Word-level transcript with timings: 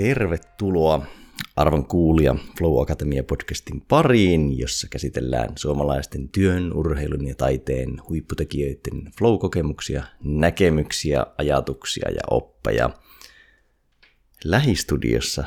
Tervetuloa 0.00 1.06
arvon 1.56 1.86
kuulija 1.86 2.36
Flow 2.58 2.82
Academia 2.82 3.24
podcastin 3.24 3.80
pariin, 3.80 4.58
jossa 4.58 4.86
käsitellään 4.90 5.48
suomalaisten 5.56 6.28
työn, 6.28 6.72
urheilun 6.72 7.26
ja 7.26 7.34
taiteen 7.34 8.00
huipputekijöiden 8.08 9.12
flow-kokemuksia, 9.18 10.02
näkemyksiä, 10.24 11.26
ajatuksia 11.38 12.10
ja 12.10 12.20
oppeja. 12.30 12.90
Lähistudiossa 14.44 15.44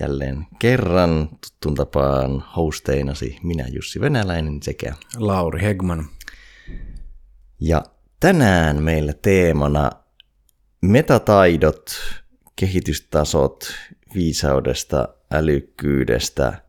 jälleen 0.00 0.46
kerran 0.58 1.28
tuttuun 1.28 1.74
tapaan 1.74 2.44
hosteinasi 2.56 3.38
minä 3.42 3.68
Jussi 3.72 4.00
Venäläinen 4.00 4.62
sekä 4.62 4.94
Lauri 5.16 5.62
Hegman. 5.62 6.06
Ja 7.60 7.82
tänään 8.20 8.82
meillä 8.82 9.12
teemana 9.12 9.90
metataidot, 10.80 11.90
kehitystasot 12.56 13.64
viisaudesta, 14.14 15.08
älykkyydestä 15.32 16.62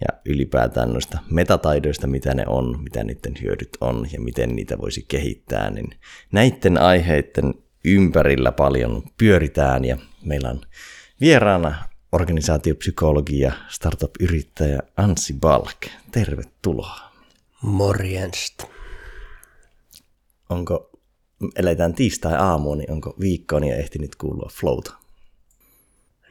ja 0.00 0.18
ylipäätään 0.24 0.92
noista 0.92 1.18
metataidoista, 1.30 2.06
mitä 2.06 2.34
ne 2.34 2.44
on, 2.46 2.82
mitä 2.82 3.04
niiden 3.04 3.34
hyödyt 3.42 3.76
on 3.80 4.06
ja 4.12 4.20
miten 4.20 4.56
niitä 4.56 4.78
voisi 4.78 5.04
kehittää, 5.08 5.70
niin 5.70 5.90
näiden 6.32 6.78
aiheiden 6.78 7.54
ympärillä 7.84 8.52
paljon 8.52 9.02
pyöritään 9.18 9.84
ja 9.84 9.96
meillä 10.24 10.50
on 10.50 10.60
vieraana 11.20 11.84
organisaatiopsykologi 12.12 13.38
ja 13.38 13.52
startup-yrittäjä 13.68 14.80
Anssi 14.96 15.34
Balk. 15.40 15.86
Tervetuloa. 16.12 17.00
Morjensta. 17.62 18.66
Onko, 20.48 20.90
eletään 21.56 21.94
tiistai-aamuun, 21.94 22.78
niin 22.78 22.92
onko 22.92 23.14
viikkoon 23.20 23.64
ja 23.64 23.76
ehtinyt 23.76 24.16
kuulua 24.16 24.50
flowta? 24.52 25.05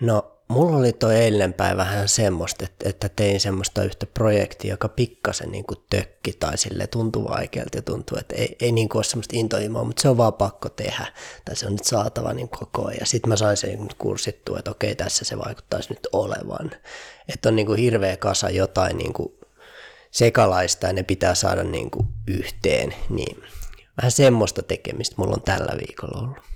No, 0.02 0.36
mulla 0.48 0.78
oli 0.78 0.94
toi 0.94 1.16
eilinen 1.16 1.54
päivä 1.54 1.78
vähän 1.78 2.08
semmoista, 2.08 2.66
että, 2.66 2.90
että 2.90 3.10
tein 3.10 3.40
semmoista 3.40 3.84
yhtä 3.84 4.06
projektia, 4.06 4.74
joka 4.74 4.90
pikkasen 4.90 5.52
niin 5.52 5.66
kuin 5.66 5.78
tökki 5.90 6.34
tai 6.34 6.58
sille 6.58 6.88
tuntui 6.88 7.24
vaikealta 7.24 7.78
ja 7.78 7.82
tuntuu, 7.82 8.18
että 8.18 8.36
ei, 8.36 8.56
ei 8.62 8.72
niin 8.72 8.90
kuin 8.90 8.98
ole 9.00 9.04
semmoista 9.04 9.36
intohimoa, 9.36 9.84
mutta 9.84 10.02
se 10.02 10.10
on 10.10 10.18
vaan 10.18 10.34
pakko 10.34 10.70
tehdä 10.70 11.06
tai 11.46 11.56
se 11.56 11.66
on 11.66 11.72
nyt 11.72 11.84
saatava 11.84 12.34
niin 12.34 12.50
koko 12.50 12.88
ajan. 12.88 13.06
Sitten 13.06 13.30
mä 13.30 13.36
sain 13.36 13.58
sen 13.58 13.88
kurssittua, 13.98 14.60
että 14.60 14.72
okei, 14.72 14.96
tässä 14.96 15.26
se 15.26 15.38
vaikuttaisi 15.38 15.90
nyt 15.90 16.08
olevan. 16.14 16.72
Että 17.34 17.50
on 17.50 17.56
niin 17.56 17.66
kuin 17.66 17.80
hirveä 17.80 18.18
kasa 18.18 18.50
jotain 18.50 18.98
niin 18.98 19.14
kuin 19.14 19.34
sekalaista 20.12 20.88
ja 20.88 20.94
ne 20.94 21.04
pitää 21.04 21.36
saada 21.36 21.64
niin 21.64 21.92
kuin 21.92 22.08
yhteen, 22.28 22.96
niin 23.10 23.44
vähän 23.98 24.12
semmoista 24.12 24.62
tekemistä 24.64 25.16
mulla 25.18 25.34
on 25.34 25.42
tällä 25.42 25.74
viikolla 25.78 26.22
ollut. 26.22 26.55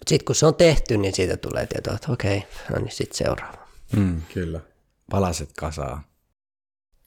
Mutta 0.00 0.08
sitten 0.08 0.24
kun 0.24 0.34
se 0.34 0.46
on 0.46 0.54
tehty, 0.54 0.96
niin 0.96 1.14
siitä 1.14 1.36
tulee 1.36 1.66
tietoa, 1.66 1.94
että 1.94 2.12
okei, 2.12 2.42
no 2.70 2.78
niin 2.78 2.90
sitten 2.90 3.18
seuraava. 3.18 3.68
Mm, 3.96 4.22
kyllä. 4.34 4.60
Palaset 5.10 5.50
kasaa. 5.58 6.04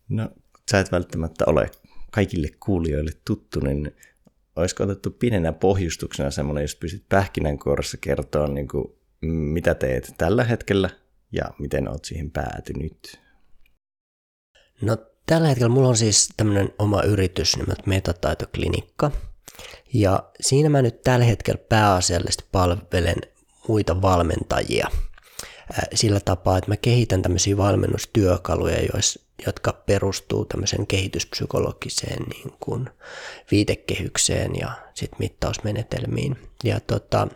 No, 0.10 0.30
sä 0.72 0.80
et 0.80 0.92
välttämättä 0.92 1.44
ole 1.48 1.72
kaikille 2.12 2.48
kuulijoille 2.60 3.12
tuttu, 3.26 3.60
niin 3.60 3.96
olisiko 4.56 4.84
otettu 4.84 5.12
pienenä 5.12 5.54
pohjustuksena 5.54 6.32
semmoinen, 6.32 6.62
jos 6.62 6.76
pystyt 6.76 7.06
pähkinänkuoressa 7.10 7.98
kertoa, 8.02 8.48
niin 8.48 8.68
kuin, 8.68 8.86
mitä 9.26 9.76
teet 9.76 10.14
tällä 10.18 10.44
hetkellä 10.44 10.90
ja 11.32 11.44
miten 11.60 11.90
oot 11.90 12.06
siihen 12.06 12.32
päätynyt? 12.32 13.20
No 14.82 14.98
tällä 15.26 15.48
hetkellä 15.48 15.70
mulla 15.70 15.90
on 15.90 15.98
siis 15.98 16.30
tämmöinen 16.38 16.70
oma 16.80 17.02
yritys 17.02 17.58
nimeltä 17.58 17.84
Metataitoklinikka– 17.86 19.12
ja 19.94 20.24
siinä 20.42 20.70
mä 20.70 20.82
nyt 20.82 21.02
tällä 21.02 21.26
hetkellä 21.26 21.64
pääasiallisesti 21.70 22.46
palvelen 22.52 23.18
muita 23.68 24.02
valmentajia 24.02 24.88
sillä 25.94 26.20
tapaa, 26.20 26.58
että 26.58 26.72
mä 26.72 26.78
kehitän 26.78 27.22
tämmöisiä 27.22 27.58
valmennustyökaluja, 27.58 28.78
jotka 29.46 29.74
perustuu 29.74 30.46
tämmöiseen 30.46 30.88
kehityspsykologiseen 30.88 32.24
niin 32.24 32.54
kuin 32.60 32.90
viitekehykseen 33.52 34.56
ja 34.56 34.72
sit 34.94 35.12
mittausmenetelmiin. 35.20 36.50
Ja 36.64 36.80
tota, 36.80 37.28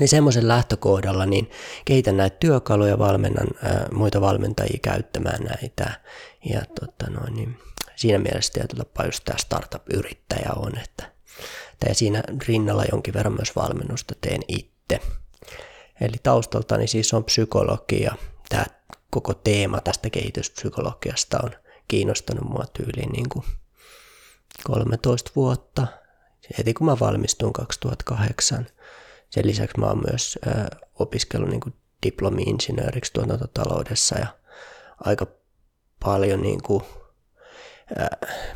niin 0.00 0.08
semmoisen 0.08 0.48
lähtökohdalla 0.48 1.26
niin 1.26 1.50
kehitän 1.84 2.16
näitä 2.16 2.36
työkaluja, 2.40 2.98
valmennan 2.98 3.48
ää, 3.62 3.88
muita 3.92 4.20
valmentajia 4.20 4.78
käyttämään 4.82 5.44
näitä. 5.44 6.00
Ja 6.44 6.62
tota 6.80 7.10
noin, 7.10 7.34
niin 7.34 7.58
siinä 7.96 8.18
mielessä 8.18 8.52
tietyllä 8.52 8.84
tapaa 8.84 9.06
just 9.06 9.24
tämä 9.24 9.38
startup-yrittäjä 9.38 10.50
on, 10.56 10.78
että 10.78 11.15
ja 11.88 11.94
siinä 11.94 12.22
rinnalla 12.48 12.84
jonkin 12.90 13.14
verran 13.14 13.34
myös 13.34 13.56
valmennusta 13.56 14.14
teen 14.20 14.40
itse. 14.48 15.00
Eli 16.00 16.16
taustaltani 16.22 16.86
siis 16.86 17.14
on 17.14 17.24
psykologia. 17.24 18.14
Tämä 18.48 18.64
koko 19.10 19.34
teema 19.34 19.80
tästä 19.80 20.10
kehityspsykologiasta 20.10 21.38
on 21.42 21.50
kiinnostanut 21.88 22.48
mua 22.48 22.64
tyyliin 22.72 23.12
niin 23.12 23.28
kuin 23.28 23.44
13 24.64 25.30
vuotta. 25.36 25.86
Heti 26.58 26.74
kun 26.74 26.86
mä 26.86 26.96
valmistuin 27.00 27.52
2008. 27.52 28.66
Sen 29.30 29.46
lisäksi 29.46 29.80
mä 29.80 29.86
oon 29.86 30.02
myös 30.06 30.38
ö, 30.46 30.50
opiskellut 30.94 31.50
niin 31.50 31.74
diplomi-insinööriksi 32.02 33.12
tuotantotaloudessa 33.12 34.18
ja 34.18 34.26
aika 35.04 35.26
paljon 36.04 36.42
niin 36.42 36.62
kuin, 36.62 36.84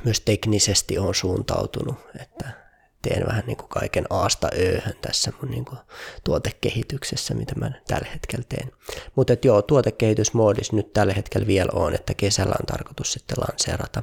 myös 0.04 0.20
teknisesti 0.20 0.98
on 0.98 1.14
suuntautunut, 1.14 1.96
että 2.20 2.59
teen 3.02 3.26
vähän 3.26 3.44
niin 3.46 3.56
kuin 3.56 3.68
kaiken 3.68 4.06
aasta 4.10 4.48
ööhön 4.58 4.94
tässä 5.02 5.32
mun 5.42 5.50
niin 5.50 5.64
kuin 5.64 5.78
tuotekehityksessä, 6.24 7.34
mitä 7.34 7.54
mä 7.54 7.70
tällä 7.88 8.08
hetkellä 8.12 8.44
teen. 8.48 8.72
Mutta 9.16 9.36
joo, 9.44 9.62
tuotekehitysmoodissa 9.62 10.76
nyt 10.76 10.92
tällä 10.92 11.12
hetkellä 11.12 11.46
vielä 11.46 11.70
on, 11.74 11.94
että 11.94 12.14
kesällä 12.14 12.54
on 12.60 12.66
tarkoitus 12.66 13.12
sitten 13.12 13.36
lanseerata, 13.48 14.02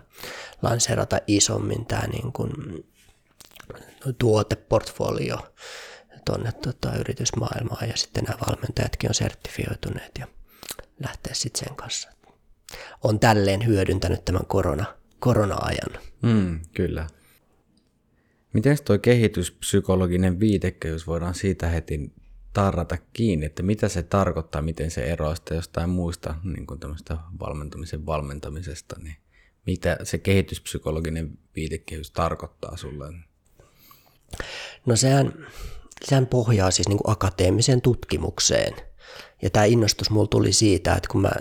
lanseerata 0.62 1.20
isommin 1.28 1.86
tämä 1.86 2.08
niin 2.08 2.34
kuin 2.34 2.52
tuoteportfolio 4.20 5.38
tuonne 6.26 6.52
tota, 6.52 6.96
yritysmaailmaan 7.00 7.90
ja 7.90 7.98
sitten 7.98 8.24
nämä 8.24 8.38
valmentajatkin 8.48 9.10
on 9.10 9.14
sertifioituneet 9.14 10.12
ja 10.20 10.28
lähteä 11.04 11.34
sitten 11.34 11.68
sen 11.68 11.76
kanssa. 11.76 12.10
On 13.04 13.20
tälleen 13.20 13.66
hyödyntänyt 13.66 14.26
tämän 14.26 14.46
korona, 14.46 14.86
korona-ajan. 15.20 16.04
Mm, 16.22 16.60
kyllä. 16.74 17.08
Miten 18.58 18.78
tuo 18.86 19.00
kehityspsykologinen 19.00 20.40
viitekehys 20.40 21.08
voidaan 21.08 21.36
siitä 21.36 21.68
heti 21.68 22.12
tarrata 22.54 22.98
kiinni, 23.14 23.46
että 23.46 23.64
mitä 23.64 23.88
se 23.88 24.04
tarkoittaa, 24.04 24.62
miten 24.62 24.92
se 24.92 25.06
eroaa 25.06 25.36
sitä 25.36 25.56
jostain 25.56 25.90
muista 25.90 26.36
niin 26.44 26.68
kuin 26.68 26.80
valmentumisen 27.40 28.06
valmentamisesta, 28.06 28.96
niin 29.04 29.16
mitä 29.66 29.98
se 30.04 30.18
kehityspsykologinen 30.18 31.38
viitekehys 31.56 32.12
tarkoittaa 32.12 32.78
sulle? 32.78 33.14
No 34.86 34.96
sehän, 34.96 35.34
sehän 36.06 36.28
pohjaa 36.28 36.72
siis 36.72 36.88
niin 36.88 36.98
kuin 36.98 37.12
akateemiseen 37.12 37.82
tutkimukseen– 37.82 38.74
ja 39.42 39.50
tämä 39.50 39.66
innostus 39.66 40.10
mulla 40.10 40.28
tuli 40.28 40.54
siitä, 40.54 40.94
että 40.94 41.10
kun 41.12 41.22
mä 41.22 41.32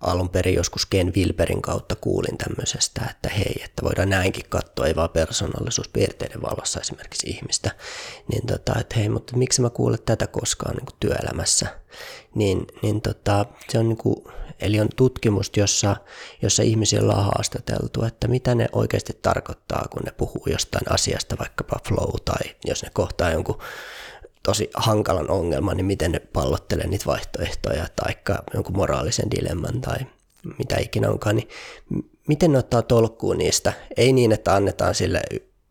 alun 0.00 0.28
perin 0.28 0.54
joskus 0.54 0.86
Ken 0.86 1.12
Wilberin 1.16 1.62
kautta 1.62 1.96
kuulin 1.96 2.38
tämmöisestä, 2.38 3.06
että 3.10 3.28
hei, 3.28 3.62
että 3.64 3.82
voidaan 3.82 4.10
näinkin 4.10 4.44
katsoa, 4.48 4.86
ei 4.86 4.96
vaan 4.96 5.10
persoonallisuuspiirteiden 5.10 6.42
valossa 6.42 6.80
esimerkiksi 6.80 7.30
ihmistä, 7.30 7.70
niin 8.32 8.46
tota, 8.46 8.80
että 8.80 8.94
hei, 8.96 9.08
mutta 9.08 9.36
miksi 9.36 9.62
mä 9.62 9.70
kuulen 9.70 9.98
tätä 10.06 10.26
koskaan 10.26 10.76
niin 10.76 10.96
työelämässä, 11.00 11.66
niin, 12.34 12.66
niin 12.82 13.02
tota, 13.02 13.46
se 13.68 13.78
on 13.78 13.88
niin 13.88 13.96
kuin, 13.96 14.24
eli 14.60 14.80
on 14.80 14.88
tutkimus, 14.96 15.50
jossa, 15.56 15.96
jossa 16.42 16.62
ihmisillä 16.62 17.14
on 17.14 17.24
haastateltu, 17.24 18.04
että 18.04 18.28
mitä 18.28 18.54
ne 18.54 18.68
oikeasti 18.72 19.18
tarkoittaa, 19.22 19.86
kun 19.90 20.02
ne 20.04 20.12
puhuu 20.12 20.46
jostain 20.46 20.92
asiasta, 20.92 21.38
vaikkapa 21.38 21.80
flow, 21.88 22.14
tai 22.24 22.54
jos 22.64 22.82
ne 22.82 22.90
kohtaa 22.92 23.30
jonkun 23.30 23.58
tosi 24.46 24.70
hankalan 24.74 25.30
ongelman, 25.30 25.76
niin 25.76 25.86
miten 25.86 26.12
ne 26.12 26.18
pallottelee 26.18 26.86
niitä 26.86 27.06
vaihtoehtoja 27.06 27.86
tai 27.96 28.12
jonkun 28.54 28.76
moraalisen 28.76 29.30
dilemman 29.30 29.80
tai 29.80 29.98
mitä 30.58 30.76
ikinä 30.76 31.10
onkaan, 31.10 31.36
niin 31.36 31.48
miten 32.28 32.52
ne 32.52 32.58
ottaa 32.58 32.82
tolkkuun 32.82 33.38
niistä? 33.38 33.72
Ei 33.96 34.12
niin, 34.12 34.32
että 34.32 34.54
annetaan 34.54 34.94
sille 34.94 35.22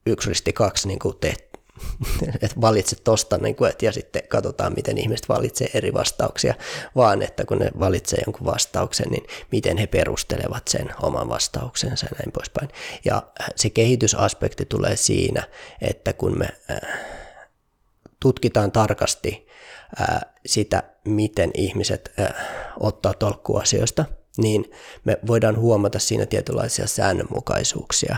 yksi 0.06 0.30
risti 0.30 0.54
kaksi, 0.54 0.88
niin 0.88 1.00
kuin 1.00 1.18
teet, 1.22 1.60
että 2.44 2.62
valitset 2.62 3.04
tosta 3.04 3.38
niin 3.38 3.56
kuin, 3.56 3.74
ja 3.82 3.92
sitten 3.92 4.24
katsotaan, 4.28 4.74
miten 4.76 4.98
ihmiset 4.98 5.30
valitsee 5.30 5.70
eri 5.74 5.94
vastauksia, 5.94 6.54
vaan 6.96 7.22
että 7.22 7.46
kun 7.46 7.58
ne 7.60 7.72
valitsee 7.80 8.20
jonkun 8.26 8.46
vastauksen, 8.46 9.08
niin 9.12 9.24
miten 9.52 9.78
he 9.78 9.88
perustelevat 9.88 10.68
sen 10.68 10.90
oman 11.02 11.30
vastauksensa 11.30 12.06
ja 12.06 12.18
näin 12.20 12.32
poispäin. 12.32 12.70
Ja 13.06 13.24
se 13.56 13.70
kehitysaspekti 13.70 14.66
tulee 14.66 14.96
siinä, 14.96 15.44
että 15.82 16.14
kun 16.14 16.38
me 16.38 16.48
äh, 16.72 17.15
tutkitaan 18.26 18.72
tarkasti 18.72 19.48
ää, 20.00 20.34
sitä, 20.46 20.84
miten 21.04 21.52
ihmiset 21.54 22.14
ää, 22.18 22.34
ottaa 22.80 23.14
tolkkua 23.14 23.62
asioista, 23.62 24.06
niin 24.38 24.72
me 25.04 25.18
voidaan 25.28 25.58
huomata 25.58 26.00
siinä 26.00 26.26
tietynlaisia 26.26 26.88
säännönmukaisuuksia. 26.88 28.16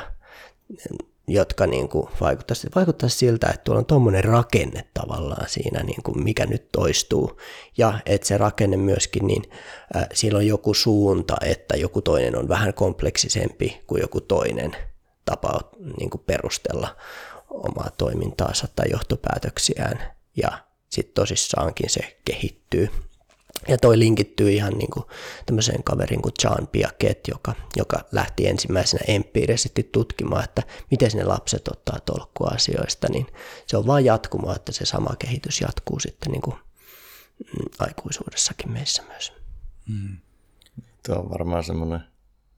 jotka 1.28 1.68
niin 1.68 1.90
kuin 1.90 2.08
vaikuttaisi, 2.22 2.68
vaikuttaisi 2.76 3.18
siltä, 3.18 3.48
että 3.48 3.62
tuolla 3.64 3.80
on 3.80 3.86
tuommoinen 3.86 4.24
rakenne 4.24 4.88
tavallaan 4.94 5.50
siinä, 5.50 5.84
niin 5.84 6.04
kuin 6.04 6.24
mikä 6.24 6.46
nyt 6.46 6.72
toistuu. 6.72 7.40
Ja 7.78 8.00
että 8.06 8.28
se 8.28 8.38
rakenne 8.38 8.78
myöskin, 8.78 9.28
niin 9.28 9.44
äh, 9.96 10.08
siellä 10.14 10.38
on 10.38 10.48
joku 10.48 10.74
suunta, 10.74 11.36
että 11.46 11.78
joku 11.78 12.02
toinen 12.02 12.38
on 12.38 12.50
vähän 12.50 12.74
kompleksisempi 12.74 13.84
kuin 13.88 14.02
joku 14.02 14.22
toinen 14.22 14.76
tapa 15.26 15.60
niin 16.00 16.10
kuin 16.10 16.24
perustella 16.26 16.96
omaa 17.50 17.90
toimintaansa 17.98 18.68
tai 18.76 18.86
johtopäätöksiään. 18.92 20.12
Ja 20.36 20.68
sitten 20.90 21.14
tosissaankin 21.14 21.90
se 21.90 22.18
kehittyy. 22.26 22.90
Ja 23.68 23.78
toi 23.78 24.00
linkittyy 24.00 24.52
ihan 24.52 24.74
niin 24.74 24.92
kuin 24.92 25.06
tämmöiseen 25.46 25.84
kaveriin 25.84 26.22
kuin 26.22 26.34
John 26.44 26.68
Piaget, 26.68 27.20
joka, 27.28 27.54
joka 27.78 28.00
lähti 28.12 28.48
ensimmäisenä 28.48 29.04
empiirisesti 29.08 29.90
tutkimaan, 29.92 30.44
että 30.44 30.64
miten 30.92 31.12
ne 31.14 31.24
lapset 31.24 31.68
ottaa 31.68 32.00
tolkkua 32.00 32.48
asioista, 32.48 33.08
niin 33.12 33.28
se 33.68 33.78
on 33.78 33.88
vain 33.88 34.06
jatkumoa, 34.06 34.56
että 34.56 34.72
se 34.72 34.86
sama 34.86 35.16
kehitys 35.20 35.62
jatkuu 35.62 36.00
sitten 36.00 36.32
niin 36.32 36.42
kuin 36.42 36.56
mm, 36.56 37.66
aikuisuudessakin 37.80 38.72
meissä 38.72 39.04
myös. 39.04 39.34
Mm. 39.90 40.18
Tuo 41.06 41.16
on 41.16 41.30
varmaan 41.30 41.64
semmoinen, 41.64 42.00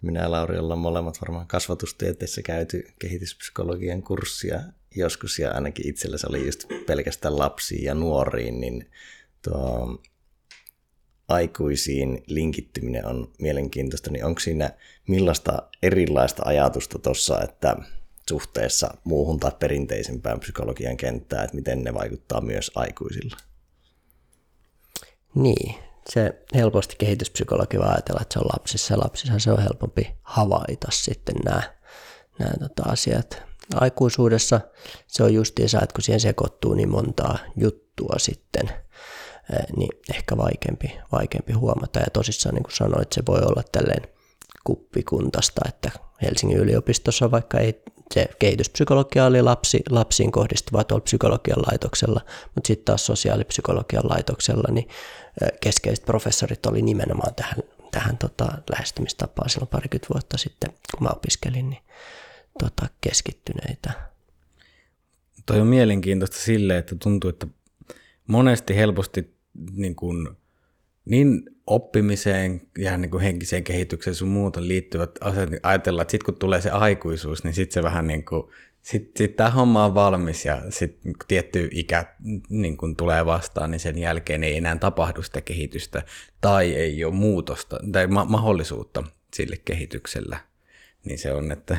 minä 0.01 0.21
ja 0.21 0.31
Lauri 0.31 0.57
ollaan 0.57 0.80
molemmat 0.80 1.21
varmaan 1.21 1.47
kasvatustieteessä 1.47 2.41
käyty 2.41 2.94
kehityspsykologian 3.00 4.03
kurssia 4.03 4.59
joskus, 4.95 5.39
ja 5.39 5.51
ainakin 5.51 5.88
itsellä 5.88 6.18
se 6.18 6.27
oli 6.30 6.45
just 6.45 6.65
pelkästään 6.86 7.38
lapsiin 7.38 7.83
ja 7.83 7.95
nuoriin, 7.95 8.62
niin 8.62 8.91
tuo 9.41 10.01
aikuisiin 11.27 12.24
linkittyminen 12.27 13.06
on 13.06 13.31
mielenkiintoista, 13.39 14.12
niin 14.12 14.25
onko 14.25 14.39
siinä 14.39 14.71
millaista 15.07 15.63
erilaista 15.83 16.44
ajatusta 16.45 17.00
tuossa, 17.00 17.41
että 17.41 17.75
suhteessa 18.30 18.97
muuhun 19.03 19.39
tai 19.39 19.51
perinteisempään 19.59 20.39
psykologian 20.39 20.97
kenttään, 20.97 21.44
että 21.44 21.56
miten 21.56 21.83
ne 21.83 21.94
vaikuttaa 21.94 22.41
myös 22.41 22.71
aikuisilla? 22.75 23.38
Niin, 25.36 25.75
se 26.09 26.41
helposti 26.56 26.95
kehityspsykologi 26.97 27.77
voi 27.77 27.88
ajatella, 27.88 28.21
että 28.21 28.33
se 28.33 28.39
on 28.39 28.50
lapsissa 28.53 28.94
ja 28.94 29.00
lapsissa 29.00 29.39
se 29.39 29.51
on 29.51 29.63
helpompi 29.63 30.12
havaita 30.21 30.88
sitten 30.91 31.36
nämä, 31.45 31.62
nämä 32.39 32.53
tota 32.59 32.83
asiat. 32.83 33.49
Aikuisuudessa 33.75 34.62
se 35.07 35.24
on 35.24 35.33
justiinsa, 35.33 35.80
että 35.81 35.94
kun 35.94 36.04
siihen 36.04 36.19
sekoittuu 36.19 36.74
niin 36.74 36.89
montaa 36.89 37.38
juttua 37.56 38.16
sitten– 38.18 38.69
niin 39.77 39.89
ehkä 40.16 40.38
vaikeampi, 40.38 41.00
vaikeampi 41.12 41.54
huomata. 41.54 42.00
Ja 42.00 42.06
tosissaan 42.13 42.56
niin 42.56 42.63
kuin 42.63 42.75
sanoit, 42.75 43.13
se 43.13 43.24
voi 43.27 43.39
olla 43.39 43.63
tälleen 43.71 44.07
kuppikuntasta, 44.63 45.62
että 45.68 45.92
Helsingin 46.21 46.57
yliopistossa 46.57 47.31
vaikka 47.31 47.60
ei 47.60 47.83
se 48.13 48.30
kehityspsykologia 48.39 49.25
oli 49.25 49.42
lapsi, 49.42 49.81
lapsiin 49.89 50.31
kohdistuva 50.31 50.83
tuolla 50.83 51.04
psykologian 51.04 51.62
laitoksella, 51.68 52.22
mutta 52.56 52.68
sitten 52.68 52.86
taas 52.86 53.06
sosiaalipsykologian 53.06 54.10
laitoksella, 54.10 54.74
niin 54.74 54.88
keskeiset 55.62 56.06
professorit 56.06 56.65
oli 56.65 56.81
nimenomaan 56.81 57.36
tähän, 57.36 57.57
tähän 57.92 58.18
tota, 58.18 58.48
lähestymistapaan 58.69 59.50
silloin 59.50 59.69
parikymmentä 59.69 60.13
vuotta 60.13 60.38
sitten, 60.38 60.74
kun 60.98 61.07
mä 61.07 61.10
opiskelin, 61.10 61.69
niin 61.69 61.83
tota, 62.63 62.89
keskittyneitä. 63.01 63.91
Toi 65.45 65.59
on 65.59 65.67
mielenkiintoista 65.67 66.38
sille, 66.38 66.77
että 66.77 66.95
tuntuu, 66.95 67.29
että 67.29 67.47
monesti 68.27 68.75
helposti 68.75 69.33
niin, 69.71 69.95
kuin, 69.95 70.29
niin 71.06 71.44
oppimiseen 71.67 72.61
ja 72.77 72.97
niin 72.97 73.11
kuin 73.11 73.23
henkiseen 73.23 73.63
kehitykseen 73.63 74.15
sun 74.15 74.27
muuta 74.27 74.67
liittyvät 74.67 75.11
asiat, 75.21 75.50
niin 75.50 75.59
ajatellaan, 75.63 76.01
että 76.01 76.11
sitten 76.11 76.25
kun 76.25 76.39
tulee 76.39 76.61
se 76.61 76.69
aikuisuus, 76.69 77.44
niin 77.44 77.53
sitten 77.53 77.73
se 77.73 77.83
vähän 77.83 78.07
niin 78.07 78.25
kuin, 78.25 78.44
sitten 78.81 79.12
sit 79.17 79.35
tämä 79.35 79.50
homma 79.50 79.85
on 79.85 79.95
valmis 79.95 80.45
ja 80.45 80.62
sitten 80.69 81.13
tietty 81.27 81.69
ikä 81.71 82.05
niin 82.50 82.77
kun 82.77 82.95
tulee 82.95 83.25
vastaan, 83.25 83.71
niin 83.71 83.79
sen 83.79 83.97
jälkeen 83.97 84.44
ei 84.44 84.57
enää 84.57 84.75
tapahdu 84.75 85.23
sitä 85.23 85.41
kehitystä 85.41 86.03
tai 86.41 86.75
ei 86.75 87.03
ole 87.03 87.13
muutosta 87.13 87.79
tai 87.91 88.07
ma- 88.07 88.25
mahdollisuutta 88.25 89.03
sille 89.33 89.57
kehityksellä. 89.65 90.39
Niin 91.05 91.19
se 91.19 91.31
on, 91.31 91.51
että 91.51 91.77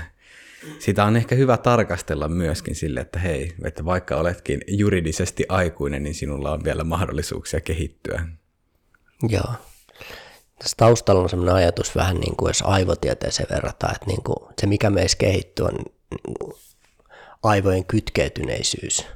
sitä 0.79 1.05
on 1.05 1.17
ehkä 1.17 1.35
hyvä 1.35 1.57
tarkastella 1.57 2.29
myöskin 2.29 2.75
sille, 2.75 3.01
että 3.01 3.19
hei, 3.19 3.53
että 3.65 3.85
vaikka 3.85 4.17
oletkin 4.17 4.61
juridisesti 4.69 5.45
aikuinen, 5.49 6.03
niin 6.03 6.15
sinulla 6.15 6.53
on 6.53 6.65
vielä 6.65 6.85
mahdollisuuksia 6.85 7.61
kehittyä. 7.61 8.27
Joo. 9.29 9.55
Tässä 10.59 10.77
taustalla 10.77 11.23
on 11.23 11.29
sellainen 11.29 11.55
ajatus 11.55 11.97
vähän 11.97 12.17
niin 12.17 12.37
kuin 12.37 12.51
jos 12.51 12.63
aivotieteeseen 12.63 13.49
verrataan, 13.51 13.95
että 13.95 14.07
niin 14.07 14.23
kuin 14.23 14.37
se 14.61 14.67
mikä 14.67 14.91
meissä 14.91 15.19
kehittyy 15.19 15.67
on 15.67 15.75
niin 15.75 16.55
aivojen 17.43 17.85
kytkeytyneisyys. 17.85 19.07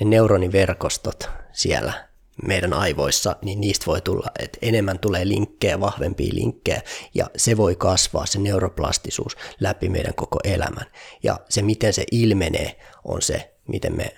Ne 0.00 0.06
neuroniverkostot 0.06 1.30
siellä 1.52 2.08
meidän 2.42 2.72
aivoissa, 2.72 3.36
niin 3.42 3.60
niistä 3.60 3.86
voi 3.86 4.00
tulla, 4.00 4.26
että 4.38 4.58
enemmän 4.62 4.98
tulee 4.98 5.28
linkkejä, 5.28 5.80
vahvempia 5.80 6.34
linkkejä, 6.34 6.82
ja 7.14 7.30
se 7.36 7.56
voi 7.56 7.76
kasvaa, 7.76 8.26
se 8.26 8.38
neuroplastisuus, 8.38 9.36
läpi 9.60 9.88
meidän 9.88 10.14
koko 10.14 10.38
elämän. 10.44 10.86
Ja 11.22 11.40
se, 11.48 11.62
miten 11.62 11.92
se 11.92 12.04
ilmenee, 12.12 12.78
on 13.04 13.22
se, 13.22 13.54
miten 13.68 13.96
me 13.96 14.14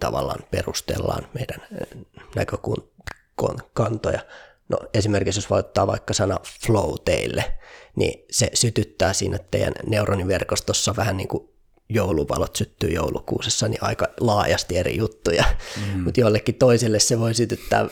tavallaan 0.00 0.40
perustellaan 0.50 1.26
meidän 1.34 1.88
näkökantoja. 2.34 4.20
No 4.68 4.78
esimerkiksi 4.94 5.38
jos 5.38 5.52
ottaa 5.52 5.86
vaikka 5.86 6.14
sana 6.14 6.38
flow 6.66 6.94
teille, 7.04 7.54
niin 7.96 8.24
se 8.30 8.50
sytyttää 8.54 9.12
siinä 9.12 9.38
teidän 9.50 9.74
neuroniverkostossa 9.86 10.96
vähän 10.96 11.16
niin 11.16 11.28
kuin 11.28 11.51
jouluvalot 11.94 12.56
syttyy 12.56 12.90
joulukuusessa, 12.90 13.68
niin 13.68 13.82
aika 13.82 14.08
laajasti 14.20 14.76
eri 14.76 14.96
juttuja. 14.96 15.44
Mm. 15.76 16.00
Mutta 16.00 16.20
jollekin 16.20 16.54
toiselle 16.54 16.98
se 16.98 17.20
voi 17.20 17.34
sytyttää 17.34 17.88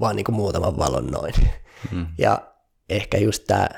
vaan 0.00 0.16
niin 0.16 0.24
kuin 0.24 0.36
muutaman 0.36 0.78
valon 0.78 1.06
noin. 1.06 1.34
Mm. 1.92 2.06
Ja 2.18 2.42
ehkä 2.88 3.18
just 3.18 3.44
tämä 3.46 3.68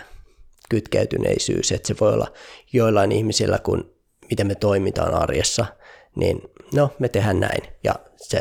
kytkeytyneisyys, 0.69 1.72
että 1.72 1.89
se 1.89 1.96
voi 2.00 2.12
olla 2.12 2.32
joillain 2.72 3.12
ihmisillä, 3.12 3.58
kun 3.58 3.94
miten 4.31 4.46
me 4.46 4.55
toimitaan 4.55 5.15
arjessa, 5.15 5.67
niin 6.17 6.43
no 6.74 6.91
me 6.98 7.08
tehdään 7.08 7.41
näin 7.41 7.62
ja 7.84 7.94
se 8.17 8.41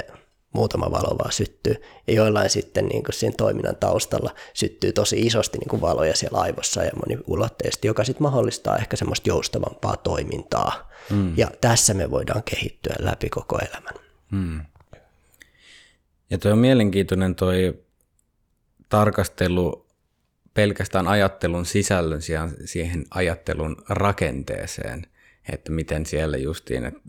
muutama 0.53 0.91
valo 0.91 1.17
vaan 1.17 1.31
syttyy. 1.31 1.75
Ja 2.07 2.13
joillain 2.13 2.49
sitten 2.49 2.85
niin 2.85 3.03
kuin 3.03 3.13
siinä 3.13 3.35
toiminnan 3.37 3.75
taustalla 3.75 4.35
syttyy 4.53 4.91
tosi 4.91 5.21
isosti 5.21 5.57
niin 5.57 5.69
kuin 5.69 5.81
valoja 5.81 6.15
siellä 6.15 6.39
aivossa 6.39 6.83
ja 6.83 6.91
moniulotteisesti, 6.95 7.87
joka 7.87 8.03
sitten 8.03 8.23
mahdollistaa 8.23 8.77
ehkä 8.77 8.97
semmoista 8.97 9.29
joustavampaa 9.29 9.97
toimintaa. 9.97 10.88
Mm. 11.09 11.33
Ja 11.37 11.51
tässä 11.61 11.93
me 11.93 12.11
voidaan 12.11 12.43
kehittyä 12.43 12.95
läpi 12.99 13.29
koko 13.29 13.59
elämän. 13.59 13.93
Mm. 14.31 14.61
Ja 16.29 16.37
tuo 16.37 16.51
on 16.51 16.57
mielenkiintoinen 16.57 17.35
toi 17.35 17.83
tarkastelu 18.89 19.87
pelkästään 20.53 21.07
ajattelun 21.07 21.65
sisällön 21.65 22.21
sijaan 22.21 22.53
siihen 22.65 23.05
ajattelun 23.11 23.83
rakenteeseen, 23.89 25.07
että 25.53 25.71
miten 25.71 26.05
siellä 26.05 26.37
justiin, 26.37 26.85
että 26.85 27.01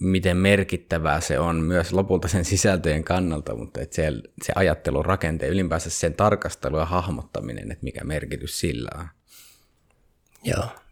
miten 0.00 0.36
merkittävää 0.36 1.20
se 1.20 1.38
on 1.38 1.56
myös 1.56 1.92
lopulta 1.92 2.28
sen 2.28 2.44
sisältöjen 2.44 3.04
kannalta, 3.04 3.56
mutta 3.56 3.80
että 3.80 3.96
se, 3.96 4.12
se 4.42 4.52
ajattelun 4.56 5.04
rakenteen, 5.04 5.52
ylipäänsä 5.52 5.90
sen 5.90 6.14
tarkastelu 6.14 6.78
ja 6.78 6.84
hahmottaminen, 6.84 7.72
että 7.72 7.84
mikä 7.84 8.04
merkitys 8.04 8.60
sillä 8.60 8.90
on. 8.98 9.08
Joo. 10.44 10.83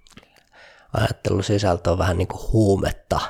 Ajattelun 0.92 1.44
sisältö 1.44 1.90
on 1.90 1.99
vähän 1.99 2.18
niin 2.18 2.28
kuin 2.28 2.52
huumetta. 2.52 3.20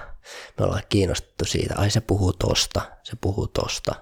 Me 0.59 0.64
ollaan 0.64 0.83
kiinnostettu 0.88 1.45
siitä, 1.45 1.75
ai 1.76 1.90
se 1.90 2.00
puhuu 2.00 2.33
tosta, 2.33 2.81
se 3.02 3.12
puhuu 3.21 3.47
tosta, 3.47 3.95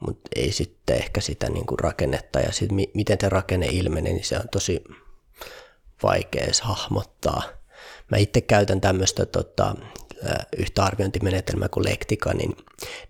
mutta 0.00 0.30
ei 0.36 0.52
sitten 0.52 0.96
ehkä 0.96 1.20
sitä 1.20 1.48
niin 1.50 1.66
kuin 1.66 1.78
rakennetta 1.78 2.40
ja 2.40 2.52
sit 2.52 2.72
mi- 2.72 2.90
miten 2.94 3.18
te 3.18 3.28
rakenne 3.28 3.66
ilmenee, 3.66 4.12
niin 4.12 4.24
se 4.24 4.36
on 4.36 4.48
tosi 4.52 4.84
vaikea 6.02 6.46
hahmottaa. 6.62 7.42
Mä 8.10 8.16
itse 8.16 8.40
käytän 8.40 8.80
tämmöistä 8.80 9.26
tota, 9.26 9.74
yhtä 10.56 10.84
arviointimenetelmää 10.84 11.68
kuin 11.68 11.84
Lektika, 11.84 12.34
niin 12.34 12.56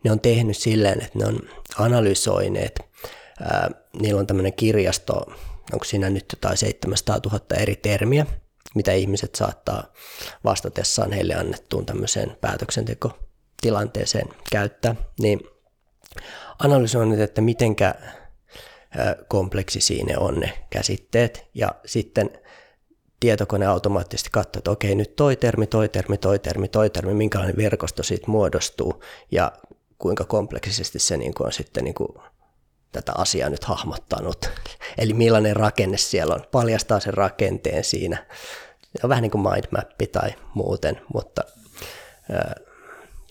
ne 0.04 0.12
on 0.12 0.20
tehnyt 0.20 0.56
silleen, 0.56 1.02
että 1.02 1.18
ne 1.18 1.26
on 1.26 1.40
analysoineet, 1.78 2.80
niillä 4.00 4.20
on 4.20 4.26
tämmöinen 4.26 4.52
kirjasto, 4.52 5.14
onko 5.72 5.84
siinä 5.84 6.10
nyt 6.10 6.24
jotain 6.32 6.56
700 6.56 7.20
000 7.26 7.40
eri 7.56 7.76
termiä, 7.76 8.26
mitä 8.74 8.92
ihmiset 8.92 9.34
saattaa 9.34 9.84
vastatessaan 10.44 11.12
heille 11.12 11.34
annettuun 11.34 11.86
tämmöiseen 11.86 12.36
päätöksentekotilanteeseen 12.40 14.28
käyttää, 14.50 14.94
niin 15.20 15.40
analysoineet, 16.58 17.20
että 17.20 17.40
mitenkä 17.40 17.94
kompleksisia 19.28 20.04
ne 20.04 20.18
on 20.18 20.40
ne 20.40 20.66
käsitteet, 20.70 21.46
ja 21.54 21.74
sitten 21.86 22.30
tietokone 23.20 23.66
automaattisesti 23.66 24.30
katsoo, 24.32 24.58
että 24.60 24.70
okei, 24.70 24.94
nyt 24.94 25.16
toi 25.16 25.36
termi, 25.36 25.66
toi 25.66 25.88
termi, 25.88 26.18
toi 26.18 26.38
termi, 26.38 26.68
toi 26.68 26.90
termi, 26.90 27.14
minkälainen 27.14 27.56
verkosto 27.56 28.02
siitä 28.02 28.30
muodostuu 28.30 29.02
ja 29.30 29.52
kuinka 29.98 30.24
kompleksisesti 30.24 30.98
se 30.98 31.16
niin 31.16 31.34
kuin 31.34 31.46
on 31.46 31.52
sitten 31.52 31.84
niin 31.84 31.94
kuin 31.94 32.08
tätä 32.92 33.12
asiaa 33.18 33.48
nyt 33.48 33.64
hahmottanut. 33.64 34.50
Eli 34.98 35.14
millainen 35.14 35.56
rakenne 35.56 35.96
siellä 35.96 36.34
on, 36.34 36.44
paljastaa 36.50 37.00
sen 37.00 37.14
rakenteen 37.14 37.84
siinä 37.84 38.26
Se 38.82 39.00
on 39.02 39.08
vähän 39.08 39.22
niin 39.22 39.30
kuin 39.30 39.42
mindmappi 39.42 40.06
tai 40.06 40.30
muuten, 40.54 41.00
mutta 41.14 41.42
ää, 42.32 42.54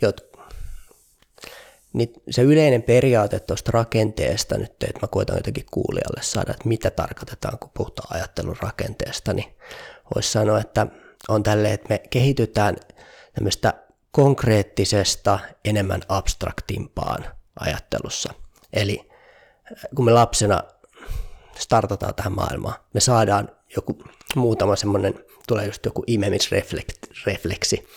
jot, 0.02 0.30
niin 1.94 2.14
se 2.30 2.42
yleinen 2.42 2.84
periaate 2.84 3.40
tuosta 3.40 3.72
rakenteesta 3.72 4.58
nyt, 4.58 4.84
että 4.84 5.00
mä 5.02 5.08
koitan 5.08 5.38
jotenkin 5.38 5.66
kuulijalle 5.72 6.22
saada, 6.22 6.52
että 6.52 6.68
mitä 6.68 6.92
tarkoitetaan, 6.92 7.60
kun 7.60 7.72
puhutaan 7.74 8.16
ajattelun 8.18 8.58
rakenteesta, 8.62 9.34
niin 9.34 9.56
voisi 10.16 10.32
sanoa, 10.32 10.60
että 10.60 10.88
on 11.28 11.44
tälleen, 11.44 11.74
että 11.74 11.90
me 11.90 12.02
kehitytään 12.10 12.76
tämmöistä 13.34 13.74
konkreettisesta 14.12 15.40
enemmän 15.66 16.02
abstraktimpaan 16.10 17.26
ajattelussa. 17.60 18.34
Eli 18.74 19.09
kun 19.96 20.06
me 20.06 20.12
lapsena 20.12 20.64
startataan 21.58 22.16
tähän 22.16 22.34
maailmaan, 22.34 22.76
me 22.94 23.00
saadaan 23.00 23.50
joku 23.76 24.04
muutama 24.36 24.76
semmoinen, 24.76 25.26
tulee 25.48 25.66
just 25.66 25.86
joku 25.86 26.04
imemisrefleksi, 26.08 27.88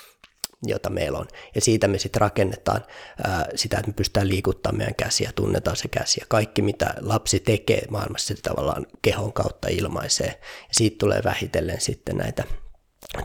jota 0.66 0.90
meillä 0.90 1.18
on. 1.18 1.28
Ja 1.54 1.60
siitä 1.60 1.88
me 1.88 1.98
sitten 1.98 2.20
rakennetaan 2.20 2.84
ää, 3.24 3.46
sitä, 3.54 3.78
että 3.78 3.88
me 3.88 3.94
pystytään 3.94 4.28
liikuttamaan 4.28 4.78
meidän 4.78 4.94
käsiä, 4.94 5.32
tunnetaan 5.34 5.76
se 5.76 5.88
käsi. 5.88 6.20
Ja 6.20 6.26
kaikki, 6.28 6.62
mitä 6.62 6.94
lapsi 7.00 7.40
tekee 7.40 7.82
maailmassa, 7.90 8.34
se 8.34 8.42
tavallaan 8.42 8.86
kehon 9.02 9.32
kautta 9.32 9.68
ilmaisee. 9.68 10.40
Ja 10.68 10.74
siitä 10.74 10.96
tulee 10.98 11.20
vähitellen 11.24 11.80
sitten 11.80 12.16
näitä, 12.16 12.44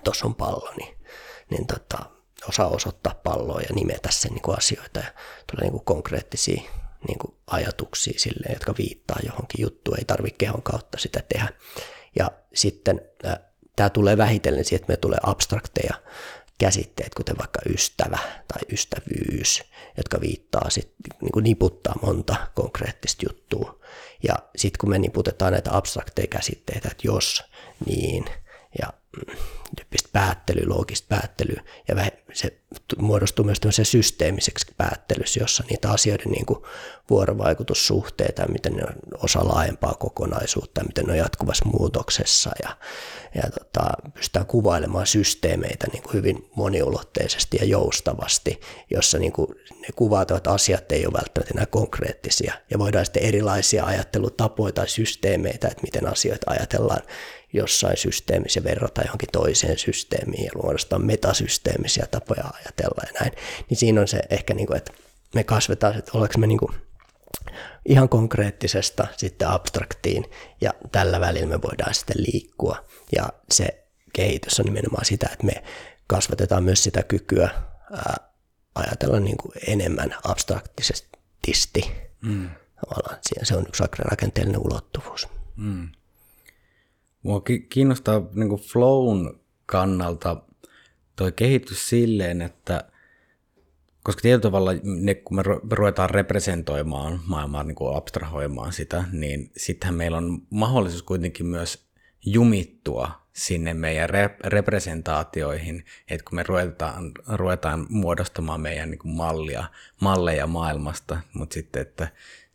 tuossa 0.03 0.25
on 0.25 0.35
pallo, 0.35 0.73
niin, 0.77 0.97
niin 1.49 1.67
tota, 1.67 1.97
osaa 2.49 2.67
osoittaa 2.67 3.19
palloa 3.23 3.61
ja 3.61 3.75
nimetä 3.75 4.09
sen 4.11 4.31
niin 4.31 4.41
kuin 4.41 4.57
asioita. 4.57 4.99
Ja 4.99 5.11
tulee 5.51 5.63
niin 5.63 5.71
kuin 5.71 5.85
konkreettisia 5.85 6.61
niin 7.07 7.19
kuin 7.19 7.33
ajatuksia 7.47 8.19
sille, 8.19 8.53
jotka 8.53 8.73
viittaa 8.77 9.17
johonkin 9.25 9.61
juttuun. 9.61 9.99
Ei 9.99 10.05
tarvitse 10.05 10.37
kehon 10.37 10.61
kautta 10.61 10.97
sitä 10.97 11.23
tehdä. 11.29 11.49
Ja 12.15 12.31
sitten 12.53 13.01
tämä 13.75 13.89
tulee 13.89 14.17
vähitellen 14.17 14.65
siihen, 14.65 14.81
että 14.81 14.93
me 14.93 14.97
tulee 14.97 15.19
abstrakteja 15.23 15.93
käsitteet, 16.57 17.15
kuten 17.15 17.37
vaikka 17.37 17.59
ystävä 17.69 18.17
tai 18.47 18.61
ystävyys, 18.71 19.63
jotka 19.97 20.21
viittaa 20.21 20.69
sit, 20.69 20.93
niin 21.21 21.31
kuin 21.31 21.43
niputtaa 21.43 21.95
monta 22.01 22.35
konkreettista 22.53 23.25
juttua. 23.29 23.79
Ja 24.23 24.35
sitten 24.55 24.79
kun 24.79 24.89
me 24.89 24.99
niputetaan 24.99 25.53
näitä 25.53 25.77
abstrakteja 25.77 26.27
käsitteitä, 26.27 26.89
että 26.91 27.07
jos, 27.07 27.43
niin, 27.85 28.25
tyyppistä 29.75 30.09
päättelyä, 30.13 30.63
loogista 30.67 31.07
päättelyä, 31.09 31.63
ja 31.87 31.95
se 32.33 32.59
muodostuu 32.97 33.45
myös 33.45 33.59
systeemiseksi 33.83 34.67
päättelyssä, 34.77 35.39
jossa 35.39 35.63
niitä 35.69 35.91
asioiden 35.91 36.31
niin 36.31 36.45
kuin 36.45 36.59
vuorovaikutussuhteita, 37.09 38.47
miten 38.47 38.73
ne 38.73 38.83
on 38.83 38.95
osa 39.23 39.47
laajempaa 39.47 39.93
kokonaisuutta, 39.93 40.83
miten 40.83 41.05
ne 41.05 41.11
on 41.11 41.17
jatkuvassa 41.17 41.65
muutoksessa, 41.65 42.51
ja, 42.63 42.77
ja 43.35 43.43
tota, 43.59 43.89
pystytään 44.13 44.45
kuvailemaan 44.45 45.07
systeemeitä 45.07 45.87
niin 45.93 46.03
kuin 46.03 46.13
hyvin 46.13 46.49
moniulotteisesti 46.55 47.57
ja 47.57 47.65
joustavasti, 47.65 48.59
jossa 48.89 49.17
niin 49.17 49.31
kuin 49.31 49.47
ne 49.71 49.87
kuvaatavat 49.95 50.47
asiat 50.47 50.91
ei 50.91 51.05
ole 51.05 51.13
välttämättä 51.13 51.53
enää 51.53 51.65
konkreettisia, 51.65 52.53
ja 52.71 52.79
voidaan 52.79 53.05
sitten 53.05 53.23
erilaisia 53.23 53.85
ajattelutapoja 53.85 54.73
tai 54.73 54.87
systeemeitä, 54.87 55.67
että 55.67 55.83
miten 55.83 56.07
asioita 56.07 56.51
ajatellaan 56.51 57.01
jossain 57.53 57.97
systeemissä 57.97 58.63
verrata 58.63 59.01
johonkin 59.01 59.29
toiseen 59.31 59.77
systeemiin 59.77 60.45
ja 60.45 60.51
muodostaa 60.55 60.99
metasysteemisiä 60.99 62.05
tapoja 62.11 62.43
ajatella 62.43 63.03
ja 63.05 63.19
näin, 63.19 63.31
niin 63.69 63.77
siinä 63.77 64.01
on 64.01 64.07
se 64.07 64.19
ehkä, 64.29 64.53
niin 64.53 64.67
kuin, 64.67 64.77
että 64.77 64.93
me 65.35 65.43
kasvetaan, 65.43 65.97
että 65.97 66.11
ollaanko 66.13 66.37
me 66.37 66.47
niin 66.47 66.59
kuin 66.59 66.73
ihan 67.85 68.09
konkreettisesta 68.09 69.07
sitten 69.17 69.47
abstraktiin 69.47 70.25
ja 70.61 70.73
tällä 70.91 71.19
välillä 71.19 71.47
me 71.47 71.61
voidaan 71.61 71.93
sitten 71.93 72.23
liikkua 72.23 72.85
ja 73.15 73.29
se 73.51 73.87
kehitys 74.13 74.59
on 74.59 74.65
nimenomaan 74.65 75.05
sitä, 75.05 75.29
että 75.33 75.45
me 75.45 75.63
kasvatetaan 76.07 76.63
myös 76.63 76.83
sitä 76.83 77.03
kykyä 77.03 77.49
ää, 77.91 78.15
ajatella 78.75 79.19
niin 79.19 79.37
kuin 79.37 79.51
enemmän 79.67 80.15
abstraktisesti. 80.23 81.91
Mm. 82.21 82.49
Tavallaan 82.85 83.19
se 83.43 83.55
on 83.55 83.65
yksi 83.67 83.83
rakenteellinen 83.99 84.61
ulottuvuus. 84.61 85.27
Mm. 85.55 85.89
Mua 87.27 87.41
kiinnostaa 87.69 88.21
niin 88.33 88.49
kuin 88.49 88.61
flown 88.61 89.39
kannalta 89.65 90.41
toi 91.15 91.31
kehitys 91.31 91.89
silleen, 91.89 92.41
että 92.41 92.83
koska 94.03 94.21
tietyllä 94.21 94.41
tavalla 94.41 94.71
ne, 94.83 95.15
kun 95.15 95.37
me 95.37 95.43
ruvetaan 95.71 96.09
representoimaan 96.09 97.19
maailmaa, 97.25 97.63
niin 97.63 97.75
kuin 97.75 97.97
abstrahoimaan 97.97 98.73
sitä, 98.73 99.03
niin 99.11 99.51
sittenhän 99.57 99.95
meillä 99.95 100.17
on 100.17 100.41
mahdollisuus 100.49 101.03
kuitenkin 101.03 101.45
myös 101.45 101.87
jumittua 102.25 103.11
sinne 103.33 103.73
meidän 103.73 104.09
rep- 104.09 104.39
representaatioihin, 104.49 105.85
että 106.09 106.25
kun 106.29 106.35
me 106.35 106.43
ruvetaan, 106.43 107.11
ruvetaan 107.27 107.85
muodostamaan 107.89 108.61
meidän 108.61 108.91
niin 108.91 108.99
kuin 108.99 109.15
mallia, 109.15 109.65
malleja 110.01 110.47
maailmasta, 110.47 111.19
mutta 111.33 111.53
sitten, 111.53 111.81
että 111.81 112.07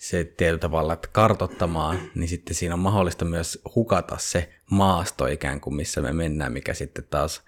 se 0.02 0.24
tietyllä 0.24 0.58
tavalla 0.58 0.92
että 0.92 1.08
kartottamaan, 1.12 2.00
niin 2.14 2.28
sitten 2.28 2.54
siinä 2.54 2.74
on 2.74 2.80
mahdollista 2.80 3.24
myös 3.24 3.62
hukata 3.74 4.18
se 4.18 4.52
maasto 4.70 5.26
ikään 5.26 5.60
kuin, 5.60 5.74
missä 5.74 6.00
me 6.00 6.12
mennään, 6.12 6.52
mikä 6.52 6.74
sitten 6.74 7.04
taas 7.10 7.42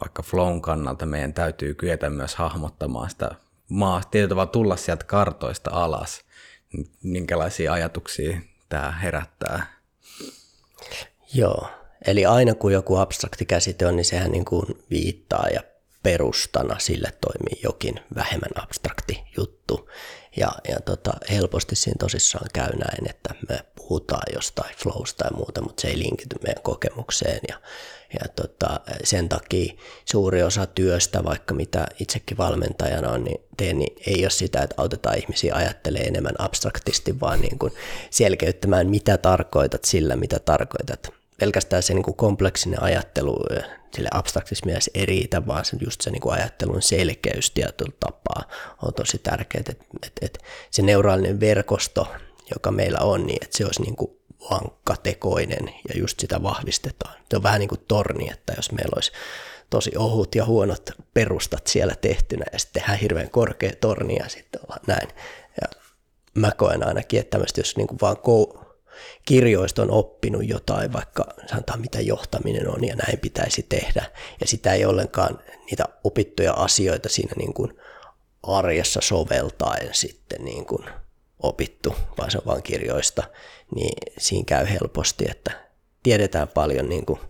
vaikka 0.00 0.22
flown 0.22 0.62
kannalta 0.62 1.06
meidän 1.06 1.34
täytyy 1.34 1.74
kyetä 1.74 2.10
myös 2.10 2.34
hahmottamaan 2.34 3.10
sitä 3.10 3.30
maasta, 3.68 4.10
tietyllä 4.10 4.28
tavalla 4.28 4.50
tulla 4.50 4.76
sieltä 4.76 5.04
kartoista 5.04 5.70
alas, 5.72 6.24
minkälaisia 7.02 7.72
ajatuksia 7.72 8.40
tämä 8.68 8.90
herättää. 8.90 9.66
Joo, 11.34 11.68
eli 12.06 12.26
aina 12.26 12.54
kun 12.54 12.72
joku 12.72 12.96
abstrakti 12.96 13.46
käsite 13.46 13.86
on, 13.86 13.96
niin 13.96 14.04
sehän 14.04 14.30
niin 14.30 14.44
kuin 14.44 14.66
viittaa 14.90 15.48
ja 15.48 15.60
perustana 16.02 16.78
sille 16.78 17.12
toimii 17.20 17.60
jokin 17.62 18.00
vähemmän 18.14 18.62
abstrakti 18.62 19.24
juttu. 19.36 19.88
Ja, 20.36 20.52
ja 20.68 20.80
tota, 20.80 21.12
helposti 21.30 21.76
siinä 21.76 21.96
tosissaan 21.98 22.46
käy 22.52 22.70
näin, 22.76 23.10
että 23.10 23.34
me 23.48 23.64
puhutaan 23.74 24.22
jostain 24.34 24.74
flowsta 24.76 25.24
ja 25.24 25.36
muuta, 25.36 25.62
mutta 25.62 25.80
se 25.80 25.88
ei 25.88 25.98
linkity 25.98 26.36
meidän 26.42 26.62
kokemukseen. 26.62 27.40
Ja, 27.48 27.60
ja 28.20 28.28
tota, 28.36 28.80
sen 29.04 29.28
takia 29.28 29.74
suuri 30.04 30.42
osa 30.42 30.66
työstä, 30.66 31.24
vaikka 31.24 31.54
mitä 31.54 31.86
itsekin 32.00 32.38
valmentajana 32.38 33.10
on, 33.10 33.24
niin 33.24 33.40
teen, 33.56 33.78
niin 33.78 33.96
ei 34.06 34.24
ole 34.24 34.30
sitä, 34.30 34.62
että 34.62 34.74
autetaan 34.78 35.18
ihmisiä 35.18 35.54
ajattelemaan 35.54 36.08
enemmän 36.08 36.34
abstraktisti, 36.38 37.20
vaan 37.20 37.40
niin 37.40 37.58
kuin 37.58 37.72
selkeyttämään, 38.10 38.90
mitä 38.90 39.18
tarkoitat 39.18 39.84
sillä, 39.84 40.16
mitä 40.16 40.38
tarkoitat 40.38 41.23
pelkästään 41.38 41.82
se 41.82 41.94
niin 41.94 42.02
kuin 42.02 42.16
kompleksinen 42.16 42.82
ajattelu 42.82 43.36
sille 43.94 44.08
abstraktisessa 44.12 44.66
mielessä 44.66 44.90
ei 44.94 45.06
riitä, 45.06 45.46
vaan 45.46 45.64
se, 45.64 45.76
just 45.84 46.00
se 46.00 46.10
niin 46.10 46.20
kuin 46.20 46.34
ajattelun 46.34 46.82
selkeys 46.82 47.50
tietyllä 47.50 47.92
tapaa 48.00 48.42
on 48.82 48.94
tosi 48.94 49.18
tärkeää, 49.18 49.60
että, 49.60 49.84
että, 50.06 50.26
että 50.26 50.38
se 50.70 50.82
neuraalinen 50.82 51.40
verkosto, 51.40 52.06
joka 52.54 52.70
meillä 52.70 52.98
on, 52.98 53.26
niin 53.26 53.44
että 53.44 53.56
se 53.56 53.64
olisi 53.64 53.82
niin 53.82 53.96
kuin 53.96 54.10
vankkatekoinen 54.50 55.74
ja 55.88 56.00
just 56.00 56.20
sitä 56.20 56.42
vahvistetaan. 56.42 57.14
Se 57.30 57.36
on 57.36 57.42
vähän 57.42 57.60
niin 57.60 57.68
kuin 57.68 57.84
torni, 57.88 58.30
että 58.30 58.52
jos 58.56 58.72
meillä 58.72 58.92
olisi 58.94 59.12
tosi 59.70 59.90
ohut 59.96 60.34
ja 60.34 60.44
huonot 60.44 60.90
perustat 61.14 61.66
siellä 61.66 61.94
tehtynä 62.00 62.44
ja 62.52 62.58
sitten 62.58 62.82
tehdään 62.82 62.98
hirveän 62.98 63.30
korkea 63.30 63.72
torni 63.80 64.16
ja 64.16 64.28
sitten 64.28 64.60
ollaan 64.64 64.84
näin. 64.86 65.08
Ja 65.62 65.80
mä 66.34 66.50
koen 66.56 66.86
ainakin, 66.86 67.20
että 67.20 67.38
jos 67.56 67.76
niin 67.76 67.86
kuin 67.86 67.98
vaan 68.00 68.16
kirjoista 69.24 69.82
on 69.82 69.90
oppinut 69.90 70.48
jotain, 70.48 70.92
vaikka 70.92 71.26
sanotaan 71.46 71.80
mitä 71.80 72.00
johtaminen 72.00 72.68
on 72.68 72.84
ja 72.84 72.96
näin 72.96 73.18
pitäisi 73.18 73.66
tehdä. 73.68 74.04
Ja 74.40 74.46
sitä 74.46 74.72
ei 74.72 74.84
ollenkaan 74.84 75.38
niitä 75.70 75.84
opittuja 76.04 76.52
asioita 76.52 77.08
siinä 77.08 77.32
niin 77.36 77.54
kuin 77.54 77.78
arjessa 78.42 79.00
soveltaen 79.00 79.94
sitten 79.94 80.44
niin 80.44 80.66
kuin 80.66 80.84
opittu, 81.42 81.96
vaan 82.18 82.30
se 82.30 82.38
on 82.38 82.46
vain 82.46 82.62
kirjoista, 82.62 83.22
niin 83.74 84.12
siinä 84.18 84.44
käy 84.46 84.66
helposti, 84.68 85.24
että 85.30 85.64
tiedetään 86.02 86.48
paljon 86.48 86.88
niin 86.88 87.06
kuin 87.06 87.20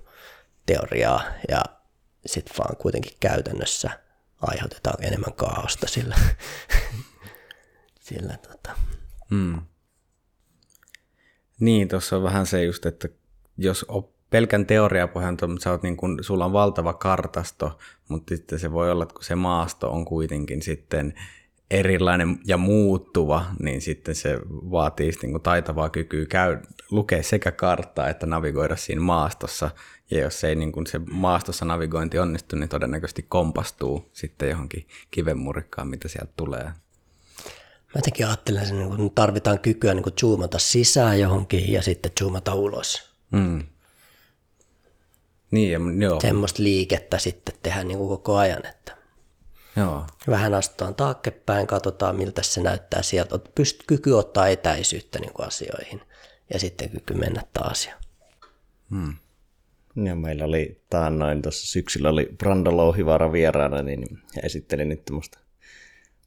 teoriaa 0.67 1.23
ja 1.49 1.65
sitten 2.27 2.55
vaan 2.59 2.77
kuitenkin 2.77 3.17
käytännössä 3.21 3.91
aiheutetaan 4.41 5.05
enemmän 5.05 5.33
kaaosta 5.33 5.87
sillä, 5.87 6.17
sillä 8.09 8.37
tota. 8.37 8.77
Hmm. 9.31 9.63
Niin, 11.61 11.89
tuossa 11.89 12.17
on 12.17 12.23
vähän 12.23 12.47
se 12.47 12.65
just, 12.65 12.87
että 12.87 13.09
jos 13.57 13.85
op, 13.89 14.11
pelkän 14.31 14.67
teoriapohjalta, 14.67 15.47
mutta 15.47 15.65
sä 15.65 15.71
oot 15.71 15.83
niin 15.83 15.97
kun, 15.97 16.19
sulla 16.21 16.45
on 16.45 16.53
valtava 16.53 16.93
kartasto, 16.93 17.79
mutta 18.09 18.37
sitten 18.37 18.59
se 18.59 18.73
voi 18.73 18.91
olla, 18.91 19.03
että 19.03 19.15
kun 19.15 19.25
se 19.25 19.35
maasto 19.35 19.91
on 19.91 20.05
kuitenkin 20.05 20.63
sitten 20.63 21.15
erilainen 21.71 22.39
ja 22.47 22.57
muuttuva, 22.57 23.45
niin 23.63 23.81
sitten 23.81 24.15
se 24.15 24.39
vaatii 24.51 25.11
niin 25.23 25.33
kuin 25.33 25.43
taitavaa 25.43 25.91
kykyä 25.91 26.27
käy, 26.27 26.59
lukea 26.91 27.23
sekä 27.23 27.53
karttaa 27.53 28.09
että 28.09 28.27
navigoida 28.27 28.77
siinä 28.77 29.01
maastossa. 29.01 29.71
Ja 30.11 30.21
jos 30.21 30.45
ei 30.45 30.55
niin 30.55 30.73
kuin 30.73 30.87
se 30.87 31.01
maastossa 31.11 31.65
navigointi 31.65 32.19
onnistu, 32.19 32.57
niin 32.57 32.69
todennäköisesti 32.69 33.23
kompastuu 33.23 34.11
sitten 34.13 34.51
johonkin 34.51 34.87
kivenmurikkaan, 35.11 35.89
mitä 35.89 36.09
sieltä 36.09 36.33
tulee. 36.37 36.73
Mä 37.95 37.99
jotenkin 37.99 38.27
ajattelen, 38.27 38.63
että 38.63 38.75
niin 38.75 39.15
tarvitaan 39.15 39.59
kykyä 39.59 39.95
niin 39.95 40.05
zoomata 40.21 40.59
sisään 40.59 41.21
johonkin 41.21 41.73
ja 41.73 41.83
sitten 41.83 42.13
zoomata 42.21 42.55
ulos. 42.55 43.11
Mm. 43.31 43.63
Niin, 45.51 45.73
ja, 45.73 45.79
joo. 45.99 46.21
semmoista 46.21 46.63
liikettä 46.63 47.19
sitten 47.19 47.55
tehdä 47.63 47.85
niin 47.85 47.99
kuin 47.99 48.09
koko 48.09 48.37
ajan, 48.37 48.67
että 48.67 48.97
joo. 49.77 50.07
vähän 50.29 50.55
astutaan 50.55 50.95
taaksepäin, 50.95 51.67
katsotaan 51.67 52.17
miltä 52.17 52.43
se 52.43 52.63
näyttää 52.63 53.03
sieltä, 53.03 53.39
pyst 53.55 53.81
kyky 53.87 54.13
ottaa 54.13 54.49
etäisyyttä 54.49 55.19
niin 55.19 55.33
kuin 55.33 55.47
asioihin 55.47 56.01
ja 56.53 56.59
sitten 56.59 56.91
kyky 56.91 57.15
mennä 57.15 57.43
taas. 57.53 57.91
Hmm. 58.91 59.15
Ja 60.05 60.15
meillä 60.15 60.45
oli 60.45 60.83
taannoin 60.91 61.43
tuossa 61.43 61.67
syksyllä 61.67 62.09
oli 62.09 62.29
Brando 62.39 62.77
Louhivaara 62.77 63.33
vieraana, 63.33 63.83
niin 63.83 64.19
he 64.37 64.41
esitteli 64.45 64.85
nyt 64.85 65.05
tämmöistä 65.05 65.39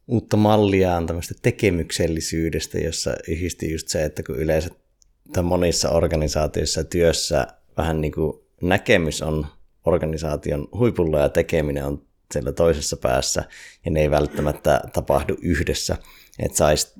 uutta 0.08 0.38
malliaan 0.38 1.08
tämmöistä 1.08 1.34
tekemyksellisyydestä, 1.42 2.78
jossa 2.78 3.16
yhdisti 3.28 3.72
just 3.72 3.88
se, 3.88 4.04
että 4.04 4.24
kun 4.24 4.36
yleensä 4.36 4.70
tai 5.34 5.44
monissa 5.44 5.90
organisaatioissa 5.90 6.84
työssä 6.84 7.48
vähän 7.78 8.02
niin 8.02 8.12
kuin 8.12 8.34
näkemys 8.62 9.22
on 9.22 9.46
organisaation 9.86 10.68
huipulla 10.78 11.20
ja 11.20 11.30
tekeminen 11.30 11.86
on 11.86 12.08
siellä 12.34 12.52
toisessa 12.52 12.98
päässä 12.98 13.44
ja 13.86 13.92
ne 13.92 14.02
ei 14.02 14.12
välttämättä 14.12 14.82
tapahdu 14.94 15.38
yhdessä. 15.42 15.98
Että 16.40 16.58
saisi 16.58 16.94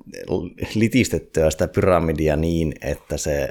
litistettyä 0.74 1.50
sitä 1.50 1.68
pyramidia 1.68 2.36
niin, 2.36 2.74
että 2.82 3.16
se 3.16 3.50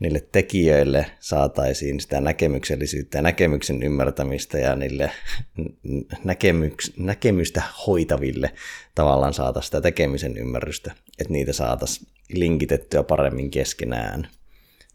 niille 0.00 0.26
tekijöille 0.32 1.06
saataisiin 1.20 2.00
sitä 2.00 2.20
näkemyksellisyyttä 2.20 3.18
ja 3.18 3.22
näkemyksen 3.22 3.82
ymmärtämistä 3.82 4.58
ja 4.58 4.74
niille 4.74 5.10
näkemyks, 6.24 6.92
näkemystä 6.96 7.62
hoitaville 7.86 8.52
tavallaan 8.94 9.34
saata 9.34 9.60
sitä 9.60 9.80
tekemisen 9.80 10.36
ymmärrystä, 10.36 10.92
että 11.18 11.32
niitä 11.32 11.52
saataisiin 11.52 12.08
linkitettyä 12.28 13.02
paremmin 13.02 13.50
keskenään, 13.50 14.28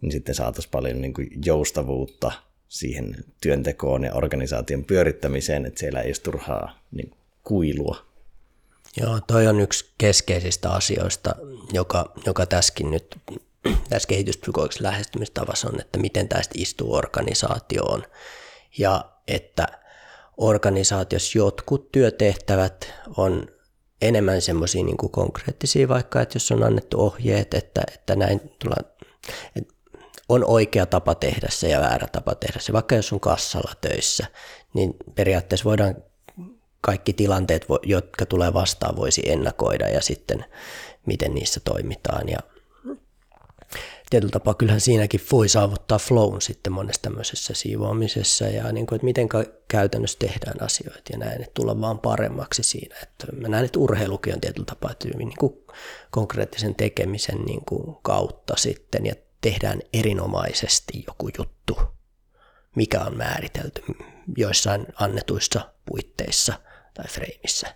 niin 0.02 0.12
sitten 0.12 0.36
saataisiin 0.36 0.72
paljon 0.72 1.02
niin 1.02 1.14
kuin 1.14 1.30
joustavuutta 1.46 2.32
siihen 2.68 3.16
työntekoon 3.42 4.04
ja 4.04 4.14
organisaation 4.14 4.86
pyörittämiseen, 4.86 5.66
että 5.66 5.80
siellä 5.80 6.02
ei 6.02 6.10
olisi 6.10 6.24
turhaa 6.24 6.80
niin 6.92 7.12
kuilua. 7.44 8.06
Joo, 8.98 9.20
toi 9.28 9.48
on 9.48 9.60
yksi 9.60 9.92
keskeisistä 9.98 10.72
asioista, 10.72 11.36
joka, 11.74 12.12
joka 12.26 12.46
tässäkin 12.46 12.92
nyt 12.92 13.18
tässä 13.90 14.08
kehityspsykologisessa 14.08 14.84
lähestymistavassa 14.84 15.70
on, 15.70 15.82
että 15.82 16.00
miten 16.00 16.28
tästä 16.28 16.54
istuu 16.58 16.94
organisaatioon 16.94 18.04
ja 18.78 19.12
että 19.28 19.68
organisaatiossa 20.38 21.38
jotkut 21.38 21.92
työtehtävät 21.92 22.94
on 23.18 23.48
enemmän 24.02 24.42
semmoisia 24.42 24.84
niin 24.84 24.98
konkreettisia, 24.98 25.88
vaikka 25.88 26.22
että 26.22 26.36
jos 26.36 26.52
on 26.52 26.64
annettu 26.64 27.02
ohjeet, 27.02 27.54
että, 27.54 27.82
että 27.94 28.16
näin 28.16 28.42
tullaan, 28.60 28.86
että 29.56 29.74
on 30.30 30.46
oikea 30.46 30.86
tapa 30.86 31.16
tehdä 31.16 31.48
se 31.52 31.70
ja 31.70 31.80
väärä 31.80 32.08
tapa 32.08 32.36
tehdä 32.36 32.60
se. 32.60 32.74
Vaikka 32.74 32.96
jos 32.96 33.14
on 33.14 33.20
kassalla 33.20 33.74
töissä, 33.82 34.28
niin 34.74 34.94
periaatteessa 35.16 35.66
voidaan 35.66 35.96
kaikki 36.82 37.14
tilanteet, 37.14 37.66
jotka 37.84 38.26
tulee 38.26 38.54
vastaan, 38.54 38.96
voisi 38.96 39.22
ennakoida 39.26 39.90
ja 39.90 40.02
sitten 40.02 40.46
miten 41.06 41.34
niissä 41.34 41.60
toimitaan. 41.60 42.30
Ja 42.30 42.40
tietyllä 44.12 44.32
tapaa 44.32 44.54
kyllähän 44.54 44.82
siinäkin 44.82 45.22
voi 45.32 45.50
saavuttaa 45.50 46.00
flown 46.00 46.42
sitten 46.42 46.74
monessa 46.74 47.02
tämmöisessä 47.02 47.54
siivoamisessa 47.54 48.46
ja 48.46 48.72
niin 48.72 48.88
kuin, 48.88 48.96
että 48.96 49.06
miten 49.06 49.30
käytännössä 49.68 50.20
tehdään 50.20 50.64
asioita 50.64 51.02
ja 51.12 51.18
näin, 51.18 51.42
että 51.42 51.54
tulla 51.54 51.82
vaan 51.82 52.00
paremmaksi 52.00 52.64
siinä. 52.64 52.96
Että 53.04 53.28
mä 53.42 53.48
näen, 53.48 53.66
että 53.66 53.80
urheilukin 53.80 54.34
on 54.34 54.42
tietyllä 54.42 54.66
tapaa 54.66 54.94
hyvin 55.04 55.28
niin 55.28 55.38
kuin 55.40 55.54
konkreettisen 56.12 56.76
tekemisen 56.76 57.42
niin 57.42 57.66
kuin 57.66 57.96
kautta 58.02 58.54
sitten 58.58 59.06
ja 59.06 59.16
tehdään 59.42 59.80
erinomaisesti 59.94 61.04
joku 61.08 61.30
juttu, 61.38 61.80
mikä 62.76 63.00
on 63.00 63.18
määritelty 63.18 63.82
joissain 64.38 64.88
annetuissa 64.96 65.74
puitteissa 65.86 66.54
tai 66.94 67.06
freimissä. 67.08 67.76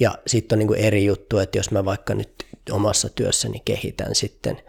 Ja 0.00 0.18
sitten 0.26 0.56
on 0.56 0.58
niin 0.58 0.68
kuin 0.68 0.80
eri 0.80 1.04
juttu, 1.04 1.38
että 1.38 1.58
jos 1.58 1.70
mä 1.70 1.84
vaikka 1.84 2.14
nyt 2.14 2.46
omassa 2.70 3.08
työssäni 3.08 3.62
kehitän 3.64 4.14
sitten 4.14 4.62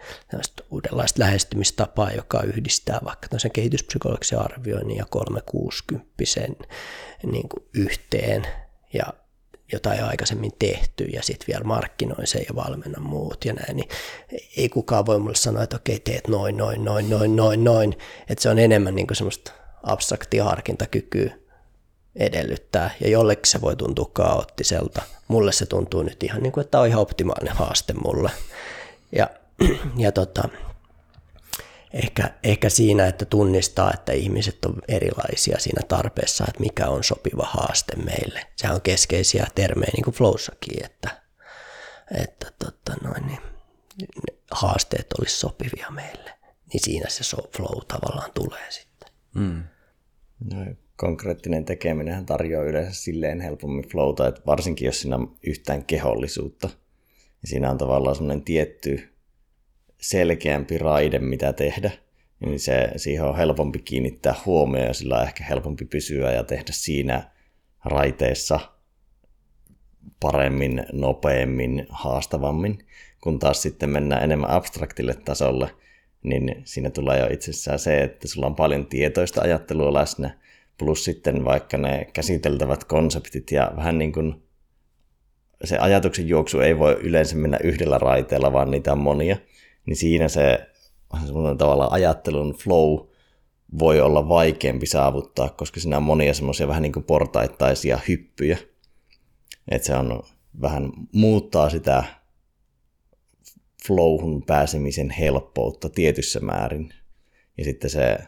uudenlaista 0.70 1.20
lähestymistapaa, 1.20 2.10
joka 2.10 2.42
yhdistää 2.42 3.00
vaikka 3.04 3.28
tämmöisen 3.28 3.50
kehityspsykologisen 3.50 4.38
arvioinnin 4.38 4.96
ja 4.96 5.06
360 5.10 6.06
niin 7.22 7.48
kuin 7.48 7.64
yhteen 7.74 8.46
ja 8.92 9.04
jotain 9.72 10.04
aikaisemmin 10.04 10.52
tehty 10.58 11.04
ja 11.04 11.22
sitten 11.22 11.46
vielä 11.46 11.64
markkinoin 11.64 12.26
sen 12.26 12.42
ja 12.48 12.54
valmenna 12.54 13.00
muut 13.00 13.44
ja 13.44 13.52
näin, 13.52 13.76
niin 13.76 13.88
ei 14.56 14.68
kukaan 14.68 15.06
voi 15.06 15.18
mulle 15.18 15.34
sanoa, 15.34 15.62
että 15.62 15.76
okei, 15.76 16.00
teet 16.00 16.28
noin, 16.28 16.56
noin, 16.56 16.84
noin, 16.84 17.10
noin, 17.10 17.36
noin, 17.36 17.64
noin. 17.64 17.96
Että 18.28 18.42
se 18.42 18.48
on 18.48 18.58
enemmän 18.58 18.94
niin 18.94 19.06
kuin 19.06 19.16
semmoista 19.16 19.52
abstraktia 19.82 20.44
harkintakykyä 20.44 21.41
edellyttää, 22.16 22.90
ja 23.00 23.10
jollekin 23.10 23.46
se 23.46 23.60
voi 23.60 23.76
tuntua 23.76 24.10
kaoottiselta. 24.12 25.02
Mulle 25.28 25.52
se 25.52 25.66
tuntuu 25.66 26.02
nyt 26.02 26.22
ihan 26.22 26.42
niin 26.42 26.52
kuin, 26.52 26.64
että 26.64 26.80
on 26.80 26.86
ihan 26.88 27.02
optimaalinen 27.02 27.56
haaste 27.56 27.92
mulle. 27.92 28.30
Ja, 29.12 29.30
ja 29.96 30.12
tota, 30.12 30.48
ehkä, 31.92 32.34
ehkä 32.42 32.68
siinä, 32.68 33.06
että 33.06 33.24
tunnistaa, 33.24 33.90
että 33.94 34.12
ihmiset 34.12 34.64
on 34.64 34.74
erilaisia 34.88 35.58
siinä 35.58 35.82
tarpeessa, 35.88 36.44
että 36.48 36.60
mikä 36.60 36.88
on 36.88 37.04
sopiva 37.04 37.44
haaste 37.50 37.96
meille. 37.96 38.46
Sehän 38.56 38.74
on 38.74 38.82
keskeisiä 38.82 39.46
termejä 39.54 39.90
niin 39.92 40.04
kuin 40.04 40.14
flowssakin, 40.14 40.84
että, 40.84 41.22
että 42.24 42.52
tota 42.58 42.96
noin, 43.04 43.26
niin, 43.26 43.40
haasteet 44.50 45.06
olisi 45.20 45.38
sopivia 45.38 45.90
meille. 45.90 46.30
Niin 46.72 46.80
siinä 46.84 47.08
se 47.08 47.36
flow 47.56 47.78
tavallaan 47.88 48.30
tulee 48.34 48.70
sitten. 48.70 49.08
Mm. 49.34 49.64
No, 50.54 50.74
konkreettinen 51.02 51.64
tekeminen 51.64 52.26
tarjoaa 52.26 52.64
yleensä 52.64 53.02
silleen 53.02 53.40
helpommin 53.40 53.88
flowta, 53.88 54.28
että 54.28 54.42
varsinkin 54.46 54.86
jos 54.86 55.00
siinä 55.00 55.16
on 55.16 55.36
yhtään 55.46 55.84
kehollisuutta. 55.84 56.68
Ja 57.42 57.48
siinä 57.48 57.70
on 57.70 57.78
tavallaan 57.78 58.16
semmoinen 58.16 58.44
tietty 58.44 59.08
selkeämpi 60.00 60.78
raide, 60.78 61.18
mitä 61.18 61.52
tehdä, 61.52 61.90
niin 62.40 62.60
se, 62.60 62.90
siihen 62.96 63.24
on 63.24 63.36
helpompi 63.36 63.78
kiinnittää 63.78 64.34
huomioon 64.46 64.86
ja 64.86 64.94
sillä 64.94 65.16
on 65.16 65.22
ehkä 65.22 65.44
helpompi 65.44 65.84
pysyä 65.84 66.32
ja 66.32 66.44
tehdä 66.44 66.72
siinä 66.72 67.30
raiteessa 67.84 68.60
paremmin, 70.20 70.84
nopeammin, 70.92 71.86
haastavammin, 71.88 72.78
kun 73.20 73.38
taas 73.38 73.62
sitten 73.62 73.90
mennään 73.90 74.22
enemmän 74.22 74.50
abstraktille 74.50 75.14
tasolle, 75.14 75.70
niin 76.22 76.62
siinä 76.64 76.90
tulee 76.90 77.20
jo 77.20 77.26
itsessään 77.26 77.78
se, 77.78 78.02
että 78.02 78.28
sulla 78.28 78.46
on 78.46 78.54
paljon 78.54 78.86
tietoista 78.86 79.40
ajattelua 79.40 79.94
läsnä, 79.94 80.41
plus 80.82 81.04
sitten 81.04 81.44
vaikka 81.44 81.78
ne 81.78 82.04
käsiteltävät 82.12 82.84
konseptit 82.84 83.50
ja 83.50 83.72
vähän 83.76 83.98
niin 83.98 84.12
kuin 84.12 84.42
se 85.64 85.78
ajatuksen 85.78 86.28
juoksu 86.28 86.60
ei 86.60 86.78
voi 86.78 86.92
yleensä 86.92 87.36
mennä 87.36 87.58
yhdellä 87.64 87.98
raiteella, 87.98 88.52
vaan 88.52 88.70
niitä 88.70 88.92
on 88.92 88.98
monia, 88.98 89.36
niin 89.86 89.96
siinä 89.96 90.28
se 90.28 90.66
tavallaan 91.58 91.92
ajattelun 91.92 92.54
flow 92.54 92.98
voi 93.78 94.00
olla 94.00 94.28
vaikeampi 94.28 94.86
saavuttaa, 94.86 95.48
koska 95.48 95.80
siinä 95.80 95.96
on 95.96 96.02
monia 96.02 96.34
semmoisia 96.34 96.68
vähän 96.68 96.82
niin 96.82 96.92
kuin 96.92 97.04
portaittaisia 97.04 97.98
hyppyjä. 98.08 98.58
Että 99.70 99.86
se 99.86 99.96
on 99.96 100.22
vähän 100.60 100.92
muuttaa 101.12 101.70
sitä 101.70 102.04
flowhun 103.86 104.42
pääsemisen 104.42 105.10
helppoutta 105.10 105.88
tietyssä 105.88 106.40
määrin. 106.40 106.94
Ja 107.58 107.64
sitten 107.64 107.90
se 107.90 108.18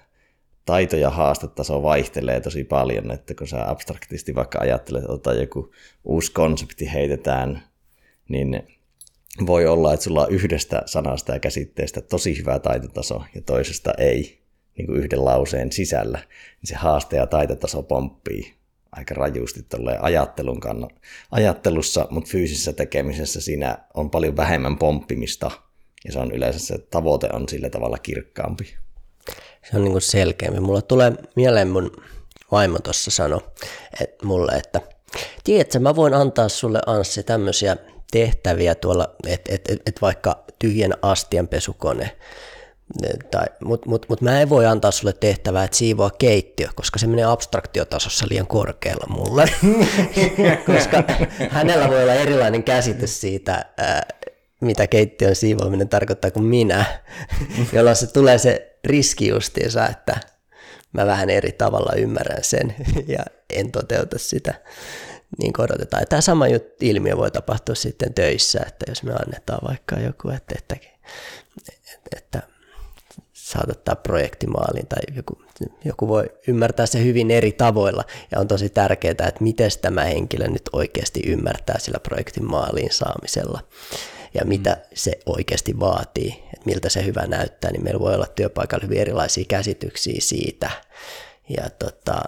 taito- 0.65 0.97
ja 0.97 1.11
haastetaso 1.11 1.83
vaihtelee 1.83 2.41
tosi 2.41 2.65
paljon, 2.65 3.11
että 3.11 3.35
kun 3.35 3.49
sä 3.49 3.71
abstraktisti 3.71 4.35
vaikka 4.35 4.59
ajattelet, 4.59 5.05
että 5.15 5.33
joku 5.33 5.73
uusi 6.05 6.33
konsepti 6.33 6.93
heitetään, 6.93 7.63
niin 8.29 8.63
voi 9.47 9.67
olla, 9.67 9.93
että 9.95 10.05
sulla 10.05 10.25
on 10.25 10.33
yhdestä 10.33 10.83
sanasta 10.87 11.33
ja 11.33 11.41
käsitteestä 11.41 12.01
tosi 12.01 12.39
hyvä 12.39 12.59
taitotaso 12.59 13.23
ja 13.35 13.43
toisesta 13.43 13.93
ei 13.99 14.45
niin 14.79 14.87
kuin 14.87 14.99
yhden 14.99 15.25
lauseen 15.25 15.73
sisällä, 15.73 16.19
niin 16.19 16.69
se 16.69 16.75
haaste 16.75 17.17
ja 17.17 17.27
taitotaso 17.27 17.83
pomppii 17.83 18.55
aika 18.93 19.15
rajusti 19.15 19.61
ajattelun 20.01 20.61
kannan, 20.61 20.91
ajattelussa, 21.31 22.09
mutta 22.11 22.31
fyysisessä 22.31 22.73
tekemisessä 22.73 23.41
siinä 23.41 23.79
on 23.95 24.11
paljon 24.11 24.37
vähemmän 24.37 24.79
pomppimista 24.79 25.51
ja 26.05 26.13
se 26.13 26.19
on 26.19 26.33
yleensä 26.33 26.59
se 26.59 26.79
tavoite 26.79 27.29
on 27.33 27.49
sillä 27.49 27.71
tavalla 27.71 27.99
kirkkaampi 27.99 28.77
se 29.71 29.77
on 29.77 29.85
niin 29.85 29.93
kuin 29.93 30.03
selkeämpi. 30.03 30.61
Mulla 30.61 30.83
tulee 30.83 31.13
mieleen 31.37 31.69
mun 31.69 31.91
vaimo 32.53 32.79
tuossa 32.79 33.11
sano 33.11 33.41
että 34.01 34.27
mulle, 34.27 34.53
että 34.53 34.81
tiedätkö, 35.45 35.79
mä 35.79 35.97
voin 35.97 36.15
antaa 36.15 36.49
sulle 36.49 36.81
Anssi 36.87 37.23
tämmöisiä 37.23 37.77
tehtäviä 38.11 38.75
tuolla, 38.75 39.15
että 39.27 39.55
et, 39.55 39.69
et, 39.69 39.83
et 39.87 40.03
vaikka 40.03 40.45
tyhjän 40.59 40.95
astianpesukone, 41.03 42.17
tai, 43.31 43.47
mutta 43.65 43.89
mut, 43.89 44.07
mut 44.09 44.21
mä 44.21 44.41
en 44.41 44.49
voi 44.49 44.67
antaa 44.67 44.91
sulle 44.91 45.13
tehtävää, 45.13 45.65
että 45.65 45.77
siivoa 45.77 46.11
keittiö, 46.11 46.69
koska 46.75 46.99
se 46.99 47.07
menee 47.07 47.25
abstraktiotasossa 47.25 48.27
liian 48.31 48.47
korkealla 48.47 49.07
mulle. 49.09 49.45
koska 50.67 51.05
hänellä 51.51 51.89
voi 51.89 52.03
olla 52.03 52.15
erilainen 52.15 52.65
käsitys 52.65 53.21
siitä, 53.21 53.65
ää, 53.77 54.07
mitä 54.61 54.87
keittiön 54.87 55.37
siivoaminen 55.37 55.89
tarkoittaa 55.89 56.31
kuin 56.31 56.45
minä, 56.45 56.85
jolloin 57.73 57.97
se 57.97 58.07
tulee 58.07 58.39
se 58.39 58.74
riski 58.85 59.29
justiinsa, 59.29 59.89
että 59.89 60.17
mä 60.93 61.07
vähän 61.07 61.31
eri 61.31 61.53
tavalla 61.53 61.93
ymmärrän 61.97 62.45
sen 62.45 62.75
ja 63.17 63.25
en 63.51 63.73
toteuta 63.73 64.19
sitä 64.19 64.55
niin 65.39 65.53
kuin 65.53 65.65
odotetaan. 65.65 66.03
Ja 66.03 66.07
tämä 66.07 66.21
sama 66.21 66.45
ilmiö 66.81 67.17
voi 67.17 67.31
tapahtua 67.31 67.75
sitten 67.75 68.15
töissä, 68.15 68.61
että 68.67 68.85
jos 68.89 69.03
me 69.03 69.13
annetaan 69.13 69.69
vaikka 69.69 70.01
joku, 70.01 70.29
että, 70.29 70.55
että, 70.59 70.77
että, 72.17 72.43
saatattaa 73.33 73.97
projektimaaliin 73.97 74.87
tai 74.87 75.03
joku, 75.17 75.43
joku 75.85 76.09
voi 76.09 76.25
ymmärtää 76.49 76.87
se 76.87 77.05
hyvin 77.05 77.31
eri 77.31 77.53
tavoilla 77.53 78.05
ja 78.31 78.41
on 78.41 78.49
tosi 78.49 78.69
tärkeää, 78.69 79.11
että 79.11 79.41
miten 79.41 79.71
tämä 79.81 80.05
henkilö 80.05 80.49
nyt 80.49 80.71
oikeasti 80.73 81.21
ymmärtää 81.27 81.79
sillä 81.79 81.99
projektin 81.99 82.45
maaliin 82.45 82.93
saamisella 82.93 83.61
ja 84.35 84.45
mitä 84.45 84.77
se 84.95 85.19
oikeasti 85.27 85.81
vaatii, 85.81 86.31
että 86.45 86.67
miltä 86.67 86.89
se 86.89 87.05
hyvä 87.05 87.27
näyttää, 87.27 87.71
niin 87.71 87.85
meillä 87.85 88.01
voi 88.01 88.15
olla 88.15 88.27
työpaikalla 88.27 88.83
hyvin 88.83 89.01
erilaisia 89.01 89.45
käsityksiä 89.49 90.17
siitä, 90.19 90.71
ja 91.49 91.71
tota, 91.71 92.23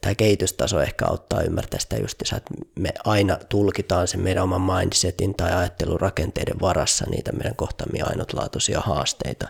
tämä 0.00 0.14
kehitystaso 0.14 0.80
ehkä 0.80 1.06
auttaa 1.06 1.42
ymmärtää 1.42 1.80
sitä 1.80 1.96
just, 1.96 2.22
että 2.22 2.40
me 2.78 2.94
aina 3.04 3.38
tulkitaan 3.48 4.08
sen 4.08 4.20
meidän 4.20 4.42
oman 4.42 4.78
mindsetin 4.78 5.34
tai 5.34 5.52
ajattelurakenteiden 5.52 6.60
varassa 6.60 7.04
niitä 7.10 7.32
meidän 7.32 7.56
kohtaamia 7.56 8.06
ainutlaatuisia 8.06 8.80
haasteita, 8.80 9.48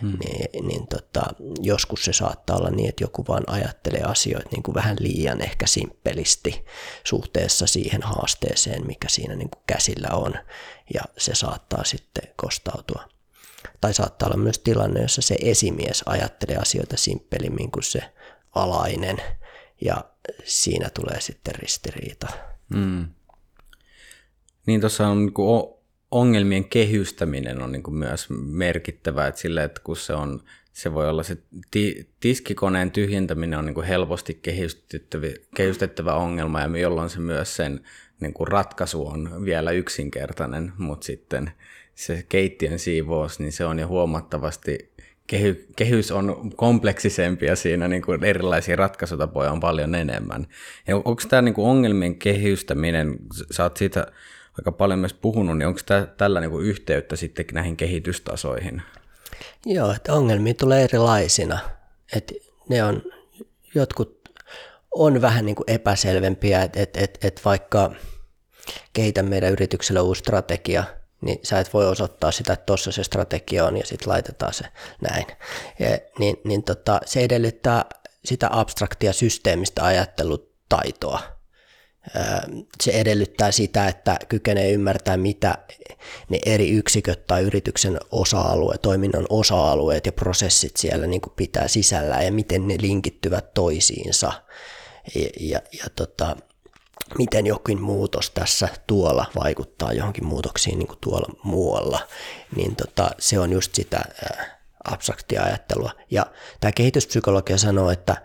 hmm. 0.00 0.18
niin, 0.18 0.68
niin 0.68 0.86
tota, 0.86 1.22
joskus 1.60 2.04
se 2.04 2.12
saattaa 2.12 2.56
olla 2.56 2.70
niin, 2.70 2.88
että 2.88 3.04
joku 3.04 3.24
vaan 3.28 3.44
ajattelee 3.46 4.02
asioita 4.02 4.48
niin 4.52 4.62
kuin 4.62 4.74
vähän 4.74 4.96
liian 5.00 5.40
ehkä 5.40 5.66
simppelisti 5.66 6.64
suhteessa 7.04 7.66
siihen 7.66 8.02
haasteeseen, 8.02 8.86
mikä 8.86 9.08
siinä 9.08 9.34
niin 9.34 9.50
kuin 9.50 9.62
käsillä 9.66 10.08
on, 10.12 10.34
ja 10.94 11.02
se 11.18 11.34
saattaa 11.34 11.84
sitten 11.84 12.28
kostautua. 12.36 13.02
Tai 13.80 13.94
saattaa 13.94 14.28
olla 14.28 14.36
myös 14.36 14.58
tilanne, 14.58 15.02
jossa 15.02 15.22
se 15.22 15.36
esimies 15.40 16.02
ajattelee 16.06 16.56
asioita 16.56 16.96
simppelimmin 16.96 17.70
kuin 17.70 17.82
se 17.82 18.02
alainen 18.62 19.16
ja 19.80 20.04
siinä 20.44 20.90
tulee 20.94 21.20
sitten 21.20 21.54
ristiriita. 21.54 22.26
Mm. 22.74 23.06
Niin 24.66 24.80
tuossa 24.80 25.08
on 25.08 25.18
niin 25.18 25.32
kuin 25.32 25.74
ongelmien 26.10 26.64
kehystäminen 26.64 27.62
on 27.62 27.72
niin 27.72 27.82
kuin 27.82 27.94
myös 27.94 28.26
merkittävä, 28.30 29.26
että 29.26 29.40
sille, 29.40 29.64
että 29.64 29.80
kun 29.84 29.96
se 29.96 30.12
on 30.12 30.42
se 30.78 30.94
voi 30.94 31.08
olla 31.08 31.22
se 31.22 31.38
ti- 31.70 32.08
tiskikoneen 32.20 32.90
tyhjentäminen 32.90 33.58
on 33.58 33.66
niin 33.66 33.74
kuin 33.74 33.86
helposti 33.86 34.40
kehystettävä 35.54 36.14
ongelma, 36.14 36.60
ja 36.60 36.78
jolloin 36.78 37.10
se 37.10 37.20
myös 37.20 37.56
sen 37.56 37.80
niin 38.20 38.34
kuin 38.34 38.48
ratkaisu 38.48 39.06
on 39.06 39.44
vielä 39.44 39.70
yksinkertainen, 39.70 40.72
mutta 40.78 41.04
sitten 41.04 41.50
se 41.94 42.24
keittiön 42.28 42.78
siivous, 42.78 43.40
niin 43.40 43.52
se 43.52 43.64
on 43.64 43.78
jo 43.78 43.86
huomattavasti 43.86 44.92
kehy, 45.28 45.66
kehys 45.76 46.10
on 46.12 46.50
kompleksisempi 46.56 47.46
ja 47.46 47.56
siinä 47.56 47.88
niin 47.88 48.02
kuin 48.02 48.24
erilaisia 48.24 48.76
ratkaisutapoja 48.76 49.52
on 49.52 49.60
paljon 49.60 49.94
enemmän. 49.94 50.46
Ja 50.86 50.96
onko 50.96 51.22
tämä 51.28 51.42
niin 51.42 51.54
kuin 51.54 51.68
ongelmien 51.68 52.18
kehystäminen, 52.18 53.16
sä 53.50 53.62
oot 53.62 53.76
siitä 53.76 54.06
aika 54.58 54.72
paljon 54.72 54.98
myös 54.98 55.14
puhunut, 55.14 55.58
niin 55.58 55.66
onko 55.66 55.80
tämä, 55.86 56.06
tällä 56.06 56.40
niin 56.40 56.50
kuin 56.50 56.66
yhteyttä 56.66 57.16
sitten 57.16 57.46
näihin 57.52 57.76
kehitystasoihin? 57.76 58.82
Joo, 59.66 59.92
että 59.92 60.12
ongelmia 60.12 60.54
tulee 60.54 60.84
erilaisina. 60.84 61.58
Että 62.16 62.34
ne 62.68 62.84
on, 62.84 63.02
jotkut 63.74 64.28
on 64.94 65.20
vähän 65.20 65.46
niin 65.46 65.56
kuin 65.56 65.70
epäselvempiä, 65.70 66.62
että 66.62 66.80
et, 66.80 66.96
et, 66.96 67.18
et 67.22 67.40
vaikka 67.44 67.92
kehitä 68.92 69.22
meidän 69.22 69.52
yritykselle 69.52 70.00
uusi 70.00 70.18
strategia– 70.18 70.84
niin 71.20 71.38
sä 71.42 71.60
et 71.60 71.74
voi 71.74 71.86
osoittaa 71.88 72.32
sitä, 72.32 72.52
että 72.52 72.66
tuossa 72.66 72.92
se 72.92 73.04
strategia 73.04 73.64
on 73.64 73.76
ja 73.76 73.86
sitten 73.86 74.08
laitetaan 74.08 74.54
se 74.54 74.64
näin. 75.00 75.26
Ja, 75.78 75.98
niin 76.18 76.36
niin 76.44 76.62
tota, 76.62 77.00
se 77.04 77.20
edellyttää 77.20 77.84
sitä 78.24 78.48
abstraktia 78.50 79.12
systeemistä 79.12 79.84
ajattelutaitoa. 79.84 81.20
Se 82.82 82.90
edellyttää 82.90 83.52
sitä, 83.52 83.88
että 83.88 84.16
kykenee 84.28 84.72
ymmärtää, 84.72 85.16
mitä 85.16 85.58
ne 86.28 86.38
eri 86.46 86.70
yksiköt 86.70 87.26
tai 87.26 87.42
yrityksen 87.42 87.98
osa-alue, 88.10 88.78
toiminnan 88.78 89.26
osa-alueet 89.28 90.06
ja 90.06 90.12
prosessit 90.12 90.76
siellä 90.76 91.06
niin 91.06 91.20
kuin 91.20 91.32
pitää 91.36 91.68
sisällä 91.68 92.22
ja 92.22 92.32
miten 92.32 92.68
ne 92.68 92.76
linkittyvät 92.80 93.54
toisiinsa. 93.54 94.32
Ja, 95.14 95.28
ja, 95.40 95.60
ja 95.72 95.84
tota, 95.96 96.36
miten 97.18 97.46
jokin 97.46 97.80
muutos 97.80 98.30
tässä 98.30 98.68
tuolla 98.86 99.26
vaikuttaa 99.44 99.92
johonkin 99.92 100.26
muutoksiin 100.26 100.78
niin 100.78 100.88
kuin 100.88 100.98
tuolla 101.00 101.34
muualla, 101.42 102.00
niin 102.56 102.76
tota, 102.76 103.10
se 103.18 103.38
on 103.38 103.52
just 103.52 103.74
sitä 103.74 104.00
abstraktia 104.84 105.42
ajattelua. 105.42 105.90
Ja 106.10 106.26
tämä 106.60 106.72
kehityspsykologia 106.72 107.58
sanoo, 107.58 107.90
että 107.90 108.16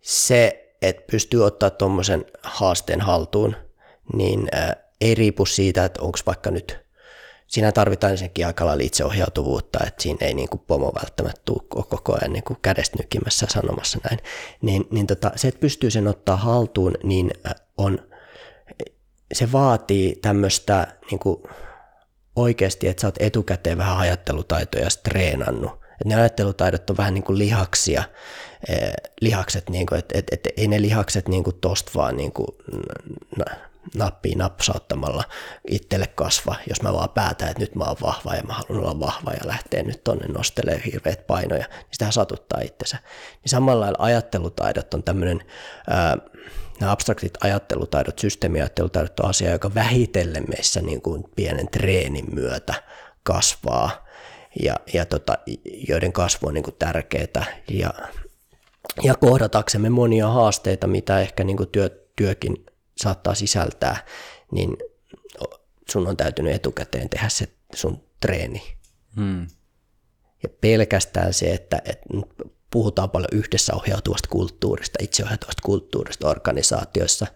se, 0.00 0.72
että 0.82 1.02
pystyy 1.10 1.44
ottaa 1.44 1.70
tuommoisen 1.70 2.24
haasteen 2.42 3.00
haltuun, 3.00 3.56
niin 4.14 4.48
ei 5.00 5.14
riipu 5.14 5.46
siitä, 5.46 5.84
että 5.84 6.02
onko 6.02 6.18
vaikka 6.26 6.50
nyt 6.50 6.82
siinä 7.46 7.72
tarvitaan 7.72 8.10
ensinnäkin 8.10 8.46
aika 8.46 8.66
lailla 8.66 8.84
itseohjautuvuutta, 8.84 9.78
että 9.86 10.02
siinä 10.02 10.26
ei 10.26 10.34
niin 10.34 10.48
kuin 10.48 10.62
pomo 10.66 10.92
välttämättä 10.94 11.42
tule 11.44 11.62
koko 11.68 12.14
ajan 12.14 12.32
niin 12.32 12.44
kuin 12.44 12.58
kädestä 12.62 12.96
nykimässä 12.98 13.46
sanomassa 13.50 13.98
näin. 14.04 14.18
Niin, 14.62 14.84
niin 14.90 15.06
tota, 15.06 15.30
se, 15.36 15.48
että 15.48 15.60
pystyy 15.60 15.90
sen 15.90 16.08
ottaa 16.08 16.36
haltuun, 16.36 16.94
niin 17.02 17.30
on 17.78 17.98
se 19.32 19.52
vaatii 19.52 20.16
tämmöistä 20.22 20.86
niin 21.10 21.20
oikeasti, 22.36 22.88
että 22.88 23.00
sä 23.00 23.06
oot 23.06 23.22
etukäteen 23.22 23.78
vähän 23.78 23.98
ajattelutaitoja 23.98 24.88
treenannut. 25.02 25.82
Et 26.00 26.06
ne 26.06 26.14
ajattelutaidot 26.14 26.90
on 26.90 26.96
vähän 26.96 27.14
niin 27.14 27.24
kuin 27.24 27.38
lihaksia, 27.38 28.02
eh, 28.68 28.92
lihakset, 29.20 29.70
niin 29.70 29.86
kuin, 29.86 29.98
että 29.98 30.18
et, 30.18 30.26
et, 30.32 30.48
ei 30.56 30.68
ne 30.68 30.82
lihakset 30.82 31.28
niin 31.28 31.44
kuin 31.44 31.56
tosta 31.60 31.92
vaan 31.94 32.16
niin 32.16 32.32
kuin, 32.32 32.48
nappiin 33.94 34.38
napsauttamalla 34.38 35.24
itselle 35.68 36.06
kasva, 36.06 36.54
jos 36.68 36.82
mä 36.82 36.92
vaan 36.92 37.10
päätän, 37.10 37.48
että 37.48 37.60
nyt 37.60 37.74
mä 37.74 37.84
oon 37.84 37.96
vahva 38.02 38.34
ja 38.34 38.42
mä 38.42 38.52
haluan 38.52 38.84
olla 38.84 39.00
vahva 39.00 39.30
ja 39.30 39.46
lähtee 39.48 39.82
nyt 39.82 40.04
tonne 40.04 40.26
nostelee 40.26 40.82
hirveät 40.84 41.26
painoja, 41.26 41.66
niin 41.66 41.86
sitä 41.92 42.10
satuttaa 42.10 42.60
itsensä. 42.60 42.98
Niin 43.32 43.50
samalla 43.50 43.80
lailla 43.80 44.04
ajattelutaidot 44.04 44.94
on 44.94 45.02
tämmöinen 45.02 45.40
nämä 46.80 46.92
abstraktit 46.92 47.38
ajattelutaidot, 47.40 48.18
systeemiajattelutaidot 48.18 49.20
on 49.20 49.28
asia, 49.28 49.50
joka 49.50 49.74
vähitellen 49.74 50.44
meissä 50.48 50.80
niin 50.80 51.02
kuin 51.02 51.24
pienen 51.36 51.68
treenin 51.68 52.34
myötä 52.34 52.74
kasvaa 53.22 54.06
ja, 54.62 54.76
ja 54.94 55.06
tota, 55.06 55.38
joiden 55.88 56.12
kasvu 56.12 56.46
on 56.48 56.54
niin 56.54 56.64
kuin 56.64 56.76
tärkeää 56.78 57.46
ja, 57.68 57.94
ja 59.02 59.14
kohdataksemme 59.14 59.90
monia 59.90 60.28
haasteita, 60.28 60.86
mitä 60.86 61.20
ehkä 61.20 61.44
niin 61.44 61.56
kuin 61.56 61.68
työ, 61.68 61.88
työkin 62.16 62.66
saattaa 63.02 63.34
sisältää, 63.34 63.96
niin 64.50 64.76
sun 65.90 66.06
on 66.06 66.16
täytynyt 66.16 66.54
etukäteen 66.54 67.08
tehdä 67.08 67.28
se 67.28 67.48
sun 67.74 68.04
treeni. 68.20 68.62
Hmm. 69.16 69.46
Ja 70.42 70.48
pelkästään 70.60 71.32
se, 71.32 71.52
että, 71.52 71.82
että 71.84 72.04
puhutaan 72.72 73.10
paljon 73.10 73.28
yhdessä 73.32 73.74
ohjautuvasta 73.74 74.28
kulttuurista, 74.28 74.98
itseohjautuvasta 75.02 75.62
kulttuurista 75.62 76.28
organisaatioissa, 76.28 77.26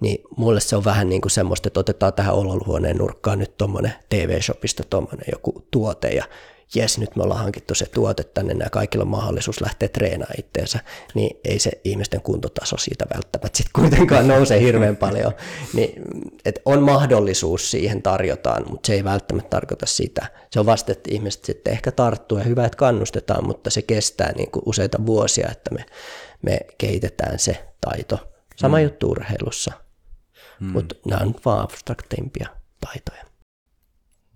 niin 0.00 0.22
mulle 0.36 0.60
se 0.60 0.76
on 0.76 0.84
vähän 0.84 1.08
niin 1.08 1.20
kuin 1.20 1.30
semmoista, 1.30 1.68
että 1.68 1.80
otetaan 1.80 2.12
tähän 2.12 2.34
ololuhuoneen 2.34 2.96
nurkkaan 2.96 3.38
nyt 3.38 3.56
tuommoinen 3.56 3.92
TV-shopista 4.08 4.82
tuommoinen 4.90 5.26
joku 5.32 5.66
tuote 5.70 6.08
ja 6.08 6.24
jes, 6.74 6.98
nyt 6.98 7.16
me 7.16 7.22
ollaan 7.22 7.40
hankittu 7.40 7.74
se 7.74 7.86
tuote 7.86 8.24
tänne 8.24 8.64
ja 8.64 8.70
kaikilla 8.70 9.02
on 9.02 9.08
mahdollisuus 9.08 9.60
lähteä 9.60 9.88
treenaamaan 9.88 10.38
itteensä, 10.38 10.78
niin 11.14 11.40
ei 11.44 11.58
se 11.58 11.70
ihmisten 11.84 12.20
kuntotaso 12.20 12.76
siitä 12.76 13.06
välttämättä 13.14 13.56
sitten 13.56 13.72
kuitenkaan 13.82 14.28
nouse 14.28 14.60
hirveän 14.60 14.96
paljon. 14.96 15.32
Niin, 15.74 16.02
et 16.44 16.60
on 16.64 16.82
mahdollisuus 16.82 17.70
siihen 17.70 18.02
tarjotaan, 18.02 18.64
mutta 18.70 18.86
se 18.86 18.94
ei 18.94 19.04
välttämättä 19.04 19.50
tarkoita 19.50 19.86
sitä. 19.86 20.26
Se 20.50 20.60
on 20.60 20.66
vasta, 20.66 20.92
että 20.92 21.10
ihmiset 21.12 21.44
sitten 21.44 21.72
ehkä 21.72 21.92
tarttuu 21.92 22.38
ja 22.38 22.44
hyvä, 22.44 22.64
että 22.64 22.76
kannustetaan, 22.76 23.46
mutta 23.46 23.70
se 23.70 23.82
kestää 23.82 24.32
niin 24.32 24.50
kuin 24.50 24.62
useita 24.66 25.06
vuosia, 25.06 25.48
että 25.50 25.74
me, 25.74 25.86
me 26.42 26.58
kehitetään 26.78 27.38
se 27.38 27.64
taito. 27.80 28.18
Sama 28.56 28.76
mm. 28.76 28.82
juttu 28.82 29.10
urheilussa, 29.10 29.72
mm. 30.60 30.66
mutta 30.66 30.94
nämä 31.06 31.20
on 31.22 31.34
vaan 31.44 31.60
abstrakteimpia 31.60 32.48
taitoja. 32.80 33.27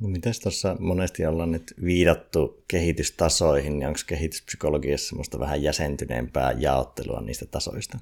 No 0.03 0.09
mites 0.09 0.41
tuossa 0.41 0.77
monesti 0.79 1.27
ollaan 1.27 1.51
nyt 1.51 1.75
viidattu 1.85 2.65
kehitystasoihin, 2.69 3.79
niin 3.79 3.87
onko 3.87 4.01
kehityspsykologiassa 4.07 5.09
semmoista 5.09 5.39
vähän 5.39 5.63
jäsentyneempää 5.63 6.53
jaottelua 6.53 7.21
niistä 7.21 7.47
tasoista? 7.47 7.99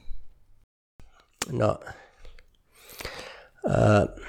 No, 1.53 1.81
äh, 3.71 4.25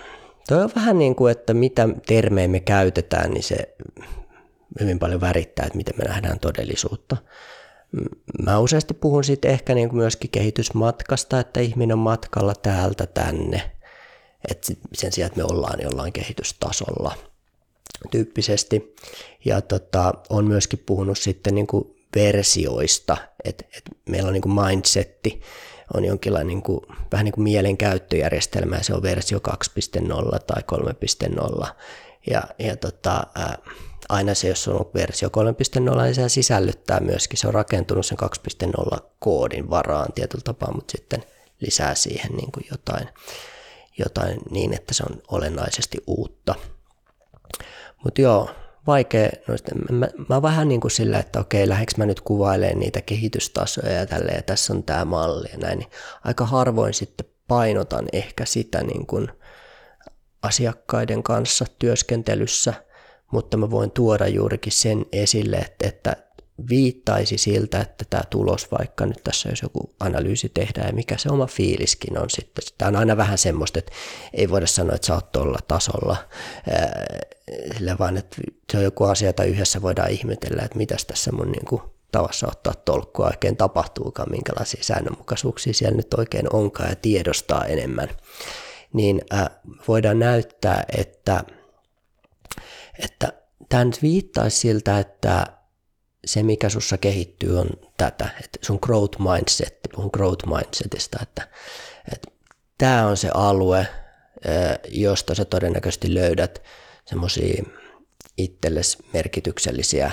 toi 0.48 0.64
on 0.64 0.72
vähän 0.76 1.00
niin 1.00 1.16
kuin, 1.16 1.32
että 1.32 1.54
mitä 1.54 1.90
termejä 2.08 2.48
me 2.48 2.60
käytetään, 2.60 3.32
niin 3.32 3.44
se 3.44 3.76
hyvin 4.80 5.00
paljon 5.00 5.22
värittää, 5.22 5.66
että 5.66 5.78
miten 5.78 5.96
me 5.98 6.04
nähdään 6.04 6.40
todellisuutta. 6.40 7.18
Mä 8.44 8.60
useasti 8.60 8.94
puhun 8.94 9.24
sitten 9.24 9.52
ehkä 9.52 9.76
niin 9.76 9.90
kuin 9.90 9.98
myöskin 9.98 10.32
kehitysmatkasta, 10.32 11.40
että 11.40 11.60
ihminen 11.60 11.94
on 11.94 12.00
matkalla 12.00 12.54
täältä 12.56 13.06
tänne, 13.06 13.72
että 14.52 14.74
sen 14.94 15.12
sijaan, 15.12 15.28
että 15.28 15.38
me 15.38 15.44
ollaan 15.44 15.80
jollain 15.82 16.14
kehitystasolla– 16.14 17.16
tyyppisesti. 18.12 18.96
Ja 19.46 19.62
tota, 19.62 20.14
on 20.30 20.46
myöskin 20.46 20.84
puhunut 20.86 21.18
sitten 21.18 21.56
niin 21.56 21.68
kuin 21.68 21.96
versioista, 22.16 23.18
että 23.44 23.66
et 23.78 23.84
meillä 24.10 24.28
on 24.28 24.34
niin 24.34 24.42
kuin 24.42 24.66
mindsetti, 24.66 25.42
on 25.94 26.06
jonkinlainen 26.06 26.48
niin 26.48 26.62
kuin, 26.62 26.80
vähän 27.12 27.26
niin 27.26 27.34
kuin 27.34 27.44
mielen 27.44 27.78
käyttöjärjestelmä 27.78 28.76
ja 28.76 28.84
se 28.84 28.94
on 28.94 29.02
versio 29.02 29.40
2.0 30.00 30.40
tai 30.40 30.64
3.0 31.62 31.68
ja, 32.30 32.44
ja 32.60 32.78
tota, 32.78 33.28
ää, 33.36 33.58
aina 34.10 34.34
se, 34.34 34.48
jos 34.48 34.68
on 34.68 34.90
versio 34.94 35.30
3.0, 35.30 36.02
niin 36.02 36.16
se 36.16 36.30
sisällyttää 36.30 37.00
myöskin, 37.00 37.38
se 37.38 37.48
on 37.48 37.54
rakentunut 37.54 38.06
sen 38.06 38.18
2.0 38.94 38.98
koodin 39.20 39.70
varaan 39.70 40.14
tietyllä 40.14 40.44
tapaa, 40.44 40.74
mutta 40.74 40.92
sitten 40.92 41.24
lisää 41.60 41.96
siihen 41.96 42.32
niin 42.32 42.52
kuin 42.52 42.66
jotain, 42.72 43.08
jotain 43.98 44.38
niin, 44.50 44.74
että 44.74 44.94
se 44.94 45.04
on 45.10 45.22
olennaisesti 45.28 45.98
uutta. 46.08 46.56
Mutta 48.04 48.22
joo, 48.22 48.50
vaikea, 48.88 49.30
no 49.48 49.56
mä, 49.92 50.08
mä 50.30 50.42
vähän 50.42 50.68
niin 50.68 50.82
kuin 50.82 50.92
sillä, 50.92 51.20
että 51.20 51.40
okei, 51.40 51.70
lähdekö 51.70 51.92
mä 51.98 52.06
nyt 52.06 52.22
kuvailemaan 52.22 52.80
niitä 52.80 53.02
kehitystasoja 53.02 53.92
ja 53.92 54.06
tälleen, 54.06 54.36
ja 54.36 54.42
tässä 54.42 54.74
on 54.74 54.84
tämä 54.84 55.06
malli 55.06 55.50
ja 55.52 55.58
näin, 55.58 55.80
niin 55.80 55.90
aika 56.24 56.46
harvoin 56.46 56.94
sitten 56.94 57.26
painotan 57.48 58.06
ehkä 58.14 58.46
sitä 58.46 58.84
niin 58.84 59.08
kuin 59.08 59.32
asiakkaiden 60.42 61.24
kanssa 61.24 61.66
työskentelyssä, 61.80 62.74
mutta 63.32 63.58
mä 63.58 63.72
voin 63.72 63.92
tuoda 63.92 64.28
juurikin 64.28 64.74
sen 64.74 65.06
esille, 65.12 65.58
että, 65.58 65.88
että 65.88 66.16
viittaisi 66.70 67.38
siltä, 67.38 67.82
että 67.82 68.06
tämä 68.10 68.24
tulos, 68.30 68.72
vaikka 68.72 69.06
nyt 69.06 69.24
tässä 69.24 69.50
jos 69.50 69.62
joku 69.62 69.94
analyysi 70.00 70.52
tehdään 70.54 70.88
ja 70.88 70.94
mikä 70.94 71.18
se 71.18 71.30
oma 71.30 71.48
fiiliskin 71.48 72.18
on 72.18 72.30
sitten. 72.30 72.64
Tämä 72.78 72.90
on 72.90 72.96
aina 72.96 73.18
vähän 73.18 73.38
semmoista, 73.38 73.80
että 73.80 73.92
ei 74.34 74.50
voida 74.50 74.68
sanoa, 74.68 74.96
että 74.96 75.08
sä 75.08 75.14
oot 75.14 75.32
tuolla 75.32 75.60
tasolla, 75.68 76.18
sillä 77.78 77.96
vaan, 78.00 78.18
että 78.18 78.38
se 78.72 78.78
on 78.78 78.84
joku 78.84 79.04
asia, 79.04 79.30
jota 79.30 79.44
yhdessä 79.44 79.82
voidaan 79.82 80.12
ihmetellä, 80.12 80.64
että 80.64 80.78
mitäs 80.78 81.06
tässä 81.06 81.32
mun 81.32 81.52
niin 81.52 81.66
kuin 81.66 81.82
tavassa 82.12 82.48
ottaa 82.48 82.74
tolkkua 82.74 83.26
oikein 83.26 83.58
tapahtuukaan, 83.58 84.32
minkälaisia 84.32 84.84
säännönmukaisuuksia 84.84 85.74
siellä 85.74 85.98
nyt 85.98 86.14
oikein 86.14 86.56
onkaan 86.56 86.90
ja 86.90 86.96
tiedostaa 86.96 87.66
enemmän. 87.66 88.10
Niin 88.94 89.22
äh, 89.34 89.50
voidaan 89.88 90.20
näyttää, 90.20 90.84
että, 90.98 91.44
että 93.00 93.34
tämä 93.70 93.86
nyt 93.86 94.02
viittaisi 94.02 94.58
siltä, 94.58 95.00
että 95.00 95.48
se, 96.26 96.44
mikä 96.44 96.70
sussa 96.70 96.98
kehittyy, 96.98 97.60
on 97.60 97.70
tätä, 97.98 98.30
että 98.44 98.60
sun 98.62 98.80
growth 98.82 99.20
mindset, 99.20 99.80
puhun 99.96 100.10
growth 100.14 100.48
mindsetista, 100.48 101.20
että, 101.22 101.48
että 102.14 102.32
tämä 102.78 103.08
on 103.08 103.18
se 103.18 103.30
alue, 103.34 103.88
josta 104.90 105.36
sä 105.36 105.46
todennäköisesti 105.46 106.14
löydät 106.14 106.62
semmoisia 107.06 107.64
itsellesi 108.38 108.98
merkityksellisiä 109.14 110.12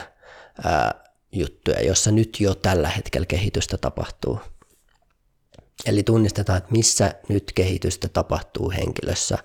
ää, 0.64 1.04
juttuja, 1.32 1.82
jossa 1.82 2.10
nyt 2.10 2.40
jo 2.40 2.54
tällä 2.54 2.88
hetkellä 2.88 3.26
kehitystä 3.26 3.78
tapahtuu. 3.78 4.40
Eli 5.86 6.02
tunnistetaan, 6.02 6.58
että 6.58 6.72
missä 6.72 7.14
nyt 7.28 7.52
kehitystä 7.54 8.08
tapahtuu 8.08 8.70
henkilössä 8.70 9.38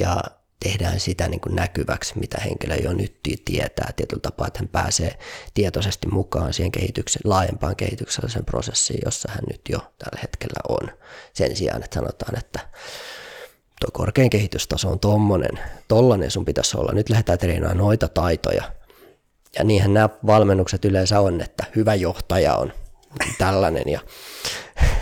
ja 0.00 0.22
tehdään 0.62 1.00
sitä 1.00 1.28
niin 1.28 1.40
kuin 1.40 1.54
näkyväksi, 1.54 2.18
mitä 2.18 2.40
henkilö 2.40 2.74
jo 2.74 2.92
nyt 2.92 3.20
tietää 3.44 3.92
tietyllä 3.96 4.20
tapaa, 4.20 4.46
että 4.46 4.58
hän 4.58 4.68
pääsee 4.68 5.18
tietoisesti 5.54 6.08
mukaan 6.08 6.52
siihen 6.52 6.72
kehityksen, 6.72 7.22
laajempaan 7.24 7.76
kehitykselliseen 7.76 8.44
prosessiin, 8.44 9.00
jossa 9.04 9.28
hän 9.32 9.44
nyt 9.50 9.60
jo 9.68 9.78
tällä 9.78 10.18
hetkellä 10.22 10.60
on. 10.68 10.98
Sen 11.32 11.56
sijaan, 11.56 11.82
että 11.82 11.94
sanotaan, 11.94 12.38
että 12.38 12.60
tuo 13.80 13.90
korkein 13.92 14.30
kehitystaso 14.30 14.88
on 14.88 15.00
tommonen, 15.00 15.58
tollanen 15.88 16.30
sun 16.30 16.44
pitäisi 16.44 16.76
olla, 16.76 16.92
nyt 16.92 17.08
lähdetään 17.08 17.38
treenaamaan 17.38 17.78
noita 17.78 18.08
taitoja. 18.08 18.62
Ja 19.58 19.64
niinhän 19.64 19.94
nämä 19.94 20.08
valmennukset 20.26 20.84
yleensä 20.84 21.20
on, 21.20 21.40
että 21.40 21.64
hyvä 21.76 21.94
johtaja 21.94 22.54
on 22.54 22.72
tällainen. 23.38 23.84
Ja 23.86 24.00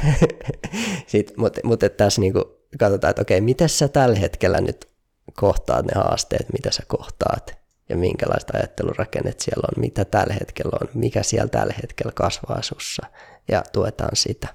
mutta 1.36 1.60
mut, 1.64 1.80
tässä 1.96 2.20
niinku 2.20 2.60
katsotaan, 2.78 3.10
että 3.10 3.22
okei, 3.22 3.40
miten 3.40 3.68
sä 3.68 3.88
tällä 3.88 4.18
hetkellä 4.18 4.60
nyt 4.60 4.90
kohtaat 5.36 5.86
ne 5.86 5.92
haasteet, 5.94 6.52
mitä 6.52 6.70
sä 6.70 6.82
kohtaat 6.88 7.60
ja 7.88 7.96
minkälaista 7.96 8.52
ajattelurakennet 8.56 9.40
siellä 9.40 9.68
on, 9.76 9.82
mitä 9.82 10.04
tällä 10.04 10.34
hetkellä 10.34 10.78
on, 10.80 10.88
mikä 10.94 11.22
siellä 11.22 11.48
tällä 11.48 11.74
hetkellä 11.82 12.12
kasvaa 12.14 12.62
sussa 12.62 13.06
ja 13.48 13.62
tuetaan 13.72 14.16
sitä. 14.16 14.48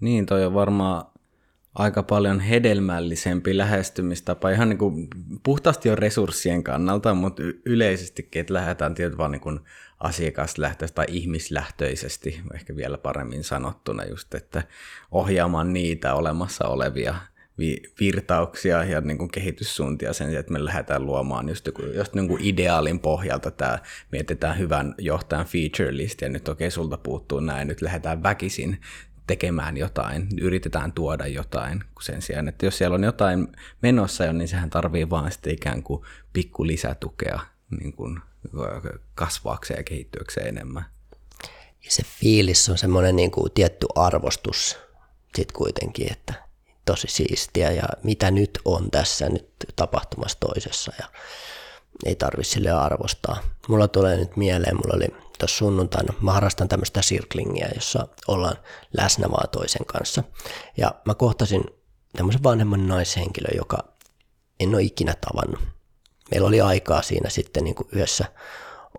Niin, 0.00 0.26
toi 0.26 0.44
on 0.44 0.54
varmaan 0.54 1.04
aika 1.74 2.02
paljon 2.02 2.40
hedelmällisempi 2.40 3.56
lähestymistapa, 3.56 4.50
ihan 4.50 4.68
niin 4.68 4.78
kuin 4.78 5.08
puhtaasti 5.42 5.88
jo 5.88 5.96
resurssien 5.96 6.62
kannalta, 6.62 7.14
mutta 7.14 7.42
yleisestikin, 7.64 8.40
että 8.40 8.54
lähdetään 8.54 8.94
tietysti 8.94 9.18
vaan 9.18 9.30
niin 9.30 9.60
asiakaslähtöisesti 10.00 10.94
tai 10.94 11.06
ihmislähtöisesti, 11.08 12.40
ehkä 12.54 12.76
vielä 12.76 12.98
paremmin 12.98 13.44
sanottuna 13.44 14.04
just, 14.04 14.34
että 14.34 14.62
ohjaamaan 15.10 15.72
niitä 15.72 16.14
olemassa 16.14 16.68
olevia 16.68 17.14
virtauksia 18.00 18.84
ja 18.84 19.00
niin 19.00 19.18
kuin 19.18 19.30
kehityssuuntia 19.30 20.12
sen 20.12 20.36
että 20.36 20.52
me 20.52 20.64
lähdetään 20.64 21.06
luomaan 21.06 21.48
just, 21.48 21.68
just 21.94 22.14
niin 22.14 22.28
kuin 22.28 22.44
ideaalin 22.44 23.00
pohjalta 23.00 23.50
tämä, 23.50 23.78
mietitään 24.12 24.58
hyvän 24.58 24.94
johtajan 24.98 25.46
feature 25.46 25.96
list 25.96 26.20
ja 26.20 26.28
nyt 26.28 26.48
okei 26.48 26.66
okay, 26.66 26.70
sulta 26.70 26.98
puuttuu 26.98 27.40
näin, 27.40 27.68
nyt 27.68 27.82
lähdetään 27.82 28.22
väkisin 28.22 28.80
tekemään 29.26 29.76
jotain, 29.76 30.28
yritetään 30.40 30.92
tuoda 30.92 31.26
jotain 31.26 31.84
sen 32.00 32.22
sijaan, 32.22 32.48
että 32.48 32.66
jos 32.66 32.78
siellä 32.78 32.94
on 32.94 33.04
jotain 33.04 33.48
menossa 33.82 34.24
jo, 34.24 34.32
niin 34.32 34.48
sehän 34.48 34.70
tarvii 34.70 35.10
vaan 35.10 35.32
sitten 35.32 35.52
ikään 35.52 35.82
kuin 35.82 36.02
pikku 36.32 36.66
lisätukea 36.66 37.40
niin 37.80 37.92
kuin 37.92 38.20
kasvaakseen 39.14 39.78
ja 39.78 39.84
kehittyäkseen 39.84 40.48
enemmän. 40.48 40.84
Ja 41.84 41.90
se 41.90 42.02
fiilis 42.20 42.68
on 42.68 42.78
semmoinen 42.78 43.16
niin 43.16 43.30
kuin 43.30 43.52
tietty 43.52 43.86
arvostus 43.94 44.78
sitten 45.34 45.56
kuitenkin, 45.56 46.12
että 46.12 46.49
tosi 46.84 47.06
siistiä 47.10 47.70
ja 47.70 47.84
mitä 48.02 48.30
nyt 48.30 48.58
on 48.64 48.90
tässä 48.90 49.28
nyt 49.28 49.48
tapahtumassa 49.76 50.38
toisessa 50.40 50.92
ja 50.98 51.06
ei 52.04 52.14
tarvi 52.16 52.44
sille 52.44 52.70
arvostaa. 52.70 53.42
Mulla 53.68 53.88
tulee 53.88 54.16
nyt 54.16 54.36
mieleen, 54.36 54.76
mulla 54.76 54.96
oli 54.96 55.06
tuossa 55.38 55.56
sunnuntaina, 55.56 56.14
mä 56.20 56.32
harrastan 56.32 56.68
tämmöistä 56.68 57.00
circlingia, 57.00 57.68
jossa 57.74 58.08
ollaan 58.28 58.56
läsnä 58.96 59.30
vaan 59.30 59.48
toisen 59.48 59.86
kanssa. 59.86 60.24
Ja 60.76 60.94
mä 61.04 61.14
kohtasin 61.14 61.64
tämmöisen 62.16 62.42
vanhemman 62.42 62.88
naishenkilön, 62.88 63.56
joka 63.56 63.78
en 64.60 64.74
ole 64.74 64.82
ikinä 64.82 65.14
tavannut. 65.20 65.60
Meillä 66.30 66.48
oli 66.48 66.60
aikaa 66.60 67.02
siinä 67.02 67.30
sitten 67.30 67.64
niin 67.64 67.74
kuin 67.74 67.88
yhdessä 67.92 68.24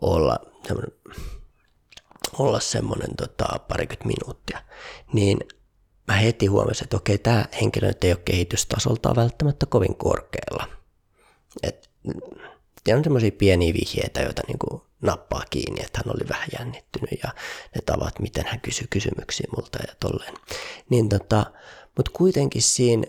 olla 0.01 0.39
semmoinen, 0.67 0.91
olla 2.37 2.59
semmoinen 2.59 3.15
tota, 3.15 3.59
parikymmentä 3.67 4.07
minuuttia. 4.07 4.61
Niin 5.13 5.39
mä 6.11 6.17
heti 6.17 6.45
huomasin, 6.45 6.83
että 6.85 6.97
okei, 6.97 7.17
tämä 7.17 7.45
henkilö 7.61 7.87
nyt 7.87 8.03
ei 8.03 8.11
ole 8.11 8.21
kehitystasoltaan 8.25 9.15
välttämättä 9.15 9.65
kovin 9.65 9.95
korkealla. 9.95 10.67
Et, 11.63 11.89
ja 12.87 12.97
on 12.97 13.03
semmoisia 13.03 13.31
pieniä 13.31 13.73
vihjeitä, 13.73 14.21
joita 14.21 14.41
niin 14.47 14.59
kuin 14.59 14.81
nappaa 15.01 15.43
kiinni, 15.49 15.81
että 15.81 16.01
hän 16.05 16.15
oli 16.15 16.29
vähän 16.29 16.47
jännittynyt 16.59 17.19
ja 17.23 17.29
ne 17.75 17.81
tavat, 17.85 18.19
miten 18.19 18.45
hän 18.47 18.59
kysyi 18.59 18.87
kysymyksiä 18.89 19.47
multa 19.55 19.79
ja 19.87 19.93
tolleen. 19.99 20.33
Niin 20.89 21.09
tota, 21.09 21.45
mutta 21.97 22.11
kuitenkin 22.13 22.61
siinä, 22.61 23.03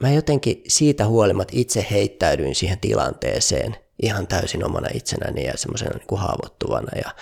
mä 0.00 0.10
jotenkin 0.10 0.62
siitä 0.68 1.06
huolimatta 1.06 1.52
itse 1.56 1.86
heittäydyin 1.90 2.54
siihen 2.54 2.80
tilanteeseen 2.80 3.76
ihan 4.02 4.26
täysin 4.26 4.64
omana 4.64 4.88
itsenäni 4.94 5.44
ja 5.44 5.52
semmoisena 5.56 5.98
niin 5.98 6.20
haavoittuvana 6.20 6.98
ja 7.04 7.14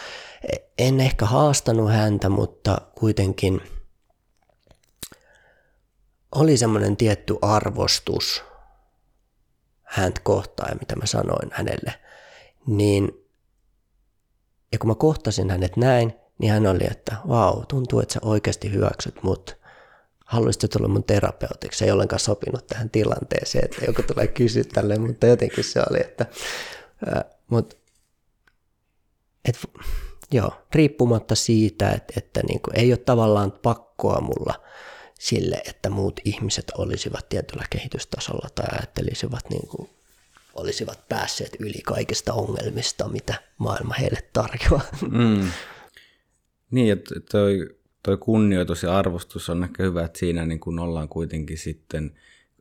en 0.79 1.01
ehkä 1.01 1.27
haastanut 1.27 1.91
häntä, 1.91 2.29
mutta 2.29 2.81
kuitenkin– 2.95 3.61
oli 6.35 6.57
semmoinen 6.57 6.97
tietty 6.97 7.37
arvostus 7.43 8.45
häntä 9.83 10.21
kohtaan 10.25 10.71
ja 10.71 10.77
mitä 10.81 10.97
mä 10.97 11.07
sanoin 11.07 11.51
hänelle, 11.53 11.95
niin 12.67 13.25
ja 14.73 14.79
kun 14.79 14.91
mä 14.91 14.95
kohtasin 14.95 15.51
hänet 15.51 15.77
näin, 15.77 16.15
niin 16.39 16.53
hän 16.53 16.67
oli, 16.67 16.85
että 16.91 17.17
vau, 17.29 17.65
tuntuu, 17.69 18.01
että 18.01 18.15
sä 18.15 18.21
oikeasti 18.23 18.73
hyväksyt 18.73 19.23
mut. 19.23 19.59
Haluaisit 20.25 20.71
tulla 20.71 20.89
mun 20.89 21.05
terapeutiksi? 21.05 21.85
Ei 21.85 21.91
ollenkaan 21.91 22.21
sopinut 22.21 22.67
tähän 22.67 22.91
tilanteeseen, 22.91 23.65
että 23.65 23.85
joku 23.85 24.03
tulee 24.03 24.27
kysyä 24.27 24.65
tälle, 24.75 24.99
mutta 24.99 25.27
jotenkin 25.27 25.65
se 25.65 25.81
oli, 25.91 26.01
että 26.01 26.27
ää, 27.07 27.25
mut, 27.51 27.79
et, 29.49 29.59
joo, 30.33 30.53
riippumatta 30.75 31.35
siitä, 31.35 31.91
että, 31.91 32.13
että 32.17 32.41
niinku, 32.49 32.71
ei 32.75 32.93
ole 32.93 32.99
tavallaan 32.99 33.53
pakkoa 33.53 34.21
mulla– 34.21 34.55
sille, 35.19 35.63
että 35.67 35.91
muut 35.91 36.21
ihmiset 36.25 36.71
olisivat 36.79 37.29
tietyllä 37.29 37.65
kehitystasolla 37.71 38.49
tai 38.55 38.67
ajattelisivat 38.73 39.51
niin 39.51 39.69
kuin 39.69 39.91
olisivat 40.55 41.09
päässeet 41.09 41.57
yli 41.61 41.83
kaikista 41.87 42.33
ongelmista, 42.33 43.09
mitä 43.09 43.35
maailma 43.59 43.95
heille 43.95 44.23
tarjoaa. 44.33 44.85
Mm. 45.11 45.51
Niin, 46.71 46.93
että 46.93 47.15
toi, 47.31 47.79
toi 48.03 48.17
kunnioitus 48.17 48.83
ja 48.83 48.99
arvostus 48.99 49.51
on 49.51 49.65
ehkä 49.65 49.83
hyvä, 49.83 50.05
että 50.05 50.19
siinä 50.19 50.47
niin 50.47 50.61
kun 50.61 50.79
ollaan 50.79 51.09
kuitenkin 51.09 51.59
sitten, 51.59 52.19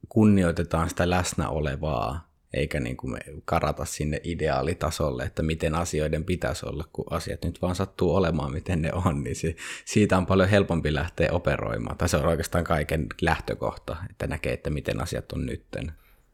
kunnioitetaan 0.09 0.89
sitä 0.89 1.09
läsnä 1.09 1.49
olevaa 1.49 2.26
eikä 2.53 2.79
niin 2.79 2.97
kuin 2.97 3.11
me 3.11 3.19
karata 3.45 3.85
sinne 3.85 4.21
ideaalitasolle, 4.23 5.23
että 5.23 5.43
miten 5.43 5.75
asioiden 5.75 6.23
pitäisi 6.23 6.65
olla, 6.65 6.85
kun 6.93 7.05
asiat 7.09 7.43
nyt 7.43 7.61
vaan 7.61 7.75
sattuu 7.75 8.15
olemaan, 8.15 8.53
miten 8.53 8.81
ne 8.81 8.93
on, 8.93 9.23
niin 9.23 9.35
se, 9.35 9.55
siitä 9.85 10.17
on 10.17 10.25
paljon 10.25 10.49
helpompi 10.49 10.93
lähteä 10.93 11.29
operoimaan. 11.31 11.97
Tai 11.97 12.09
se 12.09 12.17
on 12.17 12.25
oikeastaan 12.25 12.63
kaiken 12.63 13.07
lähtökohta, 13.21 13.97
että 14.09 14.27
näkee, 14.27 14.53
että 14.53 14.69
miten 14.69 15.01
asiat 15.01 15.31
on 15.31 15.45
nytten. 15.45 15.91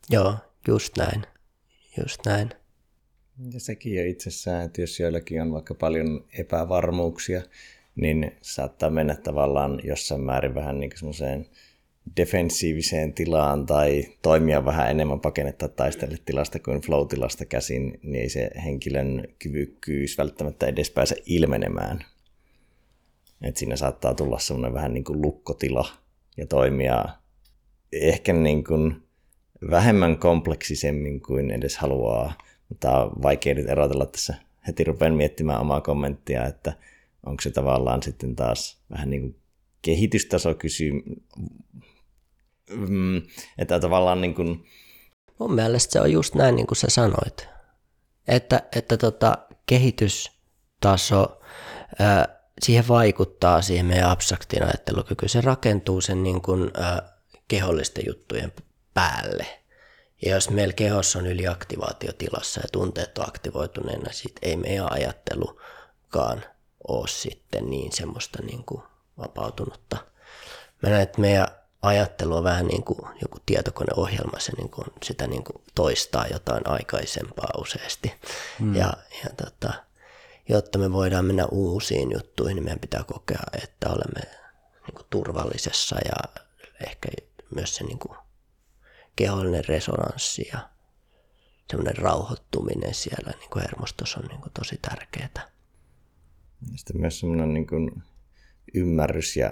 Joo, 0.10 0.36
just 0.67 0.97
näin. 0.97 1.23
Just 1.97 2.26
näin. 2.26 2.49
Ja 3.54 3.60
sekin 3.60 3.95
jo 3.95 4.06
itsessään, 4.06 4.65
että 4.65 4.82
jos 4.82 4.99
joillakin 4.99 5.41
on 5.41 5.54
vaikka 5.54 5.73
paljon 5.73 6.26
epävarmuuksia, 6.39 7.41
niin 7.95 8.38
saattaa 8.41 8.89
mennä 8.89 9.15
tavallaan 9.15 9.80
jossain 9.84 10.21
määrin 10.21 10.56
vähän 10.56 10.80
niin 10.80 10.91
semmoiseen 10.95 11.45
defensiiviseen 12.18 13.13
tilaan 13.13 13.66
tai 13.66 14.06
toimia 14.22 14.66
vähän 14.66 14.92
enemmän 14.92 15.20
pakennetta 15.20 15.68
taistelle 15.68 16.18
tilasta 16.26 16.60
kuin 16.60 16.82
flow-tilasta 16.82 17.46
käsin, 17.46 18.00
niin 18.04 18.22
ei 18.22 18.30
se 18.30 18.50
henkilön 18.66 19.28
kyvykkyys 19.39 20.18
välttämättä 20.18 20.68
edes 20.68 20.92
pääse 20.92 21.16
ilmenemään. 21.26 22.06
Et 23.42 23.58
siinä 23.58 23.76
saattaa 23.76 24.13
tulla 24.13 24.39
semmoinen 24.39 24.74
vähän 24.74 24.94
niin 24.94 25.04
kuin 25.04 25.22
lukkotila 25.22 25.86
ja 26.38 26.46
toimia 26.46 27.06
ehkä 27.92 28.34
niin 28.34 28.63
kuin 28.63 28.96
vähemmän 29.72 30.18
kompleksisemmin 30.18 31.22
kuin 31.22 31.52
edes 31.52 31.78
haluaa, 31.78 32.34
mutta 32.70 33.04
on 33.04 33.22
vaikea 33.22 33.54
nyt 33.54 33.70
erotella 33.70 34.06
tässä. 34.06 34.36
Heti 34.68 34.84
rupean 34.84 35.13
miettimään 35.13 35.62
omaa 35.62 35.82
kommenttia, 35.82 36.46
että 36.46 36.74
onko 37.26 37.42
se 37.42 37.52
tavallaan 37.52 38.04
sitten 38.04 38.36
taas 38.36 38.82
vähän 38.92 39.10
niin 39.10 39.22
kuin 39.22 39.36
kehitystaso 39.82 40.54
kysy, 40.56 40.92
mm, 42.69 43.17
että 43.58 43.80
tavallaan 43.80 44.21
niin 44.21 44.36
kuin... 44.36 44.65
Mun 45.39 45.54
mielestä 45.54 45.91
se 45.91 46.02
on 46.02 46.12
just 46.12 46.36
näin 46.36 46.56
niin 46.56 46.67
kuin 46.67 46.78
sä 46.78 46.88
sanoit, 46.89 47.47
että, 48.28 48.63
että 48.76 48.97
tota, 48.97 49.38
kehitystaso, 49.65 51.41
ää, 51.99 52.39
siihen 52.62 52.88
vaikuttaa 52.88 53.62
siihen 53.62 53.86
meidän 53.86 54.10
abstraktiin 54.10 54.63
ajattelukyky. 54.63 55.28
Se 55.28 55.41
rakentuu 55.41 56.02
sen 56.02 56.23
niin 56.23 56.41
kuin, 56.41 56.71
ää, 56.73 57.13
kehollisten 57.47 58.04
juttujen 58.08 58.54
päälle. 58.93 59.45
Ja 60.26 60.32
jos 60.32 60.49
meillä 60.49 60.73
kehossa 60.73 61.19
on 61.19 61.28
yliaktivaatiotilassa 61.28 62.62
ja 62.63 62.67
tunteet 62.71 63.17
on 63.17 63.28
aktivoituneena, 63.28 64.12
sit 64.12 64.36
ei 64.41 64.56
meidän 64.56 64.91
ajattelukaan 64.91 66.43
ole 66.88 67.08
sitten 67.08 67.69
niin 67.69 67.91
semmoista 67.91 68.41
niin 68.41 68.63
kuin 68.65 68.84
vapautunutta. 69.17 69.97
Mä 70.82 70.89
näen, 70.89 71.02
että 71.02 71.21
meidän 71.21 71.47
ajattelu 71.84 72.36
on 72.36 72.43
vähän 72.43 72.67
niin 72.67 72.84
kuin 72.84 73.00
joku 73.22 73.38
tietokoneohjelma, 73.46 74.39
se 74.39 74.52
niin 74.58 74.69
kuin, 74.69 74.88
sitä 75.04 75.28
niin 75.28 75.43
kuin 75.43 75.63
toistaa 75.76 76.28
jotain 76.28 76.69
aikaisempaa 76.69 77.50
useasti. 77.58 78.13
Mm. 78.60 78.76
Ja, 78.76 78.93
ja 79.24 79.30
tota, 79.38 79.74
jotta 80.50 80.80
me 80.80 80.91
voidaan 80.91 81.26
mennä 81.26 81.46
uusiin 81.46 82.12
juttuihin, 82.12 82.56
niin 82.56 82.63
meidän 82.63 82.80
pitää 82.80 83.04
kokea, 83.04 83.43
että 83.63 83.89
olemme 83.89 84.22
niin 84.88 84.96
kuin 84.96 85.06
turvallisessa 85.10 85.96
ja 86.06 86.41
ehkä 86.88 87.10
myös 87.56 87.76
se 87.76 87.84
niin 87.84 88.00
kuin 88.00 88.17
kehollinen 89.15 89.65
resonanssi 89.67 90.50
ja 90.54 90.69
semmoinen 91.69 91.98
rauhoittuminen 91.98 92.93
siellä 92.93 93.32
niin 93.39 93.50
kuin 93.50 93.63
hermostossa 93.63 94.19
on 94.19 94.26
niin 94.26 94.41
kuin 94.41 94.54
tosi 94.54 94.80
tärkeää. 94.82 95.52
Sitten 96.76 97.02
myös 97.02 97.19
semmoinen 97.19 97.54
niin 97.54 97.67
kuin 97.67 98.04
ymmärrys 98.74 99.38
ja 99.38 99.52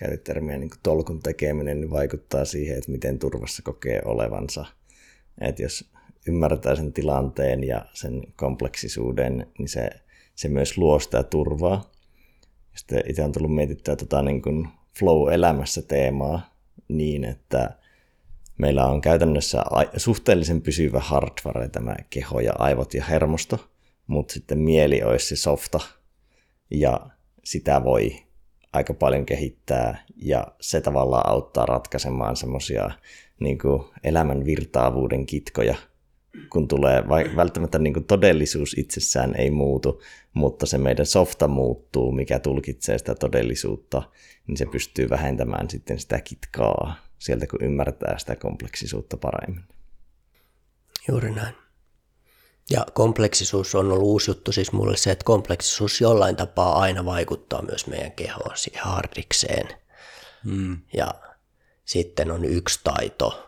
käytetermiä 0.00 0.58
niin 0.58 0.70
kuin 0.70 0.80
tolkun 0.82 1.20
tekeminen 1.22 1.80
niin 1.80 1.90
vaikuttaa 1.90 2.44
siihen, 2.44 2.78
että 2.78 2.90
miten 2.90 3.18
turvassa 3.18 3.62
kokee 3.62 4.02
olevansa. 4.04 4.64
Että 5.40 5.62
jos 5.62 5.90
ymmärtää 6.26 6.76
sen 6.76 6.92
tilanteen 6.92 7.64
ja 7.64 7.86
sen 7.92 8.22
kompleksisuuden, 8.36 9.46
niin 9.58 9.68
se, 9.68 9.90
se 10.34 10.48
myös 10.48 10.78
luo 10.78 10.98
sitä 10.98 11.22
turvaa. 11.22 11.90
Sitten 12.74 13.02
itse 13.06 13.24
on 13.24 13.32
tullut 13.32 13.54
mietittyä 13.54 13.96
tota 13.96 14.22
niin 14.22 14.42
kuin 14.42 14.68
flow-elämässä 14.98 15.82
teemaa 15.82 16.54
niin, 16.88 17.24
että 17.24 17.70
meillä 18.58 18.86
on 18.86 19.00
käytännössä 19.00 19.62
suhteellisen 19.96 20.62
pysyvä 20.62 21.00
hardware, 21.00 21.68
tämä 21.68 21.94
keho 22.10 22.40
ja 22.40 22.52
aivot 22.58 22.94
ja 22.94 23.04
hermosto, 23.04 23.70
mutta 24.06 24.34
sitten 24.34 24.58
mieli 24.58 25.02
olisi 25.02 25.26
se 25.26 25.36
softa, 25.36 25.80
ja 26.70 27.10
sitä 27.44 27.84
voi 27.84 28.29
aika 28.72 28.94
paljon 28.94 29.26
kehittää 29.26 30.04
ja 30.16 30.46
se 30.60 30.80
tavallaan 30.80 31.30
auttaa 31.30 31.66
ratkaisemaan 31.66 32.36
semmoisia 32.36 32.90
niin 33.40 33.58
elämän 34.04 34.44
virtaavuuden 34.44 35.26
kitkoja, 35.26 35.74
kun 36.50 36.68
tulee, 36.68 37.08
vai, 37.08 37.36
välttämättä 37.36 37.78
niin 37.78 37.94
kuin 37.94 38.04
todellisuus 38.04 38.78
itsessään 38.78 39.34
ei 39.36 39.50
muutu, 39.50 40.02
mutta 40.34 40.66
se 40.66 40.78
meidän 40.78 41.06
softa 41.06 41.48
muuttuu, 41.48 42.12
mikä 42.12 42.38
tulkitsee 42.38 42.98
sitä 42.98 43.14
todellisuutta, 43.14 44.02
niin 44.46 44.56
se 44.56 44.66
pystyy 44.66 45.10
vähentämään 45.10 45.70
sitten 45.70 45.98
sitä 45.98 46.20
kitkaa 46.20 46.96
sieltä, 47.18 47.46
kun 47.46 47.64
ymmärtää 47.64 48.18
sitä 48.18 48.36
kompleksisuutta 48.36 49.16
paremmin. 49.16 49.64
Juuri 51.08 51.30
näin. 51.30 51.54
Ja 52.70 52.86
kompleksisuus 52.94 53.74
on 53.74 53.92
ollut 53.92 54.08
uusi 54.08 54.30
juttu 54.30 54.52
siis 54.52 54.72
mulle 54.72 54.96
se, 54.96 55.10
että 55.10 55.24
kompleksisuus 55.24 56.00
jollain 56.00 56.36
tapaa 56.36 56.78
aina 56.78 57.04
vaikuttaa 57.04 57.62
myös 57.62 57.86
meidän 57.86 58.12
kehoon 58.12 58.56
siihen 58.56 58.84
hardikseen. 58.84 59.68
Mm. 60.44 60.80
Ja 60.96 61.14
sitten 61.84 62.30
on 62.30 62.44
yksi 62.44 62.80
taito 62.84 63.46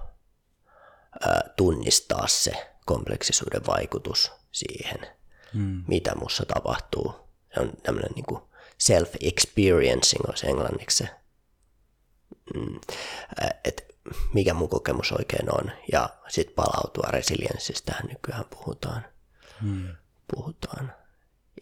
ää, 1.21 1.51
tunnistaa 1.57 2.27
se 2.27 2.53
kompleksisuuden 2.87 3.67
vaikutus 3.67 4.33
siihen, 4.53 5.07
mm. 5.55 5.85
mitä 5.89 6.15
mussa 6.15 6.47
tapahtuu. 6.47 7.15
Se 7.55 7.61
on 7.61 7.73
tämmöinen 7.83 8.13
niin 8.15 8.41
self-experiencing 8.79 10.29
olisi 10.29 10.47
englanniksi 10.47 10.97
se, 10.97 11.09
mm, 12.55 12.81
että 13.65 13.83
mikä 14.35 14.55
mun 14.55 14.69
kokemus 14.69 15.13
oikein 15.13 15.55
on, 15.55 15.73
ja 15.93 16.09
sitten 16.29 16.55
palautua 16.55 17.09
resilienssistä 17.11 17.95
nykyään 18.09 18.45
puhutaan 18.51 19.12
hmm. 19.63 19.89
puhutaan. 20.35 20.93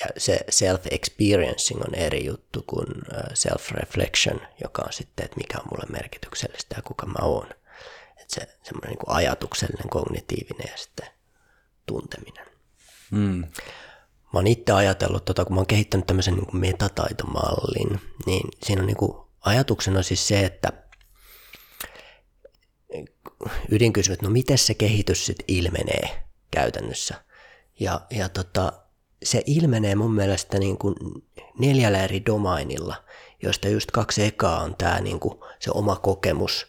Ja 0.00 0.06
se 0.16 0.40
self-experiencing 0.50 1.80
on 1.88 1.94
eri 1.94 2.26
juttu 2.26 2.64
kuin 2.66 2.86
self-reflection, 3.34 4.40
joka 4.64 4.82
on 4.82 4.92
sitten, 4.92 5.24
että 5.24 5.36
mikä 5.36 5.58
on 5.58 5.66
mulle 5.70 5.86
merkityksellistä 5.88 6.74
ja 6.76 6.82
kuka 6.82 7.06
mä 7.06 7.18
oon. 7.22 7.46
Että 8.10 8.34
se 8.34 8.56
semmoinen 8.62 8.90
niin 8.90 8.98
ajatuksellinen, 9.06 9.88
kognitiivinen 9.88 10.70
ja 10.70 10.76
sitten 10.76 11.06
tunteminen. 11.86 12.46
Hmm. 13.10 13.44
Mä 14.32 14.38
oon 14.38 14.46
itse 14.46 14.72
ajatellut, 14.72 15.24
tota, 15.24 15.44
kun 15.44 15.54
mä 15.54 15.60
oon 15.60 15.66
kehittänyt 15.66 16.06
tämmöisen 16.06 16.34
niin 16.34 16.46
kuin 16.46 16.60
metataitomallin, 16.60 18.00
niin 18.26 18.48
siinä 18.62 18.82
on 18.82 18.86
niin 18.86 18.96
kuin, 18.96 19.16
ajatuksena 19.40 20.02
siis 20.02 20.28
se, 20.28 20.40
että 20.40 20.72
ydinkysymys, 23.70 24.14
että 24.14 24.26
no 24.26 24.32
miten 24.32 24.58
se 24.58 24.74
kehitys 24.74 25.26
sitten 25.26 25.44
ilmenee 25.48 26.24
käytännössä– 26.50 27.14
ja, 27.80 28.00
ja 28.10 28.28
tota, 28.28 28.72
se 29.22 29.42
ilmenee 29.46 29.94
mun 29.94 30.14
mielestä 30.14 30.58
niin 30.58 30.78
kuin 30.78 30.94
neljällä 31.58 32.04
eri 32.04 32.26
domainilla, 32.26 33.04
joista 33.42 33.68
just 33.68 33.90
kaksi 33.90 34.24
ekaa 34.24 34.60
on 34.60 34.76
tämä 34.76 35.00
niin 35.00 35.20
kuin 35.20 35.38
se 35.58 35.70
oma 35.74 35.96
kokemus, 35.96 36.66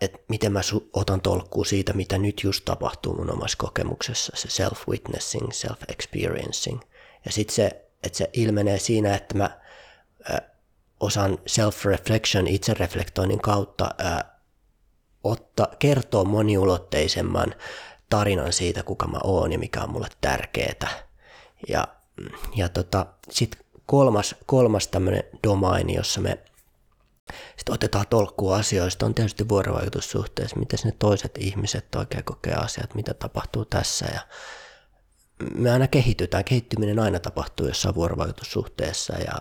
että 0.00 0.18
miten 0.28 0.52
mä 0.52 0.60
otan 0.92 1.20
tolkkua 1.20 1.64
siitä, 1.64 1.92
mitä 1.92 2.18
nyt 2.18 2.42
just 2.44 2.64
tapahtuu 2.64 3.16
mun 3.16 3.32
omassa 3.32 3.58
kokemuksessa, 3.58 4.32
se 4.36 4.48
self-witnessing, 4.48 5.48
self-experiencing. 5.52 6.80
Ja 7.24 7.32
sitten 7.32 7.54
se, 7.54 7.84
että 8.02 8.18
se 8.18 8.30
ilmenee 8.32 8.78
siinä, 8.78 9.14
että 9.14 9.38
mä 9.38 9.60
osan 11.00 11.38
self-reflection, 11.46 12.46
itsereflektoinnin 12.48 13.40
kautta 13.40 13.88
otta, 15.24 15.68
kertoo 15.78 16.24
moniulotteisemman 16.24 17.54
tarinan 18.10 18.52
siitä, 18.52 18.82
kuka 18.82 19.08
mä 19.08 19.18
oon 19.24 19.52
ja 19.52 19.58
mikä 19.58 19.82
on 19.82 19.90
mulle 19.90 20.08
tärkeää. 20.20 21.06
Ja, 21.68 21.88
ja 22.56 22.68
tota, 22.68 23.06
sitten 23.30 23.64
kolmas, 23.86 24.34
kolmas 24.46 24.88
tämmöinen 24.88 25.24
domaini, 25.46 25.94
jossa 25.94 26.20
me 26.20 26.38
sitten 27.56 27.74
otetaan 27.74 28.06
tolkkua 28.10 28.56
asioista, 28.56 29.06
on 29.06 29.14
tietysti 29.14 29.48
vuorovaikutussuhteessa, 29.48 30.56
miten 30.56 30.78
ne 30.84 30.92
toiset 30.98 31.38
ihmiset 31.38 31.94
oikein 31.94 32.24
kokee 32.24 32.54
asiat, 32.54 32.94
mitä 32.94 33.14
tapahtuu 33.14 33.64
tässä. 33.64 34.06
Ja 34.14 34.20
me 35.54 35.70
aina 35.70 35.88
kehitytään, 35.88 36.44
kehittyminen 36.44 36.98
aina 36.98 37.18
tapahtuu 37.18 37.66
jossain 37.66 37.94
vuorovaikutussuhteessa 37.94 39.14
ja 39.14 39.32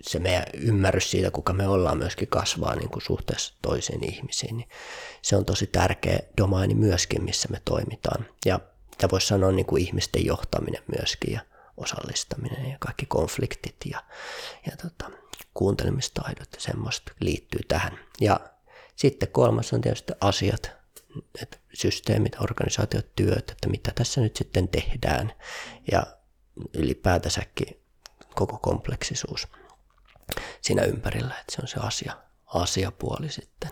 se 0.00 0.18
meidän 0.18 0.44
ymmärrys 0.54 1.10
siitä, 1.10 1.30
kuka 1.30 1.52
me 1.52 1.68
ollaan 1.68 1.98
myöskin 1.98 2.28
kasvaa 2.28 2.76
niin 2.76 2.88
kuin 2.88 3.02
suhteessa 3.02 3.54
toisiin 3.62 4.04
ihmisiin. 4.04 4.56
Niin 4.56 4.68
se 5.22 5.36
on 5.36 5.44
tosi 5.44 5.66
tärkeä 5.66 6.18
domaini 6.36 6.74
myöskin, 6.74 7.24
missä 7.24 7.48
me 7.50 7.62
toimitaan. 7.64 8.26
Ja 8.46 8.60
mitä 8.90 9.08
voisi 9.12 9.26
sanoa 9.26 9.52
niin 9.52 9.66
kuin 9.66 9.82
ihmisten 9.82 10.26
johtaminen 10.26 10.82
myöskin 10.98 11.32
ja 11.32 11.40
osallistaminen 11.76 12.70
ja 12.70 12.76
kaikki 12.80 13.06
konfliktit 13.06 13.76
ja, 13.90 14.04
ja 14.66 14.76
tota, 14.76 15.10
kuuntelemistaidot 15.54 16.48
ja 16.54 16.60
semmoista 16.60 17.12
liittyy 17.20 17.60
tähän. 17.68 17.98
Ja 18.20 18.40
sitten 18.96 19.28
kolmas 19.28 19.72
on 19.72 19.80
tietysti 19.80 20.12
asiat, 20.20 20.70
että 21.42 21.58
systeemit, 21.74 22.40
organisaatiot, 22.40 23.06
työt, 23.16 23.50
että 23.50 23.68
mitä 23.68 23.92
tässä 23.94 24.20
nyt 24.20 24.36
sitten 24.36 24.68
tehdään 24.68 25.32
ja 25.92 26.06
ylipäätänsäkin 26.74 27.80
koko 28.34 28.58
kompleksisuus 28.58 29.48
siinä 30.60 30.82
ympärillä, 30.82 31.34
että 31.40 31.52
se 31.52 31.58
on 31.62 31.68
se 31.68 31.80
asia, 31.80 32.12
asiapuoli 32.46 33.28
sitten. 33.28 33.70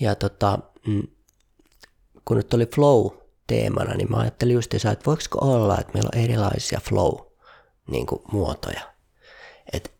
Ja 0.00 0.14
tota, 0.14 0.58
mm, 0.86 1.02
kun 2.24 2.36
nyt 2.36 2.54
oli 2.54 2.66
flow 2.66 3.06
teemana, 3.46 3.94
niin 3.94 4.10
mä 4.10 4.16
ajattelin 4.16 4.54
just, 4.54 4.74
että 4.74 5.04
voisiko 5.06 5.38
olla, 5.38 5.78
että 5.78 5.92
meillä 5.92 6.10
on 6.14 6.20
erilaisia 6.20 6.80
flow-muotoja. 6.88 8.92
Että 9.72 9.90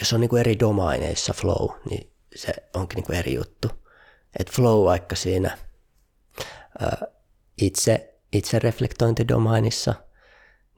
jos 0.00 0.12
on 0.12 0.20
niin 0.20 0.28
kuin 0.28 0.40
eri 0.40 0.58
domaineissa 0.58 1.32
flow, 1.32 1.70
niin 1.90 2.12
se 2.36 2.54
onkin 2.74 2.96
niin 2.96 3.04
kuin 3.04 3.18
eri 3.18 3.34
juttu. 3.34 3.68
Että 4.38 4.52
flow 4.52 4.84
vaikka 4.84 5.16
siinä 5.16 5.58
ää, 6.80 7.06
itse, 7.62 8.14
itse 8.32 8.58
reflektointidomainissa, 8.58 9.94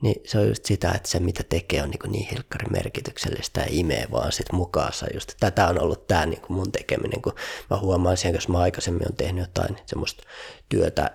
niin 0.01 0.22
se 0.24 0.38
on 0.38 0.49
just 0.49 0.64
sitä, 0.64 0.92
että 0.92 1.09
se 1.09 1.20
mitä 1.20 1.42
tekee 1.42 1.82
on 1.82 1.90
niin, 1.90 2.12
niin 2.12 2.28
hilkkari 2.30 2.66
merkityksellistä 2.70 3.61
ja 3.61 3.66
imee 3.70 4.07
vaan 4.11 4.32
sit 4.32 4.53
mukaansa. 4.53 5.07
Just 5.14 5.32
tätä 5.40 5.68
on 5.68 5.82
ollut 5.82 6.07
tämä 6.07 6.26
niin 6.26 6.42
mun 6.49 6.72
tekeminen, 6.72 7.22
kun 7.22 7.34
mä 7.70 7.76
huomaan 7.78 8.16
siihen, 8.16 8.34
jos 8.34 8.49
mä 8.49 8.59
aikaisemmin 8.59 9.09
on 9.11 9.16
tehnyt 9.16 9.42
jotain 9.44 9.76
semmoista 9.86 10.22
työtä, 10.68 11.11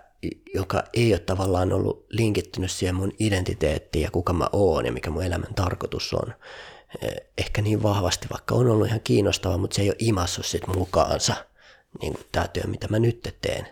joka 0.53 0.83
ei 0.93 1.13
ole 1.13 1.19
tavallaan 1.19 1.73
ollut 1.73 2.05
linkittynyt 2.09 2.71
siihen 2.71 2.95
mun 2.95 3.11
identiteettiin 3.19 4.03
ja 4.03 4.11
kuka 4.11 4.33
mä 4.33 4.47
oon 4.51 4.85
ja 4.85 4.91
mikä 4.91 5.09
mun 5.09 5.23
elämän 5.23 5.53
tarkoitus 5.55 6.13
on. 6.13 6.33
Eh, 7.01 7.15
ehkä 7.37 7.61
niin 7.61 7.83
vahvasti, 7.83 8.27
vaikka 8.31 8.55
on 8.55 8.67
ollut 8.67 8.87
ihan 8.87 9.01
kiinnostava, 9.03 9.57
mutta 9.57 9.75
se 9.75 9.81
ei 9.81 9.89
ole 9.89 9.95
imassut 9.99 10.45
sit 10.45 10.67
mukaansa, 10.67 11.33
niin 12.01 12.13
tämä 12.31 12.47
työ, 12.47 12.63
mitä 12.63 12.87
mä 12.87 12.99
nyt 12.99 13.35
teen. 13.41 13.67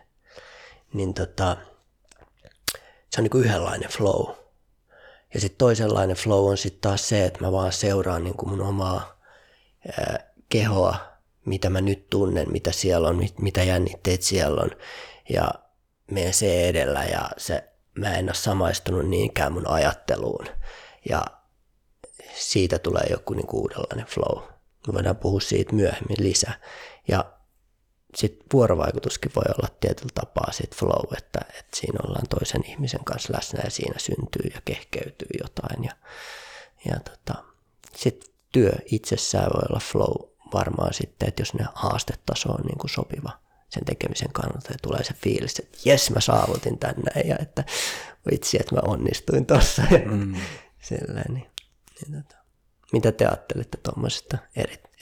Niin 0.93 1.13
tota, 1.13 1.57
se 3.09 3.21
on 3.21 3.23
niin 3.23 3.31
kuin 3.31 3.45
yhdenlainen 3.45 3.89
flow. 3.89 4.38
Ja 5.33 5.39
sitten 5.39 5.57
toisenlainen 5.57 6.15
flow 6.15 6.49
on 6.49 6.57
sitten 6.57 6.81
taas 6.81 7.09
se, 7.09 7.25
että 7.25 7.41
mä 7.41 7.51
vaan 7.51 7.71
seuraan 7.71 8.23
niin 8.23 8.37
kuin 8.37 8.49
mun 8.49 8.61
omaa 8.61 9.21
ää, 9.87 10.15
eh, 10.15 10.25
kehoa, 10.49 10.95
mitä 11.45 11.69
mä 11.69 11.81
nyt 11.81 12.09
tunnen, 12.09 12.51
mitä 12.51 12.71
siellä 12.71 13.07
on, 13.07 13.15
mit, 13.15 13.39
mitä 13.39 13.63
jännitteet 13.63 14.21
siellä 14.21 14.61
on. 14.61 14.71
Ja 15.29 15.51
menen 16.11 16.33
se 16.33 16.69
edellä 16.69 17.03
ja 17.03 17.29
se, 17.37 17.69
mä 17.95 18.15
en 18.15 18.25
ole 18.25 18.33
samaistunut 18.33 19.05
niinkään 19.09 19.53
mun 19.53 19.67
ajatteluun. 19.67 20.45
Ja 21.09 21.25
siitä 22.35 22.79
tulee 22.79 23.05
joku 23.09 23.33
niin 23.33 23.47
uudenlainen 23.53 24.05
flow. 24.05 24.43
Me 24.87 24.93
voidaan 24.93 25.17
puhua 25.17 25.39
siitä 25.39 25.75
myöhemmin 25.75 26.17
lisää. 26.19 26.53
Ja 27.07 27.38
sitten 28.15 28.47
vuorovaikutuskin 28.53 29.31
voi 29.35 29.43
olla 29.57 29.67
tietyllä 29.79 30.11
tapaa 30.15 30.51
sit 30.51 30.75
flow, 30.75 31.17
että, 31.17 31.39
että 31.49 31.77
siinä 31.77 31.99
ollaan 32.03 32.27
toisen 32.29 32.65
ihmisen 32.65 33.03
kanssa 33.03 33.33
läsnä 33.33 33.61
ja 33.63 33.71
siinä 33.71 33.99
syntyy 33.99 34.51
ja 34.53 34.61
kehkeytyy 34.65 35.27
jotain. 35.43 35.83
Ja, 35.83 35.91
ja 36.85 36.99
tota, 36.99 37.43
sitten 37.95 38.29
työ 38.51 38.71
itsessään 38.85 39.51
voi 39.53 39.63
olla 39.69 39.79
flow 39.79 40.29
varmaan 40.53 40.93
sitten, 40.93 41.29
että 41.29 41.41
jos 41.41 41.53
ne 41.53 41.65
haastetaso 41.73 42.49
on 42.49 42.61
niin 42.65 42.77
kuin 42.77 42.89
sopiva 42.89 43.39
sen 43.69 43.85
tekemisen 43.85 44.33
kannalta 44.33 44.71
ja 44.71 44.77
tulee 44.81 45.03
se 45.03 45.13
fiilis, 45.13 45.59
että 45.59 45.77
jes 45.85 46.11
mä 46.11 46.19
saavutin 46.19 46.79
tänne 46.79 47.21
ja 47.25 47.35
että 47.39 47.63
vitsi, 48.31 48.57
että 48.59 48.75
mä 48.75 48.81
onnistuin 48.83 49.45
tossa. 49.45 49.81
Mm. 50.05 50.35
Niin, 51.29 51.47
niin 52.07 52.23
tota. 52.23 52.35
Mitä 52.93 53.11
te 53.11 53.25
ajattelette 53.25 53.77
tuommoisesta 53.77 54.37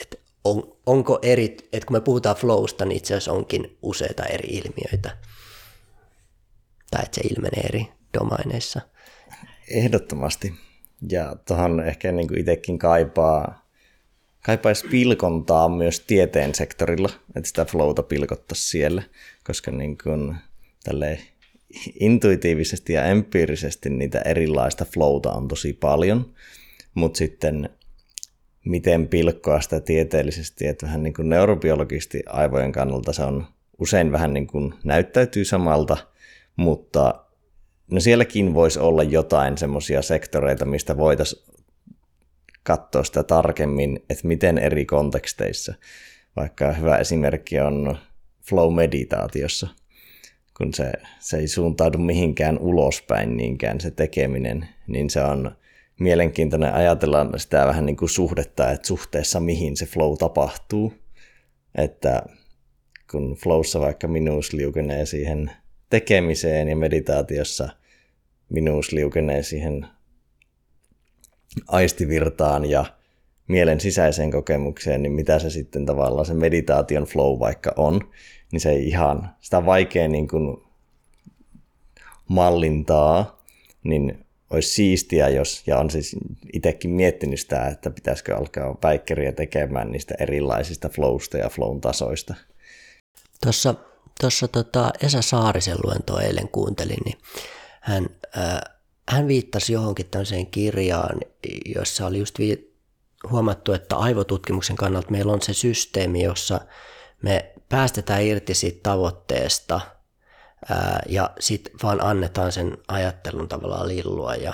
että 0.02 0.18
on, 0.44 0.78
onko 0.86 1.20
eri, 1.22 1.58
että 1.74 1.86
kun 1.88 1.96
me 1.96 2.02
puhutaan 2.02 2.36
flowsta, 2.36 2.86
niin 2.86 2.98
itse 2.98 3.14
asiassa 3.14 3.34
onkin 3.34 3.78
useita 3.82 4.26
eri 4.26 4.50
ilmiöitä, 4.50 5.18
tai 6.92 7.04
että 7.04 7.22
se 7.22 7.28
ilmenee 7.28 7.62
eri 7.64 7.88
domaineissa. 8.20 8.82
Ehdottomasti. 9.70 10.54
Ja 11.10 11.36
tuohon 11.48 11.80
ehkä 11.80 12.12
niin 12.12 12.40
itsekin 12.40 12.80
kaipaa, 12.80 13.68
kaipaisi 14.46 14.88
pilkontaa 14.88 15.70
myös 15.70 16.00
tieteen 16.00 16.56
sektorilla, 16.56 17.10
että 17.36 17.48
sitä 17.48 17.66
flowta 17.66 18.04
pilkottaisiin 18.04 18.70
siellä, 18.70 19.04
koska 19.44 19.72
niin 19.72 19.98
kuin, 20.04 20.36
intuitiivisesti 22.00 22.94
ja 22.94 23.06
empiirisesti 23.06 23.90
niitä 23.90 24.22
erilaista 24.26 24.86
flowta 24.86 25.32
on 25.32 25.48
tosi 25.48 25.74
paljon, 25.74 26.34
mutta 26.94 27.18
sitten 27.18 27.70
miten 28.70 29.08
pilkkoa 29.08 29.62
sitä 29.62 29.80
tieteellisesti, 29.80 30.68
että 30.68 30.86
vähän 30.86 31.04
niin 31.04 31.14
kuin 31.14 31.30
neurobiologisesti 31.30 32.24
aivojen 32.28 32.72
kannalta 32.72 33.14
se 33.14 33.24
on 33.24 33.46
usein 33.80 34.12
vähän 34.12 34.34
niin 34.34 34.48
kuin 34.48 34.74
näyttäytyy 34.84 35.46
samalta, 35.46 35.98
mutta 36.56 37.26
no 37.92 38.00
sielläkin 38.00 38.54
voisi 38.54 38.80
olla 38.80 39.04
jotain 39.04 39.58
semmoisia 39.58 40.02
sektoreita, 40.02 40.66
mistä 40.66 40.98
voitaisiin 40.98 41.44
katsoa 42.64 43.04
sitä 43.04 43.24
tarkemmin, 43.24 44.06
että 44.10 44.28
miten 44.28 44.58
eri 44.58 44.86
konteksteissa, 44.86 45.74
vaikka 46.36 46.72
hyvä 46.72 46.98
esimerkki 46.98 47.60
on 47.60 47.98
flow-meditaatiossa, 48.50 49.68
kun 50.58 50.74
se, 50.74 50.92
se 51.20 51.38
ei 51.38 51.48
suuntaudu 51.48 51.98
mihinkään 51.98 52.60
ulospäin 52.60 53.38
niinkään 53.38 53.82
se 53.82 53.92
tekeminen, 53.92 54.68
niin 54.88 55.10
se 55.10 55.22
on 55.22 55.52
mielenkiintoinen 56.00 56.74
ajatella 56.74 57.38
sitä 57.38 57.66
vähän 57.66 57.86
niin 57.86 57.98
kuin 57.98 58.10
suhdetta, 58.10 58.72
että 58.72 58.88
suhteessa 58.88 59.40
mihin 59.40 59.78
se 59.78 59.86
flow 59.86 60.18
tapahtuu. 60.18 60.94
Että 61.76 62.24
kun 63.12 63.36
flowssa 63.44 63.80
vaikka 63.80 64.08
minuus 64.08 64.54
liukenee 64.54 65.06
siihen 65.06 65.52
tekemiseen 65.90 66.68
ja 66.68 66.76
meditaatiossa 66.76 67.70
minuus 68.50 68.92
liukenee 68.92 69.44
siihen 69.44 69.88
aistivirtaan 71.68 72.70
ja 72.70 72.86
mielen 73.48 73.80
sisäiseen 73.80 74.32
kokemukseen, 74.32 75.04
niin 75.04 75.12
mitä 75.12 75.40
se 75.40 75.50
sitten 75.50 75.86
tavallaan 75.86 76.26
se 76.26 76.34
meditaation 76.34 77.04
flow 77.04 77.40
vaikka 77.40 77.74
on, 77.76 78.02
niin 78.52 78.60
se 78.60 78.70
ei 78.70 78.88
ihan, 78.88 79.30
sitä 79.42 79.66
vaikea 79.66 80.08
niin 80.08 80.28
kuin 80.28 80.58
mallintaa, 82.28 83.44
niin 83.84 84.26
olisi 84.50 84.70
siistiä, 84.70 85.30
jos, 85.30 85.64
ja 85.68 85.80
on 85.80 85.90
siis 85.90 86.16
itsekin 86.54 86.92
miettinyt 86.92 87.40
sitä, 87.40 87.68
että 87.68 87.90
pitäisikö 87.90 88.38
alkaa 88.38 88.76
päikkeriä 88.76 89.32
tekemään 89.32 89.92
niistä 89.92 90.16
erilaisista 90.20 90.90
flowsta 90.90 91.38
ja 91.38 91.50
flown 91.50 91.82
tasoista. 91.82 92.36
Tuossa, 93.44 93.76
tuossa 94.22 94.48
tota 94.48 94.92
Esa 95.02 95.22
Saarisen 95.22 95.78
luentoa 95.84 96.22
eilen 96.22 96.48
kuuntelin, 96.48 97.00
niin 97.06 97.18
hän, 97.82 98.06
äh, 98.38 98.60
hän 99.10 99.28
viittasi 99.28 99.74
johonkin 99.74 100.06
tämmöiseen 100.12 100.48
kirjaan, 100.48 101.20
jossa 101.76 102.06
oli 102.06 102.20
just 102.20 102.40
vi- 102.40 102.74
huomattu, 103.30 103.74
että 103.74 103.96
aivotutkimuksen 103.96 104.76
kannalta 104.76 105.12
meillä 105.12 105.34
on 105.34 105.42
se 105.42 105.54
systeemi, 105.54 106.24
jossa 106.24 106.62
me 107.22 107.54
päästetään 107.70 108.24
irti 108.24 108.54
siitä 108.54 108.80
tavoitteesta– 108.84 109.82
ää, 110.70 111.04
ja 111.10 111.30
sitten 111.40 111.74
vaan 111.84 112.04
annetaan 112.04 112.52
sen 112.52 112.78
ajattelun 112.88 113.48
tavallaan 113.48 113.88
lillua 113.88 114.36
ja 114.36 114.54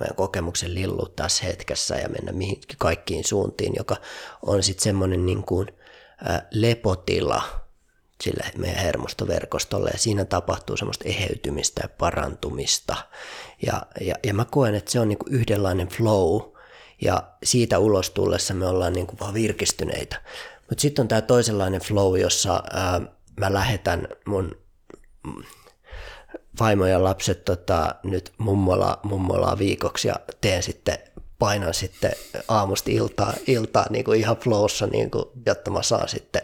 meidän 0.00 0.16
kokemuksen 0.16 0.74
lillua 0.74 1.12
tässä 1.16 1.44
hetkessä 1.44 1.96
ja 1.96 2.08
mennä 2.08 2.32
mihinkin 2.32 2.78
kaikkiin 2.78 3.24
suuntiin, 3.24 3.72
joka 3.76 3.96
on 4.42 4.62
sitten 4.62 4.84
semmoinen 4.84 5.26
niin 5.26 5.42
kuin, 5.42 5.68
ää, 6.24 6.48
lepotila 6.50 7.42
sille 8.22 8.44
meidän 8.58 8.82
hermostoverkostolle 8.82 9.90
ja 9.90 9.98
siinä 9.98 10.24
tapahtuu 10.24 10.76
semmoista 10.76 11.08
eheytymistä 11.08 11.80
ja 11.84 11.88
parantumista. 11.88 12.96
Ja, 13.66 13.82
ja, 14.00 14.14
ja 14.26 14.34
mä 14.34 14.44
koen, 14.44 14.74
että 14.74 14.90
se 14.90 15.00
on 15.00 15.08
niin 15.08 15.18
kuin 15.18 15.32
yhdenlainen 15.32 15.88
flow 15.88 16.40
ja 17.02 17.22
siitä 17.44 17.78
ulos 17.78 18.10
tullessa 18.10 18.54
me 18.54 18.66
ollaan 18.66 18.92
niin 18.92 19.06
kuin 19.06 19.20
vaan 19.20 19.34
virkistyneitä. 19.34 20.22
Mutta 20.68 20.82
sitten 20.82 21.02
on 21.02 21.08
tämä 21.08 21.20
toisenlainen 21.20 21.80
flow, 21.80 22.18
jossa 22.18 22.62
ää, 22.72 23.00
mä 23.36 23.52
lähetän 23.52 24.08
mun 24.26 24.56
vaimo 26.60 26.86
ja 26.86 27.04
lapset 27.04 27.44
tota, 27.44 27.94
nyt 28.02 28.32
mummola, 28.38 29.00
mummolaa 29.02 29.58
viikoksi 29.58 30.08
ja 30.08 30.14
teen 30.40 30.62
sitten, 30.62 30.98
painan 31.38 31.74
sitten 31.74 32.12
aamusta 32.48 32.90
iltaa, 32.90 33.34
iltaa 33.46 33.86
niin 33.90 34.04
kuin 34.04 34.20
ihan 34.20 34.36
flowssa, 34.36 34.86
niin 34.86 35.10
kuin, 35.10 35.24
jotta 35.46 35.70
mä 35.70 35.82
saan 35.82 36.08
sitten 36.08 36.42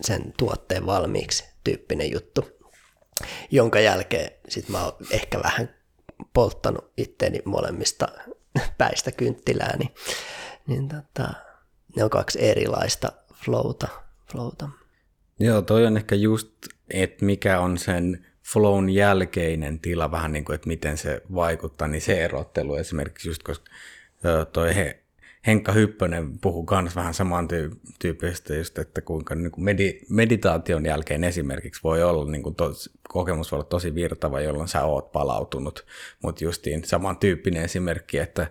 sen 0.00 0.32
tuotteen 0.38 0.86
valmiiksi 0.86 1.44
tyyppinen 1.64 2.12
juttu, 2.12 2.48
jonka 3.50 3.80
jälkeen 3.80 4.30
sitten 4.48 4.72
mä 4.72 4.84
oon 4.84 4.96
ehkä 5.10 5.42
vähän 5.42 5.74
polttanut 6.32 6.92
itteeni 6.96 7.42
molemmista 7.44 8.08
päistä 8.78 9.12
kynttilää, 9.12 9.76
niin, 9.76 9.94
niin 10.66 10.88
tota, 10.88 11.28
ne 11.96 12.04
on 12.04 12.10
kaksi 12.10 12.44
erilaista 12.44 13.12
flowta. 13.34 13.88
flowta. 14.32 14.68
Joo, 15.40 15.62
toi 15.62 15.86
on 15.86 15.96
ehkä 15.96 16.14
just, 16.14 16.48
että 16.90 17.24
mikä 17.24 17.60
on 17.60 17.78
sen 17.78 18.26
flown 18.52 18.90
jälkeinen 18.90 19.80
tila, 19.80 20.10
vähän 20.10 20.32
niin 20.32 20.44
kuin, 20.44 20.54
että 20.54 20.68
miten 20.68 20.98
se 20.98 21.22
vaikuttaa, 21.34 21.88
niin 21.88 22.00
se 22.00 22.24
erottelu 22.24 22.74
esimerkiksi 22.74 23.28
just, 23.28 23.42
koska 23.42 23.70
toi 24.52 24.74
he, 24.74 25.02
Henkka 25.46 25.72
Hyppönen 25.72 26.38
puhuu 26.38 26.66
myös 26.82 26.96
vähän 26.96 27.14
samantyyppistä 27.14 28.54
just, 28.54 28.78
että 28.78 29.00
kuinka 29.00 29.34
niin 29.34 29.50
kuin 29.50 29.64
medi, 29.64 30.00
meditaation 30.08 30.86
jälkeen 30.86 31.24
esimerkiksi 31.24 31.80
voi 31.84 32.02
olla, 32.02 32.30
niin 32.30 32.42
kuin 32.42 32.54
tos, 32.54 32.90
kokemus 33.08 33.52
voi 33.52 33.56
olla 33.56 33.68
tosi 33.68 33.94
virtava, 33.94 34.40
jolloin 34.40 34.68
sä 34.68 34.84
oot 34.84 35.12
palautunut, 35.12 35.86
mutta 36.22 36.44
justiin 36.44 36.84
samantyyppinen 36.84 37.64
esimerkki, 37.64 38.18
että 38.18 38.46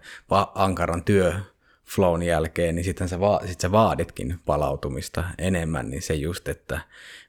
ankaran 0.55 1.03
työ 1.03 1.33
flown 1.95 2.23
jälkeen, 2.23 2.75
niin 2.75 2.83
sitten 2.83 3.09
sä, 3.09 3.19
va- 3.19 3.41
sit 3.45 3.59
sä 3.59 3.71
vaaditkin 3.71 4.39
palautumista 4.45 5.23
enemmän, 5.37 5.89
niin 5.89 6.01
se 6.01 6.13
just, 6.15 6.47
että 6.47 6.79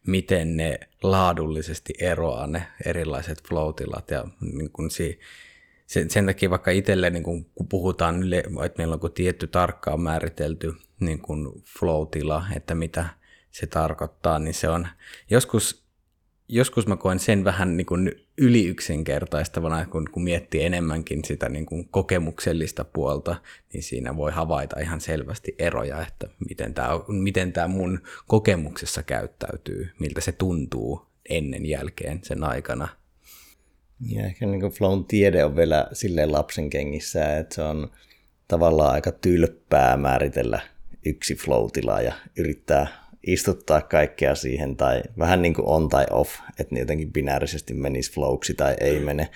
miten 0.06 0.56
ne 0.56 0.78
laadullisesti 1.02 1.94
eroaa 2.00 2.46
ne 2.46 2.66
erilaiset 2.84 3.42
flow-tilat 3.48 4.10
ja 4.10 4.24
niin 4.40 4.70
kun 4.70 4.90
si- 4.90 5.20
sen, 5.86 6.10
sen 6.10 6.26
takia 6.26 6.50
vaikka 6.50 6.70
itselle, 6.70 7.10
niin 7.10 7.22
kun, 7.22 7.44
kun 7.44 7.68
puhutaan, 7.68 8.32
että 8.64 8.78
meillä 8.78 8.98
on 9.02 9.12
tietty 9.12 9.46
tarkkaan 9.46 10.00
määritelty 10.00 10.74
niin 11.00 11.18
kun 11.20 11.62
flow-tila, 11.78 12.44
että 12.56 12.74
mitä 12.74 13.04
se 13.50 13.66
tarkoittaa, 13.66 14.38
niin 14.38 14.54
se 14.54 14.68
on 14.68 14.88
joskus, 15.30 15.84
joskus 16.48 16.86
mä 16.86 16.96
koen 16.96 17.18
sen 17.18 17.44
vähän 17.44 17.76
niin 17.76 17.86
kuin 17.86 18.27
yli 18.38 18.66
yksinkertaistavana, 18.66 19.86
kun, 19.86 20.08
kun 20.12 20.24
miettii 20.24 20.64
enemmänkin 20.64 21.24
sitä 21.24 21.48
niin 21.48 21.66
kuin 21.66 21.88
kokemuksellista 21.88 22.84
puolta, 22.84 23.36
niin 23.72 23.82
siinä 23.82 24.16
voi 24.16 24.32
havaita 24.32 24.80
ihan 24.80 25.00
selvästi 25.00 25.54
eroja, 25.58 26.02
että 26.02 26.28
miten 26.48 26.74
tämä, 26.74 26.88
miten 27.08 27.52
tämä 27.52 27.68
mun 27.68 28.00
kokemuksessa 28.26 29.02
käyttäytyy, 29.02 29.90
miltä 29.98 30.20
se 30.20 30.32
tuntuu 30.32 31.06
ennen 31.28 31.66
jälkeen 31.66 32.20
sen 32.22 32.44
aikana. 32.44 32.88
Ja 34.00 34.26
ehkä 34.26 34.46
niin 34.46 34.60
kuin 34.60 34.72
flown 34.72 35.04
tiede 35.04 35.44
on 35.44 35.56
vielä 35.56 35.88
silleen 35.92 36.32
lapsen 36.32 36.70
kengissä, 36.70 37.38
että 37.38 37.54
se 37.54 37.62
on 37.62 37.90
tavallaan 38.48 38.94
aika 38.94 39.12
tylppää 39.12 39.96
määritellä 39.96 40.60
yksi 41.06 41.34
flow 41.34 41.68
ja 42.04 42.12
yrittää 42.36 43.07
istuttaa 43.26 43.80
kaikkea 43.80 44.34
siihen 44.34 44.76
tai 44.76 45.02
vähän 45.18 45.42
niin 45.42 45.54
kuin 45.54 45.68
on 45.68 45.88
tai 45.88 46.06
off, 46.10 46.30
että 46.58 46.74
ne 46.74 46.80
jotenkin 46.80 47.12
binäärisesti 47.12 47.74
menisi 47.74 48.12
flowksi 48.12 48.54
tai 48.54 48.76
ei 48.80 49.00
mene, 49.00 49.28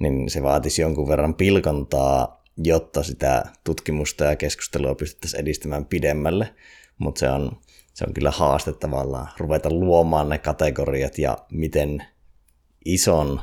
niin 0.00 0.30
se 0.30 0.42
vaatisi 0.42 0.82
jonkun 0.82 1.08
verran 1.08 1.34
pilkontaa, 1.34 2.44
jotta 2.56 3.02
sitä 3.02 3.44
tutkimusta 3.64 4.24
ja 4.24 4.36
keskustelua 4.36 4.94
pystyttäisiin 4.94 5.40
edistämään 5.40 5.84
pidemmälle, 5.84 6.54
mutta 6.98 7.18
se 7.18 7.30
on, 7.30 7.56
se 7.94 8.04
on 8.08 8.14
kyllä 8.14 8.30
haaste 8.30 8.72
tavallaan 8.72 9.28
ruveta 9.38 9.70
luomaan 9.70 10.28
ne 10.28 10.38
kategoriat 10.38 11.18
ja 11.18 11.38
miten 11.50 12.04
ison 12.84 13.40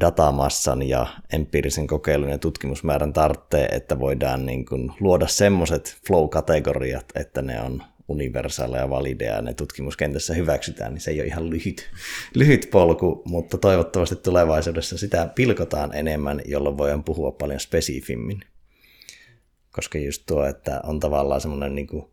datamassan 0.00 0.82
ja 0.82 1.06
empiirisen 1.32 1.86
kokeilun 1.86 2.30
ja 2.30 2.38
tutkimusmäärän 2.38 3.12
tarvitsee, 3.12 3.66
että 3.66 3.98
voidaan 3.98 4.46
niin 4.46 4.66
kuin 4.66 4.92
luoda 5.00 5.26
semmoiset 5.26 5.98
flow-kategoriat, 6.06 7.06
että 7.14 7.42
ne 7.42 7.60
on 7.60 7.82
universaaleja 8.08 8.82
ja 8.82 8.90
valideja 8.90 9.34
ja 9.34 9.42
ne 9.42 9.54
tutkimuskentässä 9.54 10.34
hyväksytään, 10.34 10.94
niin 10.94 11.00
se 11.00 11.10
ei 11.10 11.20
ole 11.20 11.26
ihan 11.26 11.50
lyhyt, 11.50 11.90
lyhyt 12.34 12.68
polku, 12.70 13.22
mutta 13.24 13.58
toivottavasti 13.58 14.16
tulevaisuudessa 14.16 14.98
sitä 14.98 15.30
pilkotaan 15.34 15.94
enemmän, 15.94 16.40
jolloin 16.44 16.78
voidaan 16.78 17.04
puhua 17.04 17.32
paljon 17.32 17.60
spesifimmin. 17.60 18.40
Koska 19.72 19.98
just 19.98 20.22
tuo, 20.26 20.44
että 20.44 20.80
on 20.84 21.00
tavallaan 21.00 21.40
semmoinen 21.40 21.74
niin 21.74 21.86
kuin, 21.86 22.04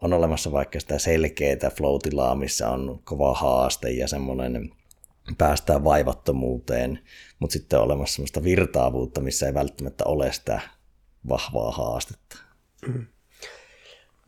on 0.00 0.12
olemassa 0.12 0.52
vaikka 0.52 0.80
sitä 0.80 0.98
selkeää 0.98 1.70
flow 1.76 1.98
missä 2.38 2.70
on 2.70 3.00
kova 3.04 3.34
haaste 3.34 3.90
ja 3.90 4.08
semmoinen 4.08 4.70
päästään 5.38 5.84
vaivattomuuteen, 5.84 6.98
mutta 7.38 7.52
sitten 7.52 7.78
on 7.78 7.84
olemassa 7.84 8.14
semmoista 8.14 8.44
virtaavuutta, 8.44 9.20
missä 9.20 9.46
ei 9.46 9.54
välttämättä 9.54 10.04
ole 10.04 10.32
sitä 10.32 10.60
vahvaa 11.28 11.70
haastetta. 11.70 12.38
Mm 12.86 13.06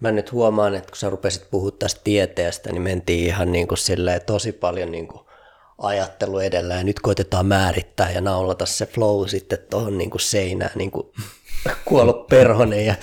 mä 0.00 0.10
nyt 0.10 0.32
huomaan, 0.32 0.74
että 0.74 0.90
kun 0.90 0.96
sä 0.96 1.10
rupesit 1.10 1.50
puhua 1.50 1.70
tästä 1.70 2.00
tieteestä, 2.04 2.72
niin 2.72 2.82
mentiin 2.82 3.26
ihan 3.26 3.52
niin 3.52 3.68
kuin 3.68 3.78
silleen 3.78 4.20
tosi 4.26 4.52
paljon 4.52 4.92
niin 4.92 5.08
kuin 5.08 5.20
ajattelu 5.78 6.38
edellä. 6.38 6.74
Ja 6.74 6.84
nyt 6.84 7.00
koitetaan 7.00 7.46
määrittää 7.46 8.10
ja 8.10 8.20
naulata 8.20 8.66
se 8.66 8.86
flow 8.86 9.26
sitten 9.26 9.58
tuohon 9.70 9.98
niin 9.98 10.10
kuin 10.10 10.20
seinään 10.20 10.72
niin 10.74 10.90
kuin 10.90 11.06
kuollut 11.88 12.26
perhonen 12.26 12.86
ja, 12.86 12.94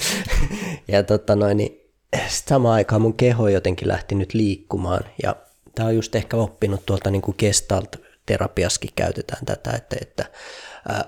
ja 0.87 1.03
tota 1.03 1.35
noin, 1.35 1.57
niin 1.57 1.81
samaan 2.27 2.73
aikaan 2.73 3.01
mun 3.01 3.17
keho 3.17 3.47
jotenkin 3.47 3.87
lähti 3.87 4.15
nyt 4.15 4.33
liikkumaan. 4.33 5.05
Ja 5.23 5.35
tämä 5.75 5.87
on 5.87 5.95
just 5.95 6.15
ehkä 6.15 6.37
oppinut 6.37 6.85
tuolta 6.85 7.11
niin 7.11 7.21
gestalt 7.37 7.95
terapiaskin 8.25 8.89
käytetään 8.95 9.45
tätä, 9.45 9.71
että, 9.71 9.95
että 10.01 10.25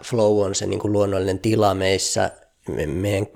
flow 0.04 0.46
on 0.46 0.56
se 0.56 0.66
niin 0.66 0.80
kuin 0.80 0.92
luonnollinen 0.92 1.40
tila 1.40 1.74
meissä, 1.74 2.32
me, 2.68 2.86
meidän 2.86 3.28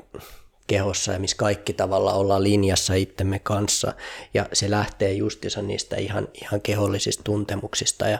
kehossa 0.67 1.11
ja 1.11 1.19
missä 1.19 1.37
kaikki 1.37 1.73
tavalla 1.73 2.13
ollaan 2.13 2.43
linjassa 2.43 2.93
itsemme 2.93 3.39
kanssa. 3.39 3.93
Ja 4.33 4.45
se 4.53 4.71
lähtee 4.71 5.13
justiinsa 5.13 5.61
niistä 5.61 5.95
ihan, 5.95 6.27
ihan 6.41 6.61
kehollisista 6.61 7.23
tuntemuksista. 7.23 8.07
Ja 8.07 8.19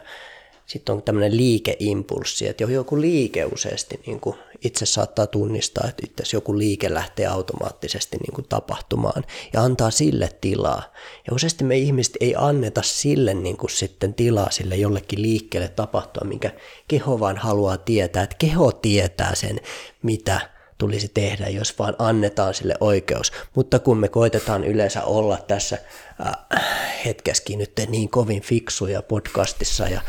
sitten 0.65 0.95
on 0.95 1.03
tämmöinen 1.03 1.37
liikeimpulssi, 1.37 2.47
että 2.47 2.63
joku 2.63 3.01
liike 3.01 3.45
useasti 3.45 3.99
niin 4.05 4.19
kuin 4.19 4.35
itse 4.63 4.85
saattaa 4.85 5.27
tunnistaa, 5.27 5.87
että 5.89 6.03
itse 6.05 6.37
joku 6.37 6.57
liike 6.57 6.93
lähtee 6.93 7.25
automaattisesti 7.25 8.17
niin 8.17 8.33
kuin 8.33 8.47
tapahtumaan 8.49 9.23
ja 9.53 9.61
antaa 9.61 9.91
sille 9.91 10.29
tilaa. 10.41 10.83
Ja 11.27 11.33
useasti 11.33 11.63
me 11.63 11.77
ihmiset 11.77 12.17
ei 12.19 12.35
anneta 12.37 12.81
sille 12.81 13.33
niin 13.33 13.57
kuin 13.57 13.71
sitten 13.71 14.13
tilaa 14.13 14.51
sille 14.51 14.75
jollekin 14.75 15.21
liikkeelle 15.21 15.69
tapahtua, 15.69 16.27
minkä 16.27 16.51
keho 16.87 17.19
vaan 17.19 17.37
haluaa 17.37 17.77
tietää, 17.77 18.23
että 18.23 18.35
keho 18.39 18.71
tietää 18.71 19.35
sen, 19.35 19.59
mitä 20.03 20.52
tulisi 20.83 21.11
tehdä, 21.13 21.47
jos 21.47 21.79
vaan 21.79 21.95
annetaan 21.99 22.53
sille 22.53 22.75
oikeus. 22.79 23.31
Mutta 23.55 23.79
kun 23.79 23.97
me 23.97 24.07
koitetaan 24.07 24.63
yleensä 24.63 25.03
olla 25.03 25.37
tässä 25.47 25.77
äh, 26.25 26.63
hetkessäkin 27.05 27.59
nyt 27.59 27.71
niin 27.89 28.09
kovin 28.09 28.41
fiksuja 28.41 29.01
podcastissa 29.01 29.87
ja 29.87 30.01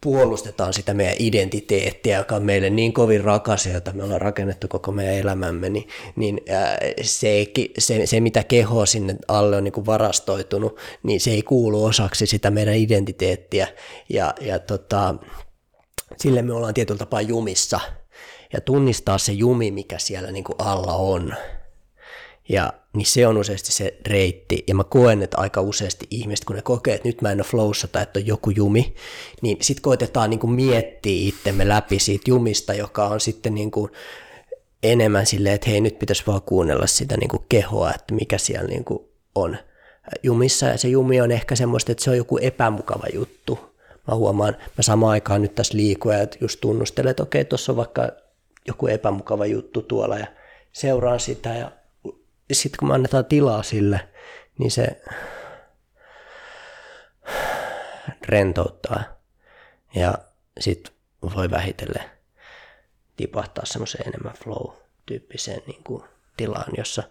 puolustetaan 0.00 0.72
sitä 0.72 0.94
meidän 0.94 1.16
identiteettiä, 1.18 2.18
joka 2.18 2.36
on 2.36 2.42
meille 2.42 2.70
niin 2.70 2.92
kovin 2.92 3.24
rakas 3.24 3.66
jota 3.66 3.92
me 3.92 4.04
ollaan 4.04 4.20
rakennettu 4.20 4.68
koko 4.68 4.92
meidän 4.92 5.14
elämämme, 5.14 5.68
niin, 5.68 5.88
niin 6.16 6.40
äh, 6.50 6.76
se, 7.02 7.46
se, 7.78 8.06
se, 8.06 8.20
mitä 8.20 8.44
keho 8.44 8.86
sinne 8.86 9.16
alle 9.28 9.56
on 9.56 9.64
niin 9.64 9.86
varastoitunut, 9.86 10.78
niin 11.02 11.20
se 11.20 11.30
ei 11.30 11.42
kuulu 11.42 11.84
osaksi 11.84 12.26
sitä 12.26 12.50
meidän 12.50 12.74
identiteettiä 12.74 13.68
ja, 14.08 14.34
ja 14.40 14.58
tota, 14.58 15.14
sille 16.16 16.42
me 16.42 16.52
ollaan 16.52 16.74
tietyllä 16.74 16.98
tapaa 16.98 17.20
jumissa– 17.20 17.80
ja 18.52 18.60
tunnistaa 18.60 19.18
se 19.18 19.32
jumi, 19.32 19.70
mikä 19.70 19.98
siellä 19.98 20.30
niin 20.30 20.44
kuin 20.44 20.56
alla 20.58 20.92
on. 20.92 21.34
Ja 22.48 22.72
niin 22.92 23.06
se 23.06 23.26
on 23.26 23.36
useasti 23.36 23.72
se 23.72 23.96
reitti. 24.06 24.64
Ja 24.66 24.74
mä 24.74 24.84
koen, 24.84 25.22
että 25.22 25.38
aika 25.38 25.60
useasti 25.60 26.06
ihmiset, 26.10 26.44
kun 26.44 26.56
ne 26.56 26.62
kokee, 26.62 26.94
että 26.94 27.08
nyt 27.08 27.22
mä 27.22 27.32
en 27.32 27.38
ole 27.38 27.46
flowssa 27.46 27.88
tai 27.88 28.02
että 28.02 28.18
on 28.18 28.26
joku 28.26 28.50
jumi, 28.50 28.94
niin 29.42 29.56
sitten 29.60 29.82
koitetaan 29.82 30.30
niin 30.30 30.40
kuin 30.40 30.52
miettiä 30.52 31.28
itsemme 31.28 31.68
läpi 31.68 31.98
siitä 31.98 32.30
jumista, 32.30 32.74
joka 32.74 33.06
on 33.06 33.20
sitten 33.20 33.54
niin 33.54 33.70
kuin 33.70 33.92
enemmän 34.82 35.26
silleen, 35.26 35.54
että 35.54 35.70
hei 35.70 35.80
nyt 35.80 35.98
pitäisi 35.98 36.22
vaan 36.26 36.42
kuunnella 36.42 36.86
sitä 36.86 37.16
niin 37.16 37.28
kuin 37.28 37.42
kehoa, 37.48 37.90
että 37.94 38.14
mikä 38.14 38.38
siellä 38.38 38.68
niin 38.68 38.84
kuin 38.84 39.04
on 39.34 39.56
jumissa. 40.22 40.66
Ja 40.66 40.78
se 40.78 40.88
jumi 40.88 41.20
on 41.20 41.32
ehkä 41.32 41.56
semmoista, 41.56 41.92
että 41.92 42.04
se 42.04 42.10
on 42.10 42.16
joku 42.16 42.38
epämukava 42.38 43.06
juttu. 43.14 43.58
Mä 44.08 44.14
huomaan, 44.14 44.56
mä 44.60 44.82
samaan 44.82 45.12
aikaan 45.12 45.42
nyt 45.42 45.54
tässä 45.54 45.76
liikun 45.76 46.12
ja 46.12 46.26
just 46.40 46.60
tunnustelen, 46.60 47.10
että 47.10 47.22
okei, 47.22 47.44
tuossa 47.44 47.72
on 47.72 47.76
vaikka 47.76 48.12
joku 48.66 48.86
epämukava 48.86 49.46
juttu 49.46 49.82
tuolla 49.82 50.18
ja 50.18 50.26
seuraan 50.72 51.20
sitä 51.20 51.48
ja 51.48 51.72
sitten 52.52 52.78
kun 52.78 52.88
me 52.88 52.94
annetaan 52.94 53.24
tilaa 53.24 53.62
sille, 53.62 54.08
niin 54.58 54.70
se 54.70 55.02
rentouttaa 58.28 59.02
ja 59.94 60.18
sitten 60.60 60.92
voi 61.36 61.50
vähitellen 61.50 62.10
tipahtaa 63.16 63.64
semmoiseen 63.64 64.08
enemmän 64.08 64.34
flow-tyyppiseen 64.44 65.62
niin 65.66 65.84
kuin 65.84 66.04
tilaan, 66.36 66.72
jossa 66.76 67.02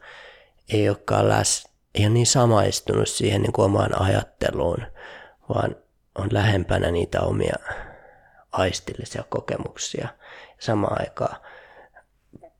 ei 0.73 0.89
olekaan 0.89 1.29
läs, 1.29 1.67
ei 1.95 2.05
ole 2.05 2.13
niin 2.13 2.27
samaistunut 2.27 3.09
siihen 3.09 3.41
niin 3.41 3.53
kuin 3.53 3.65
omaan 3.65 4.01
ajatteluun, 4.01 4.87
vaan 5.49 5.75
on 6.15 6.27
lähempänä 6.31 6.91
niitä 6.91 7.21
omia 7.21 7.55
aistillisia 8.51 9.23
kokemuksia– 9.29 10.07
samaan 10.59 11.01
aikaan 11.01 11.37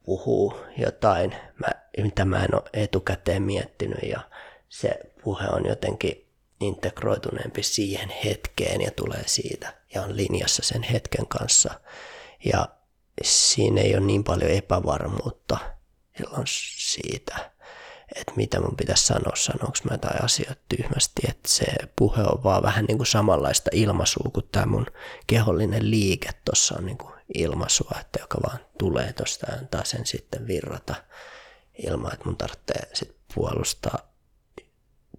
puhuu 0.06 0.58
jotain, 0.78 1.36
mä, 1.60 1.68
mitä 1.98 2.26
mä 2.26 2.44
en 2.44 2.56
ole 2.56 2.70
etukäteen 2.74 3.44
miettinyt 3.44 4.04
ja 4.10 4.20
se 4.70 5.00
puhe 5.24 5.48
on 5.48 5.66
jotenkin 5.66 6.28
integroituneempi 6.60 7.64
siihen 7.64 8.10
hetkeen 8.26 8.82
ja 8.82 8.92
tulee 8.92 9.24
siitä 9.26 9.74
ja 9.94 10.02
on 10.02 10.18
linjassa 10.18 10.62
sen 10.64 10.84
hetken 10.84 11.28
kanssa. 11.28 11.80
Ja 12.46 12.68
siinä 13.24 13.82
ei 13.82 13.96
ole 13.96 14.06
niin 14.06 14.24
paljon 14.24 14.52
epävarmuutta 14.52 15.58
silloin 16.18 16.44
siitä, 16.78 17.52
että 18.16 18.34
mitä 18.36 18.60
mun 18.62 18.76
pitäisi 18.78 19.06
sanoa, 19.06 19.36
sanoinko 19.36 19.78
mä 19.84 19.94
jotain 19.94 20.24
asioita 20.24 20.62
tyhmästi, 20.70 21.22
että 21.30 21.50
se 21.50 21.66
puhe 21.96 22.22
on 22.24 22.44
vaan 22.44 22.64
vähän 22.64 22.86
niin 22.86 22.98
kuin 22.98 23.08
samanlaista 23.08 23.70
ilmaisua 23.74 24.30
kuin 24.34 24.48
tämä 24.52 24.66
mun 24.66 24.86
kehollinen 25.28 25.92
liike 25.92 26.30
tuossa 26.46 26.76
on 26.78 26.86
niin 26.86 26.98
kuin 26.98 27.15
ilmaisua, 27.34 27.98
että 28.02 28.20
joka 28.20 28.38
vaan 28.44 28.60
tulee 28.78 29.14
tuosta 29.14 29.52
ja 29.52 29.58
antaa 29.58 29.84
sen 29.84 30.06
sitten 30.06 30.48
virrata. 30.48 30.96
ilman, 31.88 32.14
että 32.14 32.26
mun 32.26 32.38
tarvitsee 32.38 32.90
sit 32.94 33.16
puolustaa, 33.36 34.00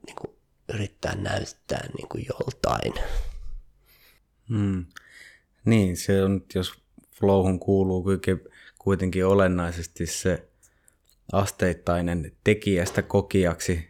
niin 0.07 0.17
kuin 0.17 0.37
yrittää 0.75 1.15
näyttää 1.15 1.89
niin 1.97 2.09
kuin 2.09 2.27
joltain. 2.29 2.93
Hmm. 4.49 4.87
Niin, 5.65 5.97
se 5.97 6.23
on, 6.23 6.45
jos 6.55 6.75
flowhun 7.13 7.61
kuuluu 7.61 8.05
kuitenkin 8.79 9.27
olennaisesti 9.27 10.07
se 10.07 10.49
asteittainen 11.33 12.33
tekijästä 12.45 13.03
kokijaksi 13.03 13.89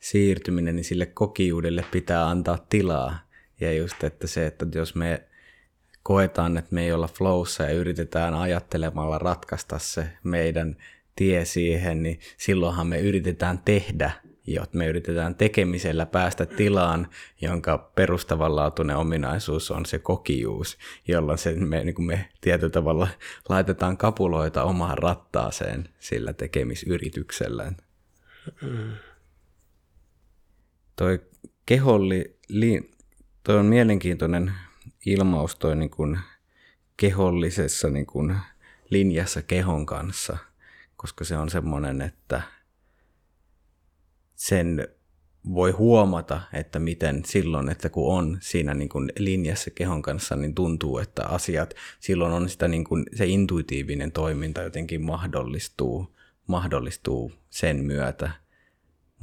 siirtyminen, 0.00 0.76
niin 0.76 0.84
sille 0.84 1.06
kokijuudelle 1.06 1.84
pitää 1.90 2.28
antaa 2.28 2.66
tilaa. 2.68 3.18
Ja 3.60 3.72
just, 3.72 4.04
että 4.04 4.26
se, 4.26 4.46
että 4.46 4.66
jos 4.74 4.94
me 4.94 5.28
koetaan, 6.04 6.56
että 6.56 6.74
me 6.74 6.82
ei 6.82 6.92
olla 6.92 7.08
flowssa 7.08 7.62
ja 7.62 7.70
yritetään 7.70 8.34
ajattelemalla 8.34 9.18
ratkaista 9.18 9.78
se 9.78 10.08
meidän 10.22 10.76
tie 11.16 11.44
siihen, 11.44 12.02
niin 12.02 12.20
silloinhan 12.36 12.86
me 12.86 13.00
yritetään 13.00 13.58
tehdä, 13.64 14.10
jotta 14.46 14.78
me 14.78 14.86
yritetään 14.86 15.34
tekemisellä 15.34 16.06
päästä 16.06 16.46
tilaan, 16.46 17.08
jonka 17.40 17.78
perustavanlaatuinen 17.94 18.96
ominaisuus 18.96 19.70
on 19.70 19.86
se 19.86 19.98
kokijuus, 19.98 20.78
jolloin 21.08 21.38
se 21.38 21.54
me, 21.54 21.84
niin 21.84 21.94
kuin 21.94 22.06
me 22.06 22.28
tietyllä 22.40 22.70
tavalla 22.70 23.08
laitetaan 23.48 23.96
kapuloita 23.96 24.62
omaan 24.64 24.98
rattaaseen 24.98 25.88
sillä 25.98 26.32
tekemisyrityksellä. 26.32 27.72
Toi 30.96 31.20
keholli, 31.66 32.38
li, 32.48 32.90
toi 33.44 33.58
on 33.58 33.66
mielenkiintoinen 33.66 34.52
ilmaus 35.06 35.56
toi 35.56 35.76
niin 35.76 35.90
kuin 35.90 36.18
kehollisessa 36.96 37.90
niin 37.90 38.06
kuin 38.06 38.36
linjassa 38.90 39.42
kehon 39.42 39.86
kanssa, 39.86 40.36
koska 40.96 41.24
se 41.24 41.36
on 41.36 41.50
semmoinen, 41.50 42.02
että 42.02 42.42
sen 44.34 44.88
voi 45.54 45.70
huomata, 45.70 46.40
että 46.52 46.78
miten 46.78 47.22
silloin, 47.24 47.68
että 47.68 47.88
kun 47.88 48.16
on 48.16 48.38
siinä 48.40 48.74
niin 48.74 48.88
kuin 48.88 49.12
linjassa 49.18 49.70
kehon 49.70 50.02
kanssa, 50.02 50.36
niin 50.36 50.54
tuntuu, 50.54 50.98
että 50.98 51.26
asiat, 51.26 51.74
silloin 52.00 52.32
on 52.32 52.48
sitä 52.48 52.68
niin 52.68 52.84
kuin, 52.84 53.04
se 53.14 53.26
intuitiivinen 53.26 54.12
toiminta 54.12 54.62
jotenkin 54.62 55.02
mahdollistuu, 55.02 56.16
mahdollistuu 56.46 57.32
sen 57.50 57.84
myötä. 57.84 58.43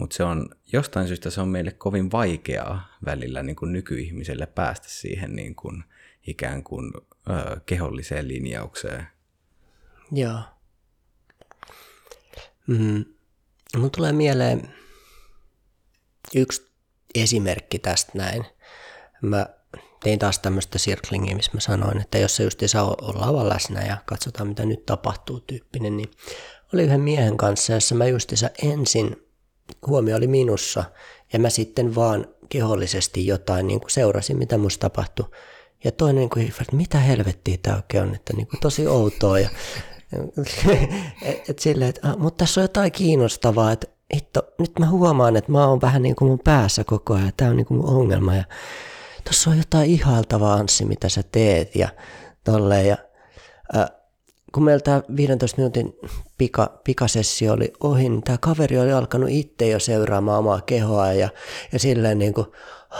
Mutta 0.01 0.15
se 0.15 0.23
on, 0.23 0.49
jostain 0.73 1.07
syystä 1.07 1.29
se 1.29 1.41
on 1.41 1.47
meille 1.47 1.71
kovin 1.71 2.11
vaikeaa 2.11 2.97
välillä 3.05 3.43
niin 3.43 3.55
kuin 3.55 3.71
nykyihmiselle 3.71 4.45
päästä 4.45 4.87
siihen 4.89 5.35
niin 5.35 5.55
kuin, 5.55 5.83
ikään 6.27 6.63
kuin 6.63 6.93
ö, 7.29 7.59
keholliseen 7.65 8.27
linjaukseen. 8.27 9.07
Joo. 10.11 10.39
Mm. 12.67 13.05
Mun 13.77 13.91
tulee 13.91 14.11
mieleen 14.11 14.73
yksi 16.35 16.71
esimerkki 17.15 17.79
tästä 17.79 18.11
näin. 18.15 18.45
Mä 19.21 19.45
tein 20.03 20.19
taas 20.19 20.39
tämmöistä 20.39 20.79
circlingia, 20.79 21.35
missä 21.35 21.51
mä 21.53 21.59
sanoin, 21.59 22.01
että 22.01 22.17
jos 22.17 22.35
se 22.35 22.43
just 22.43 22.59
saa 22.65 22.95
olla 23.01 23.25
aivan 23.25 23.49
läsnä 23.49 23.85
ja 23.85 23.97
katsotaan 24.05 24.47
mitä 24.47 24.65
nyt 24.65 24.85
tapahtuu 24.85 25.39
tyyppinen, 25.39 25.97
niin 25.97 26.11
oli 26.73 26.83
yhden 26.83 27.01
miehen 27.01 27.37
kanssa, 27.37 27.73
jossa 27.73 27.95
mä 27.95 28.05
justiinsa 28.05 28.49
ensin 28.63 29.30
huomio 29.87 30.17
oli 30.17 30.27
minussa 30.27 30.83
ja 31.33 31.39
mä 31.39 31.49
sitten 31.49 31.95
vaan 31.95 32.25
kehollisesti 32.49 33.27
jotain 33.27 33.67
niin 33.67 33.79
kuin 33.79 33.91
seurasin, 33.91 34.37
mitä 34.37 34.57
musta 34.57 34.89
tapahtui. 34.89 35.25
Ja 35.83 35.91
toinen, 35.91 36.19
niin 36.19 36.29
kuin, 36.29 36.53
että 36.61 36.75
mitä 36.75 36.99
helvettiä 36.99 37.57
tämä 37.61 37.75
oikein 37.75 38.03
on, 38.03 38.15
että 38.15 38.33
niin 38.33 38.47
kuin, 38.47 38.59
tosi 38.59 38.87
outoa. 38.87 39.39
Ja, 39.39 39.49
et, 41.21 41.49
et 41.49 41.59
silleen, 41.59 41.89
että, 41.89 42.09
ah, 42.09 42.17
mutta 42.17 42.37
tässä 42.37 42.61
on 42.61 42.63
jotain 42.63 42.91
kiinnostavaa, 42.91 43.71
että 43.71 43.87
hitto, 44.13 44.41
nyt 44.59 44.79
mä 44.79 44.89
huomaan, 44.89 45.35
että 45.35 45.51
mä 45.51 45.67
oon 45.67 45.81
vähän 45.81 46.01
niin 46.01 46.15
kuin 46.15 46.29
mun 46.29 46.39
päässä 46.43 46.83
koko 46.83 47.13
ajan, 47.13 47.31
tämä 47.37 47.51
on 47.51 47.57
niin 47.57 47.65
kuin 47.65 47.77
mun 47.77 47.89
ongelma. 47.89 48.35
Ja 48.35 48.43
tuossa 49.23 49.49
on 49.49 49.57
jotain 49.57 49.89
ihailtavaa, 49.89 50.53
Anssi, 50.53 50.85
mitä 50.85 51.09
sä 51.09 51.23
teet 51.31 51.75
ja 51.75 51.89
tolleen. 52.43 52.87
Ja, 52.87 52.97
äh, 53.75 54.00
kun 54.51 54.63
meillä 54.63 54.81
tämä 54.81 55.01
15 55.15 55.57
minuutin 55.57 55.99
pika, 56.37 56.81
pikasessio 56.83 57.53
oli 57.53 57.73
ohi, 57.83 58.09
niin 58.09 58.23
tämä 58.23 58.37
kaveri 58.37 58.79
oli 58.79 58.91
alkanut 58.91 59.29
itse 59.29 59.67
jo 59.67 59.79
seuraamaan 59.79 60.39
omaa 60.39 60.61
kehoa 60.61 61.13
ja, 61.13 61.29
ja 61.71 61.79
silleen 61.79 62.19
niin 62.19 62.33
kuin, 62.33 62.47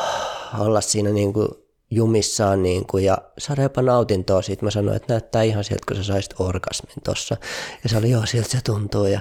olla 0.59 0.81
siinä 0.81 1.09
niin 1.09 1.33
kuin 1.33 1.47
jumissaan 1.91 2.63
niin 2.63 2.87
kuin, 2.87 3.03
ja 3.03 3.17
saada 3.37 3.61
jopa 3.61 3.81
nautintoa 3.81 4.41
siitä. 4.41 4.65
Mä 4.65 4.71
sanoin, 4.71 4.95
että 4.95 5.13
näyttää 5.13 5.43
ihan 5.43 5.63
sieltä, 5.63 5.85
kun 5.87 5.97
sä 5.97 6.03
saisit 6.03 6.33
orgasmin 6.39 7.03
tossa. 7.03 7.37
Ja 7.83 7.89
se 7.89 7.97
oli, 7.97 8.09
joo, 8.09 8.25
sieltä 8.25 8.49
se 8.49 8.59
tuntuu. 8.65 9.05
Ja 9.05 9.19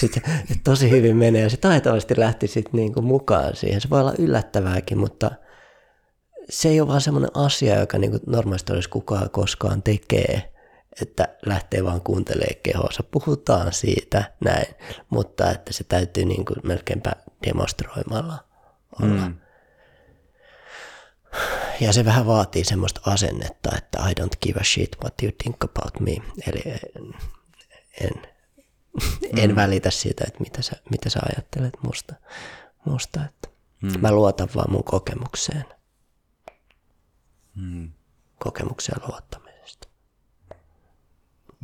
sitten 0.00 0.22
tosi 0.64 0.90
hyvin 0.90 1.16
menee. 1.16 1.42
Ja 1.42 1.50
se 1.50 1.56
taitavasti 1.56 2.14
lähti 2.16 2.48
sitten 2.48 2.78
niin 2.78 2.92
kuin 2.92 3.04
mukaan 3.04 3.56
siihen. 3.56 3.80
Se 3.80 3.90
voi 3.90 4.00
olla 4.00 4.14
yllättävääkin, 4.18 4.98
mutta 4.98 5.30
se 6.50 6.68
ei 6.68 6.80
ole 6.80 6.88
vaan 6.88 7.00
semmoinen 7.00 7.30
asia, 7.34 7.80
joka 7.80 7.98
niin 7.98 8.10
kuin 8.10 8.22
normaalisti 8.26 8.72
olisi 8.72 8.88
kukaan 8.88 9.30
koskaan 9.30 9.82
tekee 9.82 10.51
että 11.00 11.28
lähtee 11.46 11.84
vaan 11.84 12.00
kuuntelemaan 12.00 12.60
kehoonsa. 12.62 13.02
Puhutaan 13.02 13.72
siitä 13.72 14.32
näin, 14.44 14.74
mutta 15.10 15.50
että 15.50 15.72
se 15.72 15.84
täytyy 15.84 16.24
niin 16.24 16.44
kuin 16.44 16.58
melkeinpä 16.62 17.12
demonstroimalla 17.46 18.44
olla. 19.02 19.28
Mm. 19.28 19.38
Ja 21.80 21.92
se 21.92 22.04
vähän 22.04 22.26
vaatii 22.26 22.64
semmoista 22.64 23.00
asennetta, 23.06 23.70
että 23.76 23.98
I 24.08 24.12
don't 24.20 24.38
give 24.42 24.60
a 24.60 24.64
shit 24.64 24.96
what 25.02 25.22
you 25.22 25.32
think 25.42 25.64
about 25.64 26.00
me. 26.00 26.16
Eli 26.46 26.62
en, 26.66 27.14
en, 28.00 28.12
mm. 29.32 29.38
en 29.38 29.56
välitä 29.56 29.90
siitä, 29.90 30.24
että 30.26 30.40
mitä 30.40 30.62
sä, 30.62 30.72
mitä 30.90 31.10
sä 31.10 31.20
ajattelet 31.22 31.74
musta. 31.82 32.14
musta 32.84 33.20
että 33.24 33.48
mm. 33.82 34.00
Mä 34.00 34.12
luotan 34.12 34.48
vaan 34.54 34.70
mun 34.70 34.84
kokemukseen. 34.84 35.64
Mm. 37.54 37.92
Kokemukseen 38.38 39.00
luottamisesta. 39.08 39.51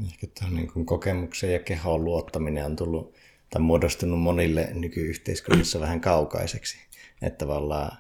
Ehkä 0.07 0.27
tuon 0.41 0.57
niin 0.57 0.87
kokemuksen 0.87 1.53
ja 1.53 1.59
kehon 1.59 2.05
luottaminen 2.05 2.65
on 2.65 2.77
tullut 2.77 3.15
tai 3.51 3.63
muodostunut 3.63 4.21
monille 4.21 4.69
nykyyhteiskunnassa 4.75 5.81
vähän 5.81 6.01
kaukaiseksi. 6.01 6.79
Että 7.23 7.39
tavallaan 7.39 7.99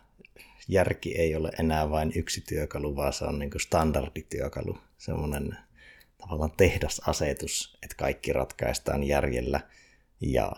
järki 0.69 1.19
ei 1.19 1.37
ole 1.37 1.51
enää 1.59 1.91
vain 1.91 2.13
yksi 2.15 2.41
työkalu, 2.41 2.97
vaan 2.97 3.13
se 3.13 3.25
on 3.25 3.39
niin 3.39 3.51
kuin 3.51 3.61
standardityökalu, 3.61 4.79
semmoinen 4.99 5.57
tavallaan 6.19 6.53
tehdasasetus, 6.57 7.79
että 7.83 7.97
kaikki 7.97 8.33
ratkaistaan 8.33 9.05
järjellä 9.05 9.61
ja 10.21 10.53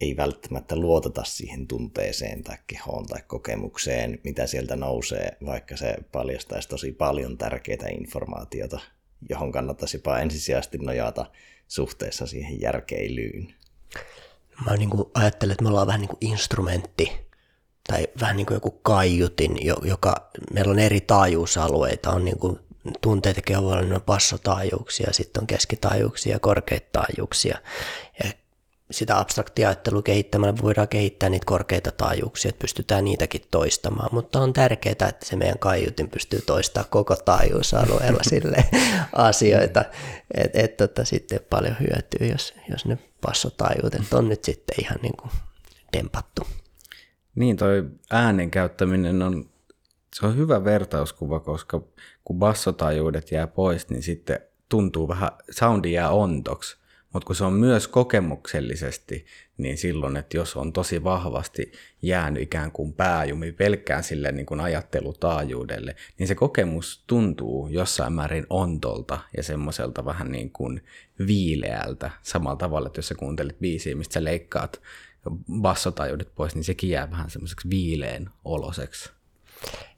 ei 0.00 0.16
välttämättä 0.16 0.76
luoteta 0.76 1.24
siihen 1.24 1.66
tunteeseen 1.66 2.42
tai 2.42 2.56
kehoon 2.66 3.06
tai 3.06 3.20
kokemukseen, 3.26 4.20
mitä 4.24 4.46
sieltä 4.46 4.76
nousee, 4.76 5.36
vaikka 5.46 5.76
se 5.76 5.96
paljastaisi 6.12 6.68
tosi 6.68 6.92
paljon 6.92 7.38
tärkeitä 7.38 7.86
informaatiota, 7.88 8.80
johon 9.28 9.52
kannattaisi 9.52 9.96
jopa 9.96 10.18
ensisijaisesti 10.18 10.78
nojata 10.78 11.26
suhteessa 11.68 12.26
siihen 12.26 12.60
järkeilyyn. 12.60 13.54
Mä 14.66 14.76
niin 14.76 14.90
kuin 14.90 15.04
ajattelen, 15.14 15.52
että 15.52 15.62
me 15.62 15.68
ollaan 15.68 15.86
vähän 15.86 16.00
niin 16.00 16.08
kuin 16.08 16.18
instrumentti 16.20 17.12
tai 17.86 18.06
vähän 18.20 18.36
niin 18.36 18.46
kuin 18.46 18.56
joku 18.56 18.70
kaiutin, 18.70 19.56
joka, 19.82 20.30
meillä 20.52 20.70
on 20.70 20.78
eri 20.78 21.00
taajuusalueita, 21.00 22.10
on 22.10 22.24
niin 22.24 22.38
kuin 22.38 22.58
tunteita 23.00 23.40
keholla, 23.42 23.76
on 23.76 24.02
passotaajuuksia, 24.06 25.12
sitten 25.12 25.40
on 25.40 25.46
keskitaajuuksia 25.46 26.32
ja 26.32 26.38
korkeita 26.38 26.88
taajuuksia. 26.92 27.58
Ja 28.24 28.30
sitä 28.90 29.18
abstraktiajattelua 29.18 30.02
kehittämällä 30.02 30.54
voidaan 30.62 30.88
kehittää 30.88 31.28
niitä 31.28 31.46
korkeita 31.46 31.90
taajuuksia, 31.90 32.48
että 32.48 32.60
pystytään 32.60 33.04
niitäkin 33.04 33.40
toistamaan, 33.50 34.08
mutta 34.12 34.40
on 34.40 34.52
tärkeää, 34.52 35.08
että 35.08 35.26
se 35.26 35.36
meidän 35.36 35.58
kaiutin 35.58 36.10
pystyy 36.10 36.40
toistamaan 36.40 36.90
koko 36.90 37.16
taajuusalueella 37.16 38.22
sille 38.30 38.64
asioita, 39.12 39.84
että 40.34 40.62
et, 40.62 40.76
tota, 40.76 41.04
sitten 41.04 41.40
paljon 41.50 41.76
hyötyy, 41.80 42.28
jos, 42.28 42.54
jos 42.70 42.86
ne 42.86 42.98
passotaajuudet 43.20 44.12
on 44.12 44.28
nyt 44.28 44.44
sitten 44.44 44.76
ihan 44.80 44.98
niin 45.02 45.16
kuin 45.16 45.30
dempattu. 45.96 46.46
Niin, 47.34 47.56
toi 47.56 47.84
äänen 48.10 48.50
käyttäminen 48.50 49.22
on, 49.22 49.50
se 50.14 50.26
on 50.26 50.36
hyvä 50.36 50.64
vertauskuva, 50.64 51.40
koska 51.40 51.82
kun 52.24 52.38
bassotajuudet 52.38 53.32
jää 53.32 53.46
pois, 53.46 53.90
niin 53.90 54.02
sitten 54.02 54.40
tuntuu 54.68 55.08
vähän, 55.08 55.30
soundi 55.50 55.92
jää 55.92 56.10
ontoksi. 56.10 56.76
Mutta 57.14 57.26
kun 57.26 57.36
se 57.36 57.44
on 57.44 57.52
myös 57.52 57.88
kokemuksellisesti, 57.88 59.26
niin 59.58 59.78
silloin, 59.78 60.16
että 60.16 60.36
jos 60.36 60.56
on 60.56 60.72
tosi 60.72 61.04
vahvasti 61.04 61.72
jäänyt 62.02 62.42
ikään 62.42 62.72
kuin 62.72 62.92
pääjumi 62.92 63.52
pelkkään 63.52 64.02
sille 64.02 64.32
niin 64.32 64.46
kuin 64.46 64.60
ajattelutaajuudelle, 64.60 65.96
niin 66.18 66.28
se 66.28 66.34
kokemus 66.34 67.04
tuntuu 67.06 67.68
jossain 67.68 68.12
määrin 68.12 68.46
ontolta 68.50 69.18
ja 69.36 69.42
semmoiselta 69.42 70.04
vähän 70.04 70.32
niin 70.32 70.50
kuin 70.50 70.84
viileältä 71.26 72.10
samalla 72.22 72.56
tavalla, 72.56 72.86
että 72.86 72.98
jos 72.98 73.08
sä 73.08 73.14
kuuntelet 73.14 73.58
biisiä, 73.60 73.94
mistä 73.94 74.14
sä 74.14 74.24
leikkaat 74.24 74.82
bassotajuudet 75.60 76.34
pois, 76.34 76.54
niin 76.54 76.64
sekin 76.64 76.90
jää 76.90 77.10
vähän 77.10 77.30
semmoiseksi 77.30 77.70
viileen 77.70 78.30
oloseksi. 78.44 79.10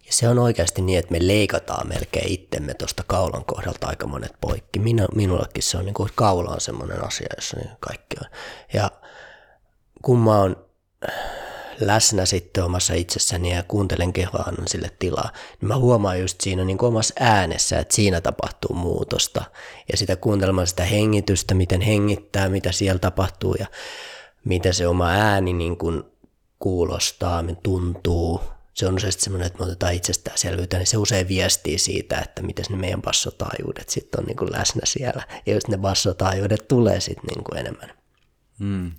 Ja 0.07 0.13
se 0.13 0.29
on 0.29 0.39
oikeasti 0.39 0.83
niin, 0.83 0.99
että 0.99 1.13
me 1.13 1.27
leikataan 1.27 1.89
melkein 1.89 2.29
itsemme 2.33 2.75
tuosta 2.75 3.05
kaulan 3.07 3.45
kohdalta 3.45 3.87
aika 3.87 4.07
monet 4.07 4.33
poikki. 4.41 4.79
Minä, 4.79 5.07
minullekin 5.15 5.63
se 5.63 5.79
on 5.79 5.85
niin 5.85 5.95
kuin, 5.95 6.11
kaula 6.15 6.51
on 6.51 6.61
semmoinen 6.61 7.05
asia, 7.05 7.29
jossa 7.37 7.57
niin 7.57 7.71
kaikki 7.81 8.17
on. 8.25 8.31
Ja 8.75 8.91
kun 10.03 10.19
mä 10.19 10.39
oon 10.39 10.67
läsnä 11.81 12.27
sitten 12.27 12.65
omassa 12.65 12.95
itsessäni 12.95 13.55
ja 13.55 13.63
kuuntelen 13.63 14.13
kehoa, 14.13 14.43
annan 14.47 14.69
sille 14.69 14.91
tilaa, 14.99 15.31
niin 15.61 15.69
mä 15.69 15.77
huomaan 15.77 16.21
just 16.21 16.41
siinä 16.41 16.65
niin 16.65 16.85
omassa 16.85 17.15
äänessä, 17.21 17.79
että 17.79 17.95
siinä 17.95 18.21
tapahtuu 18.21 18.77
muutosta. 18.77 19.45
Ja 19.93 19.97
sitä 19.97 20.17
kuuntelemaan 20.17 20.67
sitä 20.67 20.85
hengitystä, 20.85 21.55
miten 21.55 21.81
hengittää, 21.81 22.49
mitä 22.49 22.73
siellä 22.73 22.99
tapahtuu 22.99 23.55
ja 23.55 23.67
miten 24.45 24.75
se 24.75 24.87
oma 24.87 25.09
ääni 25.09 25.53
niin 25.53 25.77
kuin 25.77 26.03
kuulostaa, 26.59 27.45
tuntuu. 27.63 28.41
Se 28.77 28.87
on 28.87 28.95
usein 28.95 29.13
semmoinen, 29.13 29.47
että 29.47 29.59
me 29.59 29.65
otetaan 29.65 29.95
itsestäänselvyyttä, 29.95 30.77
niin 30.79 30.87
se 30.87 30.97
usein 30.97 31.29
viestii 31.29 31.79
siitä, 31.79 32.19
että 32.19 32.43
miten 32.43 32.65
ne 32.71 32.77
meidän 32.77 33.03
bassotaajuudet 33.03 33.89
sitten 33.89 34.21
on 34.21 34.27
niin 34.27 34.37
kuin 34.37 34.53
läsnä 34.53 34.83
siellä. 34.85 35.23
Ja 35.47 35.55
just 35.55 35.69
ne 35.69 35.79
bassotaajuudet 35.79 36.69
tulee 36.69 37.01
sitten 37.01 37.27
niin 37.27 37.45
kuin 37.45 37.59
enemmän 37.59 37.91
mm. 38.59 38.93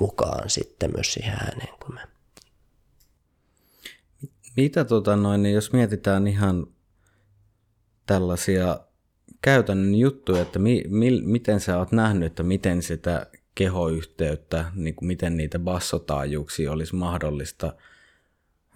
mukaan 0.00 0.50
sitten 0.50 0.90
myös 0.94 1.12
siihen 1.12 1.32
ääneen, 1.32 1.78
kun 1.80 1.94
me 1.94 2.00
mitä 4.56 4.84
tota 4.84 5.16
noin, 5.16 5.42
niin 5.42 5.54
jos 5.54 5.72
mietitään 5.72 6.26
ihan 6.26 6.66
tällaisia 8.06 8.80
käytännön 9.42 9.94
juttuja, 9.94 10.42
että 10.42 10.58
mi, 10.58 10.84
mi, 10.88 11.20
miten 11.24 11.60
sä 11.60 11.78
oot 11.78 11.92
nähnyt, 11.92 12.26
että 12.26 12.42
miten 12.42 12.82
sitä 12.82 13.26
kehoyhteyttä, 13.54 14.64
niin 14.74 14.94
kuin 14.94 15.06
miten 15.06 15.36
niitä 15.36 15.58
bassotaajuuksia 15.58 16.72
olisi 16.72 16.94
mahdollista. 16.94 17.74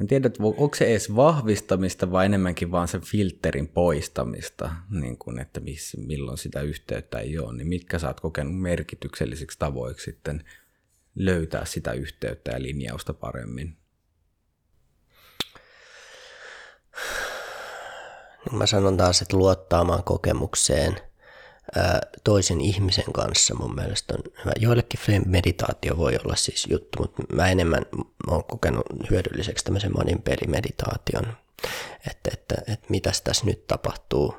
En 0.00 0.06
tiedä, 0.06 0.26
että 0.26 0.42
onko 0.42 0.74
se 0.74 0.90
edes 0.90 1.16
vahvistamista 1.16 2.10
vai 2.10 2.26
enemmänkin 2.26 2.70
vaan 2.70 2.88
sen 2.88 3.00
filterin 3.00 3.68
poistamista, 3.68 4.70
niin 4.90 5.18
kuin, 5.18 5.38
että 5.38 5.60
miss, 5.60 5.96
milloin 5.96 6.38
sitä 6.38 6.60
yhteyttä 6.60 7.18
ei 7.18 7.38
ole, 7.38 7.56
niin 7.56 7.68
mitkä 7.68 7.98
sä 7.98 8.06
oot 8.06 8.20
kokenut 8.20 8.60
merkityksellisiksi 8.60 9.58
tavoiksi 9.58 10.04
sitten 10.04 10.44
löytää 11.14 11.64
sitä 11.64 11.92
yhteyttä 11.92 12.50
ja 12.50 12.62
linjausta 12.62 13.14
paremmin? 13.14 13.76
Mä 18.52 18.66
sanon 18.66 18.96
taas, 18.96 19.22
että 19.22 19.36
luottaamaan 19.36 20.04
kokemukseen 20.04 21.07
toisen 22.24 22.60
ihmisen 22.60 23.12
kanssa 23.12 23.54
mun 23.54 23.74
mielestä 23.74 24.14
on 24.14 24.22
hyvä. 24.44 24.52
Joillekin 24.60 25.22
meditaatio 25.26 25.96
voi 25.96 26.18
olla 26.24 26.36
siis 26.36 26.66
juttu, 26.70 27.02
mutta 27.02 27.22
mä 27.34 27.48
enemmän 27.48 27.86
oon 28.26 28.44
kokenut 28.44 28.86
hyödylliseksi 29.10 29.64
tämmöisen 29.64 29.92
monin 29.96 30.22
pelimeditaation, 30.22 31.36
että, 32.10 32.30
että, 32.32 32.54
että 32.72 32.86
mitäs 32.88 33.22
tässä 33.22 33.46
nyt 33.46 33.66
tapahtuu 33.66 34.34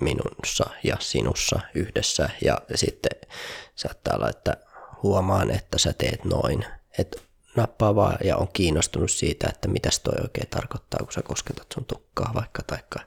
minussa 0.00 0.70
ja 0.84 0.96
sinussa 1.00 1.60
yhdessä 1.74 2.30
ja 2.44 2.58
sitten 2.74 3.28
saattaa 3.74 4.16
olla, 4.16 4.28
että 4.28 4.56
huomaan, 5.02 5.50
että 5.50 5.78
sä 5.78 5.92
teet 5.92 6.24
noin, 6.24 6.64
että 6.98 7.18
nappaa 7.56 7.94
vaan 7.94 8.16
ja 8.24 8.36
on 8.36 8.48
kiinnostunut 8.52 9.10
siitä, 9.10 9.48
että 9.48 9.68
mitä 9.68 9.88
toi 10.02 10.14
oikein 10.22 10.48
tarkoittaa, 10.48 11.00
kun 11.04 11.12
sä 11.12 11.22
kosketat 11.22 11.66
sun 11.74 11.84
tukkaa 11.84 12.30
vaikka, 12.34 12.62
taikka 12.62 13.00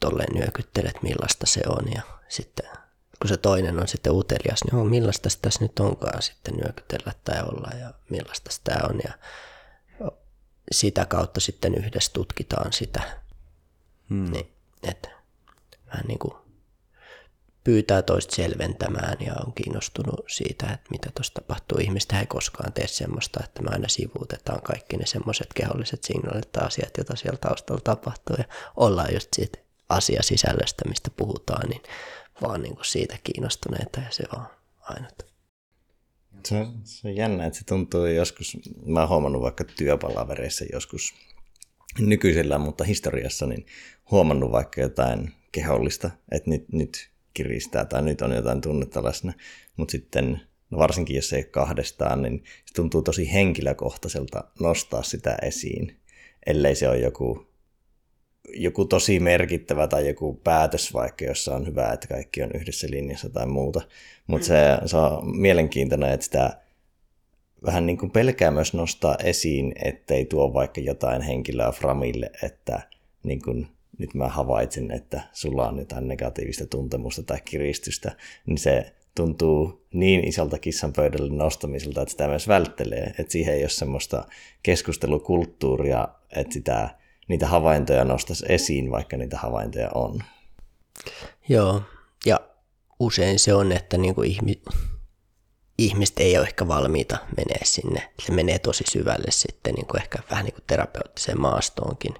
tolleen 0.00 0.34
nyökyttelet, 0.34 1.02
millaista 1.02 1.46
se 1.46 1.60
on 1.68 1.92
ja 1.94 2.02
sitten 2.32 2.66
kun 3.20 3.28
se 3.28 3.36
toinen 3.36 3.80
on 3.80 3.88
sitten 3.88 4.12
utelias, 4.12 4.64
niin 4.64 4.74
on, 4.74 4.90
millaista 4.90 5.28
tässä 5.42 5.64
nyt 5.64 5.78
onkaan 5.78 6.22
sitten 6.22 6.54
nyökytellä 6.54 7.12
tai 7.24 7.42
olla 7.42 7.70
ja 7.78 7.94
millaista 8.10 8.50
sitä 8.50 8.80
on 8.90 9.00
ja 9.04 9.12
sitä 10.70 11.06
kautta 11.06 11.40
sitten 11.40 11.74
yhdessä 11.74 12.12
tutkitaan 12.12 12.72
sitä. 12.72 13.02
Hmm. 14.08 14.32
Niin, 14.32 14.52
että 14.82 15.08
vähän 15.86 16.04
niin 16.08 16.18
kuin 16.18 16.34
pyytää 17.64 18.02
toista 18.02 18.36
selventämään 18.36 19.16
ja 19.20 19.34
on 19.46 19.52
kiinnostunut 19.52 20.24
siitä, 20.28 20.66
että 20.66 20.90
mitä 20.90 21.10
tuossa 21.14 21.34
tapahtuu. 21.34 21.78
Ihmistä 21.78 22.20
ei 22.20 22.26
koskaan 22.26 22.72
tee 22.72 22.86
semmoista, 22.86 23.40
että 23.44 23.62
me 23.62 23.70
aina 23.72 23.88
sivuutetaan 23.88 24.62
kaikki 24.62 24.96
ne 24.96 25.06
semmoiset 25.06 25.48
keholliset 25.54 26.04
signaalit 26.04 26.52
tai 26.52 26.66
asiat, 26.66 26.96
joita 26.96 27.16
siellä 27.16 27.38
taustalla 27.38 27.80
tapahtuu 27.84 28.36
ja 28.38 28.44
ollaan 28.76 29.14
just 29.14 29.28
siitä 29.36 29.58
asiasisällöstä, 29.88 30.88
mistä 30.88 31.10
puhutaan, 31.16 31.68
niin 31.68 31.82
vaan 32.42 32.62
niin 32.62 32.74
kuin 32.74 32.84
siitä 32.84 33.18
kiinnostuneita 33.24 34.00
ja 34.00 34.10
se 34.10 34.24
on 34.36 34.46
ainut. 34.80 35.32
Se 36.44 36.66
se 36.84 37.08
on 37.08 37.16
jännä, 37.16 37.46
että 37.46 37.58
se 37.58 37.64
tuntuu 37.64 38.06
joskus, 38.06 38.58
mä 38.86 39.00
oon 39.00 39.08
huomannut 39.08 39.42
vaikka 39.42 39.64
työpalavereissa 39.64 40.64
joskus 40.72 41.14
nykyisellä, 41.98 42.58
mutta 42.58 42.84
historiassa, 42.84 43.46
niin 43.46 43.66
huomannut 44.10 44.52
vaikka 44.52 44.80
jotain 44.80 45.32
kehollista, 45.52 46.10
että 46.32 46.50
nyt, 46.50 46.72
nyt 46.72 47.10
kiristää 47.34 47.84
tai 47.84 48.02
nyt 48.02 48.22
on 48.22 48.32
jotain 48.32 48.60
tunnetta 48.60 49.04
läsnä, 49.04 49.32
mutta 49.76 49.92
sitten 49.92 50.40
no 50.70 50.78
varsinkin 50.78 51.16
jos 51.16 51.32
ei 51.32 51.44
kahdestaan, 51.44 52.22
niin 52.22 52.44
se 52.64 52.74
tuntuu 52.74 53.02
tosi 53.02 53.32
henkilökohtaiselta 53.32 54.44
nostaa 54.60 55.02
sitä 55.02 55.36
esiin, 55.42 56.00
ellei 56.46 56.74
se 56.74 56.88
ole 56.88 56.98
joku, 56.98 57.51
joku 58.48 58.84
tosi 58.84 59.20
merkittävä 59.20 59.88
tai 59.88 60.08
joku 60.08 60.40
päätös 60.44 60.94
vaikka, 60.94 61.24
jossa 61.24 61.56
on 61.56 61.66
hyvä, 61.66 61.92
että 61.92 62.08
kaikki 62.08 62.42
on 62.42 62.50
yhdessä 62.54 62.86
linjassa 62.90 63.30
tai 63.30 63.46
muuta. 63.46 63.80
Mutta 64.26 64.46
se, 64.46 64.78
se 64.86 64.96
on 64.96 65.36
mielenkiintoinen, 65.40 66.12
että 66.12 66.24
sitä 66.24 66.58
vähän 67.64 67.86
niin 67.86 67.98
kuin 67.98 68.10
pelkää 68.10 68.50
myös 68.50 68.74
nostaa 68.74 69.16
esiin, 69.24 69.72
ettei 69.84 70.24
tuo 70.24 70.54
vaikka 70.54 70.80
jotain 70.80 71.22
henkilöä 71.22 71.72
Framille, 71.72 72.30
että 72.42 72.80
niin 73.22 73.42
kuin 73.42 73.68
nyt 73.98 74.14
mä 74.14 74.28
havaitsin, 74.28 74.90
että 74.90 75.20
sulla 75.32 75.68
on 75.68 75.78
jotain 75.78 76.08
negatiivista 76.08 76.66
tuntemusta 76.66 77.22
tai 77.22 77.38
kiristystä, 77.44 78.12
niin 78.46 78.58
se 78.58 78.92
tuntuu 79.14 79.86
niin 79.92 80.28
isolta 80.28 80.58
kissan 80.58 80.92
pöydälle 80.92 81.32
nostamiselta, 81.32 82.02
että 82.02 82.10
sitä 82.10 82.28
myös 82.28 82.48
välttelee. 82.48 83.14
Että 83.18 83.32
siihen 83.32 83.54
ei 83.54 83.62
ole 83.62 83.68
semmoista 83.68 84.24
keskustelukulttuuria, 84.62 86.08
että 86.36 86.52
sitä, 86.52 87.01
niitä 87.32 87.46
havaintoja 87.46 88.04
nostaisi 88.04 88.44
esiin, 88.48 88.90
vaikka 88.90 89.16
niitä 89.16 89.38
havaintoja 89.38 89.90
on. 89.94 90.22
Joo, 91.48 91.82
ja 92.26 92.40
usein 93.00 93.38
se 93.38 93.54
on, 93.54 93.72
että 93.72 93.96
niin 93.96 94.14
kuin 94.14 94.30
ihmi, 94.30 94.62
ihmiset 95.78 96.20
ei 96.20 96.38
ole 96.38 96.46
ehkä 96.46 96.68
valmiita 96.68 97.18
menee 97.36 97.64
sinne. 97.64 98.12
Se 98.26 98.32
menee 98.32 98.58
tosi 98.58 98.84
syvälle 98.90 99.30
sitten, 99.30 99.74
niin 99.74 99.86
kuin 99.86 100.02
ehkä 100.02 100.18
vähän 100.30 100.44
niin 100.44 100.54
kuin 100.54 100.64
terapeuttiseen 100.66 101.40
maastoonkin 101.40 102.14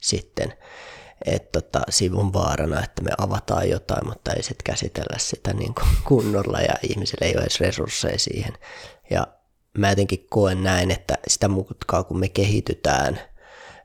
sitten 0.00 0.54
että 1.24 1.60
tota, 1.60 1.82
sivun 1.88 2.32
vaarana, 2.32 2.84
että 2.84 3.02
me 3.02 3.10
avataan 3.18 3.70
jotain, 3.70 4.08
mutta 4.08 4.32
ei 4.32 4.42
sitten 4.42 4.64
käsitellä 4.64 5.18
sitä 5.18 5.52
niin 5.52 5.74
kuin 5.74 5.86
kunnolla 6.04 6.60
ja 6.60 6.74
ihmisille 6.82 7.26
ei 7.26 7.34
ole 7.34 7.42
edes 7.42 7.60
resursseja 7.60 8.18
siihen. 8.18 8.52
Ja 9.10 9.26
mä 9.78 9.88
jotenkin 9.90 10.26
koen 10.30 10.62
näin, 10.62 10.90
että 10.90 11.18
sitä 11.28 11.48
mutkaa 11.48 12.04
kun 12.04 12.18
me 12.18 12.28
kehitytään, 12.28 13.20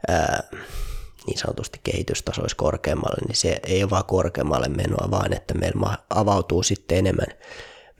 ää, 0.08 0.44
niin 1.28 1.38
sanotusti 1.38 1.80
kehitystaso 1.84 2.42
olisi 2.42 2.56
korkeammalle, 2.56 3.28
niin 3.28 3.36
se 3.36 3.60
ei 3.68 3.84
ole 3.84 3.90
vaan 3.90 4.06
korkeammalle 4.06 4.70
menoa, 4.70 5.12
vaan 5.12 5.34
että 5.34 5.54
meillä 5.54 5.98
avautuu 6.10 6.64
sitten 6.64 6.98
enemmän 6.98 7.28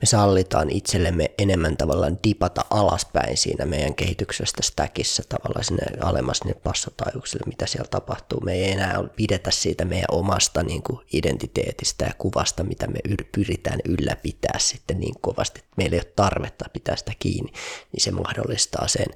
me 0.00 0.06
sallitaan 0.06 0.70
itsellemme 0.70 1.30
enemmän 1.38 1.76
tavallaan 1.76 2.18
dipata 2.24 2.64
alaspäin 2.70 3.36
siinä 3.36 3.66
meidän 3.66 3.94
kehityksestä 3.94 4.62
stäkissä 4.62 5.22
tavallaan 5.28 5.64
sinne 5.64 5.82
alemmas 6.00 6.38
sinne 6.38 6.54
passotaajuuksille, 6.54 7.44
mitä 7.46 7.66
siellä 7.66 7.88
tapahtuu. 7.90 8.40
Me 8.40 8.52
ei 8.52 8.70
enää 8.70 9.04
pidetä 9.16 9.50
siitä 9.50 9.84
meidän 9.84 10.06
omasta 10.10 10.62
niin 10.62 10.82
kuin 10.82 10.98
identiteetistä 11.12 12.04
ja 12.04 12.12
kuvasta, 12.18 12.64
mitä 12.64 12.86
me 12.86 12.98
pyritään 13.32 13.80
ylläpitää 13.88 14.58
sitten 14.58 15.00
niin 15.00 15.14
kovasti, 15.20 15.58
että 15.58 15.74
meillä 15.76 15.94
ei 15.94 16.00
ole 16.06 16.12
tarvetta 16.16 16.64
pitää 16.72 16.96
sitä 16.96 17.12
kiinni, 17.18 17.52
niin 17.92 18.00
se 18.00 18.10
mahdollistaa 18.10 18.88
sen, 18.88 19.06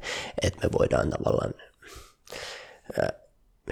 että 0.42 0.66
me 0.66 0.72
voidaan 0.78 1.10
tavallaan 1.10 1.54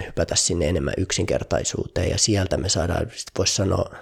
hypätä 0.05 0.35
sinne 0.35 0.69
enemmän 0.69 0.93
yksinkertaisuuteen 0.97 2.09
ja 2.09 2.17
sieltä 2.17 2.57
me 2.57 2.69
saadaan, 2.69 3.11
voisi 3.37 3.55
sanoa, 3.55 3.95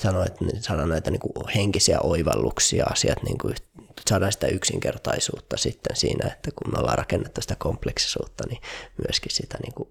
sanoa, 0.00 0.24
että 0.24 0.44
saadaan 0.60 0.88
näitä 0.88 1.10
niin 1.10 1.20
kuin 1.20 1.48
henkisiä 1.54 1.98
oivalluksia, 2.00 2.84
asiat, 2.84 3.22
niin 3.22 3.38
kuin, 3.38 3.54
saadaan 4.08 4.32
sitä 4.32 4.46
yksinkertaisuutta 4.46 5.56
sitten 5.56 5.96
siinä, 5.96 6.30
että 6.32 6.50
kun 6.56 6.72
me 6.72 6.78
ollaan 6.78 6.98
rakennettu 6.98 7.40
sitä 7.40 7.56
kompleksisuutta, 7.58 8.44
niin 8.48 8.62
myöskin 9.06 9.32
sitä 9.32 9.58
niin 9.62 9.74
kuin 9.74 9.88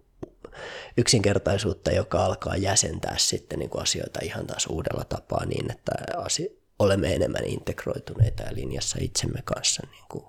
yksinkertaisuutta, 0.98 1.92
joka 1.92 2.26
alkaa 2.26 2.58
jäsentää 2.58 3.16
sitten 3.18 3.60
niin 3.60 3.70
kuin 3.70 3.82
asioita 3.82 4.20
ihan 4.24 4.48
taas 4.48 4.68
uudella 4.68 5.04
tapaa 5.04 5.46
niin, 5.46 5.72
että 5.72 5.92
asi- 6.18 6.66
olemme 6.80 7.16
enemmän 7.16 7.46
integroituneita 7.46 8.44
ja 8.44 8.56
linjassa 8.56 8.98
itsemme 9.02 9.42
kanssa 9.46 9.88
niin 9.92 10.06
kuin 10.10 10.26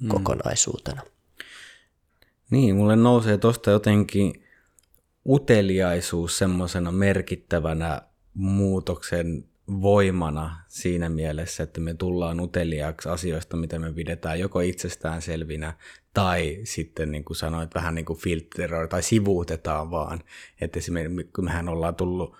hmm. 0.00 0.08
kokonaisuutena. 0.08 1.02
Niin, 2.52 2.76
mulle 2.76 2.96
nousee 2.96 3.38
tuosta 3.38 3.70
jotenkin 3.70 4.44
uteliaisuus 5.28 6.38
semmoisena 6.38 6.92
merkittävänä 6.92 8.02
muutoksen 8.34 9.44
voimana 9.68 10.56
siinä 10.68 11.08
mielessä, 11.08 11.62
että 11.62 11.80
me 11.80 11.94
tullaan 11.94 12.40
uteliaaksi 12.40 13.08
asioista, 13.08 13.56
mitä 13.56 13.78
me 13.78 13.92
pidetään 13.92 14.40
joko 14.40 14.60
itsestään 14.60 15.22
selvinä 15.22 15.74
tai 16.14 16.60
sitten 16.64 17.12
niin 17.12 17.24
kuin 17.24 17.36
sanoit, 17.36 17.74
vähän 17.74 17.94
niin 17.94 18.04
kuin 18.04 18.18
filtteroi 18.18 18.88
tai 18.88 19.02
sivuutetaan 19.02 19.90
vaan. 19.90 20.20
Että 20.60 20.78
esimerkiksi 20.78 21.42
mehän 21.42 21.68
ollaan 21.68 21.94
tullut, 21.94 22.36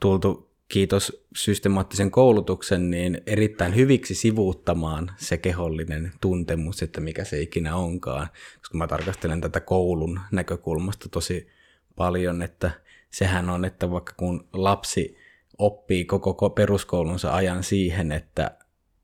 tultu 0.00 0.50
kiitos 0.68 1.26
systemaattisen 1.36 2.10
koulutuksen, 2.10 2.90
niin 2.90 3.22
erittäin 3.26 3.74
hyviksi 3.74 4.14
sivuuttamaan 4.14 5.10
se 5.16 5.36
kehollinen 5.36 6.12
tuntemus, 6.20 6.82
että 6.82 7.00
mikä 7.00 7.24
se 7.24 7.40
ikinä 7.40 7.76
onkaan. 7.76 8.28
Koska 8.58 8.78
mä 8.78 8.86
tarkastelen 8.86 9.40
tätä 9.40 9.60
koulun 9.60 10.20
näkökulmasta 10.32 11.08
tosi 11.08 11.48
paljon, 11.96 12.42
että 12.42 12.70
sehän 13.10 13.50
on, 13.50 13.64
että 13.64 13.90
vaikka 13.90 14.12
kun 14.16 14.48
lapsi 14.52 15.16
oppii 15.58 16.04
koko 16.04 16.50
peruskoulunsa 16.50 17.34
ajan 17.34 17.64
siihen, 17.64 18.12
että 18.12 18.58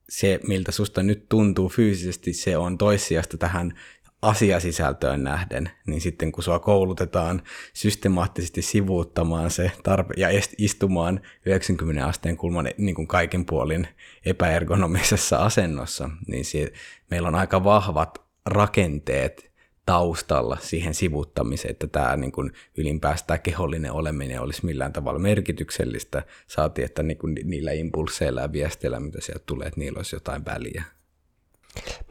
se, 0.08 0.40
miltä 0.46 0.72
susta 0.72 1.02
nyt 1.02 1.28
tuntuu 1.28 1.68
fyysisesti, 1.68 2.32
se 2.32 2.56
on 2.56 2.78
toissijasta 2.78 3.36
tähän 3.36 3.78
asiasisältöön 4.22 5.24
nähden, 5.24 5.70
niin 5.86 6.00
sitten 6.00 6.32
kun 6.32 6.44
sua 6.44 6.58
koulutetaan 6.58 7.42
systemaattisesti 7.72 8.62
sivuuttamaan 8.62 9.50
se 9.50 9.72
tarpe- 9.88 10.14
ja 10.20 10.28
istumaan 10.58 11.20
90 11.46 12.06
asteen 12.06 12.36
kulman 12.36 12.68
niin 12.78 12.94
kuin 12.94 13.06
kaiken 13.06 13.46
puolin 13.46 13.88
epäergonomisessa 14.26 15.36
asennossa, 15.36 16.10
niin 16.26 16.44
se, 16.44 16.72
meillä 17.10 17.28
on 17.28 17.34
aika 17.34 17.64
vahvat 17.64 18.22
rakenteet 18.46 19.52
taustalla 19.86 20.56
siihen 20.60 20.94
sivuttamiseen, 20.94 21.72
että 21.72 21.86
tämä 21.86 22.16
niin 22.16 22.32
kuin 22.32 22.52
ylinpäästä 22.76 23.38
kehollinen 23.38 23.92
oleminen 23.92 24.40
olisi 24.40 24.66
millään 24.66 24.92
tavalla 24.92 25.18
merkityksellistä, 25.18 26.22
saati, 26.46 26.82
että 26.82 27.02
niin 27.02 27.18
kuin 27.18 27.34
niillä 27.44 27.72
impulseilla 27.72 28.40
ja 28.40 28.52
viesteillä, 28.52 29.00
mitä 29.00 29.20
sieltä 29.20 29.44
tulee, 29.46 29.68
että 29.68 29.80
niillä 29.80 29.96
olisi 29.96 30.16
jotain 30.16 30.44
väliä. 30.44 30.84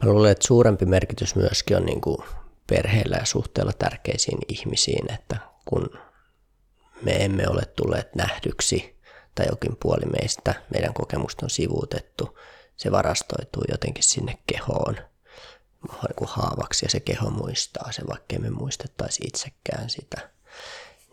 Mä 0.02 0.10
luulen, 0.10 0.32
että 0.32 0.46
suurempi 0.46 0.86
merkitys 0.86 1.36
myöskin 1.36 1.76
on 1.76 1.86
niin 1.86 2.00
kuin 2.00 2.18
perheellä 2.66 3.16
ja 3.16 3.26
suhteella 3.26 3.72
tärkeisiin 3.72 4.38
ihmisiin, 4.48 5.12
että 5.12 5.36
kun 5.64 5.98
me 7.02 7.24
emme 7.24 7.48
ole 7.48 7.62
tulleet 7.66 8.14
nähdyksi 8.14 9.00
tai 9.34 9.46
jokin 9.48 9.76
puoli 9.82 10.06
meistä, 10.20 10.54
meidän 10.72 10.94
kokemusta 10.94 11.46
on 11.46 11.50
sivuutettu, 11.50 12.38
se 12.76 12.92
varastoituu 12.92 13.62
jotenkin 13.70 14.04
sinne 14.04 14.38
kehoon 14.46 14.96
niin 15.82 16.28
haavaksi 16.28 16.86
ja 16.86 16.90
se 16.90 17.00
keho 17.00 17.30
muistaa 17.30 17.92
se, 17.92 18.02
vaikka 18.10 18.38
me 18.38 18.50
muistettaisi 18.50 19.22
itsekään 19.26 19.90
sitä. 19.90 20.30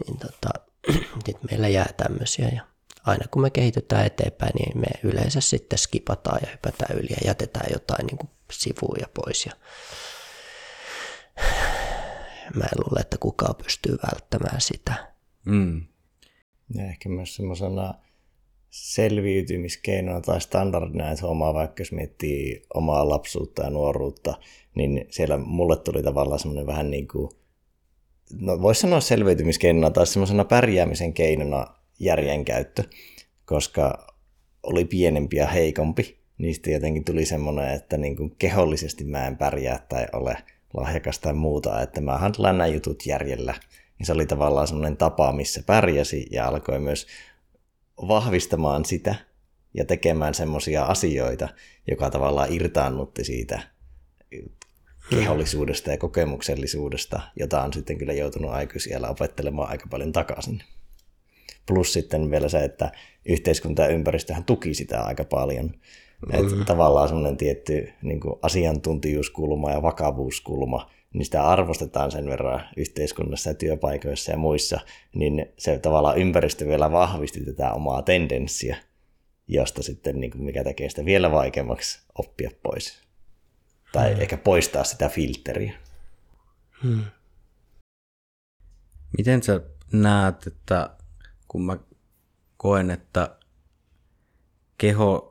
Niin 0.05 0.17
tota, 0.17 0.49
sit 1.25 1.37
meillä 1.49 1.67
jää 1.67 1.89
tämmöisiä 1.97 2.49
ja 2.55 2.61
aina 3.05 3.25
kun 3.31 3.41
me 3.41 3.49
kehitytään 3.49 4.05
eteenpäin, 4.05 4.51
niin 4.55 4.77
me 4.79 4.87
yleensä 5.03 5.41
sitten 5.41 5.79
skipataan 5.79 6.39
ja 6.41 6.51
hypätään 6.51 6.99
yli 6.99 7.09
ja 7.09 7.17
jätetään 7.25 7.69
jotain 7.73 8.05
niin 8.05 8.17
kuin 8.17 8.29
sivuja 8.51 9.07
pois. 9.13 9.45
Ja 9.45 9.51
mä 12.55 12.63
en 12.63 12.83
luule, 12.85 12.99
että 12.99 13.17
kukaan 13.17 13.55
pystyy 13.63 13.97
välttämään 14.11 14.61
sitä. 14.61 15.13
Mm. 15.45 15.81
Ja 16.73 16.85
ehkä 16.85 17.09
myös 17.09 17.35
semmoisena 17.35 17.93
selviytymiskeinona 18.69 20.21
tai 20.21 20.41
standardina, 20.41 21.11
että 21.11 21.25
huomaa 21.25 21.53
vaikka 21.53 21.81
jos 21.81 21.91
miettii 21.91 22.65
omaa 22.73 23.09
lapsuutta 23.09 23.63
ja 23.63 23.69
nuoruutta, 23.69 24.37
niin 24.75 25.05
siellä 25.09 25.37
mulle 25.37 25.77
tuli 25.77 26.03
tavallaan 26.03 26.39
semmoinen 26.39 26.67
vähän 26.67 26.91
niin 26.91 27.07
kuin, 27.07 27.31
no 28.33 28.61
voisi 28.61 28.81
sanoa 28.81 28.99
selviytymiskeinona 28.99 29.89
tai 29.89 30.07
semmoisena 30.07 30.45
pärjäämisen 30.45 31.13
keinona 31.13 31.67
järjen 31.99 32.45
käyttö, 32.45 32.83
koska 33.45 34.15
oli 34.63 34.85
pienempi 34.85 35.37
ja 35.37 35.47
heikompi, 35.47 36.18
niistä 36.39 36.69
jotenkin 36.69 37.05
tuli 37.05 37.25
semmoinen, 37.25 37.69
että 37.69 37.97
niin 37.97 38.15
kuin 38.15 38.35
kehollisesti 38.39 39.03
mä 39.03 39.27
en 39.27 39.37
pärjää 39.37 39.85
tai 39.89 40.05
ole 40.13 40.37
lahjakas 40.73 41.19
tai 41.19 41.33
muuta, 41.33 41.81
että 41.81 42.01
mä 42.01 42.17
handlaan 42.17 42.57
nämä 42.57 42.67
jutut 42.67 43.05
järjellä. 43.05 43.55
Niin 43.99 44.05
se 44.05 44.13
oli 44.13 44.25
tavallaan 44.25 44.67
semmoinen 44.67 44.97
tapa, 44.97 45.31
missä 45.31 45.63
pärjäsi 45.65 46.27
ja 46.31 46.47
alkoi 46.47 46.79
myös 46.79 47.07
vahvistamaan 48.07 48.85
sitä 48.85 49.15
ja 49.73 49.85
tekemään 49.85 50.33
semmoisia 50.33 50.83
asioita, 50.83 51.49
joka 51.87 52.09
tavallaan 52.09 52.53
irtaannutti 52.53 53.23
siitä 53.23 53.61
kehollisuudesta 55.09 55.91
ja 55.91 55.97
kokemuksellisuudesta, 55.97 57.21
jota 57.39 57.63
on 57.63 57.73
sitten 57.73 57.97
kyllä 57.97 58.13
joutunut 58.13 58.51
aikuisiellä 58.51 59.09
opettelemaan 59.09 59.69
aika 59.69 59.87
paljon 59.89 60.11
takaisin. 60.11 60.63
Plus 61.65 61.93
sitten 61.93 62.31
vielä 62.31 62.49
se, 62.49 62.59
että 62.59 62.91
yhteiskunta 63.25 63.81
ja 63.81 63.87
ympäristöhän 63.87 64.43
tuki 64.43 64.73
sitä 64.73 65.01
aika 65.01 65.23
paljon. 65.23 65.73
Mm. 66.27 66.33
Että 66.33 66.65
tavallaan 66.65 67.07
semmoinen 67.07 67.37
tietty 67.37 67.93
niin 68.01 68.19
kuin 68.19 68.39
asiantuntijuuskulma 68.41 69.71
ja 69.71 69.81
vakavuuskulma, 69.81 70.89
niin 71.13 71.25
sitä 71.25 71.47
arvostetaan 71.47 72.11
sen 72.11 72.25
verran 72.25 72.61
yhteiskunnassa 72.77 73.49
ja 73.49 73.53
työpaikoissa 73.53 74.31
ja 74.31 74.37
muissa, 74.37 74.79
niin 75.15 75.45
se 75.57 75.79
tavallaan 75.79 76.17
ympäristö 76.17 76.67
vielä 76.67 76.91
vahvisti 76.91 77.45
tätä 77.45 77.73
omaa 77.73 78.01
tendenssiä, 78.01 78.77
josta 79.47 79.83
sitten 79.83 80.19
niin 80.19 80.31
kuin 80.31 80.43
mikä 80.43 80.63
tekee 80.63 80.89
sitä 80.89 81.05
vielä 81.05 81.31
vaikeammaksi 81.31 81.99
oppia 82.17 82.51
pois. 82.63 83.01
Tai 83.91 84.13
hmm. 84.13 84.21
ehkä 84.21 84.37
poistaa 84.37 84.83
sitä 84.83 85.09
filteriä. 85.09 85.73
Hmm. 86.83 87.03
Miten 89.17 89.43
sä 89.43 89.61
näet, 89.93 90.47
että 90.47 90.89
kun 91.47 91.61
mä 91.61 91.77
koen, 92.57 92.91
että 92.91 93.35
keho 94.77 95.28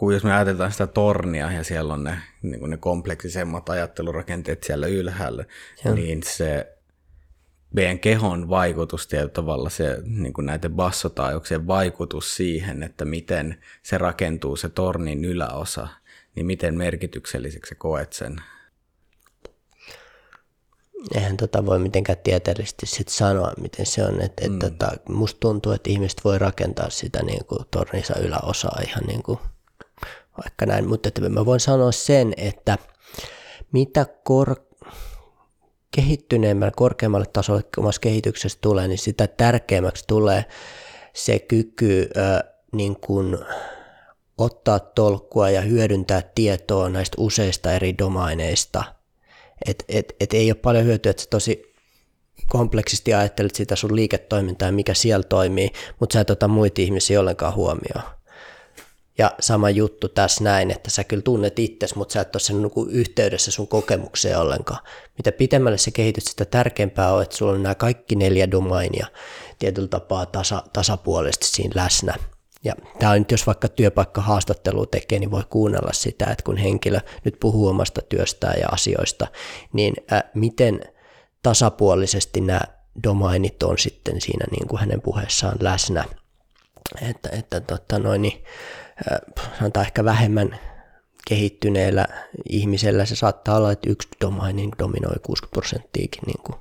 kun 0.00 0.14
jos 0.14 0.24
me 0.24 0.34
ajatellaan 0.34 0.72
sitä 0.72 0.86
tornia 0.86 1.52
ja 1.52 1.64
siellä 1.64 1.94
on 1.94 2.04
ne, 2.04 2.18
niin 2.42 2.70
ne 2.70 2.76
kompleksisemmat 2.76 3.68
ajattelurakenteet 3.68 4.62
siellä 4.62 4.86
ylhäällä, 4.86 5.44
Joo. 5.84 5.94
niin 5.94 6.22
se 6.22 6.76
meidän 7.74 7.98
kehon 7.98 8.48
vaikutus 8.48 9.06
tietyllä 9.06 9.32
tavalla, 9.32 9.70
se, 9.70 9.98
niin 10.04 10.32
kuin 10.32 10.46
näiden 10.46 10.72
bassotaajuuksien 10.72 11.66
vaikutus 11.66 12.36
siihen, 12.36 12.82
että 12.82 13.04
miten 13.04 13.60
se 13.82 13.98
rakentuu 13.98 14.56
se 14.56 14.68
tornin 14.68 15.24
yläosa, 15.24 15.88
niin 16.34 16.46
miten 16.46 16.76
merkitykselliseksi 16.76 17.74
koet 17.74 18.12
sen? 18.12 18.36
Eihän 21.14 21.36
tota 21.36 21.66
voi 21.66 21.78
mitenkään 21.78 22.18
tieteellisesti 22.18 22.86
sit 22.86 23.08
sanoa, 23.08 23.52
miten 23.60 23.86
se 23.86 24.04
on. 24.04 24.20
Et, 24.22 24.32
et 24.40 24.52
mm. 24.52 24.58
tota, 24.58 24.92
musta 25.08 25.40
tuntuu, 25.40 25.72
että 25.72 25.90
ihmiset 25.90 26.24
voi 26.24 26.38
rakentaa 26.38 26.90
sitä 26.90 27.22
niin 27.22 27.44
kuin 27.44 27.60
torninsa 27.70 28.18
yläosaa 28.18 28.80
ihan 28.86 29.04
niin 29.04 29.22
kuin 29.22 29.38
vaikka 30.44 30.66
näin, 30.66 30.88
mutta 30.88 31.08
että 31.08 31.28
mä 31.28 31.46
voin 31.46 31.60
sanoa 31.60 31.92
sen, 31.92 32.32
että 32.36 32.78
mitä 33.72 34.06
kor- 34.24 34.70
kehittyneemmälle, 35.90 36.72
korkeammalle 36.76 37.26
tasolle 37.32 37.62
omassa 37.76 38.00
kehityksessä 38.00 38.58
tulee, 38.60 38.88
niin 38.88 38.98
sitä 38.98 39.26
tärkeämmäksi 39.26 40.04
tulee 40.06 40.44
se 41.12 41.38
kyky 41.38 42.08
ö, 42.16 42.44
niin 42.72 42.96
kuin 43.00 43.38
ottaa 44.38 44.78
tolkkua 44.78 45.50
ja 45.50 45.60
hyödyntää 45.60 46.22
tietoa 46.34 46.88
näistä 46.88 47.14
useista 47.18 47.72
eri 47.72 47.98
domaineista. 47.98 48.84
Et, 49.66 49.84
et, 49.88 50.16
et 50.20 50.34
ei 50.34 50.50
ole 50.50 50.54
paljon 50.54 50.84
hyötyä, 50.84 51.10
että 51.10 51.22
sä 51.22 51.28
tosi 51.30 51.74
kompleksisesti 52.48 53.14
ajattelet 53.14 53.54
sitä 53.54 53.76
sun 53.76 53.96
liiketoimintaa 53.96 54.68
ja 54.68 54.72
mikä 54.72 54.94
siellä 54.94 55.24
toimii, 55.24 55.70
mutta 56.00 56.12
sä 56.12 56.20
et 56.20 56.30
ota 56.30 56.48
muita 56.48 56.80
ihmisiä 56.80 57.20
ollenkaan 57.20 57.54
huomioon. 57.54 58.19
Ja 59.20 59.30
sama 59.40 59.70
juttu 59.70 60.08
tässä 60.08 60.44
näin, 60.44 60.70
että 60.70 60.90
sä 60.90 61.04
kyllä 61.04 61.22
tunnet 61.22 61.58
itsesi, 61.58 61.98
mutta 61.98 62.12
sä 62.12 62.20
et 62.20 62.34
ole 62.34 62.40
sen 62.40 62.62
niin 62.62 62.90
yhteydessä 62.90 63.50
sun 63.50 63.68
kokemukseen 63.68 64.38
ollenkaan. 64.38 64.84
Mitä 65.18 65.32
pitemmälle 65.32 65.78
sä 65.78 65.90
kehityt, 65.90 66.24
sitä 66.24 66.44
tärkeämpää 66.44 67.14
on, 67.14 67.22
että 67.22 67.36
sulla 67.36 67.52
on 67.52 67.62
nämä 67.62 67.74
kaikki 67.74 68.16
neljä 68.16 68.50
domainia 68.50 69.06
tietyllä 69.58 69.88
tapaa 69.88 70.26
tasa, 70.26 70.62
tasapuolisesti 70.72 71.46
siinä 71.46 71.82
läsnä. 71.82 72.14
Ja 72.64 72.74
tämä 72.98 73.12
on 73.12 73.18
nyt, 73.18 73.30
jos 73.30 73.46
vaikka 73.46 73.68
työpaikkahaastattelu 73.68 74.86
tekee, 74.86 75.18
niin 75.18 75.30
voi 75.30 75.44
kuunnella 75.50 75.92
sitä, 75.92 76.24
että 76.24 76.44
kun 76.44 76.56
henkilö 76.56 77.00
nyt 77.24 77.36
puhuu 77.40 77.68
omasta 77.68 78.02
työstään 78.02 78.60
ja 78.60 78.68
asioista, 78.68 79.26
niin 79.72 79.94
ä, 80.12 80.22
miten 80.34 80.80
tasapuolisesti 81.42 82.40
nämä 82.40 82.60
domainit 83.04 83.62
on 83.62 83.78
sitten 83.78 84.20
siinä 84.20 84.44
niin 84.50 84.68
kuin 84.68 84.80
hänen 84.80 85.02
puheessaan 85.02 85.56
läsnä. 85.60 86.04
Että, 87.10 87.28
että 87.32 87.60
totta 87.60 87.98
noin, 87.98 88.22
niin, 88.22 88.44
sanotaan 89.58 89.86
ehkä 89.86 90.04
vähemmän 90.04 90.58
kehittyneellä 91.28 92.06
ihmisellä 92.48 93.04
se 93.04 93.16
saattaa 93.16 93.56
olla, 93.56 93.72
että 93.72 93.90
yksi 93.90 94.08
domaini 94.20 94.68
dominoi 94.78 95.16
60 95.22 95.52
prosenttiakin 95.52 96.22
niin 96.26 96.42
kuin 96.42 96.56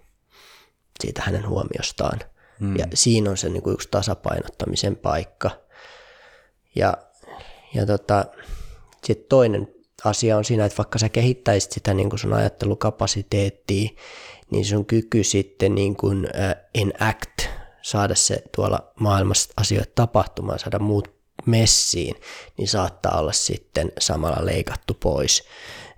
siitä 1.00 1.22
hänen 1.26 1.48
huomiostaan. 1.48 2.20
Mm. 2.60 2.78
Ja 2.78 2.86
siinä 2.94 3.30
on 3.30 3.38
se 3.38 3.50
niin 3.50 3.64
kuin 3.64 3.74
yksi 3.74 3.88
tasapainottamisen 3.92 4.96
paikka. 4.96 5.52
Ja, 6.76 6.98
ja 7.74 7.86
tota, 7.86 8.26
sitten 9.04 9.26
toinen 9.30 9.68
asia 10.06 10.38
on 10.38 10.46
siinä, 10.46 10.66
että 10.66 10.78
vaikka 10.78 11.00
sä 11.00 11.10
kehittäisit 11.10 11.72
sitä 11.72 11.94
niin 11.94 12.10
kuin 12.10 12.20
sun 12.20 12.34
ajattelukapasiteettia, 12.34 13.90
niin 14.52 14.66
sun 14.66 14.86
kyky 14.86 15.24
sitten 15.24 15.76
niin 15.76 15.96
kuin, 15.96 16.26
uh, 16.26 16.66
enact, 16.74 17.42
saada 17.82 18.16
se 18.16 18.44
tuolla 18.56 18.92
maailmassa 19.00 19.54
asioita 19.58 19.92
tapahtumaan, 19.96 20.60
saada 20.60 20.80
muut 20.80 21.19
messiin, 21.46 22.16
niin 22.58 22.68
saattaa 22.68 23.20
olla 23.20 23.32
sitten 23.32 23.92
samalla 24.00 24.46
leikattu 24.46 24.94
pois. 24.94 25.44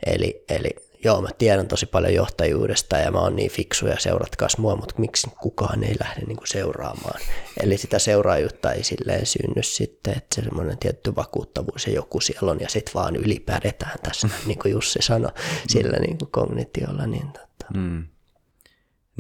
Eli, 0.05 0.43
eli 0.49 0.69
joo, 1.03 1.21
mä 1.21 1.29
tiedän 1.37 1.67
tosi 1.67 1.85
paljon 1.85 2.13
johtajuudesta 2.13 2.97
ja 2.97 3.11
mä 3.11 3.19
oon 3.19 3.35
niin 3.35 3.51
fiksu 3.51 3.87
ja 3.87 3.99
seuratkaas 3.99 4.57
mua, 4.57 4.75
mutta 4.75 4.95
miksi 4.97 5.27
kukaan 5.41 5.83
ei 5.83 5.95
lähde 5.99 6.21
niin 6.21 6.37
kuin 6.37 6.47
seuraamaan. 6.47 7.21
Eli 7.63 7.77
sitä 7.77 7.99
seuraajuutta 7.99 8.71
ei 8.71 8.83
silleen 8.83 9.25
synny 9.25 9.63
sitten, 9.63 10.17
että 10.17 10.35
se 10.35 10.41
semmoinen 10.41 10.77
tietty 10.77 11.15
vakuuttavuus 11.15 11.87
ja 11.87 11.93
joku 11.93 12.21
siellä 12.21 12.51
on 12.51 12.59
ja 12.59 12.69
sitten 12.69 12.93
vaan 12.93 13.15
ylipäädetään 13.15 13.99
tässä, 14.03 14.29
niin 14.47 14.59
kuin 14.59 14.71
Jussi 14.71 14.99
sanoi, 15.01 15.31
sillä 15.67 15.97
niin 15.99 16.17
kuin 16.17 16.31
kognitiolla. 16.31 17.07
Niin 17.07 17.27
tota. 17.31 17.65
Mm. 17.73 18.07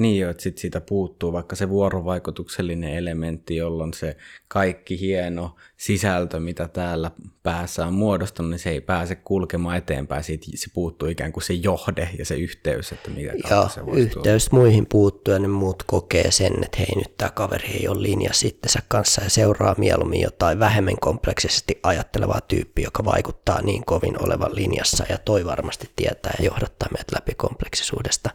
Niin 0.01 0.19
jo, 0.19 0.29
että 0.29 0.43
sit 0.43 0.57
siitä 0.57 0.81
puuttuu 0.81 1.33
vaikka 1.33 1.55
se 1.55 1.69
vuorovaikutuksellinen 1.69 2.93
elementti, 2.93 3.55
jolloin 3.55 3.93
se 3.93 4.17
kaikki 4.47 4.99
hieno 4.99 5.55
sisältö, 5.77 6.39
mitä 6.39 6.67
täällä 6.67 7.11
päässä 7.43 7.85
on 7.85 7.93
muodostunut, 7.93 8.49
niin 8.49 8.59
se 8.59 8.69
ei 8.69 8.81
pääse 8.81 9.15
kulkemaan 9.15 9.77
eteenpäin. 9.77 10.23
Siitä 10.23 10.47
se 10.55 10.67
puuttuu 10.73 11.07
ikään 11.07 11.31
kuin 11.31 11.43
se 11.43 11.53
johde 11.53 12.09
ja 12.19 12.25
se 12.25 12.35
yhteys, 12.35 12.91
että 12.91 13.09
mikä 13.09 13.33
Joo, 13.49 13.69
se 13.69 13.85
voisi 13.85 14.01
yhteys 14.01 14.49
tulla. 14.49 14.61
muihin 14.61 14.85
puuttuu 14.89 15.33
ja 15.33 15.39
ne 15.39 15.47
muut 15.47 15.83
kokee 15.83 16.31
sen, 16.31 16.63
että 16.63 16.77
hei 16.77 16.95
nyt 16.95 17.17
tämä 17.17 17.29
kaveri 17.29 17.67
ei 17.67 17.87
ole 17.87 18.01
linja 18.01 18.31
sä 18.67 18.79
kanssa 18.87 19.23
ja 19.23 19.29
seuraa 19.29 19.75
mieluummin 19.77 20.21
jotain 20.21 20.59
vähemmän 20.59 20.99
kompleksisesti 21.01 21.79
ajattelevaa 21.83 22.41
tyyppiä, 22.41 22.83
joka 22.83 23.05
vaikuttaa 23.05 23.61
niin 23.61 23.85
kovin 23.85 24.25
olevan 24.25 24.55
linjassa 24.55 25.05
ja 25.09 25.17
toi 25.17 25.45
varmasti 25.45 25.89
tietää 25.95 26.33
ja 26.39 26.45
johdattaa 26.45 26.89
meidät 26.91 27.11
läpi 27.13 27.33
kompleksisuudesta 27.37 28.29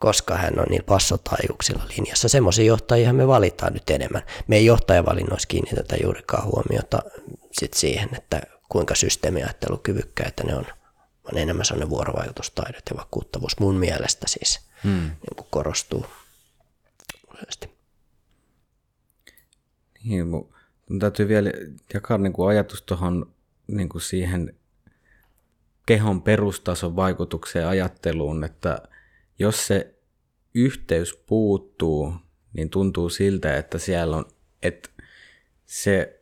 koska 0.00 0.36
hän 0.36 0.58
on 0.58 0.66
niin 0.70 0.84
passotaajuuksilla 0.84 1.86
linjassa. 1.96 2.28
Semmoisia 2.28 2.64
johtajia 2.64 3.12
me 3.12 3.26
valitaan 3.26 3.72
nyt 3.72 3.90
enemmän. 3.90 4.22
Me 4.46 4.56
ei 4.56 4.66
johtajavalinnoissa 4.66 5.48
kiinnitetä 5.48 5.96
juurikaan 6.02 6.44
huomiota 6.44 7.02
sit 7.52 7.74
siihen, 7.74 8.08
että 8.16 8.42
kuinka 8.68 8.94
systeemiajattelukyvykkäitä 8.94 10.44
ne 10.44 10.54
on, 10.54 10.66
vaan 11.24 11.38
enemmän 11.38 11.64
sellainen 11.64 11.90
vuorovaikutustaidot 11.90 12.82
ja 12.90 12.96
vakuuttavuus 12.96 13.60
mun 13.60 13.74
mielestä 13.74 14.28
siis 14.28 14.60
hmm. 14.84 15.00
niin 15.00 15.36
kuin 15.36 15.46
korostuu 15.50 16.06
Niin, 20.04 20.26
mun 20.26 20.98
täytyy 20.98 21.28
vielä 21.28 21.50
jakaa 21.94 22.18
niin 22.18 22.32
kuin 22.32 22.48
ajatus 22.48 22.82
tuohon 22.82 23.34
niin 23.66 23.88
kuin 23.88 24.02
siihen 24.02 24.54
kehon 25.86 26.22
perustason 26.22 26.96
vaikutukseen 26.96 27.66
ajatteluun, 27.66 28.44
että 28.44 28.82
jos 29.40 29.66
se 29.66 29.94
yhteys 30.54 31.14
puuttuu, 31.26 32.14
niin 32.52 32.70
tuntuu 32.70 33.08
siltä, 33.08 33.56
että 33.56 33.78
siellä 33.78 34.16
on, 34.16 34.24
että 34.62 34.90
se, 35.66 36.20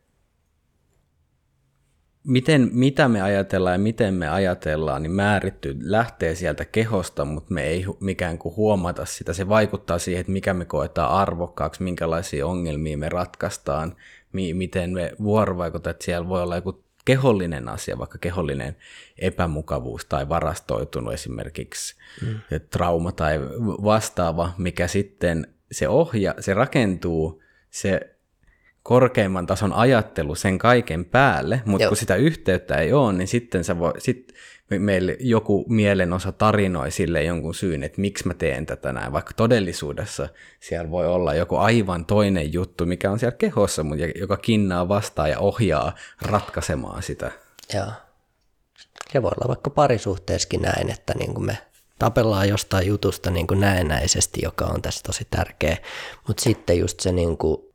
miten, 2.25 2.69
mitä 2.73 3.09
me 3.09 3.23
ajatellaan 3.23 3.75
ja 3.75 3.79
miten 3.79 4.15
me 4.15 4.29
ajatellaan, 4.29 5.03
niin 5.03 5.13
määritty 5.13 5.77
lähtee 5.81 6.35
sieltä 6.35 6.65
kehosta, 6.65 7.25
mutta 7.25 7.55
me 7.55 7.63
ei 7.63 7.85
mikään 8.01 8.39
kuin 8.39 8.57
huomata 8.57 9.05
sitä. 9.05 9.33
Se 9.33 9.49
vaikuttaa 9.49 9.99
siihen, 9.99 10.21
että 10.21 10.33
mikä 10.33 10.55
me 10.55 10.65
koetaan 10.65 11.11
arvokkaaksi, 11.11 11.83
minkälaisia 11.83 12.47
ongelmia 12.47 12.99
me 12.99 13.09
ratkaistaan, 13.09 13.97
miten 14.55 14.91
me 14.91 15.13
vuorovaikutetaan, 15.23 15.91
että 15.91 16.05
siellä 16.05 16.29
voi 16.29 16.43
olla 16.43 16.57
joku 16.57 16.88
kehollinen 17.09 17.69
asia, 17.69 17.99
vaikka 17.99 18.19
kehollinen 18.19 18.77
epämukavuus 19.19 20.05
tai 20.05 20.29
varastoitunut 20.29 21.15
esimerkiksi 21.15 21.97
mm. 22.23 22.41
trauma 22.71 23.13
tai 23.13 23.41
vastaava, 23.85 24.55
mikä 24.59 24.87
sitten 24.87 25.47
se 25.73 25.89
ohja, 25.89 26.35
se 26.41 26.55
rakentuu, 26.55 27.43
se 27.71 28.17
korkeimman 28.89 29.47
tason 29.47 29.73
ajattelu 29.73 30.35
sen 30.35 30.59
kaiken 30.59 31.05
päälle, 31.05 31.63
mutta 31.65 31.85
Joo. 31.85 31.91
kun 31.91 31.97
sitä 31.97 32.17
yhteyttä 32.17 32.75
ei 32.75 32.93
ole, 32.93 33.13
niin 33.13 33.29
sitten 33.29 33.65
sä 33.65 33.79
voi, 33.79 33.93
sit 33.99 34.35
meille 34.71 35.17
joku 35.21 35.65
mielenosa 35.69 36.33
tarinoi 36.33 36.91
sille 36.91 37.23
jonkun 37.23 37.55
syyn, 37.55 37.83
että 37.83 38.01
miksi 38.01 38.27
mä 38.27 38.35
teen 38.35 38.67
tätä 38.67 38.93
näin, 38.93 39.13
vaikka 39.13 39.33
todellisuudessa 39.37 40.29
siellä 40.61 40.91
voi 40.91 41.07
olla 41.07 41.35
joku 41.35 41.57
aivan 41.57 42.05
toinen 42.05 42.53
juttu, 42.53 42.87
mikä 42.87 43.11
on 43.11 43.19
siellä 43.19 43.37
kehossa, 43.37 43.83
mutta 43.83 44.05
joka 44.19 44.37
kinnaa 44.37 44.89
vastaan 44.89 45.31
ja 45.31 45.39
ohjaa 45.39 45.95
ratkaisemaan 46.23 47.03
sitä. 47.03 47.31
Joo. 47.75 47.93
Se 49.13 49.23
voi 49.23 49.31
olla 49.37 49.49
vaikka 49.49 49.71
parisuhteessakin 49.71 50.63
näin, 50.63 50.91
että 50.91 51.15
niin 51.19 51.35
kuin 51.35 51.47
me 51.47 51.59
tapellaan 51.99 52.49
jostain 52.49 52.87
jutusta 52.87 53.31
niin 53.31 53.47
kuin 53.47 53.61
näennäisesti, 53.61 54.41
joka 54.43 54.65
on 54.65 54.83
tässä 54.83 55.03
tosi 55.03 55.27
tärkeä, 55.31 55.77
mutta 56.27 56.43
sitten 56.43 56.79
just 56.79 57.01
se 57.01 57.13
niin 57.13 57.39
kuin 57.39 57.68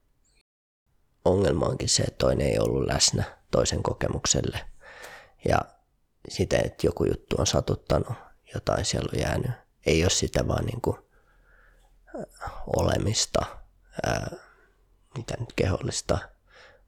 ongelma 1.25 1.65
onkin 1.65 1.89
se, 1.89 2.03
että 2.03 2.17
toinen 2.17 2.47
ei 2.47 2.59
ollut 2.59 2.87
läsnä 2.87 3.23
toisen 3.51 3.83
kokemukselle. 3.83 4.59
Ja 5.49 5.59
siten, 6.29 6.65
että 6.65 6.87
joku 6.87 7.05
juttu 7.05 7.35
on 7.39 7.47
satuttanut, 7.47 8.13
jotain 8.53 8.85
siellä 8.85 9.09
on 9.13 9.19
jäänyt. 9.19 9.51
Ei 9.85 10.03
ole 10.03 10.09
sitä 10.09 10.47
vaan 10.47 10.65
niin 10.65 10.81
kuin 10.81 10.97
olemista, 12.77 13.45
ää, 14.05 14.31
mitä 15.17 15.33
nyt 15.39 15.53
kehollista 15.55 16.17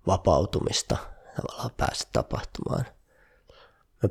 vapautumista 0.08 0.98
tavallaan 1.36 1.72
päästä 1.78 2.10
tapahtumaan. 2.14 2.86
Mä 4.04 4.10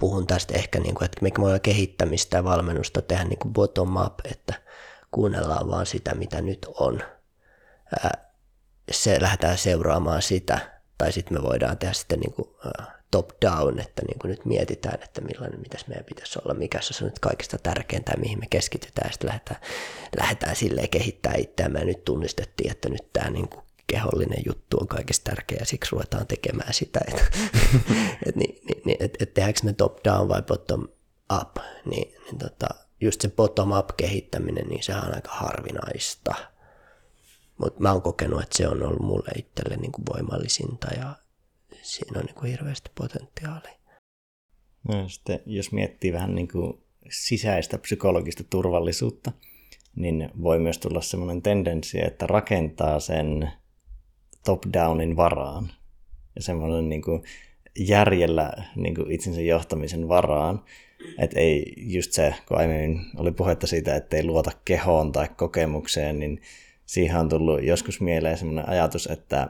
puhun 0.00 0.26
tästä 0.26 0.54
ehkä, 0.54 0.80
niin 0.80 0.94
kuin, 0.94 1.04
että 1.04 1.22
me 1.22 1.30
voidaan 1.38 1.60
kehittämistä 1.60 2.36
ja 2.36 2.44
valmennusta 2.44 3.02
tehdä 3.02 3.24
niin 3.24 3.38
kuin 3.38 3.52
bottom 3.52 3.96
up, 3.96 4.20
että 4.24 4.54
kuunnellaan 5.10 5.70
vaan 5.70 5.86
sitä, 5.86 6.14
mitä 6.14 6.40
nyt 6.40 6.66
on. 6.74 7.02
Ää, 8.04 8.27
se 8.90 9.22
lähdetään 9.22 9.58
seuraamaan 9.58 10.22
sitä, 10.22 10.80
tai 10.98 11.12
sitten 11.12 11.38
me 11.38 11.42
voidaan 11.42 11.78
tehdä 11.78 11.94
sitten 11.94 12.20
niin 12.20 12.32
kuin, 12.32 12.48
top 13.10 13.30
down, 13.46 13.78
että 13.80 14.02
niin 14.08 14.18
kuin 14.18 14.30
nyt 14.30 14.44
mietitään, 14.44 14.98
että 15.02 15.20
millainen, 15.20 15.60
mitäs 15.60 15.86
meidän 15.86 16.04
pitäisi 16.04 16.38
olla, 16.44 16.54
mikä 16.54 16.78
se 16.80 17.04
on 17.04 17.08
nyt 17.08 17.18
kaikista 17.18 17.58
tärkeintä 17.58 18.12
mihin 18.16 18.38
me 18.38 18.46
keskitytään, 18.50 19.08
ja 19.08 19.12
sitten 19.12 19.28
lähdetään, 19.28 19.60
lähdetään 20.20 20.56
silleen 20.56 20.88
kehittää 20.88 21.34
itseämme, 21.38 21.78
ja 21.78 21.84
nyt 21.84 22.04
tunnistettiin, 22.04 22.70
että 22.70 22.88
nyt 22.88 23.12
tämä 23.12 23.30
niin 23.30 23.48
kuin 23.48 23.62
kehollinen 23.86 24.42
juttu 24.46 24.76
on 24.80 24.88
kaikista 24.88 25.30
tärkeä, 25.30 25.58
ja 25.60 25.66
siksi 25.66 25.92
ruvetaan 25.92 26.26
tekemään 26.26 26.74
sitä, 26.74 27.00
että 27.08 27.24
et, 28.26 28.36
niin, 28.36 28.60
niin, 28.64 28.82
niin, 28.84 28.96
et, 29.00 29.22
et 29.22 29.34
tehdäänkö 29.34 29.60
me 29.64 29.72
top 29.72 30.04
down 30.04 30.28
vai 30.28 30.42
bottom 30.42 30.88
up, 31.40 31.56
niin, 31.84 32.14
niin 32.24 32.38
tota, 32.38 32.66
just 33.00 33.20
se 33.20 33.28
bottom 33.28 33.72
up 33.72 33.88
kehittäminen, 33.96 34.68
niin 34.68 34.82
sehän 34.82 35.04
on 35.04 35.14
aika 35.14 35.30
harvinaista, 35.32 36.34
mutta 37.58 37.82
mä 37.82 37.92
oon 37.92 38.02
kokenut, 38.02 38.42
että 38.42 38.56
se 38.56 38.68
on 38.68 38.82
ollut 38.82 39.06
mulle 39.06 39.30
itselle 39.38 39.76
niin 39.76 39.92
kuin 39.92 40.04
voimallisinta 40.14 40.94
ja 40.94 41.14
siinä 41.82 42.20
on 42.20 42.24
niin 42.24 42.34
kuin 42.34 42.50
hirveästi 42.50 42.90
potentiaalia. 42.94 43.78
No, 44.88 45.08
sitten, 45.08 45.40
jos 45.46 45.72
miettii 45.72 46.12
vähän 46.12 46.34
niin 46.34 46.48
kuin 46.48 46.82
sisäistä 47.10 47.78
psykologista 47.78 48.44
turvallisuutta, 48.44 49.32
niin 49.96 50.30
voi 50.42 50.58
myös 50.58 50.78
tulla 50.78 51.00
sellainen 51.00 51.42
tendenssi, 51.42 52.04
että 52.04 52.26
rakentaa 52.26 53.00
sen 53.00 53.50
top-downin 54.44 55.16
varaan 55.16 55.72
ja 56.36 56.42
semmoinen 56.42 56.88
niin 56.88 57.02
kuin 57.02 57.22
järjellä 57.78 58.52
niin 58.76 58.94
kuin 58.94 59.10
itsensä 59.10 59.40
johtamisen 59.40 60.08
varaan. 60.08 60.64
Että 61.18 61.40
ei 61.40 61.74
just 61.76 62.12
se, 62.12 62.34
kun 62.48 62.58
aiemmin 62.58 63.00
oli 63.16 63.32
puhetta 63.32 63.66
siitä, 63.66 63.96
että 63.96 64.16
ei 64.16 64.24
luota 64.24 64.50
kehoon 64.64 65.12
tai 65.12 65.28
kokemukseen, 65.36 66.18
niin 66.18 66.40
siihen 66.88 67.16
on 67.16 67.28
tullut 67.28 67.64
joskus 67.64 68.00
mieleen 68.00 68.38
semmoinen 68.38 68.68
ajatus, 68.68 69.06
että 69.06 69.48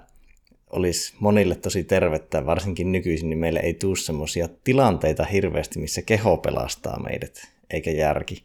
olisi 0.71 1.15
monille 1.21 1.55
tosi 1.55 1.85
tervettä, 1.85 2.47
varsinkin 2.47 2.93
nykyisin, 2.93 3.31
niin 3.31 3.39
meille 3.39 3.61
ei 3.61 3.75
tule 3.75 3.97
semmoisia 3.97 4.49
tilanteita 4.65 5.25
hirveästi, 5.25 5.79
missä 5.79 6.03
keho 6.03 6.37
pelastaa 6.37 7.03
meidät, 7.03 7.49
eikä 7.71 7.91
järki. 7.91 8.43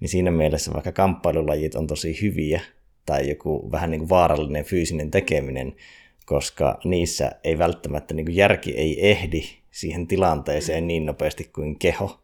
Niin 0.00 0.08
siinä 0.08 0.30
mielessä 0.30 0.72
vaikka 0.72 0.92
kamppailulajit 0.92 1.74
on 1.74 1.86
tosi 1.86 2.22
hyviä, 2.22 2.60
tai 3.06 3.28
joku 3.28 3.72
vähän 3.72 3.90
niin 3.90 3.98
kuin 3.98 4.08
vaarallinen 4.08 4.64
fyysinen 4.64 5.10
tekeminen, 5.10 5.76
koska 6.26 6.80
niissä 6.84 7.32
ei 7.44 7.58
välttämättä 7.58 8.14
niin 8.14 8.26
kuin 8.26 8.36
järki 8.36 8.70
ei 8.72 9.10
ehdi 9.10 9.42
siihen 9.70 10.06
tilanteeseen 10.06 10.86
niin 10.86 11.06
nopeasti 11.06 11.44
kuin 11.44 11.78
keho, 11.78 12.20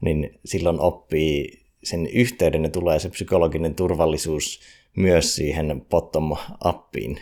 niin 0.00 0.38
silloin 0.44 0.80
oppii 0.80 1.60
sen 1.84 2.06
yhteyden 2.06 2.64
ja 2.64 2.70
tulee 2.70 2.98
se 2.98 3.08
psykologinen 3.08 3.74
turvallisuus 3.74 4.60
myös 4.96 5.36
siihen 5.36 5.86
bottom-appiin 5.90 7.20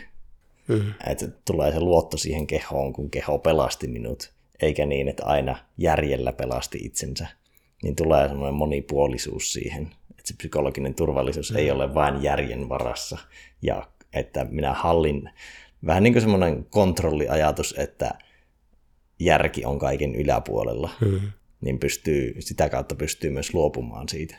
Mm. 0.69 0.93
Että 1.07 1.27
tulee 1.45 1.71
se 1.71 1.79
luotto 1.79 2.17
siihen 2.17 2.47
kehoon, 2.47 2.93
kun 2.93 3.09
keho 3.09 3.39
pelasti 3.39 3.87
minut, 3.87 4.33
eikä 4.61 4.85
niin, 4.85 5.07
että 5.07 5.25
aina 5.25 5.55
järjellä 5.77 6.33
pelasti 6.33 6.77
itsensä. 6.81 7.27
Niin 7.83 7.95
tulee 7.95 8.27
semmoinen 8.27 8.53
monipuolisuus 8.53 9.53
siihen, 9.53 9.83
että 10.09 10.21
se 10.25 10.33
psykologinen 10.37 10.95
turvallisuus 10.95 11.51
mm. 11.51 11.57
ei 11.57 11.71
ole 11.71 11.93
vain 11.93 12.23
järjen 12.23 12.69
varassa 12.69 13.17
ja 13.61 13.87
että 14.13 14.45
minä 14.49 14.73
hallin, 14.73 15.29
vähän 15.85 16.03
niin 16.03 16.13
kuin 16.13 16.21
semmoinen 16.21 16.65
kontrolliajatus, 16.65 17.75
että 17.77 18.11
järki 19.19 19.65
on 19.65 19.79
kaiken 19.79 20.15
yläpuolella, 20.15 20.89
mm. 21.01 21.19
niin 21.61 21.79
pystyy, 21.79 22.35
sitä 22.39 22.69
kautta 22.69 22.95
pystyy 22.95 23.29
myös 23.31 23.53
luopumaan 23.53 24.09
siitä. 24.09 24.37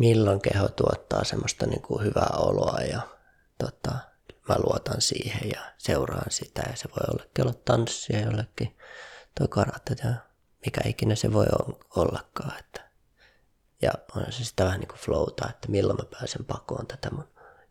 Milloin 0.00 0.40
keho 0.40 0.68
tuottaa 0.68 1.24
semmoista 1.24 1.66
niin 1.66 1.82
kuin 1.82 2.04
hyvää 2.04 2.30
oloa 2.36 2.80
ja 2.80 3.00
tota, 3.58 3.90
mä 4.48 4.54
luotan 4.58 5.00
siihen 5.00 5.50
ja 5.54 5.60
seuraan 5.78 6.30
sitä 6.30 6.62
ja 6.70 6.76
se 6.76 6.88
voi 6.88 7.04
olla 7.12 7.24
kellot 7.34 7.64
tanssia 7.64 8.20
jollekin 8.20 8.76
toi 9.38 9.48
karate 9.48 9.96
ja 10.04 10.14
mikä 10.66 10.80
ikinä 10.84 11.14
se 11.14 11.32
voi 11.32 11.46
ollakaan. 11.96 12.58
Että. 12.58 12.90
Ja 13.82 13.90
on 14.16 14.32
se 14.32 14.44
sitä 14.44 14.64
vähän 14.64 14.80
niin 14.80 14.88
kuin 14.88 14.98
flowta, 14.98 15.48
että 15.50 15.68
milloin 15.68 15.98
mä 15.98 16.04
pääsen 16.18 16.44
pakoon 16.44 16.86
tätä 16.86 17.10
mun 17.10 17.28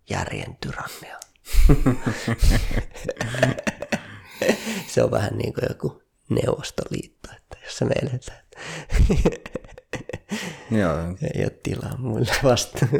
järjen 0.10 0.58
tyrannia. 0.62 1.20
se 4.94 5.04
on 5.04 5.12
vähän 5.12 5.38
niin 5.38 5.54
kuin 5.54 5.66
joku 5.70 6.04
Neuvostoliitto, 6.30 7.30
että 7.38 7.58
jos 7.64 7.78
se 7.78 7.86
eletään. 7.86 8.44
Joo. 10.72 10.98
Ei 11.36 11.44
ole 11.44 11.52
tilaa 11.64 11.98
muille 11.98 12.32
vasta. 12.44 12.86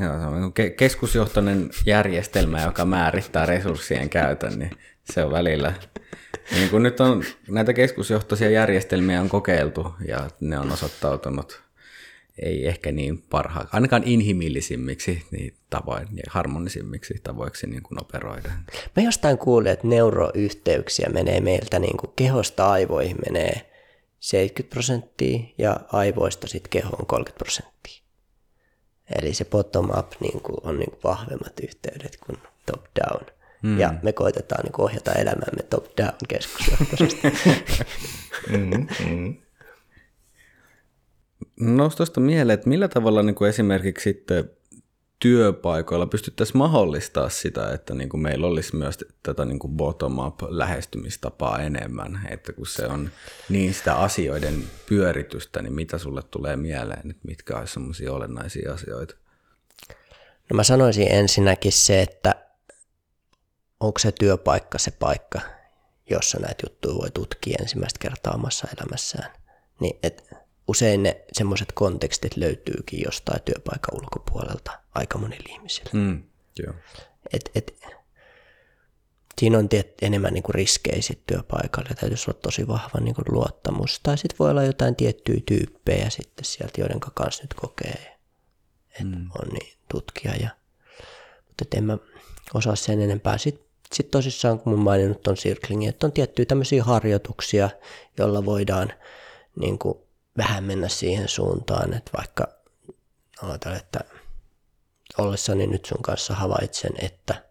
Joo, 0.00 0.18
se 0.20 0.26
on 0.26 0.40
niin 0.40 0.74
keskusjohtoinen 0.76 1.70
järjestelmä, 1.86 2.62
joka 2.62 2.84
määrittää 2.84 3.46
resurssien 3.46 4.10
käytön, 4.10 4.58
niin 4.58 4.70
se 5.12 5.24
on 5.24 5.32
välillä. 5.32 5.72
Niin 6.50 6.70
kun 6.70 6.82
nyt 6.82 7.00
on 7.00 7.24
näitä 7.48 7.72
keskusjohtoisia 7.72 8.50
järjestelmiä 8.50 9.20
on 9.20 9.28
kokeiltu 9.28 9.94
ja 10.06 10.30
ne 10.40 10.58
on 10.58 10.72
osoittautunut 10.72 11.68
ei 12.42 12.68
ehkä 12.68 12.92
niin 12.92 13.22
parhaa, 13.22 13.66
ainakaan 13.72 14.02
inhimillisimmiksi 14.04 15.26
niin 15.30 15.54
tavoin 15.70 16.08
ja 16.16 16.22
harmonisimmiksi 16.28 17.14
tavoiksi 17.22 17.66
niin 17.66 17.82
kuin 17.82 18.00
operoida. 18.00 18.48
Mä 18.96 19.02
jostain 19.02 19.38
kuulin, 19.38 19.72
että 19.72 19.86
neuroyhteyksiä 19.86 21.08
menee 21.08 21.40
meiltä 21.40 21.78
niin 21.78 21.96
kuin 21.96 22.12
kehosta 22.16 22.70
aivoihin 22.70 23.16
menee 23.26 23.70
70 24.20 24.74
prosenttia 24.74 25.40
ja 25.58 25.80
aivoista 25.92 26.46
sitten 26.46 26.70
kehoon 26.70 27.06
30 27.06 27.38
prosenttia. 27.38 28.02
Eli 29.18 29.34
se 29.34 29.44
bottom-up 29.44 30.12
niin 30.20 30.40
kuin 30.40 30.56
on 30.62 30.78
niin 30.78 30.90
kuin 30.90 31.00
vahvemmat 31.04 31.60
yhteydet 31.62 32.18
kuin 32.26 32.38
top-down. 32.66 33.26
Mm. 33.62 33.78
Ja 33.78 33.94
me 34.02 34.12
koitetaan 34.12 34.64
niin 34.64 34.72
kuin 34.72 34.84
ohjata 34.84 35.12
elämämme 35.12 35.62
top-down 35.70 36.18
keskusjohtoisesti. 36.28 37.20
mm, 38.50 38.86
mm. 39.08 39.36
Nousi 41.60 41.96
tuosta 41.96 42.20
mieleen, 42.20 42.54
että 42.54 42.68
millä 42.68 42.88
tavalla 42.88 43.22
niin 43.22 43.34
kuin 43.34 43.48
esimerkiksi 43.48 44.02
sitten 44.02 44.50
työpaikoilla 45.18 46.06
pystyttäisiin 46.06 46.58
mahdollistaa 46.58 47.28
sitä, 47.28 47.72
että 47.72 47.94
niin 47.94 48.08
kuin 48.08 48.20
meillä 48.20 48.46
olisi 48.46 48.76
myös 48.76 48.98
tätä 49.22 49.44
niin 49.44 49.58
kuin 49.58 49.72
bottom-up 49.72 50.42
lähestymistapaa 50.48 51.58
enemmän, 51.58 52.26
että 52.30 52.52
kun 52.52 52.66
se 52.66 52.86
on 52.86 53.10
niin 53.48 53.74
sitä 53.74 53.94
asioiden 53.94 54.64
pyöritystä, 54.88 55.62
niin 55.62 55.72
mitä 55.72 55.98
sulle 55.98 56.22
tulee 56.22 56.56
mieleen, 56.56 57.10
että 57.10 57.22
mitkä 57.28 57.58
olisi 57.58 57.72
sellaisia 57.72 58.12
olennaisia 58.12 58.72
asioita? 58.72 59.14
No 60.50 60.54
mä 60.54 60.62
sanoisin 60.62 61.12
ensinnäkin 61.12 61.72
se, 61.72 62.02
että 62.02 62.34
onko 63.80 63.98
se 63.98 64.12
työpaikka 64.12 64.78
se 64.78 64.90
paikka, 64.90 65.40
jossa 66.10 66.38
näitä 66.38 66.66
juttuja 66.66 66.94
voi 66.94 67.10
tutkia 67.10 67.56
ensimmäistä 67.60 67.98
kertaa 67.98 68.34
omassa 68.34 68.68
elämässään. 68.78 69.30
Niin, 69.80 69.98
et 70.02 70.30
usein 70.68 71.02
ne 71.02 71.24
semmoiset 71.32 71.72
kontekstit 71.74 72.36
löytyykin 72.36 73.02
jostain 73.04 73.42
työpaikan 73.42 73.94
ulkopuolelta 73.94 74.78
aika 74.94 75.18
monilla 75.18 75.48
ihmisillä. 75.48 75.90
Mm, 75.92 76.22
joo. 76.58 76.74
Et, 77.32 77.50
et, 77.54 77.78
siinä 79.38 79.58
on 79.58 79.68
tiet, 79.68 79.94
enemmän 80.02 80.34
niinku 80.34 80.52
riskejä 80.52 81.02
sit 81.02 81.26
työpaikalla 81.26 81.88
ja 81.88 81.94
täytyisi 81.94 82.30
olla 82.30 82.40
tosi 82.42 82.68
vahva 82.68 83.00
niinku 83.00 83.22
luottamus. 83.28 84.00
Tai 84.02 84.18
sitten 84.18 84.38
voi 84.38 84.50
olla 84.50 84.62
jotain 84.62 84.96
tiettyjä 84.96 85.40
tyyppejä 85.46 86.10
sitten 86.10 86.44
sieltä, 86.44 86.80
joiden 86.80 87.00
kanssa 87.00 87.42
nyt 87.42 87.54
kokee, 87.54 88.18
että 88.90 89.04
mm. 89.04 89.30
on 89.42 89.48
niin 89.48 89.78
tutkija. 89.88 90.34
Ja, 90.34 90.48
mutta 91.46 91.76
en 91.76 91.84
mä 91.84 91.98
osaa 92.54 92.76
sen 92.76 93.00
enempää. 93.00 93.38
Sitten 93.38 93.68
sit 93.92 94.10
tosissaan, 94.10 94.58
kun 94.58 94.72
mä 94.72 94.78
maininnut 94.78 95.26
on 95.26 95.34
circlingin, 95.34 95.88
että 95.88 96.06
on 96.06 96.12
tiettyjä 96.12 96.46
tämmöisiä 96.46 96.84
harjoituksia, 96.84 97.70
joilla 98.18 98.44
voidaan 98.44 98.92
niin 99.60 99.78
kuin 99.78 99.98
vähän 100.38 100.64
mennä 100.64 100.88
siihen 100.88 101.28
suuntaan, 101.28 101.94
että 101.94 102.10
vaikka 102.16 102.48
ajatellaan, 103.42 103.82
että 103.82 104.00
ollessani 105.18 105.66
nyt 105.66 105.84
sun 105.84 106.02
kanssa 106.02 106.34
havaitsen, 106.34 106.92
että 106.98 107.42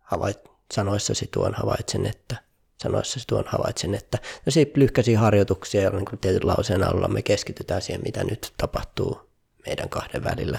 havait, 0.00 0.38
sanoissasi 0.74 1.28
tuon 1.32 1.54
havaitsen, 1.54 2.06
että 2.06 2.36
sanoissasi 2.82 3.26
tuon 3.28 3.44
havaitsen, 3.46 3.94
että 3.94 4.18
no 4.46 4.52
se 4.52 4.70
lyhkäisiä 4.74 5.18
harjoituksia, 5.18 5.82
joilla 5.82 5.98
niin 5.98 6.18
tietyn 6.18 6.46
lauseen 6.46 6.84
alulla 6.84 7.08
me 7.08 7.22
keskitytään 7.22 7.82
siihen, 7.82 8.02
mitä 8.04 8.24
nyt 8.24 8.54
tapahtuu 8.56 9.30
meidän 9.66 9.88
kahden 9.88 10.24
välillä. 10.24 10.58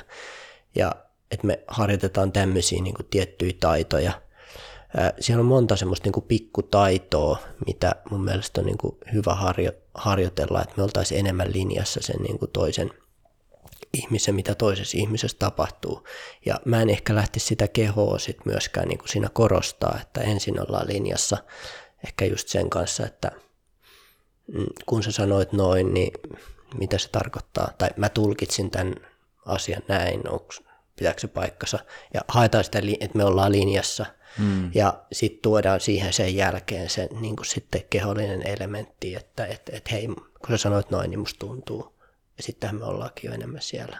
Ja 0.75 0.95
että 1.31 1.47
me 1.47 1.63
harjoitetaan 1.67 2.31
tämmöisiä 2.31 2.81
niin 2.81 2.95
tiettyjä 3.09 3.53
taitoja, 3.59 4.21
siellä 5.19 5.41
on 5.41 5.45
monta 5.45 5.75
semmoista 5.75 6.09
niin 6.09 6.27
pikkutaitoa, 6.27 7.37
mitä 7.67 7.95
mun 8.09 8.23
mielestä 8.23 8.61
on 8.61 8.65
niin 8.65 8.77
kuin 8.77 8.97
hyvä 9.13 9.35
harjo, 9.35 9.71
harjoitella, 9.93 10.61
että 10.61 10.73
me 10.77 10.83
oltaisiin 10.83 11.19
enemmän 11.19 11.53
linjassa 11.53 11.99
sen 12.03 12.15
niin 12.21 12.39
kuin 12.39 12.51
toisen 12.51 12.91
ihmisen, 13.93 14.35
mitä 14.35 14.55
toisessa 14.55 14.97
ihmisessä 14.97 15.37
tapahtuu. 15.39 16.07
Ja 16.45 16.59
mä 16.65 16.81
en 16.81 16.89
ehkä 16.89 17.15
lähtisi 17.15 17.45
sitä 17.45 17.67
kehoa 17.67 18.19
sit 18.19 18.45
myöskään 18.45 18.87
niin 18.87 18.97
kuin 18.97 19.09
siinä 19.09 19.29
korostaa, 19.33 19.99
että 20.01 20.21
ensin 20.21 20.61
ollaan 20.61 20.87
linjassa 20.87 21.37
ehkä 22.05 22.25
just 22.25 22.47
sen 22.47 22.69
kanssa, 22.69 23.05
että 23.05 23.31
mm, 24.47 24.65
kun 24.85 25.03
sä 25.03 25.11
sanoit 25.11 25.53
noin, 25.53 25.93
niin 25.93 26.11
mitä 26.77 26.97
se 26.97 27.09
tarkoittaa, 27.09 27.71
tai 27.77 27.89
mä 27.97 28.09
tulkitsin 28.09 28.71
tämän 28.71 28.95
asian 29.45 29.83
näin, 29.87 30.29
onko, 30.29 30.53
pitääkö 30.95 31.19
se 31.19 31.27
paikkansa, 31.27 31.79
ja 32.13 32.21
haetaan 32.27 32.63
sitä, 32.63 32.79
että 32.99 33.17
me 33.17 33.23
ollaan 33.23 33.51
linjassa– 33.51 34.05
Mm. 34.39 34.71
Ja 34.73 35.03
sitten 35.11 35.41
tuodaan 35.41 35.79
siihen 35.79 36.13
sen 36.13 36.35
jälkeen 36.35 36.89
se 36.89 37.09
niin 37.21 37.35
sitten 37.43 37.83
kehollinen 37.89 38.47
elementti, 38.47 39.15
että 39.15 39.45
et, 39.45 39.61
et 39.71 39.91
hei, 39.91 40.07
kun 40.07 40.49
sä 40.49 40.57
sanoit 40.57 40.89
noin, 40.89 41.09
niin 41.09 41.19
musta 41.19 41.39
tuntuu. 41.39 41.99
Ja 42.37 42.43
sittenhän 42.43 42.79
me 42.79 42.85
ollaankin 42.85 43.27
jo 43.27 43.33
enemmän 43.33 43.61
siellä. 43.61 43.97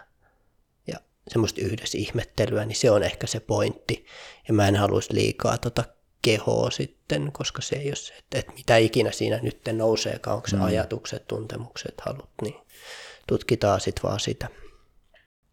Ja 0.86 0.96
semmoista 1.28 1.60
yhdessä 1.60 1.98
ihmettelyä, 1.98 2.64
niin 2.64 2.76
se 2.76 2.90
on 2.90 3.02
ehkä 3.02 3.26
se 3.26 3.40
pointti. 3.40 4.06
Ja 4.48 4.54
mä 4.54 4.68
en 4.68 4.76
haluaisi 4.76 5.14
liikaa 5.14 5.58
tota 5.58 5.84
kehoa 6.22 6.70
sitten, 6.70 7.32
koska 7.32 7.62
se 7.62 7.76
ei 7.76 7.88
ole 7.88 7.96
se, 7.96 8.14
että, 8.14 8.38
että 8.38 8.52
mitä 8.52 8.76
ikinä 8.76 9.10
siinä 9.10 9.38
nyt 9.42 9.60
nouseekaan, 9.72 10.36
onko 10.36 10.48
se 10.48 10.56
mm. 10.56 10.62
ajatukset, 10.62 11.26
tuntemukset, 11.26 11.94
halut, 12.06 12.30
niin 12.42 12.56
tutkitaan 13.26 13.80
sitten 13.80 14.02
vaan 14.02 14.20
sitä. 14.20 14.48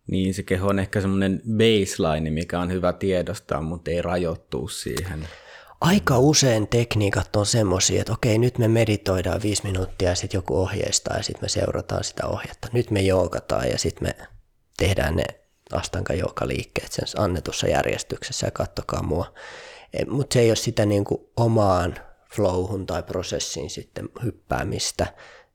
Niin, 0.07 0.33
se 0.33 0.43
keho 0.43 0.67
on 0.67 0.79
ehkä 0.79 1.01
semmoinen 1.01 1.41
baseline, 1.57 2.29
mikä 2.29 2.59
on 2.59 2.71
hyvä 2.71 2.93
tiedostaa, 2.93 3.61
mutta 3.61 3.91
ei 3.91 4.01
rajoittuu 4.01 4.67
siihen. 4.67 5.27
Aika 5.81 6.19
usein 6.19 6.67
tekniikat 6.67 7.35
on 7.35 7.45
semmoisia, 7.45 8.01
että 8.01 8.13
okei, 8.13 8.37
nyt 8.37 8.57
me 8.57 8.67
meditoidaan 8.67 9.41
viisi 9.43 9.63
minuuttia 9.63 10.09
ja 10.09 10.15
sitten 10.15 10.37
joku 10.37 10.61
ohjeistaa 10.61 11.17
ja 11.17 11.23
sitten 11.23 11.43
me 11.43 11.49
seurataan 11.49 12.03
sitä 12.03 12.27
ohjetta. 12.27 12.67
Nyt 12.73 12.91
me 12.91 13.01
joogataan 13.01 13.69
ja 13.69 13.77
sitten 13.77 14.07
me 14.07 14.27
tehdään 14.77 15.15
ne 15.15 15.23
astanka 15.73 16.13
liikkeet 16.45 16.91
sen 16.91 17.05
annetussa 17.17 17.67
järjestyksessä 17.67 18.47
ja 18.47 18.51
kattokaa 18.51 19.03
mua. 19.03 19.33
E, 19.93 20.05
mutta 20.05 20.33
se 20.33 20.39
ei 20.39 20.49
ole 20.49 20.55
sitä 20.55 20.85
niinku 20.85 21.31
omaan 21.37 21.95
flowhun 22.35 22.85
tai 22.85 23.03
prosessiin 23.03 23.69
sitten 23.69 24.09
hyppäämistä, 24.23 25.07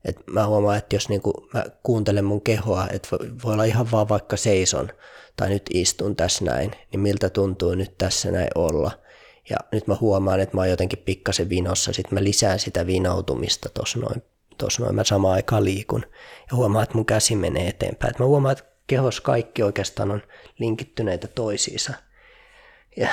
et 0.05 0.17
mä 0.27 0.47
huomaan, 0.47 0.77
että 0.77 0.95
jos 0.95 1.09
niinku 1.09 1.49
mä 1.53 1.65
kuuntelen 1.83 2.25
mun 2.25 2.41
kehoa, 2.41 2.87
että 2.91 3.07
voi, 3.43 3.53
olla 3.53 3.63
ihan 3.63 3.91
vaan 3.91 4.09
vaikka 4.09 4.37
seison 4.37 4.89
tai 5.37 5.49
nyt 5.49 5.63
istun 5.73 6.15
tässä 6.15 6.45
näin, 6.45 6.71
niin 6.91 6.99
miltä 6.99 7.29
tuntuu 7.29 7.75
nyt 7.75 7.97
tässä 7.97 8.31
näin 8.31 8.49
olla. 8.55 8.91
Ja 9.49 9.57
nyt 9.71 9.87
mä 9.87 9.97
huomaan, 10.01 10.39
että 10.39 10.57
mä 10.57 10.61
oon 10.61 10.69
jotenkin 10.69 10.99
pikkasen 10.99 11.49
vinossa, 11.49 11.93
sitten 11.93 12.13
mä 12.13 12.23
lisään 12.23 12.59
sitä 12.59 12.87
vinoutumista 12.87 13.69
tuossa 13.69 13.99
noin, 13.99 14.23
tos 14.57 14.79
noin, 14.79 14.95
mä 14.95 15.03
samaan 15.03 15.33
aikaan 15.33 15.65
liikun. 15.65 16.05
Ja 16.51 16.57
huomaan, 16.57 16.83
että 16.83 16.95
mun 16.95 17.05
käsi 17.05 17.35
menee 17.35 17.67
eteenpäin. 17.67 18.11
Et 18.11 18.19
mä 18.19 18.25
huomaan, 18.25 18.51
että 18.51 18.63
kehos 18.87 19.21
kaikki 19.21 19.63
oikeastaan 19.63 20.11
on 20.11 20.21
linkittyneitä 20.59 21.27
toisiinsa. 21.27 21.93
Ja, 22.97 23.09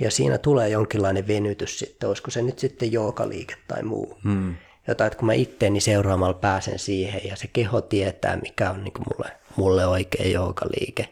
ja 0.00 0.10
siinä 0.10 0.38
tulee 0.38 0.68
jonkinlainen 0.68 1.28
venytys 1.28 1.78
sitten, 1.78 2.08
olisiko 2.08 2.30
se 2.30 2.42
nyt 2.42 2.58
sitten 2.58 2.92
jookaliike 2.92 3.54
tai 3.68 3.82
muu. 3.82 4.18
Hmm 4.22 4.54
jotain, 4.90 5.06
että 5.06 5.18
kun 5.18 5.26
mä 5.26 5.32
itteeni 5.32 5.80
seuraamalla 5.80 6.34
pääsen 6.34 6.78
siihen 6.78 7.20
ja 7.24 7.36
se 7.36 7.46
keho 7.52 7.80
tietää, 7.80 8.36
mikä 8.36 8.70
on 8.70 8.84
niin 8.84 8.92
kuin 8.92 9.04
mulle, 9.12 9.32
mulle 9.56 9.86
oikea 9.86 10.28
joukaliike. 10.28 11.08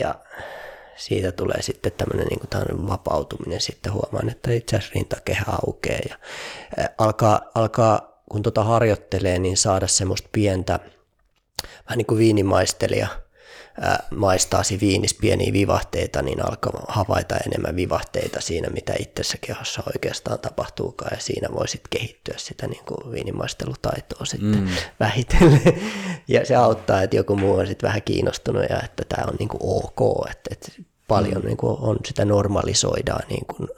Ja 0.00 0.14
siitä 0.96 1.32
tulee 1.32 1.62
sitten 1.62 1.92
tämmöinen 1.92 2.26
niin 2.26 2.40
kuin 2.40 2.88
vapautuminen, 2.88 3.60
sitten 3.60 3.92
huomaan, 3.92 4.28
että 4.28 4.52
itse 4.52 4.76
asiassa 4.76 4.94
rintakehä 4.94 5.44
aukeaa 5.66 6.00
ja 6.08 6.16
alkaa, 6.98 7.40
alkaa 7.54 8.22
kun 8.30 8.42
tota 8.42 8.64
harjoittelee, 8.64 9.38
niin 9.38 9.56
saada 9.56 9.86
semmoista 9.86 10.28
pientä, 10.32 10.80
vähän 11.62 11.96
niin 11.96 12.06
kuin 12.06 12.18
viinimaistelija, 12.18 13.08
maistaasi 14.10 14.80
viinis 14.80 15.14
pieniä 15.14 15.52
vivahteita, 15.52 16.22
niin 16.22 16.46
alkaa 16.46 16.84
havaita 16.88 17.36
enemmän 17.36 17.76
vivahteita 17.76 18.40
siinä, 18.40 18.68
mitä 18.68 18.94
itsessä 18.98 19.38
kehossa 19.40 19.82
oikeastaan 19.86 20.38
tapahtuukaan, 20.38 21.10
ja 21.14 21.20
siinä 21.20 21.48
voi 21.54 21.68
sitten 21.68 21.98
kehittyä 21.98 22.34
sitä 22.38 22.66
niin 22.66 22.84
kuin 22.84 23.12
viinimaistelutaitoa 23.12 24.24
sitten 24.24 24.60
mm. 24.60 24.68
vähitellen. 25.00 25.62
Ja 26.28 26.46
se 26.46 26.56
auttaa, 26.56 27.02
että 27.02 27.16
joku 27.16 27.36
muu 27.36 27.54
on 27.54 27.66
sitten 27.66 27.86
vähän 27.86 28.02
kiinnostunut 28.02 28.62
ja 28.70 28.82
että 28.84 29.02
tämä 29.08 29.24
on 29.28 29.36
niin 29.38 29.48
kuin 29.48 29.60
ok, 29.62 30.30
että, 30.30 30.50
että 30.52 30.82
paljon 31.08 31.42
mm. 31.42 31.46
niin 31.46 31.56
kuin 31.56 31.76
on 31.80 31.96
sitä 32.04 32.24
normalisoidaan 32.24 33.28
niin 33.28 33.46
kuin 33.46 33.68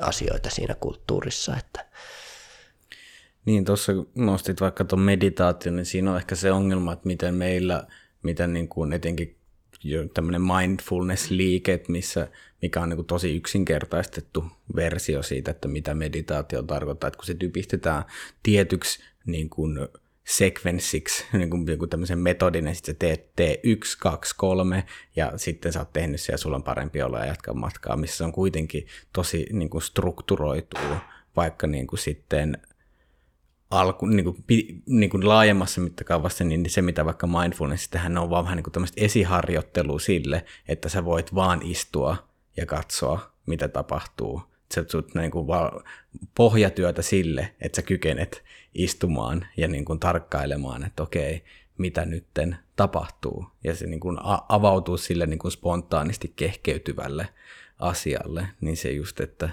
asioita 0.00 0.50
siinä 0.50 0.74
kulttuurissa, 0.74 1.56
että 1.56 1.86
Niin, 3.44 3.64
tuossa 3.64 3.92
nostit 4.14 4.60
vaikka 4.60 4.84
tuon 4.84 5.00
meditaation, 5.00 5.76
niin 5.76 5.86
siinä 5.86 6.10
on 6.10 6.16
ehkä 6.16 6.34
se 6.34 6.52
ongelma, 6.52 6.92
että 6.92 7.06
miten 7.06 7.34
meillä, 7.34 7.86
miten 8.24 8.52
niin 8.52 8.68
kuin 8.68 8.92
etenkin 8.92 9.36
tämmöinen 10.14 10.42
mindfulness-liike, 10.42 11.80
missä, 11.88 12.28
mikä 12.62 12.80
on 12.80 12.88
niin 12.88 12.96
kuin 12.96 13.06
tosi 13.06 13.36
yksinkertaistettu 13.36 14.44
versio 14.76 15.22
siitä, 15.22 15.50
että 15.50 15.68
mitä 15.68 15.94
meditaatio 15.94 16.62
tarkoittaa, 16.62 17.08
että 17.08 17.18
kun 17.18 17.26
se 17.26 17.34
typistetään 17.34 18.04
tietyksi 18.42 19.00
niin 19.26 19.50
kuin 19.50 19.78
sekvenssiksi, 20.24 21.24
niin 21.38 21.50
kuin 21.50 21.66
joku 21.66 21.86
tämmöisen 21.86 22.18
metodin, 22.18 22.66
ja 22.66 22.74
sitten 22.74 22.94
sä 22.94 22.98
teet 22.98 23.36
tee 23.36 23.60
yksi, 23.62 23.98
kaksi, 23.98 24.34
kolme, 24.36 24.84
ja 25.16 25.32
sitten 25.36 25.72
sä 25.72 25.78
oot 25.78 25.92
tehnyt 25.92 26.20
se, 26.20 26.32
ja 26.32 26.38
sulla 26.38 26.56
on 26.56 26.62
parempi 26.62 27.02
olo 27.02 27.18
ja 27.18 27.26
jatkaa 27.26 27.54
matkaa, 27.54 27.96
missä 27.96 28.16
se 28.16 28.24
on 28.24 28.32
kuitenkin 28.32 28.86
tosi 29.12 29.46
niin 29.52 29.70
kuin 29.70 29.82
strukturoituu, 29.82 30.96
vaikka 31.36 31.66
niin 31.66 31.86
kuin 31.86 31.98
sitten 31.98 32.58
alku, 33.80 34.06
niin 34.06 34.24
kuin, 34.24 34.44
niin 34.86 35.10
kuin 35.10 35.28
laajemmassa 35.28 35.80
mittakaavassa, 35.80 36.44
niin 36.44 36.70
se 36.70 36.82
mitä 36.82 37.04
vaikka 37.04 37.26
mindfulness 37.26 37.88
tehdään, 37.88 38.18
on 38.18 38.30
vaan 38.30 38.44
vähän 38.44 38.56
niin 38.56 38.64
kuin 38.64 38.72
tämmöistä 38.72 39.00
esiharjoittelua 39.04 39.98
sille, 39.98 40.44
että 40.68 40.88
sä 40.88 41.04
voit 41.04 41.34
vaan 41.34 41.60
istua 41.62 42.16
ja 42.56 42.66
katsoa, 42.66 43.32
mitä 43.46 43.68
tapahtuu. 43.68 44.42
Se 44.70 44.80
on 44.80 45.04
niin 45.14 45.30
kuin 45.30 45.46
pohjatyötä 46.34 47.02
sille, 47.02 47.54
että 47.60 47.76
sä 47.76 47.82
kykenet 47.82 48.44
istumaan 48.74 49.46
ja 49.56 49.68
niin 49.68 49.84
kuin 49.84 50.00
tarkkailemaan, 50.00 50.84
että 50.84 51.02
okei, 51.02 51.44
mitä 51.78 52.04
nytten 52.04 52.56
tapahtuu. 52.76 53.46
Ja 53.64 53.74
se 53.74 53.86
niin 53.86 54.00
kuin 54.00 54.18
avautuu 54.48 54.96
sille 54.96 55.26
niin 55.26 55.38
kuin 55.38 55.52
spontaanisti 55.52 56.32
kehkeytyvälle 56.36 57.28
asialle, 57.78 58.48
niin 58.60 58.76
se 58.76 58.90
just, 58.90 59.20
että 59.20 59.48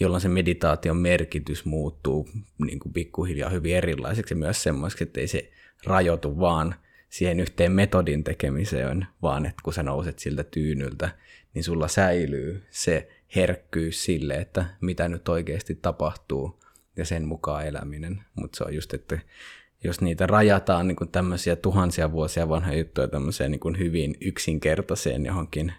jolloin 0.00 0.20
se 0.20 0.28
meditaation 0.28 0.96
merkitys 0.96 1.64
muuttuu 1.64 2.28
niin 2.58 2.78
kuin 2.78 2.92
pikkuhiljaa 2.92 3.50
hyvin 3.50 3.76
erilaiseksi 3.76 4.34
ja 4.34 4.38
myös 4.38 4.62
semmoiseksi, 4.62 5.04
että 5.04 5.20
ei 5.20 5.28
se 5.28 5.50
rajoitu 5.84 6.38
vaan 6.38 6.74
siihen 7.08 7.40
yhteen 7.40 7.72
metodin 7.72 8.24
tekemiseen, 8.24 9.06
vaan 9.22 9.46
että 9.46 9.62
kun 9.62 9.72
sä 9.72 9.82
nouset 9.82 10.18
siltä 10.18 10.44
tyynyltä, 10.44 11.08
niin 11.54 11.64
sulla 11.64 11.88
säilyy 11.88 12.64
se 12.70 13.08
herkkyys 13.36 14.04
sille, 14.04 14.34
että 14.34 14.64
mitä 14.80 15.08
nyt 15.08 15.28
oikeasti 15.28 15.74
tapahtuu 15.74 16.60
ja 16.96 17.04
sen 17.04 17.24
mukaan 17.24 17.66
eläminen. 17.66 18.24
Mutta 18.34 18.56
se 18.56 18.64
on 18.64 18.74
just, 18.74 18.94
että 18.94 19.18
jos 19.84 20.00
niitä 20.00 20.26
rajataan 20.26 20.88
niin 20.88 20.96
kuin 20.96 21.10
tämmöisiä 21.10 21.56
tuhansia 21.56 22.12
vuosia 22.12 22.48
vanhoja 22.48 22.78
juttuja 22.78 23.08
tämmöiseen 23.08 23.50
niin 23.50 23.60
kuin 23.60 23.78
hyvin 23.78 24.14
yksinkertaiseen 24.20 25.26
johonkin 25.26 25.72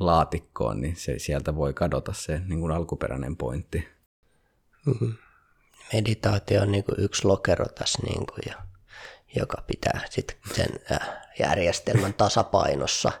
laatikkoon, 0.00 0.80
niin 0.80 0.96
se, 0.96 1.18
sieltä 1.18 1.56
voi 1.56 1.74
kadota 1.74 2.12
se 2.12 2.40
niin 2.46 2.60
kuin 2.60 2.72
alkuperäinen 2.72 3.36
pointti. 3.36 3.88
Mm-hmm. 4.86 5.14
Meditaatio 5.92 6.62
on 6.62 6.72
niin 6.72 6.84
kuin 6.84 7.00
yksi 7.00 7.24
lokero 7.24 7.64
tässä, 7.64 7.98
niin 8.02 8.26
kuin, 8.26 8.40
ja, 8.46 8.54
joka 9.36 9.62
pitää 9.66 10.00
sit 10.10 10.36
sen 10.54 10.68
äh, 10.92 11.08
järjestelmän 11.38 12.14
tasapainossa. 12.14 13.12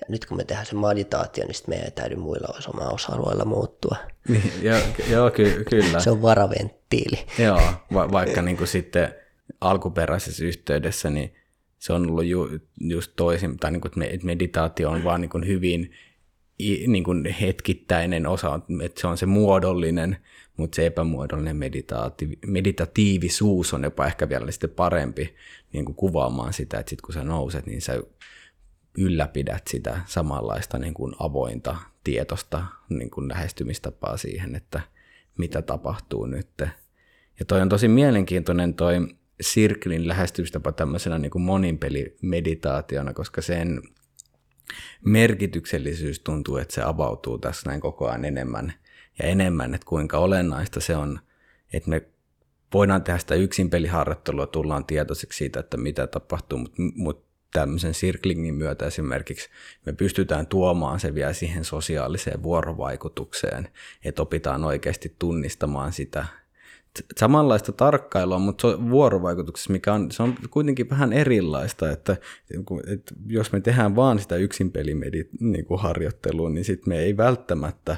Ja 0.00 0.06
nyt 0.08 0.26
kun 0.26 0.36
me 0.36 0.44
tehdään 0.44 0.66
se 0.66 0.76
meditaatio, 0.76 1.46
niin 1.46 1.54
meidän 1.66 1.84
ei 1.84 1.90
täydy 1.90 2.16
muilla 2.16 2.54
osa-alueilla 2.92 3.44
muuttua. 3.44 3.96
Niin, 4.28 4.52
joo, 4.62 4.78
joo 5.10 5.30
ky- 5.30 5.64
kyllä. 5.70 6.00
Se 6.00 6.10
on 6.10 6.22
varaventtiili. 6.22 7.26
Joo, 7.38 7.60
va- 7.94 8.12
vaikka 8.12 8.42
niin 8.42 8.56
kuin 8.56 8.68
sitten 8.68 9.14
alkuperäisessä 9.60 10.44
yhteydessä, 10.44 11.10
niin 11.10 11.34
se 11.78 11.92
on 11.92 12.10
ollut 12.10 12.24
ju- 12.24 12.58
just 12.80 13.12
toisin, 13.16 13.56
tai 13.56 13.70
niin 13.70 13.80
kuin, 13.80 14.02
että 14.02 14.26
meditaatio 14.26 14.90
on 14.90 15.04
vaan 15.04 15.20
niin 15.20 15.30
kuin 15.30 15.46
hyvin 15.46 15.92
niin 16.86 17.04
kuin 17.04 17.26
hetkittäinen 17.40 18.26
osa, 18.26 18.60
että 18.82 19.00
se 19.00 19.06
on 19.06 19.18
se 19.18 19.26
muodollinen, 19.26 20.16
mutta 20.56 20.76
se 20.76 20.86
epämuodollinen 20.86 21.56
meditaati, 21.56 22.38
meditatiivisuus 22.46 23.74
on 23.74 23.84
jopa 23.84 24.06
ehkä 24.06 24.28
vielä 24.28 24.50
sitten 24.50 24.70
parempi 24.70 25.34
niin 25.72 25.84
kuin 25.84 25.96
kuvaamaan 25.96 26.52
sitä, 26.52 26.78
että 26.78 26.90
sitten 26.90 27.06
kun 27.06 27.14
sä 27.14 27.24
nouset, 27.24 27.66
niin 27.66 27.82
sä 27.82 28.02
ylläpidät 28.98 29.66
sitä 29.66 30.00
samanlaista 30.06 30.78
niin 30.78 30.94
kuin 30.94 31.12
avointa 31.18 31.76
tietosta 32.04 32.64
niin 32.88 33.10
kuin 33.10 33.28
lähestymistapaa 33.28 34.16
siihen, 34.16 34.54
että 34.54 34.80
mitä 35.38 35.62
tapahtuu 35.62 36.26
nyt. 36.26 36.62
Ja 37.38 37.44
toi 37.46 37.60
on 37.60 37.68
tosi 37.68 37.88
mielenkiintoinen 37.88 38.74
toi 38.74 38.94
sirklin 39.40 40.08
lähestymistapa 40.08 40.72
tämmöisenä 40.72 41.18
niin 41.18 41.30
kuin 41.30 41.42
moninpelimeditaationa, 41.42 43.12
koska 43.12 43.42
sen 43.42 43.82
merkityksellisyys 45.04 46.20
tuntuu, 46.20 46.56
että 46.56 46.74
se 46.74 46.82
avautuu 46.82 47.38
tässä 47.38 47.68
näin 47.68 47.80
koko 47.80 48.08
ajan 48.08 48.24
enemmän 48.24 48.72
ja 49.18 49.28
enemmän, 49.28 49.74
että 49.74 49.86
kuinka 49.86 50.18
olennaista 50.18 50.80
se 50.80 50.96
on, 50.96 51.20
että 51.72 51.90
me 51.90 52.02
voidaan 52.74 53.02
tehdä 53.02 53.18
sitä 53.18 53.34
yksin 53.34 53.70
peliharjoittelua, 53.70 54.46
tullaan 54.46 54.84
tietoiseksi 54.84 55.36
siitä, 55.36 55.60
että 55.60 55.76
mitä 55.76 56.06
tapahtuu, 56.06 56.58
mutta 56.58 56.82
mut 56.94 57.32
tämmöisen 57.52 57.92
circlingin 57.92 58.54
myötä 58.54 58.86
esimerkiksi 58.86 59.48
me 59.86 59.92
pystytään 59.92 60.46
tuomaan 60.46 61.00
se 61.00 61.14
vielä 61.14 61.32
siihen 61.32 61.64
sosiaaliseen 61.64 62.42
vuorovaikutukseen, 62.42 63.68
että 64.04 64.22
opitaan 64.22 64.64
oikeasti 64.64 65.16
tunnistamaan 65.18 65.92
sitä 65.92 66.26
samanlaista 67.18 67.72
tarkkailua, 67.72 68.38
mutta 68.38 68.62
se 68.62 68.66
on 68.66 68.90
vuorovaikutuksessa, 68.90 69.72
mikä 69.72 69.92
on, 69.92 70.10
se 70.10 70.22
on 70.22 70.34
kuitenkin 70.50 70.90
vähän 70.90 71.12
erilaista, 71.12 71.90
että, 71.90 72.16
että 72.92 73.14
jos 73.26 73.52
me 73.52 73.60
tehdään 73.60 73.96
vaan 73.96 74.18
sitä 74.18 74.36
yksin 74.36 74.72
niin 75.40 75.64
kuin 75.64 75.80
niin 76.54 76.64
sitten 76.64 76.88
me 76.88 76.98
ei 76.98 77.16
välttämättä 77.16 77.96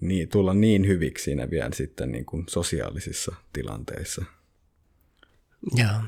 niin, 0.00 0.28
tulla 0.28 0.54
niin 0.54 0.86
hyviksi 0.86 1.24
siinä 1.24 1.50
vielä 1.50 1.70
sitten 1.74 2.12
niin 2.12 2.24
kuin 2.26 2.44
sosiaalisissa 2.48 3.34
tilanteissa. 3.52 4.24
Joo, 5.74 6.00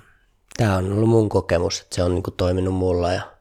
tämä 0.56 0.76
on 0.76 0.92
ollut 0.92 1.08
mun 1.08 1.28
kokemus, 1.28 1.80
että 1.80 1.96
se 1.96 2.02
on 2.02 2.14
niin 2.14 2.22
kuin 2.22 2.34
toiminut 2.36 2.74
mulla 2.74 3.12
ja 3.12 3.38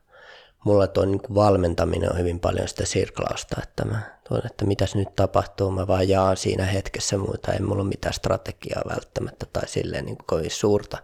mulla 0.65 0.87
tuo 0.87 1.05
niin 1.05 1.21
valmentaminen 1.35 2.11
on 2.11 2.19
hyvin 2.19 2.39
paljon 2.39 2.67
sitä 2.67 2.85
sirklausta, 2.85 3.55
että 3.63 3.85
mä 3.85 4.16
tuon, 4.27 4.45
että 4.45 4.65
mitäs 4.65 4.95
nyt 4.95 5.15
tapahtuu, 5.15 5.71
mä 5.71 5.87
vaan 5.87 6.09
jaan 6.09 6.37
siinä 6.37 6.65
hetkessä 6.65 7.17
muuta, 7.17 7.53
ei 7.53 7.59
mulla 7.59 7.81
ole 7.81 7.89
mitään 7.89 8.13
strategiaa 8.13 8.81
välttämättä 8.89 9.45
tai 9.53 9.67
silleen 9.67 10.05
niin 10.05 10.17
kovin 10.25 10.51
suurta. 10.51 10.97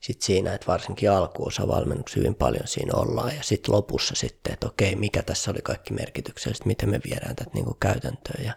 Sitten 0.00 0.26
siinä, 0.26 0.54
että 0.54 0.66
varsinkin 0.66 1.10
alkuosa 1.10 1.68
valmennuksessa 1.68 2.20
hyvin 2.20 2.34
paljon 2.34 2.66
siinä 2.66 2.92
ollaan. 2.94 3.36
Ja 3.36 3.42
sitten 3.42 3.74
lopussa 3.74 4.14
sitten, 4.14 4.52
että 4.52 4.66
okei, 4.66 4.96
mikä 4.96 5.22
tässä 5.22 5.50
oli 5.50 5.62
kaikki 5.62 5.92
merkityksellistä, 5.92 6.66
miten 6.66 6.90
me 6.90 7.00
viedään 7.04 7.36
tätä 7.36 7.50
niin 7.54 7.66
käytäntöön. 7.80 8.44
Ja 8.44 8.52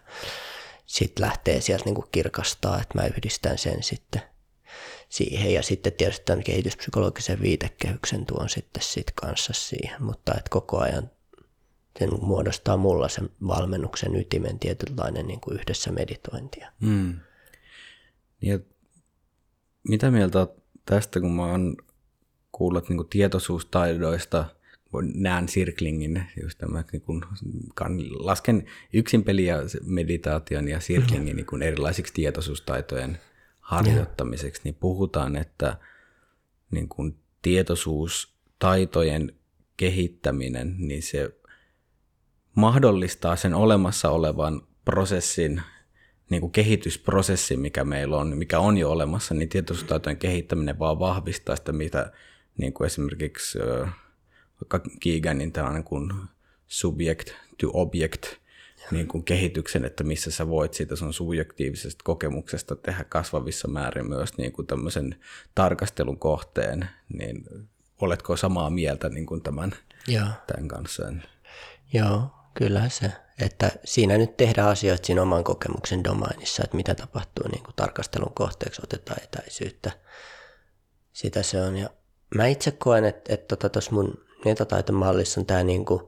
sitten 0.86 1.26
lähtee 1.26 1.60
sieltä 1.60 1.84
niin 1.84 2.04
kirkastaa, 2.12 2.80
että 2.80 2.98
mä 2.98 3.06
yhdistän 3.06 3.58
sen 3.58 3.82
sitten 3.82 4.22
siihen. 5.08 5.54
Ja 5.54 5.62
sitten 5.62 5.92
tietysti 5.92 6.24
tämän 6.24 6.44
kehityspsykologisen 6.44 7.42
viitekehyksen 7.42 8.26
tuon 8.26 8.48
sitten 8.48 8.82
sit 8.82 9.10
kanssa 9.14 9.52
siihen, 9.52 10.02
mutta 10.02 10.32
että 10.32 10.50
koko 10.50 10.78
ajan 10.78 11.10
sen 11.98 12.10
muodostaa 12.20 12.76
mulla 12.76 13.08
sen 13.08 13.30
valmennuksen 13.46 14.16
ytimen 14.16 14.58
tietynlainen 14.58 15.26
niin 15.26 15.40
kuin 15.40 15.58
yhdessä 15.60 15.92
meditointia. 15.92 16.72
Mm. 16.80 17.14
Ja 18.42 18.58
mitä 19.88 20.10
mieltä 20.10 20.46
tästä, 20.84 21.20
kun 21.20 21.32
mä 21.32 21.46
oon 21.46 21.76
kuullut 22.52 22.88
niin 22.88 22.96
kuin 22.96 23.08
tietoisuustaidoista, 23.08 24.44
näen 25.14 25.48
sirklingin, 25.48 26.26
just 26.42 26.58
tämä, 26.58 26.84
niin 26.92 27.02
kuin, 27.02 27.22
lasken 28.18 28.66
yksin 28.92 29.24
peli 29.24 29.44
ja 29.44 29.56
meditaation 29.84 30.68
ja 30.68 30.80
sirklingin 30.80 31.36
niin 31.36 31.62
erilaisiksi 31.62 32.14
tietoisuustaitojen 32.14 33.18
harjoittamiseksi, 33.60 34.60
niin 34.64 34.74
puhutaan, 34.74 35.36
että 35.36 35.76
niin 36.70 36.88
kuin 36.88 37.16
tietoisuustaitojen 37.42 39.32
kehittäminen, 39.76 40.74
niin 40.78 41.02
se 41.02 41.34
mahdollistaa 42.54 43.36
sen 43.36 43.54
olemassa 43.54 44.10
olevan 44.10 44.62
prosessin, 44.84 45.62
niin 46.30 46.40
kuin 46.40 46.52
kehitysprosessin, 46.52 47.60
mikä 47.60 47.84
meillä 47.84 48.16
on, 48.16 48.38
mikä 48.38 48.58
on 48.58 48.78
jo 48.78 48.90
olemassa, 48.90 49.34
niin 49.34 49.48
tietoisuustaitojen 49.48 50.16
kehittäminen 50.16 50.78
vaan 50.78 50.98
vahvistaa 50.98 51.56
sitä, 51.56 51.72
mitä 51.72 52.12
niin 52.58 52.72
kuin 52.72 52.86
esimerkiksi 52.86 53.58
vaikka 54.60 54.90
Keeganin 55.00 55.52
tällainen 55.52 55.84
kuin 55.84 56.12
subject 56.66 57.30
to 57.60 57.70
object 57.72 58.26
niin 58.90 59.08
kuin 59.08 59.24
kehityksen, 59.24 59.84
että 59.84 60.04
missä 60.04 60.30
sä 60.30 60.48
voit 60.48 60.74
siitä 60.74 60.96
sun 60.96 61.14
subjektiivisesta 61.14 62.04
kokemuksesta 62.04 62.76
tehdä 62.76 63.04
kasvavissa 63.04 63.68
määrin 63.68 64.08
myös 64.08 64.38
niin 64.38 64.52
kuin 64.52 64.66
tämmöisen 64.66 65.16
tarkastelun 65.54 66.18
kohteen, 66.18 66.88
niin 67.18 67.44
oletko 68.00 68.36
samaa 68.36 68.70
mieltä 68.70 69.08
niin 69.08 69.26
kuin 69.26 69.42
tämän, 69.42 69.72
Joo. 70.08 70.26
tämän 70.46 70.68
kanssa? 70.68 71.12
Joo, 71.92 72.30
kyllä 72.54 72.88
se. 72.88 73.12
Että 73.40 73.70
siinä 73.84 74.18
nyt 74.18 74.36
tehdään 74.36 74.68
asioita 74.68 75.06
siinä 75.06 75.22
oman 75.22 75.44
kokemuksen 75.44 76.04
domainissa, 76.04 76.64
että 76.64 76.76
mitä 76.76 76.94
tapahtuu 76.94 77.48
niin 77.48 77.62
kuin 77.62 77.74
tarkastelun 77.76 78.34
kohteeksi, 78.34 78.82
otetaan 78.84 79.22
etäisyyttä. 79.22 79.90
Sitä 81.12 81.42
se 81.42 81.60
on. 81.60 81.76
Ja 81.76 81.90
mä 82.34 82.46
itse 82.46 82.70
koen, 82.70 83.04
että, 83.04 83.56
tuossa 83.56 83.68
tota, 83.68 83.80
mun 83.90 84.24
metataito-mallissa 84.44 85.40
on, 85.40 85.46
tämä 85.46 85.64
niin 85.64 85.84
kuin, 85.84 86.00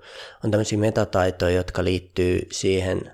on 0.45 0.51
tämmöisiä 0.51 0.79
metataitoja, 0.79 1.57
jotka 1.57 1.85
liittyy 1.85 2.49
siihen, 2.53 3.13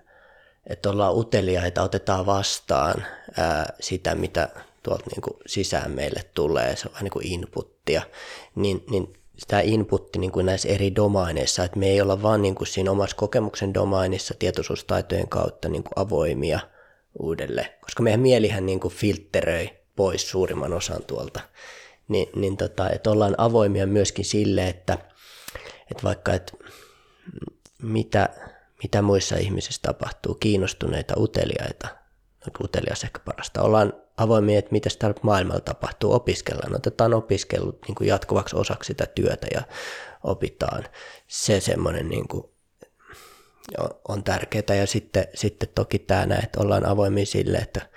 että 0.67 0.91
ollaan 0.91 1.17
uteliaita, 1.17 1.83
otetaan 1.83 2.27
vastaan 2.27 3.07
ää, 3.37 3.73
sitä, 3.81 4.15
mitä 4.15 4.49
tuolta 4.83 5.05
niin 5.11 5.23
kuin 5.23 5.37
sisään 5.47 5.91
meille 5.91 6.25
tulee, 6.35 6.77
se 6.77 6.89
on 6.89 6.93
vähän 6.93 7.05
niin 7.05 7.13
kuin 7.13 7.27
inputtia, 7.27 8.03
niin, 8.55 8.85
niin 8.91 9.22
sitä 9.37 9.61
inputti 9.61 10.19
niin 10.19 10.33
kuin 10.33 10.47
näissä 10.47 10.69
eri 10.69 10.95
domaineissa, 10.95 11.65
että 11.65 11.79
me 11.79 11.87
ei 11.87 12.01
olla 12.01 12.23
vaan 12.23 12.43
niin 12.43 12.55
kuin 12.55 12.67
siinä 12.67 12.91
omassa 12.91 13.17
kokemuksen 13.17 13.75
domainissa 13.75 14.35
tietoisuustaitojen 14.39 15.29
kautta 15.29 15.69
niin 15.69 15.83
kuin 15.83 15.93
avoimia 15.97 16.61
uudelle, 17.19 17.75
koska 17.81 18.03
meidän 18.03 18.21
mielihän 18.21 18.67
niin 18.67 18.81
kuin 18.81 18.95
filtteröi 18.95 19.71
pois 19.97 20.31
suurimman 20.31 20.73
osan 20.73 21.03
tuolta, 21.07 21.41
niin, 22.09 22.29
niin 22.37 22.57
tota, 22.57 22.91
että 22.91 23.11
ollaan 23.11 23.35
avoimia 23.39 23.87
myöskin 23.87 24.25
sille, 24.25 24.69
että, 24.69 24.99
että 25.91 26.03
vaikka 26.03 26.33
että 26.33 26.53
mitä, 27.83 28.29
mitä 28.83 29.03
muissa 29.03 29.37
ihmisissä 29.37 29.81
tapahtuu, 29.83 30.35
kiinnostuneita, 30.35 31.15
uteliaita, 31.17 31.89
utelias 32.65 33.05
ehkä 33.05 33.19
parasta, 33.25 33.63
ollaan 33.63 34.02
avoimia, 34.17 34.59
että 34.59 34.73
mitä 34.73 34.91
täällä 34.99 35.21
maailmalla 35.23 35.61
tapahtuu, 35.61 36.13
opiskellaan, 36.13 36.77
otetaan 36.77 37.15
opiskelut 37.15 37.79
niin 37.89 37.95
kuin 37.95 38.09
jatkuvaksi 38.09 38.57
osaksi 38.57 38.87
sitä 38.87 39.07
työtä 39.07 39.47
ja 39.55 39.63
opitaan. 40.23 40.85
Se 41.27 41.61
semmoinen 41.61 42.09
niin 42.09 42.29
kuin 42.29 42.45
on 44.09 44.25
tärkeää 44.25 44.79
ja 44.79 44.87
sitten, 44.87 45.25
sitten 45.35 45.69
toki 45.75 45.99
tämä 45.99 46.35
että 46.35 46.61
ollaan 46.61 46.87
avoimia 46.87 47.27
sille, 47.27 47.59
että, 47.59 47.89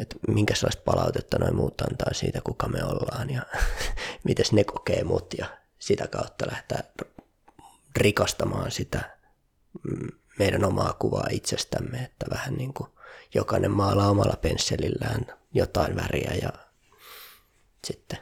että 0.00 0.16
minkälaista 0.28 0.82
palautetta 0.84 1.38
noin 1.38 1.56
muut 1.56 1.80
antaa 1.80 2.14
siitä, 2.14 2.40
kuka 2.44 2.68
me 2.68 2.84
ollaan 2.84 3.30
ja 3.30 3.42
miten 4.24 4.46
ne 4.52 4.64
kokee 4.64 5.04
mut 5.04 5.34
ja 5.38 5.46
sitä 5.78 6.06
kautta 6.06 6.46
lähtee 6.50 6.78
rikastamaan 7.96 8.70
sitä 8.70 9.18
meidän 10.38 10.64
omaa 10.64 10.92
kuvaa 10.92 11.26
itsestämme, 11.30 11.98
että 11.98 12.26
vähän 12.30 12.54
niin 12.54 12.74
kuin 12.74 12.90
jokainen 13.34 13.70
maalaa 13.70 14.10
omalla 14.10 14.36
pensselillään 14.42 15.37
jotain 15.54 15.96
väriä 15.96 16.32
ja 16.42 16.52
sitten 17.86 18.18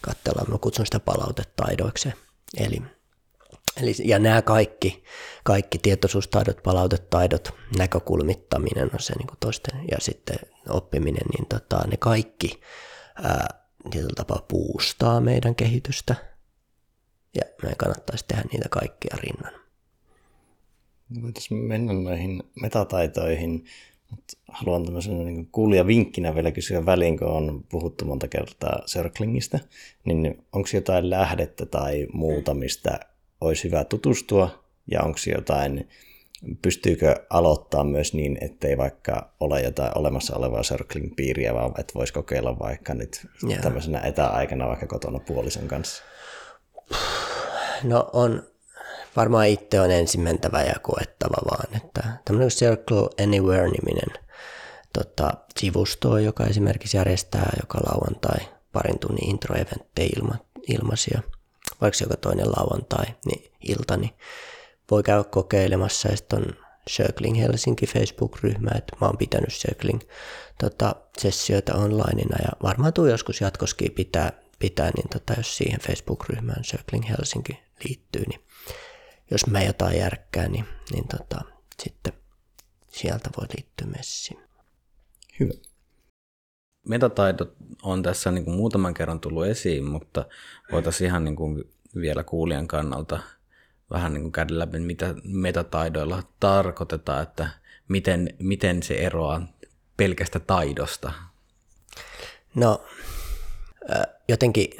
katsellaan, 0.00 0.50
mä 0.50 0.58
kutsun 0.58 0.86
sitä 0.86 1.00
palautetaidoiksi. 1.00 2.08
Eli, 2.56 2.82
eli, 3.76 3.94
ja 4.04 4.18
nämä 4.18 4.42
kaikki, 4.42 5.04
kaikki 5.44 5.78
tietoisuustaidot, 5.78 6.62
palautetaidot, 6.62 7.54
näkökulmittaminen 7.78 8.90
on 8.92 9.00
se 9.00 9.14
niin 9.18 9.26
kuin 9.26 9.38
toisten, 9.40 9.84
ja 9.90 9.96
sitten 10.00 10.36
oppiminen, 10.68 11.26
niin 11.36 11.46
tota, 11.46 11.86
ne 11.86 11.96
kaikki 11.96 12.60
ää, 13.22 13.48
tietyllä 13.90 14.14
tapaa 14.16 14.44
puustaa 14.48 15.20
meidän 15.20 15.54
kehitystä, 15.54 16.14
ja 17.34 17.42
meidän 17.62 17.76
kannattaisi 17.76 18.24
tehdä 18.28 18.44
niitä 18.52 18.68
kaikkia 18.68 19.16
rinnan. 19.16 19.52
Voitaisiin 21.22 21.60
mennä 21.60 21.92
noihin 21.92 22.42
metataitoihin 22.60 23.64
mutta 24.10 24.36
haluan 24.48 24.84
tämmöisen 24.84 25.24
niin 25.24 25.48
kuulija 25.52 25.86
vinkkinä 25.86 26.34
vielä 26.34 26.50
kysyä 26.50 26.86
väliin, 26.86 27.18
kun 27.18 27.28
on 27.28 27.64
puhuttu 27.68 28.04
monta 28.04 28.28
kertaa 28.28 28.82
circlingistä, 28.86 29.60
niin 30.04 30.44
onko 30.52 30.68
jotain 30.74 31.10
lähdettä 31.10 31.66
tai 31.66 32.06
muuta, 32.12 32.54
mistä 32.54 33.00
olisi 33.40 33.64
hyvä 33.64 33.84
tutustua, 33.84 34.64
ja 34.90 35.02
onko 35.02 35.18
jotain, 35.34 35.88
pystyykö 36.62 37.14
aloittaa 37.30 37.84
myös 37.84 38.14
niin, 38.14 38.38
ettei 38.40 38.78
vaikka 38.78 39.32
ole 39.40 39.62
jotain 39.62 39.98
olemassa 39.98 40.36
olevaa 40.36 40.62
circling-piiriä, 40.62 41.54
vaan 41.54 41.72
että 41.78 41.94
voisi 41.94 42.12
kokeilla 42.12 42.58
vaikka 42.58 42.94
nyt 42.94 43.26
yeah. 43.48 43.62
tämmöisenä 43.62 44.00
etäaikana 44.00 44.68
vaikka 44.68 44.86
kotona 44.86 45.18
puolison 45.18 45.68
kanssa? 45.68 46.02
No 47.84 48.10
on, 48.12 48.42
varmaan 49.18 49.48
itse 49.48 49.80
on 49.80 49.90
ensin 49.90 50.20
mentävä 50.20 50.62
ja 50.62 50.74
koettava 50.82 51.36
vaan, 51.50 51.76
että 51.76 52.02
tämmöinen 52.24 52.50
Circle 52.50 53.08
Anywhere-niminen 53.22 54.24
tota, 54.92 55.32
sivusto, 55.58 56.18
joka 56.18 56.44
esimerkiksi 56.44 56.96
järjestää 56.96 57.52
joka 57.60 57.78
lauantai 57.78 58.38
parin 58.72 58.98
tunnin 58.98 59.30
introeventtejä 59.30 60.08
ilma, 60.16 60.34
ilmaisia, 60.68 61.22
vaikka 61.80 62.04
joka 62.04 62.16
toinen 62.16 62.48
lauantai 62.48 63.06
niin 63.24 63.52
ilta, 63.60 63.96
niin 63.96 64.10
voi 64.90 65.02
käydä 65.02 65.24
kokeilemassa 65.24 66.08
ja 66.08 66.16
sitten 66.16 66.38
on 66.38 66.54
Circling 66.90 67.38
Helsinki 67.38 67.86
Facebook-ryhmä, 67.86 68.70
että 68.76 68.96
mä 69.00 69.06
oon 69.06 69.18
pitänyt 69.18 69.48
Circling 69.48 70.00
tota, 70.58 70.96
sessioita 71.18 71.74
onlineina 71.74 72.36
ja 72.42 72.48
varmaan 72.62 72.92
tuu 72.92 73.06
joskus 73.06 73.40
jatkoskin 73.40 73.92
pitää, 73.92 74.32
pitää 74.58 74.90
niin 74.96 75.08
tota, 75.08 75.34
jos 75.36 75.56
siihen 75.56 75.80
Facebook-ryhmään 75.80 76.62
Circling 76.62 77.08
Helsinki 77.08 77.62
liittyy, 77.84 78.22
niin 78.28 78.40
jos 79.30 79.46
mä 79.46 79.62
jotain 79.62 79.98
järkkää, 79.98 80.48
niin, 80.48 80.64
niin 80.90 81.08
tota, 81.08 81.40
sitten 81.82 82.12
sieltä 82.88 83.30
voi 83.36 83.46
liittyä 83.56 83.86
messiin. 83.86 84.40
Hyvä. 85.40 85.52
Metataidot 86.88 87.56
on 87.82 88.02
tässä 88.02 88.30
niin 88.30 88.44
kuin 88.44 88.56
muutaman 88.56 88.94
kerran 88.94 89.20
tullut 89.20 89.46
esiin, 89.46 89.84
mutta 89.84 90.26
voitaisiin 90.72 91.08
ihan 91.08 91.24
niin 91.24 91.36
kuin 91.36 91.64
vielä 91.94 92.24
kuulijan 92.24 92.68
kannalta 92.68 93.20
vähän 93.90 94.12
niin 94.12 94.22
kuin 94.22 94.32
käydä 94.32 94.58
läpi, 94.58 94.78
mitä 94.78 95.14
metataidoilla 95.24 96.22
tarkoitetaan, 96.40 97.22
että 97.22 97.48
miten, 97.88 98.34
miten 98.38 98.82
se 98.82 98.94
eroaa 98.94 99.46
pelkästä 99.96 100.40
taidosta. 100.40 101.12
No, 102.54 102.84
jotenkin 104.28 104.70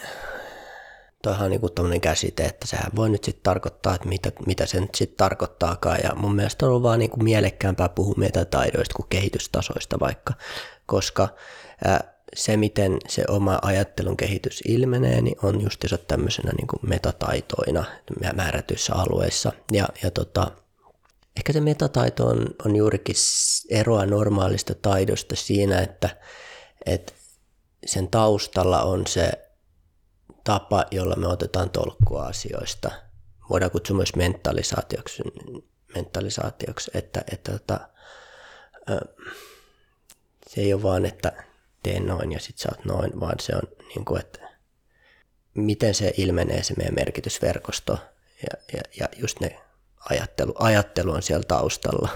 toihan 1.22 1.44
on 1.44 1.50
niinku 1.50 1.68
tämmöinen 1.68 2.00
käsite, 2.00 2.44
että 2.44 2.66
sehän 2.66 2.92
voi 2.96 3.08
nyt 3.10 3.24
sitten 3.24 3.42
tarkoittaa, 3.42 3.94
että 3.94 4.08
mitä, 4.08 4.32
mitä 4.46 4.66
se 4.66 4.80
nyt 4.80 4.94
sitten 4.94 5.16
tarkoittaakaan. 5.16 5.98
Ja 6.02 6.14
mun 6.14 6.34
mielestä 6.34 6.66
on 6.66 6.82
vaan 6.82 6.98
niinku 6.98 7.16
mielekkäämpää 7.16 7.88
puhua 7.88 8.14
metataidoista 8.16 8.94
kuin 8.94 9.08
kehitystasoista 9.08 10.00
vaikka, 10.00 10.34
koska 10.86 11.28
ää, 11.84 12.18
se, 12.36 12.56
miten 12.56 12.98
se 13.08 13.24
oma 13.28 13.58
ajattelun 13.62 14.16
kehitys 14.16 14.62
ilmenee, 14.68 15.20
niin 15.20 15.36
on 15.42 15.60
justiinsa 15.60 15.98
tämmöisenä 15.98 16.52
niin 16.56 16.66
kuin 16.66 16.80
metataitoina 16.82 17.84
määrätyissä 18.34 18.94
alueissa. 18.94 19.52
Ja, 19.72 19.88
ja 20.02 20.10
tota, 20.10 20.50
ehkä 21.36 21.52
se 21.52 21.60
metataito 21.60 22.26
on, 22.26 22.46
on 22.66 22.76
juurikin 22.76 23.16
eroa 23.70 24.06
normaalista 24.06 24.74
taidosta 24.74 25.36
siinä, 25.36 25.80
että, 25.80 26.10
että 26.86 27.12
sen 27.86 28.08
taustalla 28.08 28.82
on 28.82 29.06
se 29.06 29.47
tapa, 30.48 30.86
jolla 30.90 31.16
me 31.16 31.26
otetaan 31.26 31.70
tolkkua 31.70 32.26
asioista. 32.26 32.90
Voidaan 33.50 33.70
kutsua 33.70 33.96
myös 33.96 34.16
mentalisaatioksi, 34.16 35.22
mentalisaatioksi 35.94 36.90
että, 36.94 37.24
että, 37.32 37.52
että 37.54 37.88
se 40.46 40.60
ei 40.60 40.74
ole 40.74 40.82
vaan, 40.82 41.06
että 41.06 41.44
tee 41.82 42.00
noin 42.00 42.32
ja 42.32 42.40
sitten 42.40 42.62
sä 42.62 42.68
oot 42.76 42.84
noin, 42.84 43.20
vaan 43.20 43.34
se 43.40 43.52
on 43.56 43.62
niin 43.94 44.04
kuin, 44.04 44.20
että 44.20 44.48
miten 45.54 45.94
se 45.94 46.12
ilmenee 46.16 46.62
se 46.62 46.74
meidän 46.76 46.94
merkitysverkosto 46.94 47.98
ja, 48.42 48.76
ja, 48.76 48.82
ja 49.00 49.08
just 49.16 49.40
ne 49.40 49.60
ajattelu, 50.10 50.54
ajattelu 50.58 51.10
on 51.10 51.22
siellä 51.22 51.44
taustalla, 51.48 52.08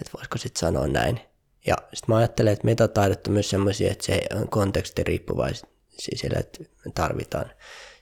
että 0.00 0.12
voisiko 0.16 0.38
sitten 0.38 0.60
sanoa 0.60 0.86
näin. 0.86 1.20
Ja 1.66 1.76
sitten 1.78 2.14
mä 2.14 2.16
ajattelen, 2.16 2.52
että 2.52 2.64
metataidot 2.64 3.26
on 3.26 3.32
myös 3.32 3.50
semmoisia, 3.50 3.92
että 3.92 4.04
se 4.04 4.20
on 4.34 4.48
kontekstiriippuvaisia 4.48 5.71
sillä, 5.98 6.38
että 6.40 6.64
me 6.84 6.92
tarvitaan 6.94 7.50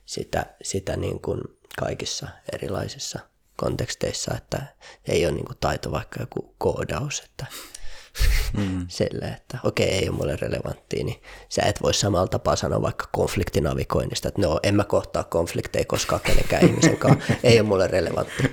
sitä, 0.06 0.46
sitä 0.62 0.96
niin 0.96 1.20
kuin 1.20 1.40
kaikissa 1.78 2.28
erilaisissa 2.52 3.20
konteksteissa, 3.56 4.34
että 4.36 4.62
ei 5.08 5.26
ole 5.26 5.32
niin 5.32 5.44
kuin 5.44 5.58
taito 5.60 5.90
vaikka 5.90 6.20
joku 6.20 6.54
koodaus, 6.58 7.20
että 7.20 7.46
mm. 8.58 8.86
sille, 8.88 9.26
että 9.26 9.58
okei, 9.64 9.86
okay, 9.86 9.98
ei 9.98 10.08
ole 10.08 10.16
mulle 10.16 10.36
relevanttia, 10.36 11.04
niin 11.04 11.22
sä 11.48 11.62
et 11.62 11.82
voi 11.82 11.94
samalla 11.94 12.26
tapaa 12.26 12.56
sanoa 12.56 12.82
vaikka 12.82 13.08
konfliktinavigoinnista, 13.12 14.28
että 14.28 14.42
no, 14.42 14.60
en 14.62 14.74
mä 14.74 14.84
kohtaa 14.84 15.24
konflikteja 15.24 15.84
koskaan 15.84 16.20
kenenkään 16.20 16.66
ihmisen 16.66 16.96
kanssa, 16.96 17.32
ei 17.44 17.60
ole 17.60 17.68
mulle 17.68 17.86
relevantti. 17.86 18.52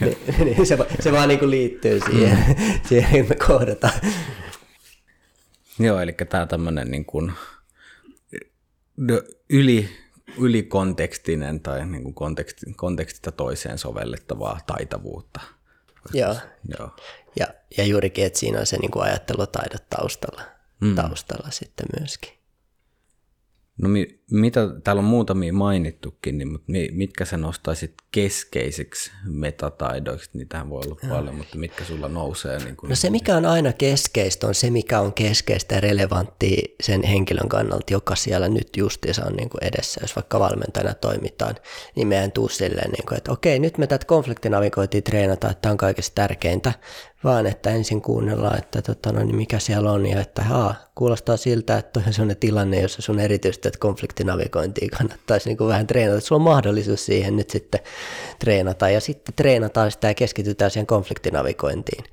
niin, 0.44 0.66
se, 0.66 0.78
se 1.00 1.12
vaan 1.12 1.28
niin 1.28 1.38
kuin 1.38 1.50
liittyy 1.50 2.00
siihen, 2.10 2.38
mm. 2.48 2.80
siihen 2.88 3.28
me 3.28 3.34
kohdataan. 3.34 4.00
Joo, 5.78 6.00
eli 6.00 6.12
tämä 6.12 6.46
tämmöinen 6.46 6.90
niin 6.90 7.04
kuin 7.04 7.32
yli, 9.50 9.88
ylikontekstinen 10.38 11.60
tai 11.60 11.86
niin 11.86 12.02
kuin 12.02 12.14
konteksti, 12.14 12.66
kontekstista 12.76 13.32
toiseen 13.32 13.78
sovellettavaa 13.78 14.60
taitavuutta. 14.66 15.40
Joo. 16.12 16.36
Joo. 16.78 16.90
Ja, 17.36 17.46
ja 17.76 17.84
juurikin, 17.84 18.26
että 18.26 18.38
siinä 18.38 18.60
on 18.60 18.66
se 18.66 18.78
niin 18.78 18.90
kuin 18.90 19.02
ajattelutaidot 19.02 19.84
taustalla, 19.90 20.42
mm. 20.80 20.94
taustalla 20.94 21.50
sitten 21.50 21.86
myöskin. 22.00 22.39
No 23.82 23.88
mi, 23.88 24.20
mitä, 24.30 24.60
täällä 24.84 25.00
on 25.00 25.04
muutamia 25.04 25.52
mainittukin, 25.52 26.38
niin, 26.38 26.52
mutta 26.52 26.72
mitkä 26.92 27.24
sä 27.24 27.36
nostaisit 27.36 27.94
keskeisiksi 28.10 29.10
metataidoiksi? 29.24 30.30
Niitähän 30.32 30.70
voi 30.70 30.82
olla 30.86 30.96
paljon, 31.08 31.34
mutta 31.34 31.58
mitkä 31.58 31.84
sulla 31.84 32.08
nousee? 32.08 32.58
Niin 32.58 32.76
kun... 32.76 32.88
No 32.88 32.94
se, 32.94 33.10
mikä 33.10 33.36
on 33.36 33.46
aina 33.46 33.72
keskeistä, 33.72 34.46
on 34.46 34.54
se, 34.54 34.70
mikä 34.70 35.00
on 35.00 35.12
keskeistä 35.12 35.74
ja 35.74 35.80
relevanttia 35.80 36.62
sen 36.82 37.02
henkilön 37.02 37.48
kannalta, 37.48 37.92
joka 37.92 38.16
siellä 38.16 38.48
nyt 38.48 38.76
justiinsa 38.76 39.24
on 39.24 39.32
niin 39.32 39.50
kuin 39.50 39.64
edessä. 39.64 40.00
Jos 40.02 40.16
vaikka 40.16 40.40
valmentajana 40.40 40.94
toimitaan, 40.94 41.54
niin 41.96 42.08
meidän 42.08 42.32
tuu 42.32 42.48
silleen, 42.48 42.90
niin 42.90 43.06
kuin, 43.06 43.18
että 43.18 43.32
okei, 43.32 43.58
nyt 43.58 43.78
me 43.78 43.86
tätä 43.86 44.06
konfliktinavigointia 44.06 45.02
treenataan, 45.02 45.50
että 45.50 45.62
tämä 45.62 45.70
on 45.70 45.78
kaikista 45.78 46.14
tärkeintä, 46.14 46.72
vaan 47.24 47.46
että 47.46 47.70
ensin 47.70 48.02
kuunnellaan, 48.02 48.58
että 48.58 48.82
tota, 48.82 49.12
no, 49.12 49.24
niin 49.24 49.36
mikä 49.36 49.58
siellä 49.58 49.92
on 49.92 50.06
ja 50.06 50.20
että 50.20 50.42
haa, 50.42 50.74
kuulostaa 50.94 51.36
siltä, 51.36 51.78
että 51.78 52.00
on 52.06 52.12
sellainen 52.12 52.36
tilanne, 52.36 52.80
jossa 52.80 53.02
sun 53.02 53.20
erityisesti 53.20 53.70
konfliktinavigointia 53.78 54.88
kannattaisi 54.98 55.48
niin 55.48 55.56
kuin 55.56 55.68
vähän 55.68 55.86
treenata, 55.86 56.18
että 56.18 56.28
sulla 56.28 56.40
on 56.40 56.44
mahdollisuus 56.44 57.06
siihen 57.06 57.36
nyt 57.36 57.50
sitten 57.50 57.80
treenata 58.38 58.90
ja 58.90 59.00
sitten 59.00 59.34
treenataan 59.34 59.90
sitä 59.90 60.08
ja 60.08 60.14
keskitytään 60.14 60.70
siihen 60.70 60.86
konfliktinavigointiin. 60.86 62.04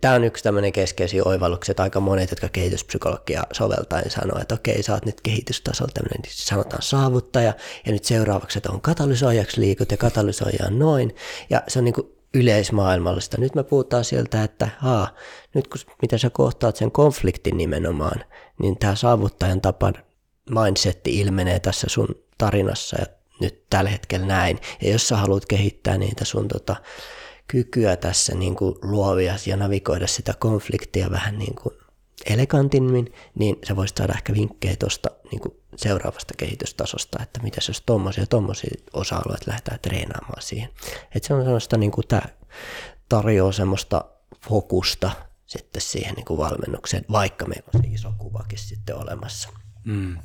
Tämä 0.00 0.14
on 0.14 0.24
yksi 0.24 0.44
tämmöinen 0.44 0.72
keskeisiä 0.72 1.22
oivalluksia, 1.24 1.74
aika 1.78 2.00
monet, 2.00 2.30
jotka 2.30 2.48
kehityspsykologia 2.48 3.42
soveltaen 3.52 4.10
sanoo, 4.10 4.38
että 4.40 4.54
okei, 4.54 4.82
sä 4.82 4.92
oot 4.92 5.06
nyt 5.06 5.20
kehitystasolla 5.20 5.92
tämmöinen, 5.94 6.20
niin 6.22 6.32
sanotaan 6.34 6.82
saavuttaja, 6.82 7.52
ja 7.86 7.92
nyt 7.92 8.04
seuraavaksi, 8.04 8.58
että 8.58 8.72
on 8.72 8.80
katalysoijaksi 8.80 9.60
liikut 9.60 9.90
ja 9.90 9.96
katalysoija 9.96 10.64
on 10.66 10.78
noin, 10.78 11.14
ja 11.50 11.62
se 11.68 11.78
on 11.78 11.84
niin 11.84 11.94
kuin 11.94 12.14
yleismaailmallista. 12.34 13.40
Nyt 13.40 13.54
me 13.54 13.64
puhutaan 13.64 14.04
sieltä, 14.04 14.42
että 14.42 14.68
haa, 14.78 15.08
nyt 15.54 15.68
kun 15.68 15.80
miten 16.02 16.18
sä 16.18 16.30
kohtaat 16.30 16.76
sen 16.76 16.90
konfliktin 16.90 17.56
nimenomaan, 17.56 18.24
niin 18.62 18.78
tämä 18.78 18.94
saavuttajan 18.94 19.60
tapa 19.60 19.92
mindsetti 20.50 21.20
ilmenee 21.20 21.60
tässä 21.60 21.86
sun 21.90 22.08
tarinassa 22.38 22.96
ja 23.00 23.06
nyt 23.40 23.64
tällä 23.70 23.90
hetkellä 23.90 24.26
näin. 24.26 24.58
Ja 24.82 24.92
jos 24.92 25.08
sä 25.08 25.16
haluat 25.16 25.46
kehittää 25.46 25.98
niitä 25.98 26.24
sun 26.24 26.48
tota, 26.48 26.76
kykyä 27.48 27.96
tässä 27.96 28.34
niin 28.34 28.56
kuin 28.56 28.74
luovia 28.82 29.34
ja 29.46 29.56
navigoida 29.56 30.06
sitä 30.06 30.34
konfliktia 30.38 31.10
vähän 31.10 31.38
niin 31.38 31.54
kuin 31.54 31.74
elegantimmin, 32.30 33.12
niin 33.34 33.56
sä 33.68 33.76
voisit 33.76 33.96
saada 33.96 34.12
ehkä 34.12 34.34
vinkkejä 34.34 34.76
tuosta 34.76 35.10
niin 35.32 35.40
seuraavasta 35.76 36.34
kehitystasosta, 36.36 37.22
että 37.22 37.42
mitä 37.42 37.60
jos 37.68 37.82
tuommoisia 37.86 38.26
tommosia 38.26 38.70
osa-alueita 38.92 39.44
lähdetään 39.46 39.80
treenaamaan 39.80 40.42
siihen. 40.42 40.68
Että 41.14 41.26
se 41.26 41.34
on 41.34 41.44
sellaista, 41.44 41.76
niin 41.76 41.90
kuin 41.90 42.08
tämä 42.08 42.22
tarjoaa 43.08 43.52
semmoista 43.52 44.04
fokusta 44.48 45.10
sitten 45.46 45.82
siihen 45.82 46.14
niin 46.14 46.38
valmennukseen, 46.38 47.04
vaikka 47.10 47.46
meillä 47.46 47.68
on 47.74 47.80
se 47.82 47.88
iso 47.88 48.12
kuvakin 48.18 48.58
sitten 48.58 48.96
olemassa. 48.96 49.48
Mm. 49.84 50.16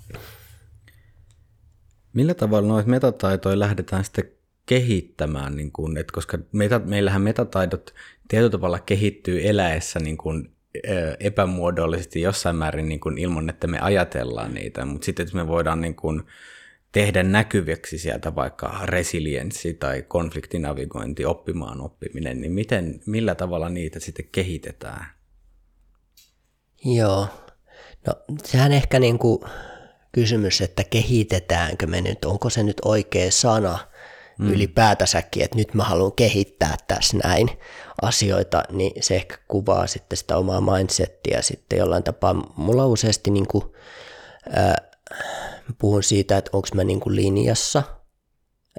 Millä 2.13 2.33
tavalla 2.33 2.67
noita 2.67 2.89
metataitoja 2.89 3.59
lähdetään 3.59 4.03
sitten 4.03 4.31
kehittämään, 4.65 5.55
niin 5.55 5.71
kuin, 5.71 5.97
että 5.97 6.13
koska 6.13 6.37
meta, 6.51 6.79
meillähän 6.79 7.21
metataidot 7.21 7.95
tietyllä 8.27 8.49
tavalla 8.49 8.79
kehittyy 8.79 9.47
eläessä 9.47 9.99
niin 9.99 10.17
kuin 10.17 10.55
epämuodollisesti 11.19 12.21
jossain 12.21 12.55
määrin 12.55 12.89
niin 12.89 12.99
kuin 12.99 13.17
ilman, 13.17 13.49
että 13.49 13.67
me 13.67 13.79
ajatellaan 13.79 14.53
niitä, 14.53 14.85
mutta 14.85 15.05
sitten 15.05 15.23
että 15.23 15.37
me 15.37 15.47
voidaan 15.47 15.81
niin 15.81 15.95
kuin 15.95 16.23
tehdä 16.91 17.23
näkyviksi 17.23 17.97
sieltä 17.97 18.35
vaikka 18.35 18.79
resilienssi 18.83 19.73
tai 19.73 20.05
konfliktinavigointi, 20.07 21.25
oppimaan 21.25 21.81
oppiminen, 21.81 22.41
niin 22.41 22.51
miten, 22.51 23.01
millä 23.05 23.35
tavalla 23.35 23.69
niitä 23.69 23.99
sitten 23.99 24.25
kehitetään? 24.31 25.05
Joo, 26.85 27.27
no 28.07 28.13
sehän 28.43 28.71
ehkä 28.71 28.99
niin 28.99 29.19
kuin 29.19 29.39
kysymys, 30.11 30.61
että 30.61 30.83
kehitetäänkö 30.83 31.87
me 31.87 32.01
nyt, 32.01 32.25
onko 32.25 32.49
se 32.49 32.63
nyt 32.63 32.77
oikea 32.85 33.31
sana– 33.31 33.79
mm. 34.39 34.51
ylipäätänsäkin, 34.51 35.43
että 35.43 35.57
nyt 35.57 35.73
mä 35.73 35.83
haluan 35.83 36.11
kehittää 36.11 36.75
tässä 36.87 37.17
näin 37.17 37.49
asioita, 38.01 38.63
niin 38.71 39.03
se 39.03 39.15
ehkä 39.15 39.37
kuvaa 39.47 39.87
sitten 39.87 40.17
sitä 40.17 40.37
omaa 40.37 40.61
mindsettiä 40.61 41.41
sitten 41.41 41.79
jollain 41.79 42.03
tapaa. 42.03 42.33
Mulla 42.55 42.85
useasti 42.85 43.31
niin 43.31 43.47
kuin, 43.47 43.63
ää, 44.49 44.75
puhun 45.77 46.03
siitä, 46.03 46.37
että 46.37 46.51
onko 46.53 46.67
mä 46.73 46.83
niin 46.83 46.99
kuin 46.99 47.15
linjassa, 47.15 47.83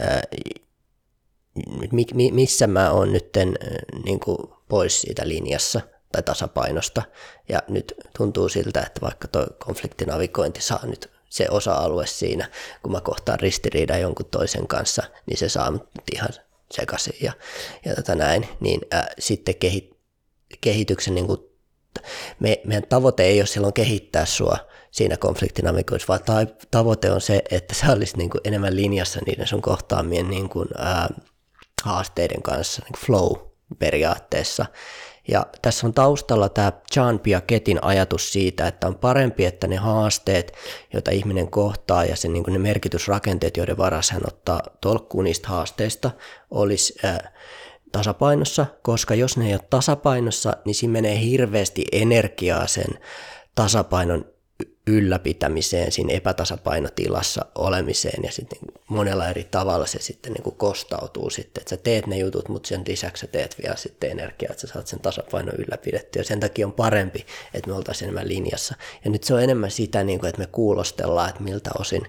ää, 0.01 0.23
mi, 1.93 2.07
mi, 2.15 2.31
missä 2.33 2.67
mä 2.67 2.91
oon 2.91 3.13
nyt 3.13 3.31
niin 4.05 4.21
kuin 4.21 4.39
pois 4.69 5.01
siitä 5.01 5.29
linjassa 5.29 5.81
tai 6.13 6.23
tasapainosta. 6.23 7.03
Ja 7.49 7.63
nyt 7.69 7.95
tuntuu 8.17 8.49
siltä, 8.49 8.81
että 8.81 9.01
vaikka 9.01 9.29
tuo 9.29 9.47
konfliktinavigointi 9.65 10.61
saa 10.61 10.87
nyt 10.87 11.11
se 11.31 11.47
osa-alue 11.51 12.07
siinä, 12.07 12.49
kun 12.83 12.93
mä 12.93 13.01
kohtaan 13.01 13.41
ristiriidan 13.41 14.01
jonkun 14.01 14.27
toisen 14.27 14.67
kanssa, 14.67 15.03
niin 15.27 15.39
se 15.39 15.49
saa 15.49 15.71
mut 15.71 15.89
ihan 16.13 16.29
sekaisin 16.73 17.15
ja, 17.21 17.33
ja 17.85 17.95
tota 17.95 18.15
näin, 18.15 18.49
niin 18.61 18.81
ää, 18.91 19.09
sitten 19.19 19.55
kehi, 19.55 19.91
kehityksen 20.61 21.15
niin 21.15 21.27
kuin, 21.27 21.41
me, 22.41 22.61
meidän 22.67 22.89
tavoite 22.89 23.23
ei 23.23 23.41
ole 23.41 23.47
silloin 23.47 23.73
kehittää 23.73 24.27
sua 24.27 24.57
siinä 24.91 25.17
konfliktinamikoissa, 25.17 26.09
vaan 26.09 26.25
ta, 26.25 26.35
tavoite 26.71 27.11
on 27.11 27.21
se, 27.21 27.43
että 27.51 27.75
sä 27.75 27.93
olisit 27.93 28.17
niin 28.17 28.31
kuin 28.31 28.41
enemmän 28.45 28.77
linjassa 28.77 29.21
niiden 29.27 29.47
sun 29.47 29.63
kohtaamien 29.63 30.31
niin 30.31 30.49
kuin, 30.49 30.69
ää, 30.79 31.09
haasteiden 31.85 32.43
kanssa, 32.43 32.83
niin 32.83 32.93
kuin 32.93 33.07
flow 33.07 33.51
periaatteessa, 33.79 34.67
ja 35.29 35.47
tässä 35.63 35.87
on 35.87 35.95
taustalla 35.95 36.49
tämä 36.49 36.73
John 36.97 37.19
Piagetin 37.19 37.85
ajatus 37.85 38.33
siitä, 38.33 38.67
että 38.67 38.87
on 38.87 38.95
parempi, 38.95 39.45
että 39.45 39.67
ne 39.67 39.77
haasteet, 39.77 40.53
joita 40.93 41.11
ihminen 41.11 41.51
kohtaa 41.51 42.05
ja 42.05 42.17
sen, 42.17 42.33
niin 42.33 42.45
ne 42.49 42.59
merkitysrakenteet, 42.59 43.57
joiden 43.57 43.77
varassa 43.77 44.15
hän 44.15 44.23
ottaa 44.27 44.63
tolkkuun 44.81 45.25
niistä 45.25 45.49
haasteista, 45.49 46.11
olisi 46.51 46.95
ää, 47.05 47.33
tasapainossa, 47.93 48.67
koska 48.83 49.15
jos 49.15 49.37
ne 49.37 49.47
ei 49.47 49.55
ole 49.55 49.61
tasapainossa, 49.71 50.53
niin 50.65 50.75
siinä 50.75 50.93
menee 50.93 51.21
hirveästi 51.21 51.85
energiaa 51.93 52.67
sen 52.67 52.99
tasapainon 53.55 54.25
ylläpitämiseen, 54.91 55.93
siinä 55.93 56.13
epätasapainotilassa 56.13 57.47
olemiseen 57.55 58.25
ja 58.25 58.33
sitten 58.33 58.59
niin 58.63 58.83
monella 58.89 59.29
eri 59.29 59.45
tavalla 59.51 59.87
se 59.87 59.99
sitten 59.99 60.33
niin 60.33 60.43
kuin 60.43 60.57
kostautuu 60.57 61.31
sitten, 61.31 61.61
että 61.61 61.71
sä 61.71 61.77
teet 61.77 62.07
ne 62.07 62.19
jutut, 62.19 62.49
mutta 62.49 62.67
sen 62.67 62.83
lisäksi 62.87 63.21
sä 63.21 63.27
teet 63.27 63.57
vielä 63.63 63.77
sitten 63.77 64.11
energiaa, 64.11 64.51
että 64.51 64.67
sä 64.67 64.73
saat 64.73 64.87
sen 64.87 65.01
tasapainon 65.01 65.55
ylläpidettyä 65.59 66.21
ja 66.21 66.25
sen 66.25 66.41
takia 66.41 66.67
on 66.67 66.73
parempi, 66.73 67.27
että 67.55 67.71
me 67.71 67.77
oltaisiin 67.77 68.09
enemmän 68.09 68.29
linjassa. 68.29 68.75
Ja 69.05 69.11
nyt 69.11 69.25
se 69.25 69.35
on 69.35 69.43
enemmän 69.43 69.71
sitä, 69.71 70.05
niin 70.05 70.19
kuin, 70.21 70.29
että 70.29 70.41
me 70.41 70.47
kuulostellaan, 70.47 71.29
että 71.29 71.43
miltä 71.43 71.71
osin 71.79 72.03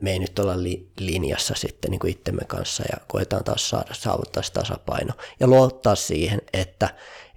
me 0.00 0.12
ei 0.12 0.18
nyt 0.18 0.38
olla 0.38 0.62
li- 0.62 0.88
linjassa 0.98 1.54
sitten 1.56 1.90
niin 1.90 1.98
kuin 1.98 2.10
itsemme 2.10 2.44
kanssa 2.46 2.84
ja 2.92 2.98
koetaan 3.08 3.44
taas 3.44 3.70
saada 3.70 3.94
saavuttaa 3.94 4.42
se 4.42 4.52
tasapaino 4.52 5.12
ja 5.40 5.46
luottaa 5.46 5.94
siihen, 5.94 6.42
että 6.52 6.88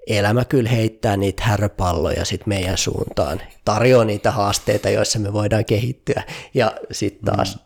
elämä 0.08 0.46
kyllä 0.46 0.70
heittää 0.70 1.18
niitä 1.18 1.44
häröpalloja 1.44 2.26
sit 2.26 2.48
meidän 2.48 2.78
suuntaan, 2.78 3.42
tarjoaa 3.66 4.06
niitä 4.06 4.32
haasteita, 4.32 4.90
joissa 4.90 5.20
me 5.20 5.34
voidaan 5.34 5.66
kehittyä 5.66 6.24
ja 6.54 6.78
sitten 6.92 7.36
taas 7.36 7.56
mm. 7.56 7.62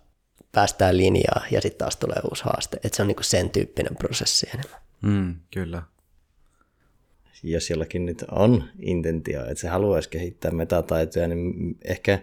päästään 0.52 0.98
linjaa 0.98 1.46
ja 1.52 1.62
sitten 1.62 1.78
taas 1.78 1.96
tulee 1.96 2.20
uusi 2.30 2.44
haaste. 2.44 2.78
Et 2.84 2.94
se 2.94 3.02
on 3.02 3.08
niinku 3.08 3.24
sen 3.24 3.50
tyyppinen 3.50 3.96
prosessi 3.96 4.48
enemmän. 4.54 4.82
Mm, 5.02 5.36
kyllä. 5.54 5.84
Jos 7.44 7.70
jollakin 7.70 8.06
nyt 8.06 8.26
on 8.32 8.64
intentio, 8.80 9.42
että 9.42 9.62
se 9.62 9.68
haluaisi 9.68 10.10
kehittää 10.10 10.52
metataitoja, 10.52 11.28
niin 11.28 11.78
ehkä 11.84 12.20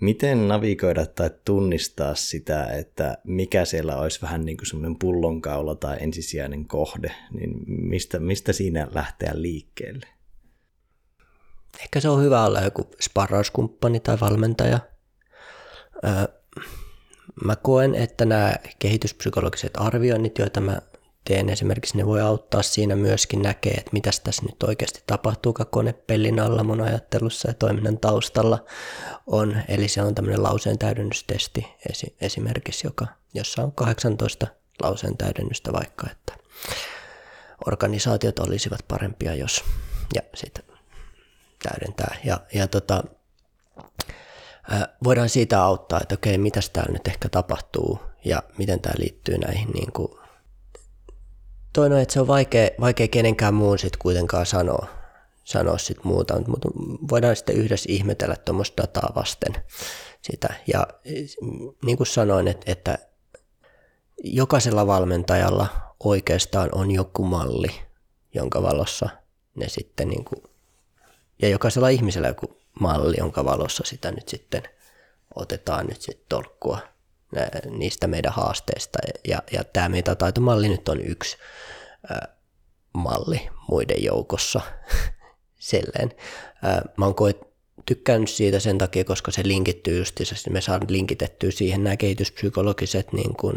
miten 0.00 0.48
navigoida 0.48 1.06
tai 1.06 1.30
tunnistaa 1.44 2.14
sitä, 2.14 2.66
että 2.66 3.18
mikä 3.24 3.64
siellä 3.64 3.96
olisi 3.96 4.22
vähän 4.22 4.44
niin 4.44 4.56
kuin 4.56 4.66
semmoinen 4.66 4.98
pullonkaula 4.98 5.74
tai 5.74 5.96
ensisijainen 6.00 6.66
kohde, 6.66 7.14
niin 7.32 7.50
mistä, 7.66 8.18
mistä 8.18 8.52
siinä 8.52 8.88
lähteä 8.94 9.32
liikkeelle? 9.34 10.06
Ehkä 11.80 12.00
se 12.00 12.08
on 12.08 12.22
hyvä 12.22 12.44
olla 12.44 12.60
joku 12.60 12.90
sparrauskumppani 13.00 14.00
tai 14.00 14.20
valmentaja. 14.20 14.78
Mä 17.44 17.56
koen, 17.56 17.94
että 17.94 18.24
nämä 18.24 18.54
kehityspsykologiset 18.78 19.72
arvioinnit, 19.74 20.38
joita 20.38 20.60
mä 20.60 20.82
teen 21.24 21.48
esimerkiksi, 21.48 21.96
ne 21.96 22.06
voi 22.06 22.20
auttaa 22.20 22.62
siinä 22.62 22.96
myöskin 22.96 23.42
näkee, 23.42 23.72
että 23.72 23.90
mitä 23.92 24.10
tässä 24.24 24.42
nyt 24.42 24.62
oikeasti 24.62 25.02
tapahtuu 25.06 25.54
konepellin 25.70 26.40
alla 26.40 26.64
mun 26.64 26.80
ajattelussa 26.80 27.48
ja 27.48 27.54
toiminnan 27.54 27.98
taustalla 27.98 28.64
on. 29.26 29.56
Eli 29.68 29.88
se 29.88 30.02
on 30.02 30.14
tämmöinen 30.14 30.42
lauseen 30.42 30.78
täydennystesti 30.78 31.66
esimerkiksi, 32.20 32.86
joka, 32.86 33.06
jossa 33.34 33.62
on 33.62 33.72
18 33.72 34.46
lauseen 34.82 35.16
täydennystä 35.16 35.72
vaikka, 35.72 36.06
että 36.10 36.32
organisaatiot 37.66 38.38
olisivat 38.38 38.80
parempia, 38.88 39.34
jos 39.34 39.64
ja 40.14 40.22
sitten 40.34 40.64
täydentää. 41.62 42.16
Ja, 42.24 42.40
ja 42.54 42.66
tota, 42.66 43.04
voidaan 45.04 45.28
siitä 45.28 45.62
auttaa, 45.62 46.00
että 46.02 46.14
okei, 46.14 46.38
mitä 46.38 46.60
täällä 46.72 46.92
nyt 46.92 47.08
ehkä 47.08 47.28
tapahtuu 47.28 48.00
ja 48.24 48.42
miten 48.58 48.80
tämä 48.80 48.94
liittyy 48.98 49.38
näihin 49.38 49.68
niin 49.70 49.92
kuin 49.92 50.19
toinen 51.72 51.96
on, 51.96 52.02
että 52.02 52.12
se 52.14 52.20
on 52.20 52.26
vaikea, 52.26 52.70
vaikea 52.80 53.08
kenenkään 53.08 53.54
muun 53.54 53.78
sitten 53.78 53.98
kuitenkaan 53.98 54.46
sanoa, 54.46 54.86
sanoa 55.44 55.78
sit 55.78 56.04
muuta, 56.04 56.40
mutta 56.46 56.68
voidaan 57.10 57.36
sitten 57.36 57.56
yhdessä 57.56 57.92
ihmetellä 57.92 58.36
tuommoista 58.36 58.82
dataa 58.82 59.12
vasten 59.14 59.54
sitä. 60.22 60.54
Ja 60.66 60.86
niin 61.84 61.96
kuin 61.96 62.06
sanoin, 62.06 62.48
että, 62.48 62.72
että 62.72 62.98
jokaisella 64.24 64.86
valmentajalla 64.86 65.66
oikeastaan 66.04 66.68
on 66.72 66.90
joku 66.90 67.24
malli, 67.24 67.70
jonka 68.34 68.62
valossa 68.62 69.08
ne 69.54 69.68
sitten, 69.68 70.08
niin 70.08 70.24
kuin, 70.24 70.42
ja 71.42 71.48
jokaisella 71.48 71.88
ihmisellä 71.88 72.28
joku 72.28 72.56
malli, 72.80 73.16
jonka 73.18 73.44
valossa 73.44 73.84
sitä 73.86 74.10
nyt 74.10 74.28
sitten 74.28 74.62
otetaan 75.34 75.86
nyt 75.86 76.02
sitten 76.02 76.26
tolkkua 76.28 76.78
niistä 77.70 78.06
meidän 78.06 78.32
haasteista. 78.32 78.98
Ja, 79.28 79.42
ja 79.52 79.64
tämä 79.64 79.88
metataitomalli 79.88 80.68
nyt 80.68 80.88
on 80.88 81.00
yksi 81.00 81.36
malli 82.94 83.48
muiden 83.68 84.04
joukossa. 84.04 84.60
Silleen. 85.58 86.12
Mä 86.96 87.04
oon 87.04 87.14
koet, 87.14 87.38
tykkännyt 87.86 88.30
siitä 88.30 88.60
sen 88.60 88.78
takia, 88.78 89.04
koska 89.04 89.30
se 89.30 89.42
linkittyy 89.44 89.98
justiinsa, 89.98 90.50
me 90.50 90.60
saan 90.60 90.80
linkitettyä 90.88 91.50
siihen 91.50 91.84
nämä 91.84 91.96
kehityspsykologiset 91.96 93.12
niin 93.12 93.36
kuin, 93.36 93.56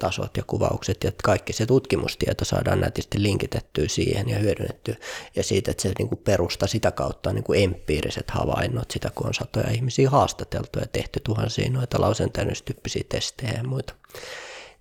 tasot 0.00 0.36
ja 0.36 0.42
kuvaukset 0.46 1.04
ja 1.04 1.12
kaikki 1.24 1.52
se 1.52 1.66
tutkimustieto 1.66 2.44
saadaan 2.44 2.80
nätisti 2.80 3.22
linkitettyä 3.22 3.88
siihen 3.88 4.28
ja 4.28 4.38
hyödynnettyä. 4.38 4.96
Ja 5.36 5.42
siitä, 5.42 5.70
että 5.70 5.82
se 5.82 5.92
niin 5.98 6.08
kuin 6.08 6.20
perusta 6.24 6.66
sitä 6.66 6.90
kautta 6.90 7.32
niin 7.32 7.44
kuin 7.44 7.64
empiiriset 7.64 8.30
havainnot, 8.30 8.90
sitä 8.90 9.10
kun 9.14 9.26
on 9.26 9.34
satoja 9.34 9.70
ihmisiä 9.70 10.10
haastateltu 10.10 10.78
ja 10.78 10.86
tehty 10.86 11.20
tuhansia 11.20 11.70
noita 11.70 12.00
lausentäynnystyyppisiä 12.00 13.02
testejä 13.08 13.52
ja 13.52 13.64
muita. 13.64 13.94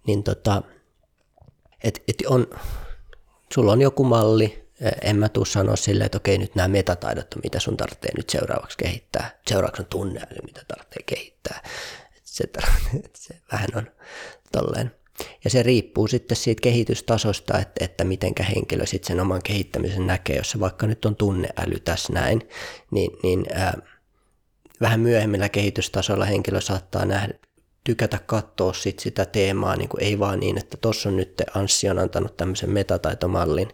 Niin 0.08 0.24
tota, 0.24 0.62
et, 1.84 2.04
et 2.08 2.16
on, 2.28 2.48
sulla 3.54 3.72
on 3.72 3.82
joku 3.82 4.04
malli, 4.04 4.72
en 5.02 5.16
mä 5.16 5.30
tuu 5.30 5.46
sanoa 5.46 5.76
silleen, 5.76 6.06
että 6.06 6.18
okei 6.18 6.38
nyt 6.38 6.56
nämä 6.56 6.68
metataidot 6.68 7.28
mitä 7.44 7.60
sun 7.60 7.78
tarvitsee 7.78 8.12
nyt 8.18 8.30
seuraavaksi 8.30 8.78
kehittää. 8.78 9.40
Seuraavaksi 9.48 9.82
on 9.82 9.86
tunneäly, 9.86 10.38
mitä 10.46 10.62
tarvitsee 10.68 11.04
kehittää. 11.06 11.64
Se, 12.24 12.44
se 13.16 13.36
vähän 13.52 13.70
on 13.76 13.92
tolleen. 14.52 15.01
Ja 15.43 15.49
se 15.49 15.64
riippuu 15.64 16.07
sitten 16.07 16.38
siitä 16.38 16.61
kehitystasosta, 16.61 17.60
että, 17.60 17.85
että 17.85 18.03
mitenkä 18.03 18.43
henkilö 18.43 18.85
sitten 18.85 19.07
sen 19.07 19.19
oman 19.19 19.41
kehittämisen 19.43 20.07
näkee. 20.07 20.35
Jos 20.35 20.52
se 20.52 20.60
vaikka 20.60 20.88
nyt 20.88 21.06
on 21.06 21.15
tunneäly 21.15 21.80
tässä 21.80 22.14
näin, 22.14 22.41
niin, 22.91 23.11
niin 23.23 23.45
ää, 23.53 23.77
vähän 24.81 24.99
myöhemmillä 24.99 25.49
kehitystasolla 25.49 26.26
henkilö 26.26 26.61
saattaa 26.61 27.06
nähdä, 27.06 27.34
tykätä 27.84 28.19
katsoa 28.26 28.73
sit 28.73 28.99
sitä 28.99 29.26
teemaa, 29.26 29.76
niin 29.76 29.89
kuin 29.89 30.03
ei 30.03 30.19
vaan 30.19 30.39
niin, 30.39 30.57
että 30.57 30.77
tuossa 30.77 31.10
on 31.10 31.18
nyt 31.18 31.41
Anssi 31.56 31.89
on 31.89 31.99
antanut 31.99 32.38
tämmöisen 32.38 32.69
metataitomallin, 32.69 33.69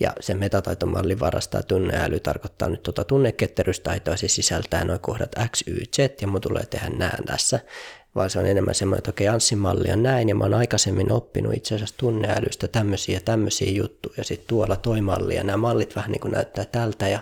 ja 0.00 0.12
sen 0.20 0.38
metataitomallin 0.38 1.20
varastaa 1.20 1.62
tunneäly 1.62 2.20
tarkoittaa 2.20 2.68
nyt 2.68 2.82
tuota 2.82 3.04
tunneketterystaitoa, 3.04 4.16
se 4.16 4.28
sisältää 4.28 4.84
noin 4.84 5.00
kohdat 5.00 5.32
X, 5.50 5.62
Y, 5.66 5.84
Z, 5.96 6.22
ja 6.22 6.28
mun 6.28 6.40
tulee 6.40 6.66
tehdä 6.66 6.88
nämä 6.88 7.12
tässä, 7.26 7.60
vaan 8.14 8.30
se 8.30 8.38
on 8.38 8.46
enemmän 8.46 8.74
semmoinen, 8.74 8.98
että 8.98 9.10
okei, 9.10 9.28
Anssin 9.28 9.58
malli 9.58 9.92
on 9.92 10.02
näin, 10.02 10.28
ja 10.28 10.34
mä 10.34 10.44
oon 10.44 10.54
aikaisemmin 10.54 11.12
oppinut 11.12 11.54
itse 11.54 11.74
asiassa 11.74 11.96
tunneälystä 11.98 12.68
tämmöisiä 12.68 13.16
ja 13.16 13.20
tämmöisiä 13.20 13.70
juttuja, 13.70 14.14
ja 14.16 14.24
sitten 14.24 14.48
tuolla 14.48 14.76
toi 14.76 15.00
malli, 15.00 15.36
ja 15.36 15.44
nämä 15.44 15.56
mallit 15.56 15.96
vähän 15.96 16.12
niin 16.12 16.20
kuin 16.20 16.32
näyttää 16.32 16.64
tältä, 16.64 17.08
ja 17.08 17.20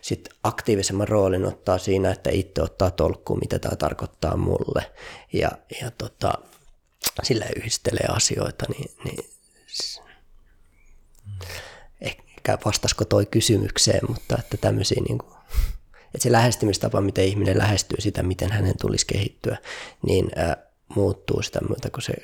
sitten 0.00 0.34
aktiivisemman 0.44 1.08
roolin 1.08 1.44
ottaa 1.44 1.78
siinä, 1.78 2.10
että 2.10 2.30
itse 2.30 2.62
ottaa 2.62 2.90
tolkkuun, 2.90 3.40
mitä 3.40 3.58
tämä 3.58 3.76
tarkoittaa 3.76 4.36
mulle, 4.36 4.92
ja, 5.32 5.50
ja 5.82 5.90
tota, 5.90 6.32
sillä 7.22 7.46
yhdistelee 7.56 8.06
asioita, 8.08 8.64
niin, 8.68 8.90
niin 9.04 9.30
ehkä 12.00 12.58
vastasko 12.64 13.04
toi 13.04 13.26
kysymykseen, 13.26 14.00
mutta 14.08 14.36
että 14.38 14.56
tämmöisiä 14.56 15.02
niin 15.08 15.18
kuin, 15.18 15.37
että 16.14 16.22
se 16.22 16.32
lähestymistapa, 16.32 17.00
miten 17.00 17.24
ihminen 17.24 17.58
lähestyy 17.58 18.00
sitä, 18.00 18.22
miten 18.22 18.52
hänen 18.52 18.74
tulisi 18.80 19.06
kehittyä, 19.06 19.56
niin 20.06 20.30
ää, 20.36 20.56
muuttuu 20.94 21.42
sitä 21.42 21.60
myötä, 21.68 21.90
kun 21.90 22.02
se 22.02 22.14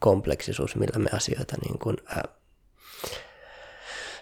kompleksisuus, 0.00 0.76
millä 0.76 0.98
me 0.98 1.10
asioita 1.12 1.56
niin 1.64 1.78
kuin, 1.78 1.96
ää, 2.06 2.24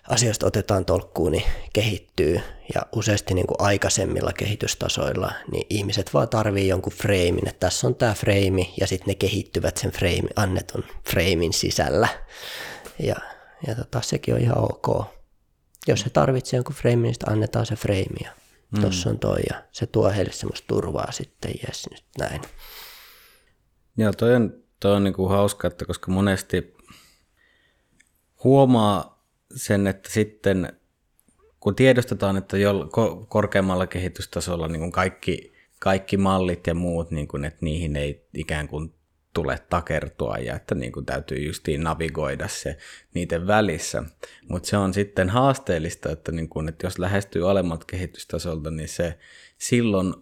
asioista 0.09 0.47
otetaan 0.47 0.85
tolkkuun, 0.85 1.32
niin 1.32 1.44
kehittyy. 1.73 2.40
Ja 2.74 2.82
useasti 2.97 3.35
niin 3.35 3.47
kuin 3.47 3.57
aikaisemmilla 3.61 4.32
kehitystasoilla, 4.32 5.32
niin 5.53 5.66
ihmiset 5.70 6.15
vaan 6.15 6.28
tarvii 6.28 6.69
jonkun 6.69 6.93
freimin, 6.93 7.49
että 7.49 7.66
tässä 7.66 7.86
on 7.86 7.94
tämä 7.94 8.15
freimi, 8.15 8.74
ja 8.81 8.86
sitten 8.86 9.09
ne 9.09 9.15
kehittyvät 9.15 9.77
sen 9.77 9.90
frame, 9.90 10.28
annetun 10.36 10.85
freimin 11.11 11.53
sisällä. 11.53 12.09
Ja, 12.99 13.16
ja 13.66 13.74
tota, 13.74 14.01
sekin 14.01 14.35
on 14.35 14.40
ihan 14.40 14.59
ok. 14.59 15.07
Jos 15.89 16.05
he 16.05 16.11
tarvitsee 16.11 16.57
jonkun 16.57 16.74
freimin, 16.74 17.03
niin 17.03 17.32
annetaan 17.32 17.66
se 17.66 17.77
freimi, 17.77 18.19
ja 18.24 18.31
mm. 18.73 18.81
tuossa 18.81 19.11
on 19.11 19.19
toi, 19.19 19.40
ja 19.51 19.62
se 19.73 19.86
tuo 19.86 20.11
heille 20.11 20.32
semmoista 20.32 20.66
turvaa 20.66 21.12
sitten, 21.12 21.55
jes, 21.66 21.89
nyt 21.90 22.05
näin. 22.19 22.40
Joo, 23.97 24.12
toi 24.12 24.35
on, 24.35 24.62
toi 24.81 24.97
on 24.97 25.05
niin 25.05 25.15
kuin 25.15 25.31
hauska, 25.31 25.69
että 25.69 25.85
koska 25.85 26.12
monesti 26.12 26.77
huomaa 28.44 29.27
sen, 29.57 29.86
että 29.86 30.11
sitten 30.11 30.73
kun 31.61 31.74
tiedostetaan, 31.74 32.36
että 32.36 32.59
jo 32.59 32.89
korkeammalla 33.28 33.86
kehitystasolla 33.86 34.69
niin 34.69 34.81
kuin 34.81 34.93
kaikki, 34.93 35.53
kaikki 35.78 36.16
mallit 36.16 36.66
ja 36.66 36.74
muut, 36.74 37.11
niin 37.11 37.28
kuin, 37.28 37.44
että 37.44 37.59
niihin 37.61 37.97
ei 37.97 38.28
ikään 38.35 38.69
kuin 38.69 38.94
tule 39.34 39.59
takertua 39.70 40.36
ja 40.36 40.56
että 40.56 40.74
niin 40.74 40.92
kuin 40.92 41.06
täytyy 41.06 41.38
justiin 41.38 41.82
navigoida 41.82 42.48
se 42.48 42.76
niiden 43.14 43.46
välissä. 43.46 44.02
Mutta 44.48 44.68
se 44.68 44.76
on 44.76 44.94
sitten 44.94 45.30
haasteellista, 45.30 46.12
että, 46.12 46.32
niin 46.32 46.48
kuin, 46.48 46.68
että 46.68 46.86
jos 46.86 46.98
lähestyy 46.98 47.50
alemmat 47.50 47.84
kehitystasolta, 47.84 48.70
niin 48.70 48.88
se 48.88 49.18
silloin 49.59 50.14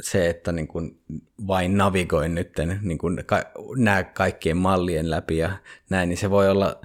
se, 0.00 0.30
että 0.30 0.52
niin 0.52 0.68
kuin 0.68 1.00
vain 1.46 1.76
navigoin 1.76 2.34
nyt 2.34 2.52
niin 2.82 2.98
kuin 2.98 3.22
ka- 3.26 3.50
nämä 3.76 4.04
kaikkien 4.04 4.56
mallien 4.56 5.10
läpi 5.10 5.38
ja 5.38 5.50
näin, 5.90 6.08
niin 6.08 6.16
se 6.16 6.30
voi 6.30 6.48
olla 6.48 6.80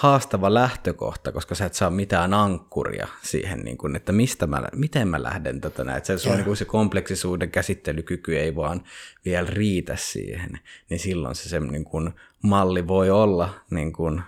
haastava 0.00 0.54
lähtökohta, 0.54 1.32
koska 1.32 1.54
sä 1.54 1.66
et 1.66 1.74
saa 1.74 1.90
mitään 1.90 2.34
ankkuria 2.34 3.08
siihen, 3.22 3.60
niin 3.60 3.78
kuin, 3.78 3.96
että 3.96 4.12
mistä 4.12 4.46
mä, 4.46 4.62
miten 4.74 5.08
mä 5.08 5.22
lähden 5.22 5.60
tätä 5.60 5.84
näin. 5.84 6.02
Se, 6.04 6.12
on, 6.12 6.36
niin 6.36 6.44
kuin 6.44 6.56
se 6.56 6.64
kompleksisuuden 6.64 7.50
käsittelykyky 7.50 8.38
ei 8.38 8.56
vaan 8.56 8.84
vielä 9.24 9.50
riitä 9.50 9.96
siihen, 9.96 10.50
niin 10.90 11.00
silloin 11.00 11.34
se, 11.34 11.48
se 11.48 11.60
niin 11.60 11.84
kuin, 11.84 12.10
malli 12.42 12.88
voi 12.88 13.10
olla 13.10 13.54
niin 13.70 13.92
kuin, 13.92 14.22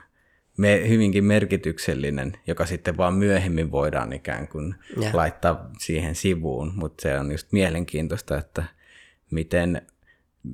me, 0.56 0.88
hyvinkin 0.88 1.24
merkityksellinen, 1.24 2.32
joka 2.46 2.66
sitten 2.66 2.96
vaan 2.96 3.14
myöhemmin 3.14 3.70
voidaan 3.70 4.12
ikään 4.12 4.48
kuin 4.48 4.74
ja. 5.00 5.10
laittaa 5.12 5.70
siihen 5.78 6.14
sivuun, 6.14 6.72
mutta 6.76 7.02
se 7.02 7.18
on 7.18 7.32
just 7.32 7.52
mielenkiintoista, 7.52 8.38
että 8.38 8.64
miten 9.30 9.82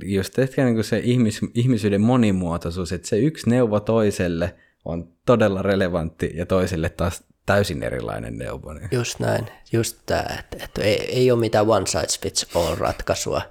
just 0.04 0.38
ehkä 0.38 0.64
niin 0.64 0.74
kuin 0.74 0.84
se 0.84 0.98
ihmis, 0.98 1.40
ihmisyyden 1.54 2.00
monimuotoisuus, 2.00 2.92
että 2.92 3.08
se 3.08 3.18
yksi 3.18 3.50
neuvo 3.50 3.80
toiselle– 3.80 4.54
on 4.88 5.08
todella 5.26 5.62
relevantti 5.62 6.30
ja 6.34 6.46
toisille 6.46 6.88
taas 6.88 7.24
täysin 7.46 7.82
erilainen 7.82 8.38
neuvo. 8.38 8.72
Niin. 8.72 8.88
Just 8.92 9.20
näin, 9.20 9.46
just 9.72 9.98
tämä, 10.06 10.24
että, 10.38 10.64
että 10.64 10.82
ei, 10.82 11.16
ei 11.16 11.30
ole 11.30 11.40
mitään 11.40 11.68
one 11.68 11.86
size 11.86 12.20
fits 12.22 12.46
all 12.54 12.74
ratkaisua. 12.74 13.42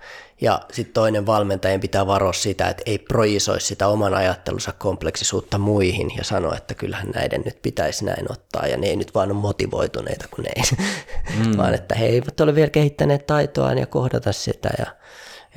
Ja 0.41 0.61
sitten 0.71 0.93
toinen 0.93 1.25
valmentajan 1.25 1.79
pitää 1.79 2.07
varoa 2.07 2.33
sitä, 2.33 2.67
että 2.67 2.83
ei 2.85 2.97
projisoi 2.97 3.61
sitä 3.61 3.87
oman 3.87 4.13
ajattelunsa 4.13 4.73
kompleksisuutta 4.77 5.57
muihin 5.57 6.11
ja 6.17 6.23
sanoa, 6.23 6.55
että 6.55 6.73
kyllähän 6.73 7.09
näiden 7.09 7.41
nyt 7.45 7.61
pitäisi 7.61 8.05
näin 8.05 8.31
ottaa 8.31 8.67
ja 8.67 8.77
ne 8.77 8.87
ei 8.87 8.95
nyt 8.95 9.15
vaan 9.15 9.31
ole 9.31 9.39
motivoituneita, 9.39 10.25
kun 10.35 10.43
ne 10.43 10.51
ei, 10.55 10.63
mm. 11.45 11.57
vaan 11.57 11.73
että 11.73 11.95
he 11.95 12.05
eivät 12.05 12.39
ole 12.39 12.55
vielä 12.55 12.69
kehittäneet 12.69 13.27
taitoaan 13.27 13.77
ja 13.77 13.85
kohdata 13.85 14.31
sitä 14.31 14.69
ja, 14.79 14.85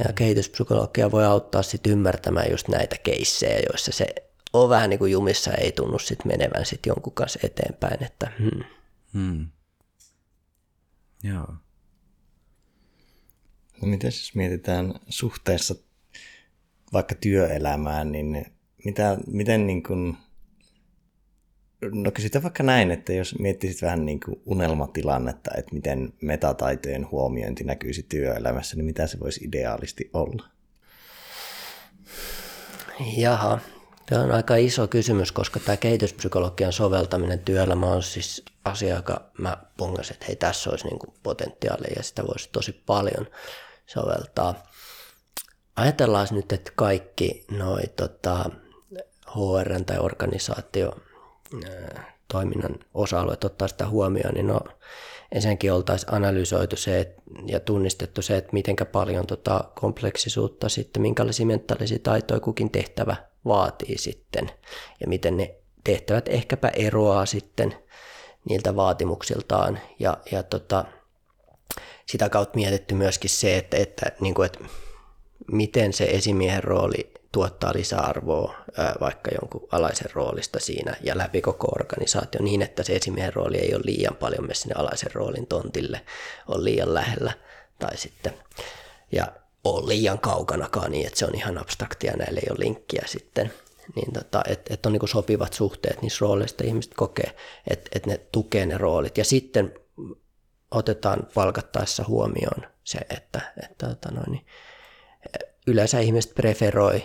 ja 0.04 0.12
kehityspsykologia 0.12 1.10
voi 1.10 1.24
auttaa 1.24 1.62
sitten 1.62 1.92
ymmärtämään 1.92 2.50
just 2.50 2.68
näitä 2.68 2.96
keissejä, 3.02 3.58
joissa 3.68 3.92
se 3.92 4.06
on 4.52 4.68
vähän 4.68 4.90
niin 4.90 4.98
kuin 4.98 5.12
jumissa, 5.12 5.52
ei 5.52 5.72
tunnu 5.72 5.98
sitten 5.98 6.32
menevän 6.32 6.66
sitten 6.66 6.90
jonkun 6.90 7.12
kanssa 7.12 7.38
eteenpäin. 7.42 8.04
Että, 8.04 8.32
hmm. 8.38 8.64
Hmm. 9.14 9.46
Joo. 11.22 11.54
No 13.82 13.88
miten 13.88 14.08
jos 14.08 14.34
mietitään 14.34 14.94
suhteessa 15.08 15.74
vaikka 16.92 17.14
työelämään, 17.14 18.12
niin 18.12 18.46
mitä, 18.84 19.18
miten 19.26 19.66
niin 19.66 19.82
kuin, 19.82 20.16
no 21.92 22.10
kysytään 22.10 22.42
vaikka 22.42 22.62
näin, 22.62 22.90
että 22.90 23.12
jos 23.12 23.38
miettisit 23.38 23.82
vähän 23.82 24.06
niin 24.06 24.20
kuin 24.20 24.42
unelmatilannetta, 24.46 25.50
että 25.56 25.74
miten 25.74 26.12
metataitojen 26.20 27.10
huomiointi 27.10 27.64
näkyisi 27.64 28.02
työelämässä, 28.02 28.76
niin 28.76 28.84
mitä 28.84 29.06
se 29.06 29.20
voisi 29.20 29.44
ideaalisti 29.44 30.10
olla? 30.12 30.48
Jaha, 33.16 33.58
Tämä 34.10 34.22
on 34.22 34.32
aika 34.32 34.56
iso 34.56 34.88
kysymys, 34.88 35.32
koska 35.32 35.60
tämä 35.60 35.76
kehityspsykologian 35.76 36.72
soveltaminen 36.72 37.38
työelämä 37.38 37.86
on 37.86 38.02
siis 38.02 38.44
asia, 38.64 38.94
joka 38.94 39.30
mä 39.38 39.56
pungasin, 39.76 40.14
että 40.14 40.26
hei 40.26 40.36
tässä 40.36 40.70
olisi 40.70 40.86
niin 40.86 40.98
kuin 40.98 41.14
potentiaalia 41.22 41.92
ja 41.96 42.02
sitä 42.02 42.26
voisi 42.26 42.48
tosi 42.52 42.72
paljon 42.86 43.26
soveltaa. 43.86 44.54
Ajatellaan 45.76 46.26
nyt, 46.30 46.52
että 46.52 46.72
kaikki 46.76 47.44
noi 47.50 47.82
tota, 47.96 48.50
HR 49.26 49.84
tai 49.86 49.98
organisaatio 49.98 50.96
toiminnan 52.28 52.78
osa-alueet 52.94 53.44
ottaa 53.44 53.68
sitä 53.68 53.88
huomioon, 53.88 54.34
niin 54.34 54.46
no, 54.46 54.60
ensinnäkin 55.32 55.72
oltaisiin 55.72 56.14
analysoitu 56.14 56.76
se 56.76 57.14
ja 57.46 57.60
tunnistettu 57.60 58.22
se, 58.22 58.36
että 58.36 58.52
miten 58.52 58.76
paljon 58.92 59.26
tota 59.26 59.64
kompleksisuutta 59.80 60.68
sitten, 60.68 61.02
minkälaisia 61.02 61.46
mentaalisia 61.46 61.98
taitoja 62.02 62.40
kukin 62.40 62.70
tehtävä 62.70 63.29
vaatii 63.44 63.98
sitten 63.98 64.50
ja 65.00 65.08
miten 65.08 65.36
ne 65.36 65.54
tehtävät 65.84 66.28
ehkäpä 66.28 66.68
eroaa 66.68 67.26
sitten 67.26 67.74
niiltä 68.48 68.76
vaatimuksiltaan. 68.76 69.80
Ja, 69.98 70.18
ja 70.32 70.42
tota, 70.42 70.84
sitä 72.06 72.28
kautta 72.28 72.56
mietitty 72.56 72.94
myöskin 72.94 73.30
se, 73.30 73.56
että, 73.56 73.76
että, 73.76 74.12
niin 74.20 74.34
kuin, 74.34 74.46
että 74.46 74.58
miten 75.52 75.92
se 75.92 76.04
esimiehen 76.04 76.64
rooli 76.64 77.12
tuottaa 77.32 77.72
lisäarvoa 77.74 78.54
ää, 78.76 78.94
vaikka 79.00 79.30
jonkun 79.40 79.68
alaisen 79.72 80.10
roolista 80.14 80.60
siinä 80.60 80.96
ja 81.02 81.18
läpi 81.18 81.40
koko 81.40 81.66
organisaatio 81.66 82.42
niin, 82.42 82.62
että 82.62 82.82
se 82.82 82.96
esimiehen 82.96 83.34
rooli 83.34 83.58
ei 83.58 83.74
ole 83.74 83.82
liian 83.84 84.16
paljon 84.16 84.46
myös 84.46 84.60
sinne 84.60 84.74
alaisen 84.78 85.14
roolin 85.14 85.46
tontille, 85.46 86.00
on 86.48 86.64
liian 86.64 86.94
lähellä 86.94 87.32
tai 87.78 87.96
sitten. 87.96 88.34
Ja 89.12 89.26
ole 89.64 89.88
liian 89.88 90.18
kaukanakaan 90.18 90.90
niin, 90.90 91.06
että 91.06 91.18
se 91.18 91.26
on 91.26 91.34
ihan 91.34 91.58
abstraktia, 91.58 92.16
näille 92.16 92.40
ei 92.40 92.50
ole 92.50 92.58
linkkiä 92.58 93.02
sitten. 93.06 93.52
Niin 93.96 94.12
tota, 94.12 94.42
että 94.48 94.74
et 94.74 94.86
on 94.86 94.92
niin 94.92 95.08
sopivat 95.08 95.52
suhteet 95.52 96.02
niissä 96.02 96.18
rooleista, 96.20 96.64
ihmiset 96.64 96.94
kokee, 96.94 97.36
että 97.70 97.90
et 97.94 98.06
ne 98.06 98.20
tukee 98.32 98.66
ne 98.66 98.78
roolit. 98.78 99.18
Ja 99.18 99.24
sitten 99.24 99.74
otetaan 100.70 101.28
palkattaessa 101.34 102.04
huomioon 102.08 102.66
se, 102.84 102.98
että, 102.98 103.52
että 103.62 103.88
tota 103.88 104.10
noin, 104.10 104.46
yleensä 105.66 106.00
ihmiset 106.00 106.34
preferoi 106.34 107.02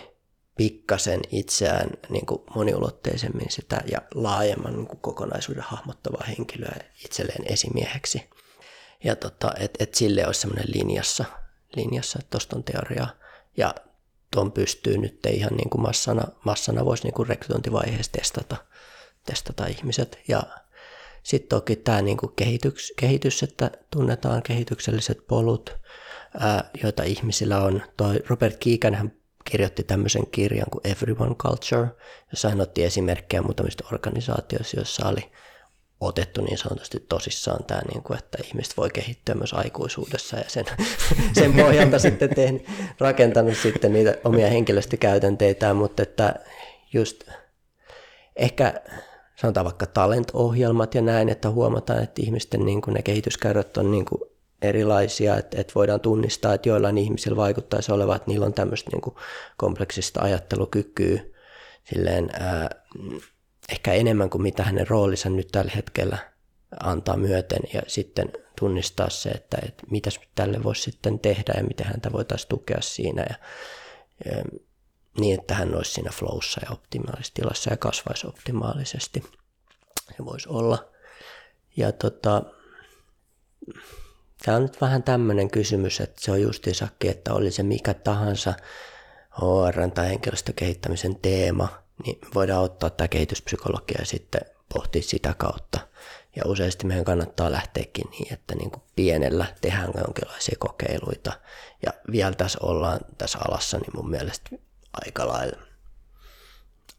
pikkasen 0.56 1.20
itseään 1.30 1.90
niin 2.08 2.26
kuin 2.26 2.42
moniulotteisemmin 2.54 3.50
sitä 3.50 3.82
ja 3.92 4.02
laajemman 4.14 4.72
niin 4.72 4.86
kuin 4.86 5.00
kokonaisuuden 5.00 5.62
hahmottavaa 5.62 6.26
henkilöä 6.28 6.76
itselleen 7.04 7.52
esimieheksi. 7.52 8.30
Ja 9.04 9.16
tota, 9.16 9.52
että 9.60 9.84
et 9.84 9.94
sille 9.94 10.26
olisi 10.26 10.40
semmoinen 10.40 10.72
linjassa, 10.74 11.24
linjassa 11.76 12.18
että 12.18 12.30
tuosta 12.30 12.56
on 12.56 12.64
teoriaa. 12.64 13.10
Ja 13.56 13.74
tuon 14.30 14.52
pystyy 14.52 14.98
nyt 14.98 15.26
ihan 15.30 15.56
niin 15.56 15.70
kuin 15.70 15.82
massana, 15.82 16.24
massana 16.44 16.84
voisi 16.84 17.04
niin 17.04 17.14
kuin 17.14 17.28
rekrytointivaiheessa 17.28 18.12
testata, 18.12 18.56
testata 19.26 19.66
ihmiset. 19.66 20.18
Ja 20.28 20.42
sitten 21.22 21.48
toki 21.48 21.76
tämä 21.76 22.02
niin 22.02 22.16
kuin 22.16 22.32
kehitys, 22.36 22.92
kehitys, 22.96 23.42
että 23.42 23.70
tunnetaan 23.90 24.42
kehitykselliset 24.42 25.26
polut, 25.26 25.76
ää, 26.38 26.70
joita 26.82 27.02
ihmisillä 27.02 27.62
on. 27.62 27.82
Toi 27.96 28.20
Robert 28.28 28.56
Keegan 28.60 28.94
hän 28.94 29.12
kirjoitti 29.44 29.82
tämmöisen 29.82 30.26
kirjan 30.26 30.70
kuin 30.70 30.86
Everyone 30.86 31.34
Culture, 31.34 31.88
jossa 32.32 32.48
hän 32.48 32.60
otti 32.60 32.84
esimerkkejä 32.84 33.42
muutamista 33.42 33.84
organisaatioista, 33.92 34.76
joissa 34.76 35.08
oli 35.08 35.32
otettu 36.00 36.40
niin 36.40 36.58
sanotusti 36.58 37.00
tosissaan 37.08 37.64
tämä, 37.64 37.80
niin 37.92 38.02
kuin, 38.02 38.18
että 38.18 38.38
ihmiset 38.44 38.76
voi 38.76 38.90
kehittyä 38.90 39.34
myös 39.34 39.54
aikuisuudessa 39.54 40.36
ja 40.36 40.44
sen, 40.48 40.64
sen 41.38 41.54
pohjalta 41.54 41.98
sitten 41.98 42.34
tehnyt, 42.34 42.66
rakentanut 42.98 43.56
sitten 43.56 43.92
niitä 43.92 44.14
omia 44.24 44.48
henkilöstökäytänteitään, 44.48 45.76
mutta 45.76 46.02
että 46.02 46.34
just 46.92 47.24
ehkä 48.36 48.74
sanotaan 49.36 49.64
vaikka 49.64 49.86
talent-ohjelmat 49.86 50.94
ja 50.94 51.02
näin, 51.02 51.28
että 51.28 51.50
huomataan, 51.50 52.02
että 52.02 52.22
ihmisten 52.22 52.66
niin 52.66 52.82
kuin 52.82 52.94
ne 52.94 53.02
kehityskäyrät 53.02 53.76
on 53.76 53.90
niin 53.90 54.04
kuin 54.04 54.20
erilaisia, 54.62 55.36
että, 55.36 55.60
että 55.60 55.72
voidaan 55.74 56.00
tunnistaa, 56.00 56.54
että 56.54 56.68
joillain 56.68 56.98
ihmisillä 56.98 57.36
vaikuttaisi 57.36 57.92
olevan, 57.92 58.16
että 58.16 58.30
niillä 58.30 58.46
on 58.46 58.54
tämmöistä 58.54 58.90
niin 58.90 59.00
kuin 59.00 59.16
kompleksista 59.56 60.20
ajattelukykyä 60.20 61.20
silleen, 61.84 62.30
ää, 62.32 62.70
ehkä 63.68 63.92
enemmän 63.92 64.30
kuin 64.30 64.42
mitä 64.42 64.64
hänen 64.64 64.88
roolinsa 64.88 65.30
nyt 65.30 65.48
tällä 65.52 65.72
hetkellä 65.76 66.18
antaa 66.80 67.16
myöten 67.16 67.60
ja 67.74 67.82
sitten 67.86 68.32
tunnistaa 68.58 69.10
se, 69.10 69.28
että, 69.28 69.58
että 69.62 69.82
mitäs 69.90 70.20
tälle 70.34 70.62
voisi 70.62 70.82
sitten 70.82 71.18
tehdä 71.18 71.52
ja 71.56 71.64
miten 71.64 71.86
häntä 71.86 72.12
voitaisiin 72.12 72.48
tukea 72.48 72.80
siinä 72.80 73.26
ja, 73.30 73.36
ja 74.24 74.44
niin, 75.20 75.40
että 75.40 75.54
hän 75.54 75.74
olisi 75.74 75.92
siinä 75.92 76.10
flowssa 76.10 76.60
ja 76.64 76.72
optimaalisessa 76.72 77.34
tilassa 77.34 77.70
ja 77.70 77.76
kasvaisi 77.76 78.26
optimaalisesti. 78.26 79.22
Se 80.16 80.24
voisi 80.24 80.48
olla. 80.48 80.88
Ja 81.76 81.92
tota, 81.92 82.42
tämä 84.44 84.56
on 84.56 84.62
nyt 84.62 84.80
vähän 84.80 85.02
tämmöinen 85.02 85.50
kysymys, 85.50 86.00
että 86.00 86.20
se 86.20 86.30
on 86.30 86.42
justiinsakin, 86.42 87.10
että 87.10 87.34
oli 87.34 87.50
se 87.50 87.62
mikä 87.62 87.94
tahansa 87.94 88.54
HR 89.30 89.90
tai 89.94 90.08
henkilöstökehittämisen 90.08 91.16
teema, 91.16 91.85
niin 92.04 92.18
voidaan 92.34 92.64
ottaa 92.64 92.90
tämä 92.90 93.08
kehityspsykologia 93.08 93.96
ja 93.98 94.06
sitten 94.06 94.40
pohtia 94.74 95.02
sitä 95.02 95.34
kautta. 95.38 95.80
Ja 96.36 96.42
useasti 96.46 96.86
meidän 96.86 97.04
kannattaa 97.04 97.52
lähteäkin 97.52 98.10
niin, 98.10 98.32
että 98.32 98.54
niin 98.54 98.70
kuin 98.70 98.82
pienellä 98.96 99.46
tehdään 99.60 99.92
jonkinlaisia 100.04 100.56
kokeiluita. 100.58 101.32
Ja 101.86 101.92
vielä 102.12 102.32
tässä 102.32 102.58
ollaan 102.62 103.00
tässä 103.18 103.38
alassa, 103.48 103.78
niin 103.78 103.90
mun 103.94 104.10
mielestä 104.10 104.50
aika 104.92 105.26
lailla 105.26 105.62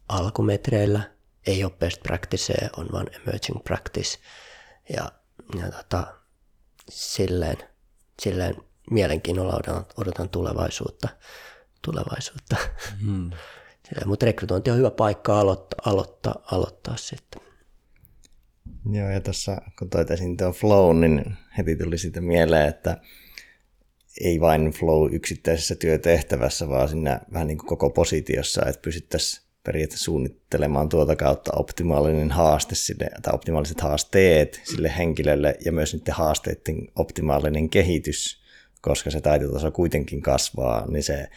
alkumetreillä. 0.08 1.00
Ei 1.46 1.64
ole 1.64 1.72
best 1.78 2.02
practice, 2.02 2.54
on 2.76 2.88
vain 2.92 3.06
emerging 3.14 3.64
practice. 3.64 4.18
Ja, 4.96 5.12
ja 5.58 5.70
tota, 5.70 6.14
silleen, 6.88 7.56
silleen 8.22 8.54
mielenkiinnolla 8.90 9.52
odotan, 9.52 9.86
odotan 9.96 10.28
tulevaisuutta. 10.28 11.08
tulevaisuutta. 11.82 12.56
Mm. 13.00 13.30
Mutta 14.06 14.26
rekrytointi 14.26 14.70
on 14.70 14.76
hyvä 14.78 14.90
paikka 14.90 15.40
aloittaa, 15.40 15.80
aloittaa, 15.84 16.42
aloittaa 16.52 16.96
sitten. 16.96 17.42
Joo, 18.92 19.10
ja 19.10 19.20
tässä 19.20 19.58
kun 19.78 19.90
toit 19.90 20.10
esiin 20.10 20.36
tuon 20.36 20.52
flow, 20.52 21.00
niin 21.00 21.36
heti 21.58 21.76
tuli 21.76 21.98
siitä 21.98 22.20
mieleen, 22.20 22.68
että 22.68 22.96
ei 24.20 24.40
vain 24.40 24.70
flow 24.70 25.14
yksittäisessä 25.14 25.74
työtehtävässä, 25.74 26.68
vaan 26.68 26.88
siinä 26.88 27.20
vähän 27.32 27.48
niin 27.48 27.58
kuin 27.58 27.68
koko 27.68 27.90
positiossa, 27.90 28.66
että 28.66 28.82
pysyttäisiin 28.82 29.48
periaatteessa 29.64 30.04
suunnittelemaan 30.04 30.88
tuota 30.88 31.16
kautta 31.16 31.52
optimaalinen 31.56 32.30
haaste 32.30 32.74
sille, 32.74 33.10
tai 33.22 33.34
optimaaliset 33.34 33.80
haasteet 33.80 34.60
sille 34.64 34.92
henkilölle 34.98 35.56
ja 35.64 35.72
myös 35.72 35.94
niiden 35.94 36.14
haasteiden 36.14 36.88
optimaalinen 36.96 37.70
kehitys, 37.70 38.42
koska 38.80 39.10
se 39.10 39.20
taitotaso 39.20 39.70
kuitenkin 39.70 40.22
kasvaa, 40.22 40.86
niin 40.90 41.02
se 41.02 41.28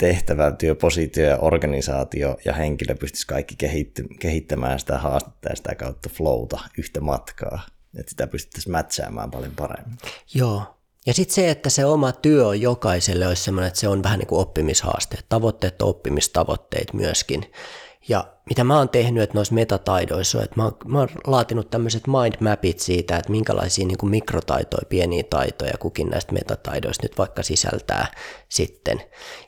työtehtävä, 0.00 0.52
työpositio 0.52 1.26
ja 1.26 1.38
organisaatio 1.38 2.36
ja 2.44 2.52
henkilö 2.52 2.94
pystyisi 2.94 3.26
kaikki 3.26 3.56
kehittämään 4.20 4.80
sitä 4.80 4.98
haastetta 4.98 5.48
ja 5.48 5.56
sitä 5.56 5.74
kautta 5.74 6.08
flowta 6.08 6.60
yhtä 6.78 7.00
matkaa, 7.00 7.66
että 7.98 8.10
sitä 8.10 8.26
pystyttäisiin 8.26 8.72
mätsäämään 8.72 9.30
paljon 9.30 9.52
paremmin. 9.56 9.98
Joo, 10.34 10.62
ja 11.06 11.14
sitten 11.14 11.34
se, 11.34 11.50
että 11.50 11.70
se 11.70 11.84
oma 11.84 12.12
työ 12.12 12.46
on 12.46 12.60
jokaiselle 12.60 13.26
olisi 13.26 13.42
sellainen, 13.42 13.68
että 13.68 13.80
se 13.80 13.88
on 13.88 14.02
vähän 14.02 14.18
niin 14.18 14.26
kuin 14.26 14.40
oppimishaaste. 14.40 15.18
Tavoitteet 15.28 15.82
oppimistavoitteet 15.82 16.92
myöskin. 16.92 17.52
Ja 18.08 18.34
mitä 18.50 18.64
mä 18.64 18.78
oon 18.78 18.88
tehnyt, 18.88 19.22
että 19.22 19.38
noissa 19.38 19.54
metataidoissa, 19.54 20.42
että 20.42 20.56
mä 20.56 20.64
oon, 20.64 20.76
mä 20.86 20.98
oon 20.98 21.08
laatinut 21.26 21.70
tämmöiset 21.70 22.02
mindmapit 22.06 22.80
siitä, 22.80 23.16
että 23.16 23.30
minkälaisia 23.30 23.86
niin 23.86 23.98
kuin 23.98 24.10
mikrotaitoja, 24.10 24.86
pieniä 24.88 25.22
taitoja 25.30 25.78
kukin 25.78 26.08
näistä 26.08 26.32
metataidoista 26.32 27.04
nyt 27.04 27.18
vaikka 27.18 27.42
sisältää 27.42 28.06
sitten. 28.48 29.02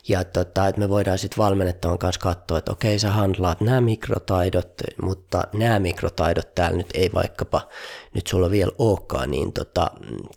Ja 0.07 0.23
tota, 0.23 0.67
että 0.67 0.81
me 0.81 0.89
voidaan 0.89 1.17
sitten 1.17 1.37
valmennettavan 1.37 1.97
kanssa 1.97 2.21
katsoa, 2.21 2.57
että 2.57 2.71
okei, 2.71 2.99
sä 2.99 3.11
handlaat 3.11 3.61
nämä 3.61 3.81
mikrotaidot, 3.81 4.73
mutta 5.01 5.43
nämä 5.53 5.79
mikrotaidot 5.79 6.55
täällä 6.55 6.77
nyt 6.77 6.89
ei 6.93 7.09
vaikkapa, 7.13 7.67
nyt 8.13 8.27
sulla 8.27 8.51
vielä 8.51 8.71
olekaan 8.77 9.31
niin 9.31 9.53
tota, 9.53 9.91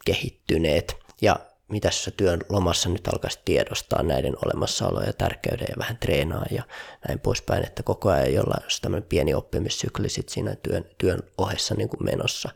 kehittyneet 0.05 0.97
ja 1.23 1.37
mitä 1.69 1.91
sä 1.91 2.11
työn 2.11 2.41
lomassa 2.49 2.89
nyt 2.89 3.09
alkaisi 3.09 3.39
tiedostaa 3.45 4.03
näiden 4.03 4.37
olemassaoloa 4.45 5.03
ja 5.03 5.13
tärkeyden 5.13 5.67
ja 5.69 5.75
vähän 5.79 5.97
treenaa 5.97 6.45
ja 6.51 6.63
näin 7.09 7.21
poispäin, 7.21 7.65
että 7.65 7.83
koko 7.83 8.11
ajan 8.11 8.35
jollain 8.35 8.63
olisi 8.63 8.83
tämmöinen 8.83 9.09
pieni 9.09 9.35
oppimissykli 9.35 10.09
sit 10.09 10.29
siinä 10.29 10.57
työn, 10.57 10.85
työn 10.99 11.23
ohessa 11.39 11.75
niin 11.75 11.89
kuin 11.89 12.05
menossa. 12.05 12.51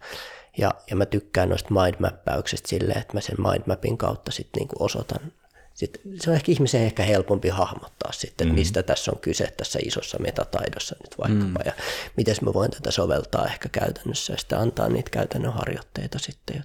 Ja, 0.58 0.74
ja 0.90 0.96
mä 0.96 1.06
tykkään 1.06 1.48
noista 1.48 1.74
mindmappäyksestä 1.74 2.68
silleen, 2.68 2.98
että 2.98 3.14
mä 3.14 3.20
sen 3.20 3.36
mindmapin 3.38 3.98
kautta 3.98 4.30
sitten 4.30 4.60
niin 4.60 4.68
kuin 4.68 4.82
osoitan 4.82 5.32
sitten 5.74 6.02
se 6.20 6.30
on 6.30 6.36
ehkä 6.36 6.52
ihmisen 6.52 6.82
ehkä 6.82 7.02
helpompi 7.02 7.48
hahmottaa 7.48 8.12
sitten, 8.12 8.48
mm. 8.48 8.54
mistä 8.54 8.82
tässä 8.82 9.12
on 9.12 9.20
kyse 9.20 9.54
tässä 9.56 9.78
isossa 9.82 10.18
metataidossa 10.18 10.96
nyt 11.02 11.18
vaikkapa, 11.18 11.58
mm. 11.58 11.66
ja 11.66 11.72
miten 12.16 12.36
mä 12.42 12.52
voin 12.52 12.70
tätä 12.70 12.90
soveltaa 12.90 13.46
ehkä 13.46 13.68
käytännössä, 13.68 14.32
ja 14.32 14.36
sitten 14.36 14.58
antaa 14.58 14.88
niitä 14.88 15.10
käytännön 15.10 15.52
harjoitteita 15.52 16.18
sitten 16.18 16.64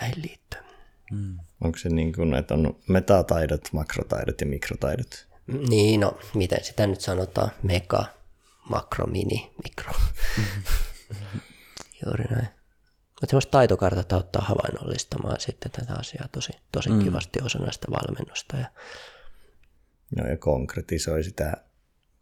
näihin 0.00 0.22
liittyen. 0.22 0.64
Mm. 1.10 1.38
Onko 1.64 1.78
se 1.78 1.88
niin 1.88 2.12
kuin, 2.12 2.34
että 2.34 2.54
on 2.54 2.76
metataidot, 2.88 3.68
makrotaidot 3.72 4.40
ja 4.40 4.46
mikrotaidot? 4.46 5.28
Niin, 5.68 6.00
no 6.00 6.18
miten 6.34 6.64
sitä 6.64 6.86
nyt 6.86 7.00
sanotaan, 7.00 7.50
mega, 7.62 8.04
makro, 8.68 9.06
mini, 9.06 9.50
mikro. 9.64 9.92
Juuri 12.04 12.24
näin. 12.24 12.48
Mutta 13.20 13.30
semmoista 13.30 13.50
taitokartat 13.50 14.12
auttaa 14.12 14.42
havainnollistamaan 14.42 15.40
sitten 15.40 15.70
tätä 15.70 15.94
asiaa 15.94 16.28
tosi, 16.32 16.52
tosi 16.72 16.90
mm. 16.90 17.04
kivasti 17.04 17.40
osana 17.42 17.72
sitä 17.72 17.86
valmennusta. 17.90 18.56
Ja... 18.56 18.66
No 20.16 20.28
ja 20.28 20.36
konkretisoi 20.36 21.24
sitä, 21.24 21.56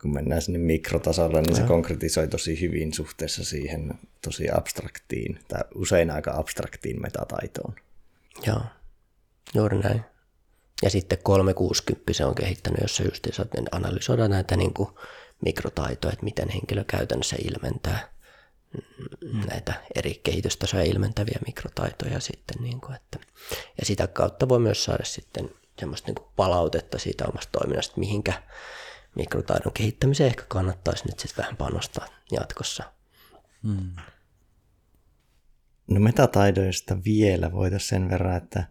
kun 0.03 0.15
mennään 0.15 0.43
sinne 0.43 0.59
mikrotasolle, 0.59 1.43
niin 1.43 1.51
no. 1.51 1.57
se 1.57 1.63
konkretisoi 1.63 2.29
tosi 2.29 2.61
hyvin 2.61 2.95
suhteessa 2.95 3.45
siihen 3.45 3.95
tosi 4.25 4.51
abstraktiin, 4.51 5.39
tai 5.49 5.61
usein 5.75 6.11
aika 6.11 6.37
abstraktiin 6.37 7.03
metataitoon. 7.03 7.75
Joo, 8.47 8.61
juuri 9.55 9.79
näin. 9.79 10.05
Ja 10.83 10.91
sitten 10.91 11.19
360 11.23 12.13
se 12.13 12.25
on 12.25 12.35
kehittänyt, 12.35 12.81
jossa 12.83 13.03
just 13.03 13.27
analysoida 13.73 14.29
näitä 14.29 14.57
niin 14.57 14.75
kuin 14.75 14.89
mikrotaitoja, 15.45 16.13
että 16.13 16.25
miten 16.25 16.49
henkilö 16.49 16.85
käytännössä 16.85 17.37
ilmentää 17.45 18.17
näitä 19.49 19.75
eri 19.95 20.21
kehitystasoja 20.23 20.83
ilmentäviä 20.83 21.39
mikrotaitoja 21.47 22.21
sitten. 22.21 22.63
Niin 22.63 22.81
kuin, 22.81 22.95
että, 22.97 23.19
ja 23.79 23.87
sitä 23.87 24.07
kautta 24.07 24.49
voi 24.49 24.59
myös 24.59 24.85
saada 24.85 25.05
sitten 25.05 25.51
semmoista 25.79 26.13
niin 26.13 26.29
palautetta 26.37 26.99
siitä 26.99 27.25
omasta 27.25 27.59
toiminnasta, 27.59 28.01
mihinkä 28.01 28.43
mikrotaidon 29.15 29.73
kehittämiseen 29.73 30.29
ehkä 30.29 30.45
kannattaisi 30.49 31.05
nyt 31.07 31.19
sitten 31.19 31.43
vähän 31.43 31.57
panostaa 31.57 32.07
jatkossa. 32.33 32.85
Hmm. 33.63 33.97
No 35.91 36.01
metataidoista 36.01 36.97
vielä 37.05 37.53
voitaisiin 37.53 37.89
sen 37.89 38.11
verran, 38.11 38.37
että 38.37 38.65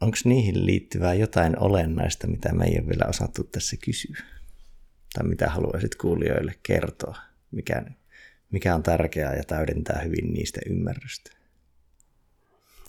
onko 0.00 0.16
niihin 0.24 0.66
liittyvää 0.66 1.14
jotain 1.14 1.58
olennaista, 1.58 2.26
mitä 2.26 2.52
me 2.52 2.64
ei 2.64 2.78
ole 2.78 2.88
vielä 2.88 3.04
osattu 3.08 3.44
tässä 3.44 3.76
kysyä? 3.84 4.16
Tai 5.14 5.28
mitä 5.28 5.48
haluaisit 5.48 5.94
kuulijoille 5.94 6.54
kertoa, 6.62 7.16
mikä, 7.50 7.82
mikä 8.50 8.74
on 8.74 8.82
tärkeää 8.82 9.34
ja 9.34 9.44
täydentää 9.44 10.00
hyvin 10.04 10.32
niistä 10.32 10.60
ymmärrystä? 10.66 11.30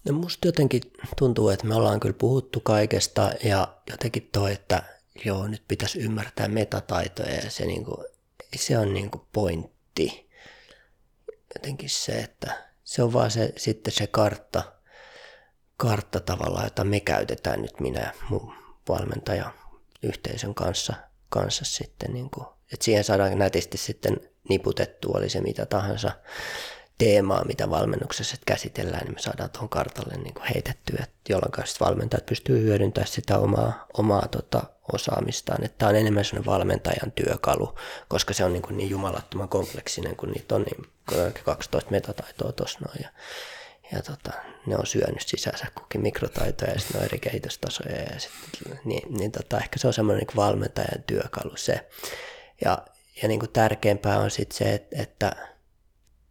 No 0.06 0.14
musta 0.14 0.48
jotenkin 0.48 0.82
tuntuu, 1.18 1.50
että 1.50 1.68
me 1.68 1.76
ollaan 1.76 2.00
kyllä 2.00 2.16
puhuttu 2.20 2.60
kaikesta 2.60 3.32
ja 3.44 3.78
jotenkin 3.90 4.30
toi, 4.32 4.52
että 4.52 4.84
joo, 5.26 5.48
nyt 5.48 5.64
pitäisi 5.68 6.00
ymmärtää 6.00 6.48
metataitoja 6.48 7.36
ja 7.36 7.50
se, 7.50 7.66
niinku, 7.66 8.06
se 8.56 8.78
on 8.78 8.94
niinku 8.94 9.28
pointti. 9.34 10.30
Jotenkin 11.56 11.90
se, 11.90 12.20
että 12.20 12.72
se 12.84 13.04
on 13.04 13.14
vaan 13.14 13.32
se, 13.32 13.54
sitten 13.58 13.94
se 13.94 14.08
kartta, 14.08 14.74
kartta 15.82 16.20
tavallaan, 16.20 16.64
jota 16.64 16.84
me 16.84 17.00
käytetään 17.00 17.62
nyt 17.62 17.80
minä 17.80 18.14
mun 18.30 18.54
valmentaja 18.90 19.52
yhteisön 20.04 20.56
kanssa, 20.56 20.94
kanssa 21.30 21.66
sitten, 21.66 22.14
niin 22.14 22.30
kuin, 22.30 22.46
että 22.74 22.86
siihen 22.86 23.04
saadaan 23.04 23.40
nätisti 23.40 23.78
sitten 23.78 24.18
niputettua, 24.50 25.18
oli 25.18 25.30
se 25.30 25.42
mitä 25.42 25.66
tahansa 25.66 26.12
teemaa, 26.98 27.46
mitä 27.46 27.70
valmennuksessa 27.70 28.38
käsitellään, 28.46 29.04
niin 29.04 29.14
me 29.14 29.20
saadaan 29.20 29.50
tuohon 29.50 29.70
kartalle 29.70 30.18
niin 30.18 30.34
kuin 30.34 30.46
heitettyä, 30.54 31.06
jolloin 31.30 31.52
valmentajat 31.80 32.26
pystyy 32.26 32.62
hyödyntämään 32.62 33.08
sitä 33.08 33.38
omaa, 33.38 33.86
omaa 33.94 34.28
tota, 34.28 34.64
osaamistaan. 34.94 35.64
Että 35.64 35.78
tämä 35.78 35.90
on 35.90 35.96
enemmän 35.96 36.26
sellainen 36.26 36.52
valmentajan 36.52 37.12
työkalu, 37.12 37.76
koska 38.08 38.34
se 38.34 38.46
on 38.46 38.54
niin, 38.54 38.64
kuin 38.64 38.78
niin 38.78 38.90
jumalattoman 38.90 39.50
kompleksinen, 39.50 40.16
kun 40.16 40.32
niitä 40.32 40.56
on 40.56 40.62
niin 40.62 40.88
12 41.44 41.92
metataitoa 41.92 42.52
tuossa 42.52 42.80
noin. 42.88 43.00
Ja, 43.02 43.10
ja 43.92 44.02
tota, 44.02 44.32
ne 44.66 44.78
on 44.78 44.86
syönyt 44.86 45.22
sisänsä 45.28 45.68
kukin 45.76 46.02
mikrotaitoja 46.02 46.72
ja 46.72 46.80
sitten 46.80 47.00
on 47.00 47.06
eri 47.06 47.20
kehitystasoja. 47.20 48.02
Ja 48.02 48.20
sit, 48.20 48.32
niin, 48.86 49.18
niin 49.18 49.32
tota, 49.32 49.58
ehkä 49.58 49.80
se 49.80 49.88
on 49.88 49.94
semmoinen 49.94 50.26
niin 50.28 50.36
valmentajan 50.36 51.04
työkalu 51.08 51.58
se. 51.58 51.90
Ja, 52.66 52.86
ja 53.22 53.28
niin 53.28 53.40
kuin 53.40 53.52
tärkeämpää 53.52 54.20
on 54.20 54.32
sitten 54.32 54.58
se, 54.58 54.74
että, 54.74 55.02
että 55.02 55.36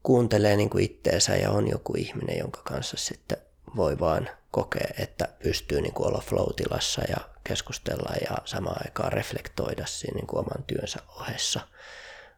kuuntelee 0.02 0.56
niin 0.56 0.70
kuin 0.70 0.84
itteensä 0.84 1.36
ja 1.36 1.50
on 1.50 1.68
joku 1.68 1.94
ihminen, 1.96 2.38
jonka 2.38 2.62
kanssa 2.64 2.96
sitten 2.96 3.38
voi 3.76 3.98
vaan 4.00 4.30
kokea, 4.50 4.88
että 4.98 5.28
pystyy 5.42 5.80
niin 5.80 5.94
kuin 5.94 6.06
olla 6.06 6.22
flow-tilassa 6.26 7.02
ja 7.08 7.16
keskustella 7.44 8.14
ja 8.30 8.36
samaan 8.44 8.82
aikaan 8.86 9.12
reflektoida 9.12 9.86
siinä 9.86 10.14
niin 10.14 10.26
kuin 10.26 10.40
oman 10.40 10.64
työnsä 10.66 10.98
ohessa, 11.20 11.60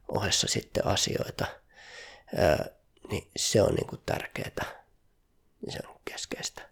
ohessa 0.08 0.48
sitten 0.48 0.86
asioita, 0.86 1.46
öö, 2.38 2.56
niin 3.10 3.30
se 3.36 3.62
on 3.62 3.74
niin 3.74 3.86
kuin 3.86 4.00
tärkeää. 4.06 4.81
Se 5.68 5.78
on 5.88 5.96
keskeistä. 6.04 6.62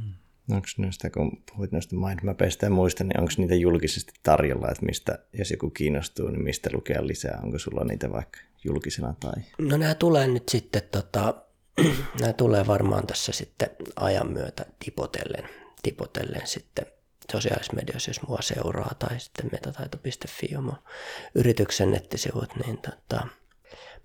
Hmm. 0.00 0.14
Onko 0.50 0.66
noista, 0.78 1.10
kun 1.10 1.42
puhuit 1.50 1.72
noista 1.72 1.96
mindmapeista 1.96 2.66
ja 2.66 2.70
muista, 2.70 3.04
niin 3.04 3.20
onko 3.20 3.32
niitä 3.36 3.54
julkisesti 3.54 4.12
tarjolla, 4.22 4.68
että 4.70 4.86
mistä, 4.86 5.18
jos 5.32 5.50
joku 5.50 5.70
kiinnostuu, 5.70 6.28
niin 6.28 6.44
mistä 6.44 6.70
lukea 6.72 7.06
lisää? 7.06 7.40
Onko 7.42 7.58
sulla 7.58 7.84
niitä 7.84 8.12
vaikka 8.12 8.38
julkisena? 8.64 9.14
Tai? 9.20 9.42
No 9.58 9.76
nämä 9.76 9.94
tulee 9.94 10.28
nyt 10.28 10.48
sitten, 10.48 10.82
tota, 10.92 11.34
nämä 12.20 12.32
tulee 12.32 12.66
varmaan 12.66 13.06
tässä 13.06 13.32
sitten 13.32 13.70
ajan 13.96 14.32
myötä 14.32 14.66
tipotellen, 14.84 15.48
tipotellen 15.82 16.46
sitten 16.46 16.86
sosiaalisessa 17.32 17.76
mediassa, 17.76 18.10
jos 18.10 18.22
mua 18.28 18.42
seuraa, 18.42 18.92
tai 18.98 19.20
sitten 19.20 19.48
metataito.fi 19.52 20.56
on 20.56 20.72
yrityksen 21.34 21.90
nettisivut, 21.90 22.56
niin 22.64 22.78
tota, 22.78 23.26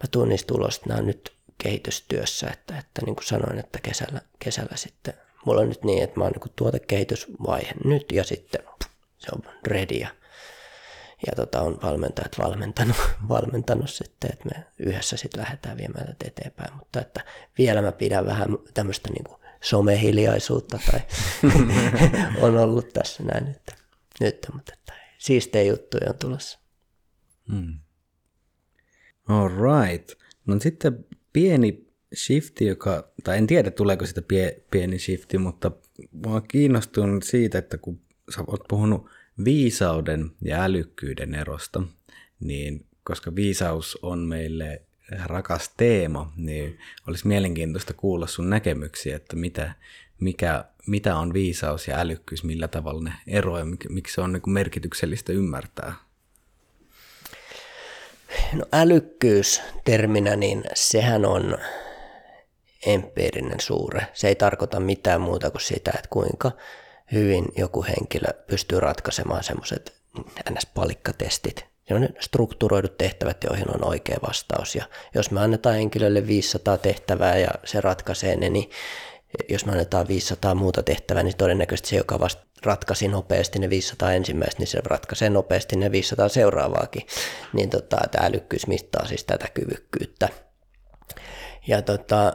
mä 0.04 0.08
tuun 0.12 0.30
niistä 0.30 0.54
ulos, 0.54 0.86
nämä 0.86 1.00
on 1.00 1.06
nyt 1.06 1.34
kehitystyössä, 1.64 2.48
että, 2.48 2.78
että 2.78 3.02
niin 3.06 3.16
kuin 3.16 3.26
sanoin, 3.26 3.60
että 3.60 3.80
kesällä, 3.84 4.22
kesällä 4.40 4.76
sitten, 4.76 5.14
mulla 5.46 5.62
on 5.62 5.70
nyt 5.70 5.84
niin, 5.84 6.04
että 6.04 6.20
mä 6.20 6.24
oon 6.24 6.32
niin 6.32 6.54
tuotekehitysvaihe 6.56 7.74
nyt 7.86 8.12
ja 8.12 8.24
sitten 8.24 8.64
se 9.18 9.28
on 9.36 9.54
ready 9.68 9.96
ja 9.96 10.08
ja 11.28 11.34
tota, 11.36 11.62
on 11.62 11.80
valmentajat 11.84 12.40
valmentanut, 12.40 12.98
valmentanut 13.30 13.90
sitten, 13.90 14.30
että 14.34 14.46
me 14.46 14.66
yhdessä 14.80 15.18
sitten 15.18 15.42
lähdetään 15.42 15.78
viemään 15.78 16.06
tätä 16.06 16.28
eteenpäin. 16.28 16.74
Mutta 16.74 17.02
että 17.02 17.26
vielä 17.58 17.82
mä 17.82 17.92
pidän 17.92 18.26
vähän 18.26 18.48
tämmöistä 18.74 19.10
niin 19.10 19.24
kuin 19.24 19.42
somehiljaisuutta 19.62 20.80
tai 20.92 21.00
on 22.46 22.58
ollut 22.58 22.94
tässä 22.94 23.24
näin 23.24 23.46
nyt, 23.46 23.72
nyt 24.20 24.48
mutta 24.54 24.74
että 24.74 24.94
siistejä 25.18 25.72
juttuja 25.72 26.10
on 26.10 26.18
tulossa. 26.18 26.60
Hmm. 27.52 27.80
All 29.28 29.50
right. 29.50 30.12
No 30.46 30.60
sitten 30.60 31.06
pieni 31.34 31.88
shifti, 32.16 32.66
joka, 32.66 33.12
tai 33.24 33.38
en 33.38 33.48
tiedä 33.48 33.72
tuleeko 33.72 34.06
sitä 34.06 34.22
pie, 34.22 34.64
pieni 34.72 35.00
shifti, 35.00 35.38
mutta 35.38 35.72
mä 36.26 36.42
kiinnostunut 36.48 37.24
siitä, 37.24 37.58
että 37.58 37.78
kun 37.78 38.00
sä 38.36 38.44
oot 38.48 38.64
puhunut 38.68 39.10
viisauden 39.46 40.32
ja 40.42 40.64
älykkyyden 40.64 41.36
erosta, 41.36 41.84
niin 42.40 42.86
koska 43.04 43.36
viisaus 43.36 44.00
on 44.02 44.20
meille 44.20 44.82
rakas 45.26 45.74
teema, 45.78 46.34
niin 46.36 46.80
olisi 47.08 47.28
mielenkiintoista 47.28 47.94
kuulla 47.94 48.28
sun 48.28 48.50
näkemyksiä, 48.50 49.16
että 49.16 49.36
mitä, 49.36 49.74
mikä, 50.20 50.66
mitä 50.88 51.16
on 51.16 51.34
viisaus 51.34 51.88
ja 51.88 52.00
älykkyys, 52.00 52.44
millä 52.44 52.68
tavalla 52.68 53.04
ne 53.04 53.14
eroavat, 53.28 53.80
miksi 53.90 54.16
se 54.16 54.22
on 54.22 54.34
niin 54.34 54.42
merkityksellistä 54.54 55.34
ymmärtää. 55.34 55.94
No 58.54 58.66
älykkyys 58.74 59.62
terminä, 59.86 60.36
niin 60.36 60.64
sehän 60.74 61.26
on 61.26 61.58
empiirinen 62.86 63.60
suure. 63.60 64.08
Se 64.14 64.28
ei 64.28 64.36
tarkoita 64.36 64.80
mitään 64.80 65.22
muuta 65.22 65.52
kuin 65.52 65.62
sitä, 65.62 65.92
että 65.96 66.08
kuinka 66.10 66.52
hyvin 67.12 67.46
joku 67.58 67.84
henkilö 67.84 68.34
pystyy 68.48 68.80
ratkaisemaan 68.80 69.44
semmoiset 69.44 69.94
ns-palikkatestit. 70.50 71.66
Se 71.88 71.94
on 71.94 72.10
strukturoidut 72.20 72.98
tehtävät, 72.98 73.44
joihin 73.44 73.76
on 73.76 73.88
oikea 73.88 74.18
vastaus. 74.28 74.76
Ja 74.76 74.86
jos 75.16 75.32
me 75.32 75.42
annetaan 75.42 75.76
henkilölle 75.76 76.28
500 76.28 76.78
tehtävää 76.78 77.38
ja 77.38 77.50
se 77.64 77.82
ratkaisee 77.82 78.36
ne, 78.36 78.50
niin 78.50 78.70
jos 79.50 79.66
me 79.66 79.72
annetaan 79.72 80.08
500 80.08 80.56
muuta 80.56 80.84
tehtävää, 80.84 81.24
niin 81.24 81.38
todennäköisesti 81.38 81.90
se, 81.90 81.96
joka 81.96 82.20
vasta 82.20 82.46
ratkaisi 82.64 83.08
nopeasti 83.08 83.60
ne 83.60 83.70
500 83.70 84.14
ensimmäistä, 84.14 84.60
niin 84.60 84.68
se 84.68 84.82
ratkaisee 84.86 85.30
nopeasti 85.30 85.76
ne 85.76 85.92
500 85.92 86.30
seuraavaakin. 86.30 87.08
Niin 87.54 87.70
tota, 87.70 87.98
tämä 88.12 88.28
älykkyys 88.28 88.68
mittaa 88.68 89.08
siis 89.08 89.24
tätä 89.24 89.48
kyvykkyyttä. 89.54 90.30
Ja 91.68 91.82
tota, 91.82 92.34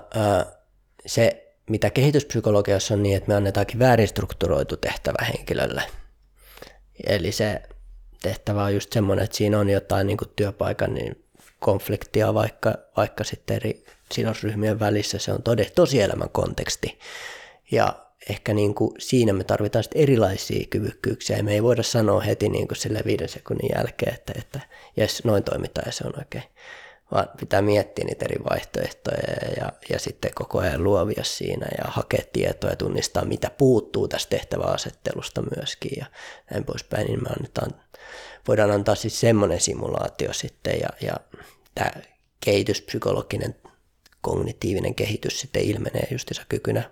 se 1.07 1.53
mitä 1.71 1.91
kehityspsykologiassa 1.91 2.95
on 2.95 3.03
niin, 3.03 3.17
että 3.17 3.29
me 3.29 3.35
annetaankin 3.35 3.79
väärin 3.79 4.09
strukturoitu 4.09 4.77
tehtävä 4.77 5.25
henkilölle. 5.25 5.83
Eli 7.07 7.33
se 7.33 7.63
tehtävä 8.23 8.65
on 8.65 8.75
just 8.75 8.93
semmoinen, 8.93 9.25
että 9.25 9.37
siinä 9.37 9.59
on 9.59 9.71
jotain 9.71 10.07
niin 10.07 10.19
työpaikan 10.37 10.95
niin 10.95 11.25
konfliktia 11.59 12.35
vaikka, 12.35 12.75
vaikka 12.97 13.25
sitten 13.25 13.57
eri 13.57 13.85
sidosryhmien 14.13 14.81
välissä. 14.81 15.19
Se 15.19 15.33
on 15.33 15.43
tode, 15.43 15.65
tosielämän 15.65 16.31
konteksti. 16.31 16.99
Ja 17.71 18.07
ehkä 18.31 18.55
niin 18.55 18.75
kuin 18.75 18.95
siinä 18.99 19.33
me 19.33 19.45
tarvitaan 19.45 19.83
sitten 19.83 20.03
erilaisia 20.03 20.67
kyvykkyyksiä. 20.71 21.37
Ja 21.37 21.43
me 21.43 21.53
ei 21.53 21.63
voida 21.63 21.83
sanoa 21.83 22.21
heti 22.21 22.49
niin 22.49 22.69
kuin 22.69 22.79
sille 22.79 23.03
viiden 23.05 23.29
sekunnin 23.29 23.71
jälkeen, 23.77 24.15
että, 24.15 24.33
että 24.37 24.61
jes, 24.97 25.25
noin 25.25 25.45
toimitaan 25.45 25.87
ja 25.87 25.93
se 25.93 26.05
on 26.07 26.19
oikein 26.19 26.45
vaan 27.11 27.29
pitää 27.41 27.63
miettiä 27.63 28.05
niitä 28.05 28.25
eri 28.25 28.45
vaihtoehtoja 28.51 29.23
ja, 29.57 29.73
ja 29.91 29.99
sitten 29.99 30.31
koko 30.35 30.59
ajan 30.59 30.85
luovia 30.85 31.25
siinä 31.25 31.67
ja 31.79 31.91
hakea 31.91 32.23
tietoa 32.33 32.71
ja 32.71 32.77
tunnistaa, 32.77 33.25
mitä 33.25 33.51
puuttuu 33.51 34.09
tästä 34.09 34.31
tehtäväasettelusta 34.31 35.43
myöskin 35.57 35.93
ja 35.97 36.07
näin 36.51 36.65
poispäin, 36.65 37.07
niin 37.07 37.23
me 37.23 37.29
annetaan, 37.37 37.71
voidaan 38.49 38.71
antaa 38.71 38.95
siis 38.95 39.21
semmoinen 39.21 39.61
simulaatio 39.61 40.33
sitten 40.33 40.81
ja, 40.81 40.89
ja 41.01 41.17
tämä 41.75 41.91
kehityspsykologinen 42.45 43.55
kognitiivinen 44.27 44.95
kehitys 44.95 45.41
sitten 45.41 45.63
ilmenee 45.63 46.09
justiinsa 46.11 46.43
kykynä 46.49 46.91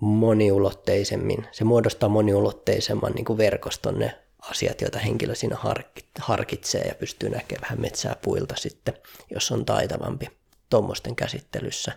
moniulotteisemmin. 0.00 1.46
Se 1.52 1.64
muodostaa 1.64 2.08
moniulotteisemman 2.08 3.12
niin 3.12 3.24
kuin 3.24 3.38
verkoston 3.38 3.98
ne 3.98 4.18
asiat, 4.38 4.80
joita 4.80 4.98
henkilö 4.98 5.34
siinä 5.34 5.56
harkitsee 6.20 6.82
ja 6.82 6.94
pystyy 6.94 7.28
näkemään 7.28 7.62
vähän 7.62 7.80
metsää 7.80 8.16
puilta 8.22 8.54
sitten, 8.56 8.94
jos 9.30 9.52
on 9.52 9.64
taitavampi 9.64 10.26
tuommoisten 10.70 11.16
käsittelyssä. 11.16 11.92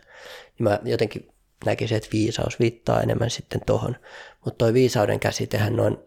Niin 0.59 0.63
mä 0.63 0.79
jotenkin 0.83 1.27
näkisin, 1.65 1.97
että 1.97 2.09
viisaus 2.13 2.59
viittaa 2.59 3.01
enemmän 3.01 3.29
sitten 3.29 3.61
tohon. 3.65 3.95
Mutta 4.45 4.57
toi 4.57 4.73
viisauden 4.73 5.19
käsitehän 5.19 5.79
on, 5.79 6.03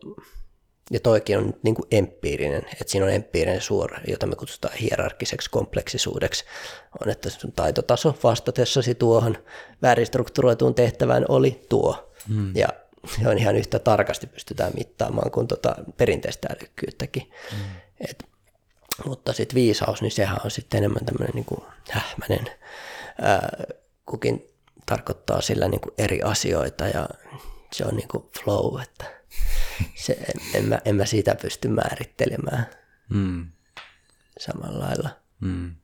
ja 0.90 1.00
toikin 1.00 1.38
on 1.38 1.54
niin 1.62 1.74
kuin 1.74 1.86
empiirinen, 1.90 2.62
että 2.72 2.84
siinä 2.86 3.06
on 3.06 3.12
empiirinen 3.12 3.60
suora, 3.60 4.00
jota 4.08 4.26
me 4.26 4.36
kutsutaan 4.36 4.74
hierarkiseksi 4.74 5.50
kompleksisuudeksi, 5.50 6.44
on, 7.00 7.10
että 7.10 7.30
sun 7.30 7.52
taitotaso 7.52 8.18
vastatessasi 8.22 8.94
tuohon 8.94 9.36
väärin 9.82 10.06
strukturoituun 10.06 10.74
tehtävään 10.74 11.24
oli 11.28 11.66
tuo. 11.68 12.12
Hmm. 12.28 12.56
Ja 12.56 12.68
se 13.16 13.28
on 13.28 13.38
ihan 13.38 13.56
yhtä 13.56 13.78
tarkasti 13.78 14.26
pystytään 14.26 14.72
mittaamaan 14.74 15.30
kuin 15.30 15.48
tota 15.48 15.76
perinteistä 15.96 16.48
älykkyyttäkin. 16.50 17.30
Mm. 17.52 17.58
Et, 18.00 18.24
mutta 19.04 19.32
sitten 19.32 19.54
viisaus, 19.54 20.02
niin 20.02 20.12
sehän 20.12 20.38
on 20.44 20.50
sitten 20.50 20.78
enemmän 20.78 21.04
tämmöinen 21.04 21.34
niin 21.34 21.62
hähmäinen, 21.90 22.46
ää, 23.22 23.62
kukin 24.06 24.46
tarkoittaa 24.86 25.40
sillä 25.40 25.68
niin 25.68 25.80
kuin 25.80 25.94
eri 25.98 26.22
asioita 26.22 26.84
ja 26.84 27.08
se 27.72 27.84
on 27.84 27.96
niin 27.96 28.08
kuin 28.08 28.30
flow, 28.44 28.80
että 28.82 29.19
se, 29.94 30.12
en, 30.12 30.40
en, 30.54 30.64
mä, 30.68 30.78
en 30.84 30.96
mä 30.96 31.04
siitä 31.06 31.34
pysty 31.34 31.68
määrittelemään 31.68 32.66
mm. 33.08 33.46
samalla 34.38 34.78
lailla. 34.78 35.10
Mm. 35.40 35.74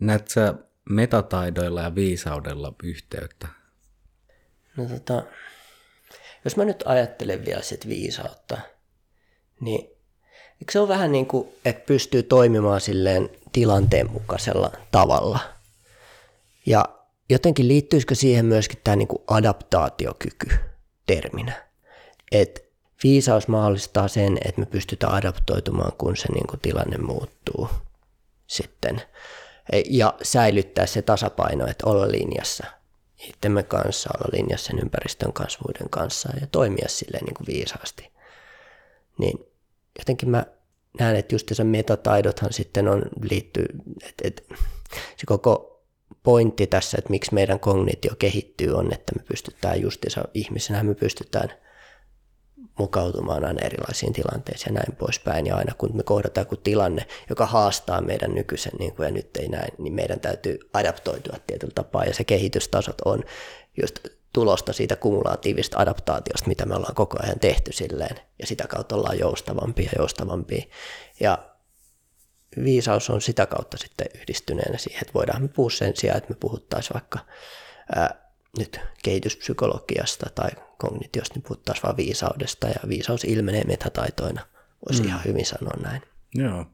Näet 0.00 0.28
sä 0.28 0.54
metataidoilla 0.90 1.82
ja 1.82 1.94
viisaudella 1.94 2.74
yhteyttä? 2.82 3.48
No 4.76 4.84
tota, 4.84 5.22
jos 6.44 6.56
mä 6.56 6.64
nyt 6.64 6.82
ajattelen 6.86 7.44
vielä 7.44 7.62
sit 7.62 7.88
viisautta, 7.88 8.58
niin 9.60 9.80
eikö 10.60 10.72
se 10.72 10.80
ole 10.80 10.88
vähän 10.88 11.12
niin 11.12 11.26
kuin, 11.26 11.48
että 11.64 11.86
pystyy 11.86 12.22
toimimaan 12.22 12.80
silleen 12.80 13.30
tilanteen 13.52 14.10
mukaisella 14.10 14.72
tavalla. 14.90 15.38
Ja 16.66 16.84
jotenkin 17.30 17.68
liittyisikö 17.68 18.14
siihen 18.14 18.46
myöskin 18.46 18.78
tämä 18.84 18.96
niin 18.96 19.08
kuin 19.08 19.22
adaptaatiokyky 19.26 20.46
terminä. 21.06 21.68
Että 22.32 22.60
viisaus 23.02 23.48
mahdollistaa 23.48 24.08
sen, 24.08 24.38
että 24.44 24.60
me 24.60 24.66
pystytään 24.66 25.12
adaptoitumaan, 25.12 25.92
kun 25.98 26.16
se 26.16 26.32
niin 26.32 26.46
kuin 26.46 26.60
tilanne 26.60 26.98
muuttuu 26.98 27.68
sitten. 28.46 29.02
Ja 29.90 30.14
säilyttää 30.22 30.86
se 30.86 31.02
tasapaino, 31.02 31.66
että 31.66 31.86
olla 31.86 32.10
linjassa 32.10 32.66
itsemme 33.28 33.62
kanssa, 33.62 34.10
olla 34.14 34.38
linjassa 34.38 34.66
sen 34.66 34.78
ympäristön 34.78 35.32
kanssa, 35.32 35.58
muiden 35.66 35.90
kanssa 35.90 36.28
ja 36.40 36.46
toimia 36.46 36.88
silleen 36.88 37.24
niin 37.24 37.34
kuin 37.34 37.46
viisaasti. 37.46 38.10
Niin 39.18 39.38
jotenkin 39.98 40.30
mä 40.30 40.46
näen, 41.00 41.16
että 41.16 41.34
just 41.34 41.48
se 41.52 41.64
metataidothan 41.64 42.52
sitten 42.52 42.88
on 42.88 43.02
liittyy, 43.30 43.66
että, 44.02 44.28
että 44.28 44.42
se 44.90 45.26
koko 45.26 45.82
pointti 46.22 46.66
tässä, 46.66 46.98
että 46.98 47.10
miksi 47.10 47.34
meidän 47.34 47.60
kognitio 47.60 48.14
kehittyy 48.18 48.74
on, 48.74 48.92
että 48.92 49.12
me 49.16 49.24
pystytään 49.28 49.80
justiinsa 49.80 50.24
ihmisenä, 50.34 50.82
me 50.82 50.94
pystytään 50.94 51.52
mukautumaan 52.78 53.44
aina 53.44 53.66
erilaisiin 53.66 54.12
tilanteisiin 54.12 54.74
ja 54.74 54.80
näin 54.80 54.96
poispäin. 54.96 55.46
Ja 55.46 55.56
aina 55.56 55.74
kun 55.78 55.96
me 55.96 56.02
kohdataan 56.02 56.42
joku 56.42 56.56
tilanne, 56.56 57.06
joka 57.28 57.46
haastaa 57.46 58.00
meidän 58.00 58.34
nykyisen, 58.34 58.72
niin 58.78 58.94
kuin 58.96 59.06
ja 59.06 59.12
nyt 59.12 59.36
ei 59.36 59.48
näin, 59.48 59.72
niin 59.78 59.92
meidän 59.92 60.20
täytyy 60.20 60.58
adaptoitua 60.72 61.36
tietyllä 61.46 61.72
tapaa. 61.74 62.04
Ja 62.04 62.14
se 62.14 62.24
kehitystasot 62.24 63.00
on 63.04 63.24
just 63.82 63.98
tulosta 64.32 64.72
siitä 64.72 64.96
kumulatiivista 64.96 65.78
adaptaatiosta, 65.78 66.48
mitä 66.48 66.66
me 66.66 66.74
ollaan 66.74 66.94
koko 66.94 67.16
ajan 67.22 67.40
tehty 67.40 67.72
silleen. 67.72 68.16
Ja 68.38 68.46
sitä 68.46 68.66
kautta 68.68 68.96
ollaan 68.96 69.18
joustavampia 69.18 69.90
ja 69.92 69.98
joustavampia. 69.98 70.64
Ja 71.20 71.38
viisaus 72.64 73.10
on 73.10 73.20
sitä 73.20 73.46
kautta 73.46 73.76
sitten 73.76 74.06
yhdistyneenä 74.14 74.78
siihen, 74.78 75.00
että 75.00 75.14
voidaan 75.14 75.42
me 75.42 75.48
puhua 75.48 75.70
sen 75.70 75.96
sijaan, 75.96 76.18
että 76.18 76.30
me 76.30 76.36
puhuttaisiin 76.40 76.94
vaikka 76.94 77.18
ää, 77.94 78.23
nyt 78.58 78.80
kehityspsykologiasta 79.04 80.30
tai 80.34 80.50
kognitiosta, 80.78 81.34
niin 81.34 81.42
puhuttaisiin 81.42 81.82
vaan 81.82 81.96
viisaudesta, 81.96 82.68
ja 82.68 82.88
viisaus 82.88 83.24
ilmenee 83.24 83.64
metataitoina, 83.64 84.46
voisi 84.88 85.02
mm. 85.02 85.08
ihan 85.08 85.24
hyvin 85.24 85.46
sanoa 85.46 85.74
näin. 85.82 86.02
Joo. 86.34 86.66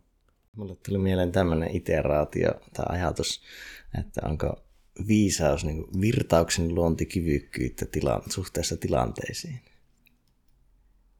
Mulle 0.57 0.77
tuli 0.87 0.99
mieleen 0.99 1.33
tämmöinen 1.33 1.77
iteraatio 1.77 2.51
tai 2.73 2.87
ajatus, 2.89 3.43
että 3.99 4.21
onko 4.25 4.65
viisaus 5.07 5.65
niin 5.65 5.85
virtauksen 6.01 6.75
luontikyvykkyyttä 6.75 7.87
tila- 7.87 8.23
suhteessa 8.31 8.77
tilanteisiin. 8.77 9.61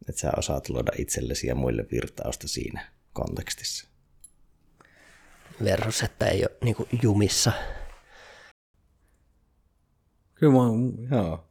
Että 0.09 0.21
sä 0.21 0.33
osaat 0.37 0.69
luoda 0.69 0.93
itsellesi 0.99 1.47
ja 1.47 1.55
muille 1.55 1.87
virtausta 1.93 2.49
siinä 2.49 2.93
kontekstissa. 3.13 3.89
Versus, 5.65 6.03
että 6.03 6.27
ei 6.27 6.43
ole 6.43 6.57
niin 6.65 6.77
jumissa 7.03 7.53
Kyllä 10.41 10.53
mä, 10.53 11.17
joo. 11.17 11.47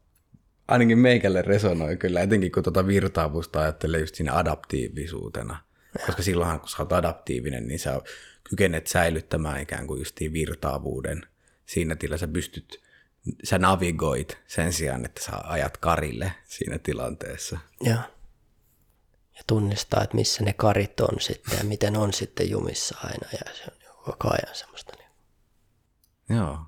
Ainakin 0.67 0.99
meikälle 0.99 1.41
resonoi 1.41 1.97
kyllä, 1.97 2.21
etenkin 2.21 2.51
kun 2.51 2.63
tuota 2.63 2.87
virtaavuutta 2.87 3.61
ajattelee 3.61 3.99
just 3.99 4.15
siinä 4.15 4.37
adaptiivisuutena. 4.37 5.57
Koska 6.05 6.21
silloinhan, 6.23 6.59
kun 6.59 6.69
sä 6.69 6.77
oot 6.79 6.93
adaptiivinen, 6.93 7.67
niin 7.67 7.79
sä 7.79 8.01
kykenet 8.49 8.87
säilyttämään 8.87 9.61
ikään 9.61 9.87
kuin 9.87 9.99
just 9.99 10.19
virtaavuuden. 10.33 11.25
Siinä 11.65 11.95
tilassa 11.95 12.25
sä 12.25 12.31
pystyt, 12.33 12.81
sä 13.43 13.57
navigoit 13.57 14.37
sen 14.47 14.73
sijaan, 14.73 15.05
että 15.05 15.23
sä 15.23 15.31
ajat 15.43 15.77
karille 15.77 16.31
siinä 16.45 16.79
tilanteessa. 16.79 17.59
Joo. 17.81 17.99
Ja 19.37 19.43
tunnistaa, 19.47 20.03
että 20.03 20.15
missä 20.15 20.43
ne 20.43 20.53
karit 20.53 20.99
on 20.99 21.19
sitten 21.19 21.57
ja 21.57 21.63
miten 21.63 21.97
on 21.97 22.13
sitten 22.13 22.49
jumissa 22.49 22.97
aina 23.03 23.27
ja 23.31 23.53
se 23.53 23.63
on 23.71 24.03
koko 24.03 24.29
ajan 24.29 24.55
semmoista. 24.55 24.93
Niin. 24.97 25.09
Joo. 26.37 26.59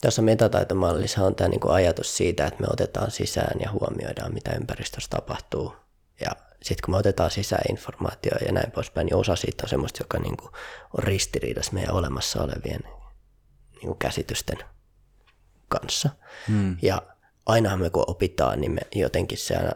Tässä 0.00 0.22
metataitomallissa 0.22 1.24
on 1.24 1.34
tämä 1.34 1.48
niin 1.48 1.60
kuin 1.60 1.74
ajatus 1.74 2.16
siitä, 2.16 2.46
että 2.46 2.60
me 2.60 2.66
otetaan 2.70 3.10
sisään 3.10 3.60
ja 3.60 3.70
huomioidaan, 3.70 4.34
mitä 4.34 4.56
ympäristössä 4.56 5.10
tapahtuu. 5.10 5.74
Ja 6.20 6.30
sitten 6.62 6.84
kun 6.84 6.94
me 6.94 6.98
otetaan 6.98 7.30
sisään 7.30 7.62
informaatiota 7.70 8.44
ja 8.44 8.52
näin 8.52 8.70
poispäin, 8.70 9.04
niin 9.04 9.16
osa 9.16 9.36
siitä 9.36 9.64
on 9.64 9.68
semmoista, 9.68 10.02
joka 10.02 10.18
niin 10.18 10.36
kuin 10.36 10.50
on 10.98 11.04
ristiriidassa 11.04 11.72
meidän 11.72 11.94
olemassa 11.94 12.42
olevien 12.42 12.80
niin 13.72 13.86
kuin 13.86 13.98
käsitysten 13.98 14.58
kanssa. 15.68 16.10
Hmm. 16.48 16.76
Ja 16.82 17.02
ainahan 17.46 17.80
me 17.80 17.90
kun 17.90 18.04
opitaan, 18.06 18.60
niin 18.60 18.72
me 18.72 18.80
jotenkin 18.94 19.38
se 19.38 19.56
aina 19.56 19.72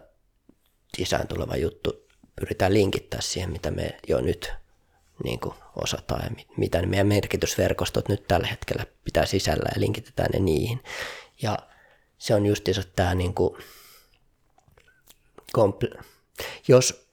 sisään 0.96 1.28
tuleva 1.28 1.56
juttu 1.56 2.06
pyritään 2.40 2.74
linkittää 2.74 3.20
siihen, 3.20 3.50
mitä 3.50 3.70
me 3.70 3.98
jo 4.08 4.20
nyt 4.20 4.52
niin 5.24 5.40
kuin 5.40 5.54
osataan 5.76 6.22
ja 6.24 6.44
mitä 6.56 6.80
ne 6.80 6.86
meidän 6.86 7.06
merkitysverkostot 7.06 8.08
nyt 8.08 8.28
tällä 8.28 8.46
hetkellä 8.46 8.86
pitää 9.04 9.26
sisällä 9.26 9.68
ja 9.74 9.80
linkitetään 9.80 10.30
ne 10.32 10.38
niihin. 10.38 10.82
Ja 11.42 11.58
se 12.18 12.34
on 12.34 12.46
justiinsa 12.46 12.82
tämä, 12.96 13.14
niin 13.14 13.34
kuin, 13.34 13.56
kompl- 15.58 16.02
jos 16.68 17.08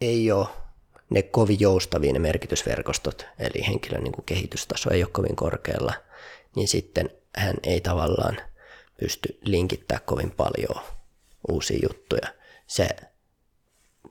ei 0.00 0.32
ole 0.32 0.46
ne 1.10 1.22
kovin 1.22 1.60
joustavia 1.60 2.12
ne 2.12 2.18
merkitysverkostot, 2.18 3.26
eli 3.38 3.66
henkilön 3.66 4.04
niin 4.04 4.12
kuin 4.12 4.24
kehitystaso 4.24 4.90
ei 4.90 5.02
ole 5.02 5.10
kovin 5.12 5.36
korkealla, 5.36 5.94
niin 6.56 6.68
sitten 6.68 7.10
hän 7.36 7.54
ei 7.62 7.80
tavallaan 7.80 8.36
pysty 9.00 9.38
linkittämään 9.42 10.06
kovin 10.06 10.30
paljon 10.30 10.82
uusia 11.48 11.78
juttuja. 11.82 12.28
Se 12.66 12.88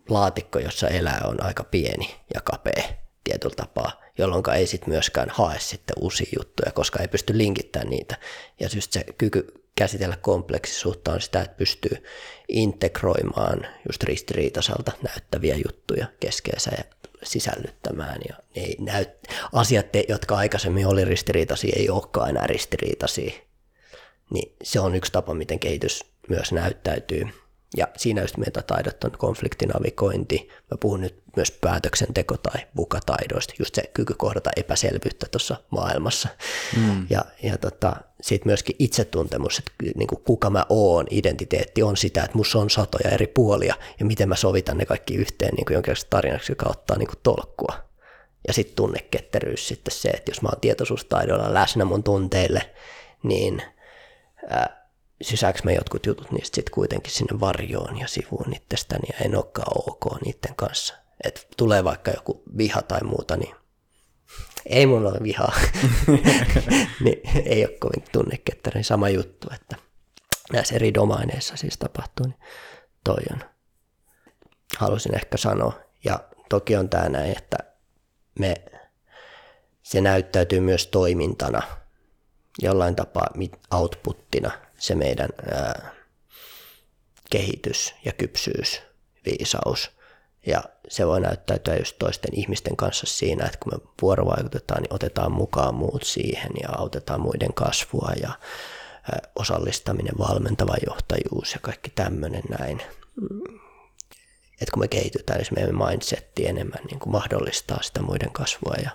laatikko, 0.10 0.60
jossa 0.60 0.88
elää, 0.88 1.22
on 1.26 1.44
aika 1.44 1.64
pieni 1.64 2.16
ja 2.34 2.42
kapea 2.42 3.09
tietyllä 3.24 3.56
tapaa, 3.56 4.02
jolloin 4.18 4.44
ei 4.56 4.68
sitten 4.68 4.90
myöskään 4.90 5.30
hae 5.30 5.60
sitten 5.60 5.96
uusia 6.00 6.30
juttuja, 6.38 6.72
koska 6.72 7.00
ei 7.00 7.08
pysty 7.08 7.38
linkittämään 7.38 7.90
niitä. 7.90 8.18
Ja 8.60 8.70
just 8.76 8.92
se 8.92 9.04
kyky 9.18 9.54
käsitellä 9.76 10.18
kompleksisuutta 10.22 11.12
on 11.12 11.22
sitä, 11.22 11.42
että 11.42 11.58
pystyy 11.58 12.04
integroimaan 12.48 13.68
just 13.90 14.04
ristiriitaiselta 14.04 14.92
näyttäviä 15.02 15.56
juttuja 15.66 16.08
keskeensä 16.20 16.72
ja 16.78 16.84
sisällyttämään. 17.24 18.22
Ja 18.30 18.36
ei 18.56 18.76
näyt, 18.80 19.10
asiat, 19.54 19.86
jotka 20.10 20.36
aikaisemmin 20.38 20.88
oli 20.88 21.06
ristiriitaisia, 21.06 21.74
ei 21.76 21.90
olekaan 21.90 22.30
enää 22.30 22.48
ristiriitaisia. 22.48 23.32
Niin 24.34 24.56
se 24.64 24.80
on 24.80 24.96
yksi 24.96 25.12
tapa, 25.12 25.34
miten 25.34 25.60
kehitys 25.60 26.06
myös 26.30 26.52
näyttäytyy. 26.52 27.28
Ja 27.78 27.88
siinä 27.98 28.22
just 28.22 28.38
metataidot 28.38 29.04
on 29.04 29.12
konfliktinavigointi. 29.12 30.50
Mä 30.72 30.78
puhun 30.80 31.02
nyt 31.02 31.24
myös 31.36 31.60
päätöksenteko- 31.66 32.38
tai 32.38 32.62
bukataidoista, 32.76 33.54
just 33.60 33.76
se 33.76 33.84
kyky 33.94 34.14
kohdata 34.14 34.50
epäselvyyttä 34.56 35.28
tuossa 35.32 35.56
maailmassa. 35.70 36.30
Mm. 36.78 37.08
Ja, 37.10 37.26
ja 37.44 37.58
tota, 37.58 37.96
sitten 38.22 38.50
myöskin 38.50 38.76
itsetuntemus, 38.80 39.60
että 39.60 39.72
niin 39.96 40.08
kuin 40.08 40.24
kuka 40.24 40.50
mä 40.50 40.66
oon, 40.70 41.06
identiteetti 41.10 41.84
on 41.84 41.98
sitä, 41.98 42.24
että 42.24 42.38
musta 42.38 42.60
on 42.60 42.70
satoja 42.70 43.10
eri 43.10 43.28
puolia 43.28 43.76
ja 44.00 44.06
miten 44.06 44.30
mä 44.30 44.36
sovitan 44.36 44.78
ne 44.78 44.86
kaikki 44.86 45.16
yhteen 45.16 45.54
niin 45.56 45.66
kuin 45.66 45.74
jonkinlaista 45.76 46.10
tarinaksi, 46.10 46.52
joka 46.52 46.66
ottaa 46.70 46.98
niin 46.98 47.08
kuin 47.08 47.20
tolkkua. 47.24 47.74
Ja 48.48 48.54
sitten 48.54 48.76
tunneketteryys 48.76 49.68
sitten 49.68 49.94
se, 49.94 50.10
että 50.10 50.32
jos 50.32 50.42
mä 50.42 50.50
oon 50.50 50.62
tietoisuustaidoilla 50.62 51.54
läsnä 51.54 51.86
mun 51.86 52.04
tunteille, 52.04 52.70
niin 53.24 53.62
ää, 55.24 55.30
sysääks 55.30 55.64
mä 55.64 55.72
jotkut 55.72 56.06
jutut 56.06 56.32
niistä 56.32 56.56
sitten 56.56 56.74
kuitenkin 56.74 57.12
sinne 57.12 57.40
varjoon 57.40 57.98
ja 57.98 58.08
sivuun 58.08 58.54
itsestäni 58.56 59.08
ja 59.14 59.26
en 59.26 59.36
olekaan 59.36 59.74
ok 59.88 60.22
niiden 60.26 60.56
kanssa. 60.56 60.94
Et 61.24 61.48
tulee 61.58 61.84
vaikka 61.84 62.12
joku 62.12 62.44
viha 62.58 62.82
tai 62.82 63.04
muuta, 63.04 63.38
niin 63.38 63.56
ei 64.66 64.86
mulla 64.86 65.10
ole 65.10 65.20
vihaa. 65.24 65.54
niin 67.04 67.22
ei 67.46 67.66
ole 67.66 67.78
kovin 67.80 68.04
tunnekettä, 68.12 68.72
sama 68.82 69.10
juttu, 69.10 69.48
että 69.56 69.76
näissä 70.54 70.76
eri 70.76 70.94
domaineissa 70.94 71.58
siis 71.58 71.78
tapahtuu, 71.78 72.26
niin 72.26 72.40
toi 73.04 73.24
on. 73.32 73.40
Halusin 74.78 75.16
ehkä 75.16 75.38
sanoa, 75.38 75.80
ja 76.06 76.20
toki 76.50 76.76
on 76.76 76.90
tämä 76.90 77.10
näin, 77.10 77.38
että 77.38 77.58
me, 78.40 78.56
se 79.84 80.02
näyttäytyy 80.02 80.60
myös 80.60 80.88
toimintana, 80.88 81.62
jollain 82.62 82.96
tapaa 82.96 83.28
outputtina– 83.72 84.52
se 84.80 84.96
meidän 84.96 85.30
ää, 85.52 85.92
kehitys 87.30 87.94
ja 88.06 88.12
kypsyys, 88.14 88.82
viisaus. 89.26 89.92
Ja 90.46 90.64
se 90.88 91.08
voi 91.08 91.22
näyttäytyä 91.22 91.76
just 91.76 91.96
toisten 92.00 92.34
ihmisten 92.34 92.76
kanssa 92.76 93.06
siinä, 93.06 93.46
että 93.46 93.58
kun 93.64 93.74
me 93.74 93.92
vuorovaikutetaan, 94.02 94.82
niin 94.82 94.94
otetaan 94.94 95.32
mukaan 95.32 95.76
muut 95.76 96.04
siihen 96.04 96.52
ja 96.62 96.70
autetaan 96.78 97.22
muiden 97.22 97.54
kasvua 97.54 98.12
ja 98.22 98.32
osallistaminen, 99.36 100.18
valmentava 100.18 100.76
johtajuus 100.88 101.54
ja 101.54 101.60
kaikki 101.62 101.92
tämmöinen 101.96 102.44
näin. 102.60 102.82
Että 104.62 104.72
kun 104.74 104.80
me 104.84 104.88
kehitytään, 104.88 105.40
niin 105.40 105.48
meidän 105.56 105.90
mindsetti 105.90 106.48
enemmän 106.48 106.86
niin 106.90 107.00
kuin 107.00 107.12
mahdollistaa 107.12 107.82
sitä 107.82 108.02
muiden 108.02 108.32
kasvua 108.32 108.76
ja 108.84 108.92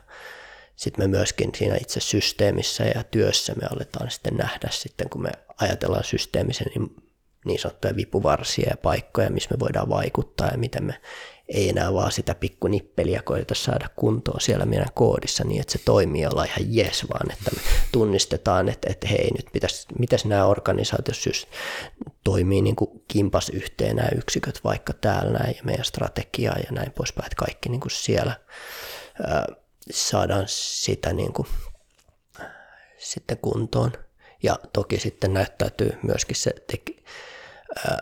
sitten 0.77 1.05
me 1.05 1.09
myöskin 1.09 1.51
siinä 1.57 1.77
itse 1.81 2.01
systeemissä 2.01 2.85
ja 2.85 3.05
työssä 3.05 3.55
me 3.55 3.67
aletaan 3.71 4.11
sitten 4.11 4.35
nähdä 4.37 4.69
sitten, 4.71 5.09
kun 5.09 5.23
me 5.23 5.31
ajatellaan 5.61 6.05
systeemisen 6.05 6.67
niin, 6.75 6.97
niin 7.45 7.59
sanottuja 7.59 7.97
vipuvarsia 7.97 8.71
ja 8.71 8.77
paikkoja, 8.77 9.31
missä 9.31 9.55
me 9.55 9.59
voidaan 9.59 9.89
vaikuttaa 9.89 10.49
ja 10.49 10.59
miten 10.59 10.85
me 10.85 11.01
ei 11.49 11.69
enää 11.69 11.95
vaan 11.95 12.13
sitä 12.13 12.35
pikkunippeliä 12.35 13.23
koeta 13.23 13.55
saada 13.55 13.89
kuntoon 13.97 14.41
siellä 14.41 14.67
meidän 14.67 14.93
koodissa 14.95 15.45
niin, 15.45 15.61
että 15.61 15.73
se 15.73 15.79
toimii 15.85 16.27
olla 16.27 16.45
ihan 16.45 16.75
jes, 16.75 17.07
vaan 17.13 17.33
että 17.33 17.51
me 17.55 17.61
tunnistetaan, 17.93 18.69
että, 18.69 18.89
että 18.91 19.09
hei 19.09 19.31
nyt 19.37 19.47
pitäisi, 19.53 19.87
mitäs 19.99 20.25
nämä 20.25 20.47
organisaatiot 20.47 21.17
siis 21.17 21.47
toimii 22.25 22.63
niin 22.63 22.77
kuin 22.77 23.05
kimpas 23.09 23.49
yhteen 23.49 23.97
nämä 23.97 24.09
yksiköt 24.17 24.65
vaikka 24.65 24.93
täällä 24.93 25.39
näin 25.39 25.57
ja 25.57 25.63
meidän 25.65 25.85
strategiaa 25.85 26.57
ja 26.59 26.73
näin 26.73 26.93
poispäin, 26.93 27.27
että 27.27 27.37
kaikki 27.37 27.69
niin 27.69 27.81
kuin 27.81 27.91
siellä 27.91 28.41
ää, 29.23 29.47
saadaan 29.91 30.45
sitä 30.47 31.13
niin 31.13 31.33
kuin, 31.33 31.49
sitten 32.99 33.39
kuntoon. 33.39 33.93
Ja 34.45 34.59
toki 34.73 35.01
sitten 35.01 35.35
näyttäytyy 35.35 35.99
myöskin 36.03 36.37
se, 36.37 36.55
teki, 36.67 37.05
ää, 37.87 37.99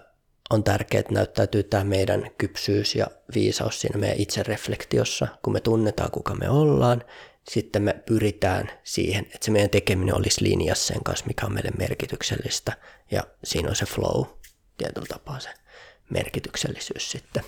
on 0.50 0.64
tärkeää, 0.64 1.00
että 1.00 1.14
näyttäytyy 1.14 1.62
tämä 1.62 1.84
meidän 1.84 2.30
kypsyys 2.38 2.94
ja 2.94 3.06
viisaus 3.34 3.80
siinä 3.80 3.98
meidän 3.98 4.18
itsereflektiossa, 4.20 5.28
kun 5.42 5.52
me 5.52 5.60
tunnetaan, 5.60 6.10
kuka 6.10 6.34
me 6.34 6.50
ollaan, 6.50 7.04
sitten 7.50 7.82
me 7.82 7.94
pyritään 8.06 8.70
siihen, 8.84 9.24
että 9.24 9.44
se 9.44 9.50
meidän 9.50 9.70
tekeminen 9.70 10.16
olisi 10.16 10.44
linjassa 10.44 10.94
sen 10.94 11.04
kanssa, 11.04 11.26
mikä 11.26 11.46
on 11.46 11.54
meille 11.54 11.70
merkityksellistä, 11.78 12.72
ja 13.10 13.22
siinä 13.44 13.68
on 13.68 13.76
se 13.76 13.86
flow, 13.86 14.26
tietyllä 14.78 15.06
tapaa 15.08 15.40
se 15.40 15.50
merkityksellisyys 16.10 17.10
sitten. 17.10 17.44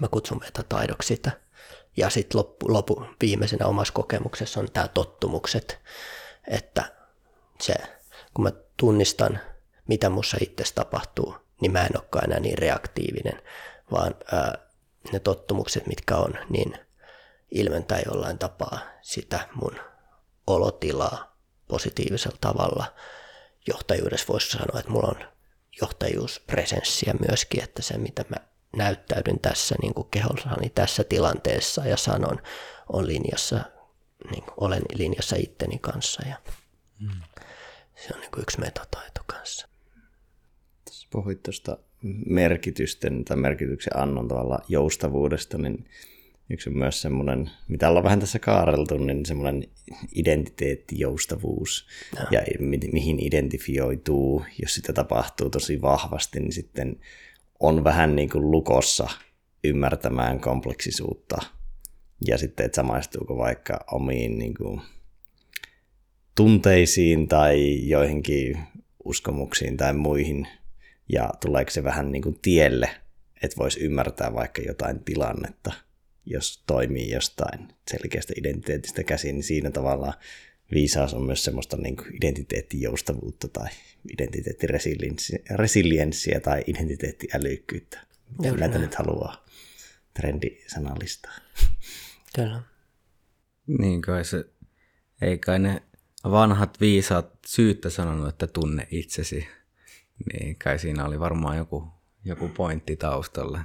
Mä 0.00 0.08
kutsun 0.08 0.40
metataidoksi 0.40 1.14
sitä. 1.14 1.30
Ja 1.96 2.10
sitten 2.10 2.38
loppu, 2.38 2.72
loppu, 2.72 3.06
viimeisenä 3.20 3.66
omassa 3.66 3.92
kokemuksessa 3.92 4.60
on 4.60 4.68
tämä 4.72 4.88
tottumukset, 4.88 5.78
että 6.48 7.01
se, 7.62 7.74
kun 8.34 8.44
mä 8.44 8.52
tunnistan, 8.76 9.40
mitä 9.88 10.10
mussa 10.10 10.36
itse 10.40 10.64
tapahtuu, 10.74 11.36
niin 11.60 11.72
mä 11.72 11.86
en 11.86 11.96
olekaan 11.96 12.24
enää 12.24 12.40
niin 12.40 12.58
reaktiivinen, 12.58 13.42
vaan 13.92 14.14
ää, 14.32 14.58
ne 15.12 15.18
tottumukset, 15.18 15.86
mitkä 15.86 16.16
on, 16.16 16.38
niin 16.48 16.74
ilmentää 17.50 18.00
jollain 18.06 18.38
tapaa 18.38 18.78
sitä 19.02 19.48
mun 19.54 19.80
olotilaa 20.46 21.36
positiivisella 21.68 22.38
tavalla. 22.40 22.94
Johtajuudessa 23.68 24.32
voisi 24.32 24.50
sanoa, 24.50 24.80
että 24.80 24.90
mulla 24.90 25.08
on 25.08 25.24
johtajuuspresenssiä 25.80 27.14
myöskin, 27.28 27.62
että 27.62 27.82
se 27.82 27.98
mitä 27.98 28.24
mä 28.28 28.36
näyttäydyn 28.76 29.40
tässä 29.40 29.74
niin 29.82 29.94
kuin 29.94 30.08
kehollani 30.10 30.70
tässä 30.70 31.04
tilanteessa 31.04 31.86
ja 31.86 31.96
sanon, 31.96 32.42
on 32.92 33.06
linjassa, 33.06 33.60
niin 34.30 34.44
olen 34.56 34.82
linjassa 34.94 35.36
itteni 35.38 35.78
kanssa 35.78 36.22
ja 36.28 36.36
mm. 37.00 37.22
Se 38.02 38.14
on 38.14 38.20
niin 38.20 38.30
kuin 38.30 38.42
yksi 38.42 38.60
metataito 38.60 39.20
kanssa. 39.26 39.68
Puhuit 41.10 41.42
tuosta 41.42 41.78
merkitysten 42.26 43.24
tai 43.24 43.36
merkityksen 43.36 43.96
annon 43.96 44.28
tavalla 44.28 44.58
joustavuudesta, 44.68 45.58
niin 45.58 45.84
yksi 46.50 46.70
on 46.70 46.78
myös 46.78 47.02
semmoinen, 47.02 47.50
mitä 47.68 47.88
ollaan 47.88 48.04
vähän 48.04 48.20
tässä 48.20 48.38
kaareltu, 48.38 48.98
niin 48.98 49.26
semmoinen 49.26 49.64
identiteettijoustavuus 50.14 51.86
no. 52.18 52.26
ja 52.30 52.40
mi- 52.60 52.90
mihin 52.92 53.20
identifioituu, 53.20 54.44
jos 54.62 54.74
sitä 54.74 54.92
tapahtuu 54.92 55.50
tosi 55.50 55.82
vahvasti, 55.82 56.40
niin 56.40 56.52
sitten 56.52 57.00
on 57.60 57.84
vähän 57.84 58.16
niin 58.16 58.30
kuin 58.30 58.50
lukossa 58.50 59.08
ymmärtämään 59.64 60.40
kompleksisuutta. 60.40 61.36
Ja 62.26 62.38
sitten, 62.38 62.66
että 62.66 62.76
samaistuuko 62.76 63.36
vaikka 63.36 63.84
omiin 63.90 64.38
niin 64.38 64.54
kuin 64.54 64.80
tunteisiin 66.34 67.28
tai 67.28 67.88
joihinkin 67.88 68.58
uskomuksiin 69.04 69.76
tai 69.76 69.92
muihin 69.92 70.48
ja 71.08 71.30
tuleeko 71.40 71.70
se 71.70 71.84
vähän 71.84 72.12
niin 72.12 72.22
kuin 72.22 72.38
tielle, 72.42 72.90
että 73.42 73.56
voisi 73.56 73.80
ymmärtää 73.80 74.34
vaikka 74.34 74.62
jotain 74.62 75.04
tilannetta, 75.04 75.72
jos 76.26 76.62
toimii 76.66 77.10
jostain 77.10 77.68
selkeästä 77.90 78.32
identiteetistä 78.36 79.04
käsin, 79.04 79.34
niin 79.34 79.42
siinä 79.42 79.70
tavalla 79.70 80.14
viisaus 80.72 81.14
on 81.14 81.22
myös 81.22 81.44
semmoista 81.44 81.76
niin 81.76 81.96
kuin 81.96 82.16
identiteettijoustavuutta 82.16 83.48
tai 83.48 83.68
identiteettiresilienssiä 84.12 86.40
tai 86.40 86.64
identiteettiälykkyyttä. 86.66 88.00
Kyllä 88.42 88.56
näitä 88.56 88.78
nyt 88.78 88.94
haluaa 88.94 89.44
trendisanallistaa. 90.14 91.34
Kyllä. 92.34 92.62
Niin 93.78 94.02
kai 94.02 94.24
se, 94.24 94.44
ei 95.22 95.38
kai 95.38 95.58
ne 95.58 95.82
vanhat 96.30 96.80
viisaat 96.80 97.38
syyttä 97.46 97.90
sanonut, 97.90 98.28
että 98.28 98.46
tunne 98.46 98.88
itsesi. 98.90 99.48
Niin, 100.32 100.56
kai 100.56 100.78
siinä 100.78 101.04
oli 101.04 101.20
varmaan 101.20 101.56
joku, 101.56 101.88
joku 102.24 102.48
pointti 102.48 102.96
taustalla. 102.96 103.64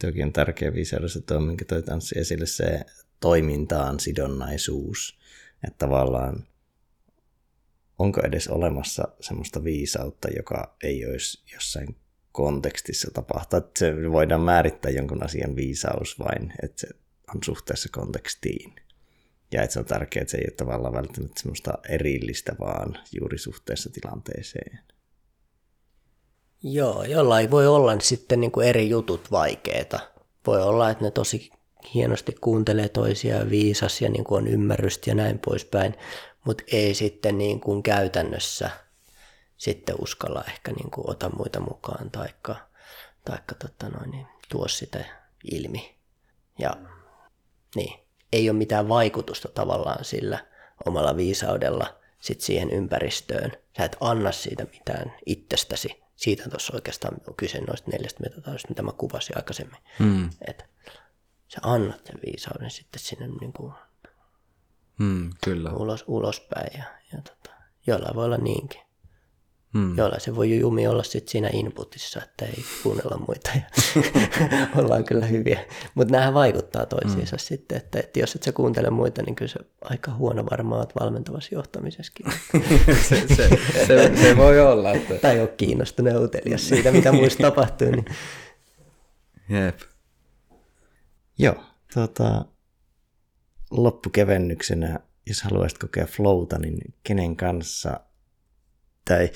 Toki 0.00 0.22
on 0.22 0.32
tärkeä 0.32 0.74
viisaudessa 0.74 1.20
tuo, 1.20 1.40
minkä 1.40 1.64
toi 1.64 1.82
tanssi 1.82 2.18
esille, 2.18 2.46
se 2.46 2.84
toimintaan 3.20 4.00
sidonnaisuus. 4.00 5.18
Että 5.64 5.78
tavallaan 5.78 6.46
onko 7.98 8.20
edes 8.20 8.48
olemassa 8.48 9.08
semmoista 9.20 9.64
viisautta, 9.64 10.28
joka 10.36 10.76
ei 10.82 11.06
olisi 11.06 11.44
jossain 11.52 11.96
kontekstissa 12.32 13.10
tapahtua. 13.14 13.58
Että 13.58 13.78
se 13.78 14.10
voidaan 14.12 14.40
määrittää 14.40 14.90
jonkun 14.90 15.24
asian 15.24 15.56
viisaus 15.56 16.18
vain, 16.18 16.52
että 16.62 16.80
se 16.80 16.88
on 17.34 17.40
suhteessa 17.44 17.88
kontekstiin 17.92 18.83
ja 19.54 19.62
että 19.62 19.72
se 19.72 19.78
on 19.78 19.84
tärkeää, 19.84 20.22
että 20.22 20.30
se 20.30 20.36
ei 20.36 20.44
ole 20.48 20.56
tavallaan 20.56 20.94
välttämättä 20.94 21.40
semmoista 21.40 21.78
erillistä, 21.88 22.56
vaan 22.60 22.98
juuri 23.12 23.38
suhteessa 23.38 23.90
tilanteeseen. 23.90 24.80
Joo, 26.62 27.04
jollain 27.04 27.50
voi 27.50 27.66
olla 27.66 28.00
sitten 28.00 28.40
niin 28.40 28.52
kuin 28.52 28.66
eri 28.66 28.88
jutut 28.88 29.30
vaikeita. 29.30 29.98
Voi 30.46 30.62
olla, 30.62 30.90
että 30.90 31.04
ne 31.04 31.10
tosi 31.10 31.50
hienosti 31.94 32.36
kuuntelee 32.40 32.88
toisiaan 32.88 33.50
viisas 33.50 34.02
ja 34.02 34.10
niin 34.10 34.24
kuin 34.24 34.42
on 34.42 34.48
ymmärrystä 34.48 35.10
ja 35.10 35.14
näin 35.14 35.38
poispäin, 35.38 35.94
mutta 36.44 36.64
ei 36.72 36.94
sitten 36.94 37.38
niin 37.38 37.60
kuin 37.60 37.82
käytännössä 37.82 38.70
sitten 39.56 39.96
uskalla 40.02 40.44
ehkä 40.48 40.72
niin 40.72 40.90
kuin 40.90 41.10
ota 41.10 41.30
muita 41.36 41.60
mukaan 41.60 42.10
taikka, 42.10 42.56
taikka 43.24 43.54
tota 43.54 43.88
noin, 43.88 44.10
niin 44.10 44.26
tuo 44.48 44.68
sitä 44.68 45.04
ilmi. 45.52 45.94
Ja 46.58 46.76
niin, 47.76 48.03
ei 48.34 48.50
ole 48.50 48.58
mitään 48.58 48.88
vaikutusta 48.88 49.48
tavallaan 49.48 50.04
sillä 50.04 50.38
omalla 50.86 51.16
viisaudella 51.16 52.00
sit 52.20 52.40
siihen 52.40 52.70
ympäristöön. 52.70 53.52
Sä 53.76 53.84
et 53.84 53.96
anna 54.00 54.32
siitä 54.32 54.64
mitään 54.64 55.12
itsestäsi. 55.26 56.02
Siitä 56.16 56.50
tuossa 56.50 56.72
oikeastaan 56.74 57.14
on 57.28 57.34
kyse 57.36 57.60
noista 57.60 57.90
neljästä 57.90 58.20
metataidosta, 58.22 58.68
mitä 58.68 58.82
mä 58.82 58.92
kuvasin 58.92 59.36
aikaisemmin. 59.36 59.78
Mm. 59.98 60.30
Että 60.48 60.64
sä 61.48 61.58
annat 61.62 62.06
sen 62.06 62.18
viisauden 62.26 62.70
sitten 62.70 63.00
sinne 63.00 63.28
niin 63.40 63.52
kuin 63.52 63.72
mm, 64.98 65.30
kyllä. 65.44 65.72
Ulos, 65.72 66.04
ulospäin. 66.06 66.78
Ja, 66.78 66.84
ja 67.12 67.22
tota, 67.22 67.56
jollain 67.86 68.16
voi 68.16 68.24
olla 68.24 68.36
niinkin. 68.36 68.80
Hmm. 69.74 69.96
Joilla 69.96 70.18
se 70.18 70.36
voi 70.36 70.58
jumi 70.58 70.86
olla 70.86 71.02
sit 71.02 71.28
siinä 71.28 71.50
inputissa, 71.52 72.20
että 72.22 72.44
ei 72.44 72.64
kuunnella 72.82 73.18
muita 73.26 73.50
ja 73.54 73.62
ollaan 74.82 75.04
kyllä 75.04 75.26
hyviä. 75.26 75.60
Mutta 75.94 76.12
nämä 76.12 76.34
vaikuttaa 76.34 76.86
toisiinsa 76.86 77.36
hmm. 77.36 77.44
sitten, 77.44 77.78
että, 77.78 77.98
että 77.98 78.20
jos 78.20 78.34
et 78.34 78.42
sä 78.42 78.52
kuuntele 78.52 78.90
muita, 78.90 79.22
niin 79.22 79.34
kyllä 79.34 79.48
se 79.48 79.60
aika 79.80 80.14
huono 80.14 80.46
varmaan 80.50 80.80
olet 80.80 80.94
valmentavassa 81.00 81.54
johtamisessakin. 81.54 82.26
se, 83.08 83.28
se, 83.28 83.48
se, 83.86 84.16
se, 84.22 84.36
voi 84.36 84.60
olla. 84.60 84.92
Että... 84.92 85.14
Tai 85.14 85.40
ole 85.40 85.48
kiinnostunut 85.48 86.22
utelias 86.22 86.68
siitä, 86.68 86.92
mitä 86.92 87.12
muista 87.12 87.42
tapahtuu. 87.50 87.90
Niin... 87.90 88.04
Jep. 89.48 89.80
Joo, 91.38 91.64
tota, 91.94 92.44
loppukevennyksenä, 93.70 95.00
jos 95.26 95.42
haluaisit 95.42 95.78
kokea 95.78 96.06
flowta, 96.06 96.58
niin 96.58 96.94
kenen 97.02 97.36
kanssa 97.36 98.00
tai 99.04 99.30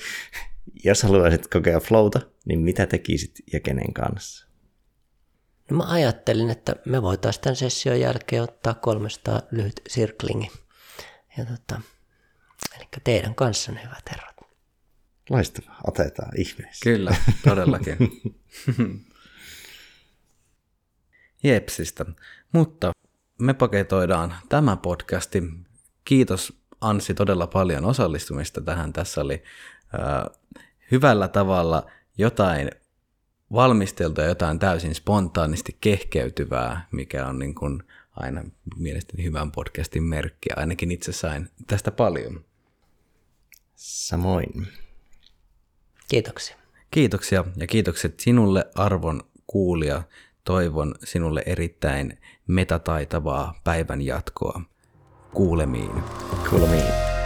jos 0.83 1.03
haluaisit 1.03 1.47
kokea 1.47 1.79
flowta, 1.79 2.19
niin 2.45 2.59
mitä 2.59 2.85
tekisit 2.85 3.35
ja 3.53 3.59
kenen 3.59 3.93
kanssa? 3.93 4.47
No 5.71 5.77
mä 5.77 5.83
ajattelin, 5.83 6.49
että 6.49 6.75
me 6.85 7.01
voitaisiin 7.01 7.43
tämän 7.43 7.55
session 7.55 7.99
jälkeen 7.99 8.43
ottaa 8.43 8.73
300 8.73 9.41
lyhyt 9.51 9.81
sirklingi. 9.87 10.51
Ja 11.37 11.45
tota, 11.45 11.81
eli 12.77 12.87
teidän 13.03 13.35
kanssanne, 13.35 13.83
hyvät 13.83 14.09
herrat. 14.11 14.35
Loistavaa, 15.29 15.81
otetaan 15.87 16.31
ihmeessä. 16.37 16.83
Kyllä, 16.83 17.15
todellakin. 17.43 17.97
Jepsistä. 21.43 22.05
Mutta 22.51 22.91
me 23.39 23.53
paketoidaan 23.53 24.35
tämä 24.49 24.77
podcasti. 24.77 25.43
Kiitos 26.05 26.58
Ansi 26.81 27.13
todella 27.13 27.47
paljon 27.47 27.85
osallistumista 27.85 28.61
tähän. 28.61 28.93
Tässä 28.93 29.21
oli 29.21 29.43
äh, 29.99 30.37
hyvällä 30.91 31.27
tavalla 31.27 31.85
jotain 32.17 32.71
valmisteltua, 33.53 34.23
jotain 34.23 34.59
täysin 34.59 34.95
spontaanisti 34.95 35.77
kehkeytyvää, 35.81 36.87
mikä 36.91 37.27
on 37.27 37.39
niin 37.39 37.55
kuin 37.55 37.83
aina 38.15 38.43
mielestäni 38.75 39.23
hyvän 39.23 39.51
podcastin 39.51 40.03
merkki. 40.03 40.49
Ainakin 40.55 40.91
itse 40.91 41.11
sain 41.11 41.49
tästä 41.67 41.91
paljon. 41.91 42.45
Samoin. 43.75 44.67
Kiitoksia. 46.07 46.57
Kiitoksia 46.91 47.45
ja 47.55 47.67
kiitokset 47.67 48.19
sinulle 48.19 48.65
arvon 48.75 49.23
kuulija. 49.47 50.03
Toivon 50.43 50.95
sinulle 51.03 51.43
erittäin 51.45 52.19
metataitavaa 52.47 53.59
päivän 53.63 54.01
jatkoa. 54.01 54.61
Kuulemiin. 55.33 56.03
Kuulemiin. 56.49 57.18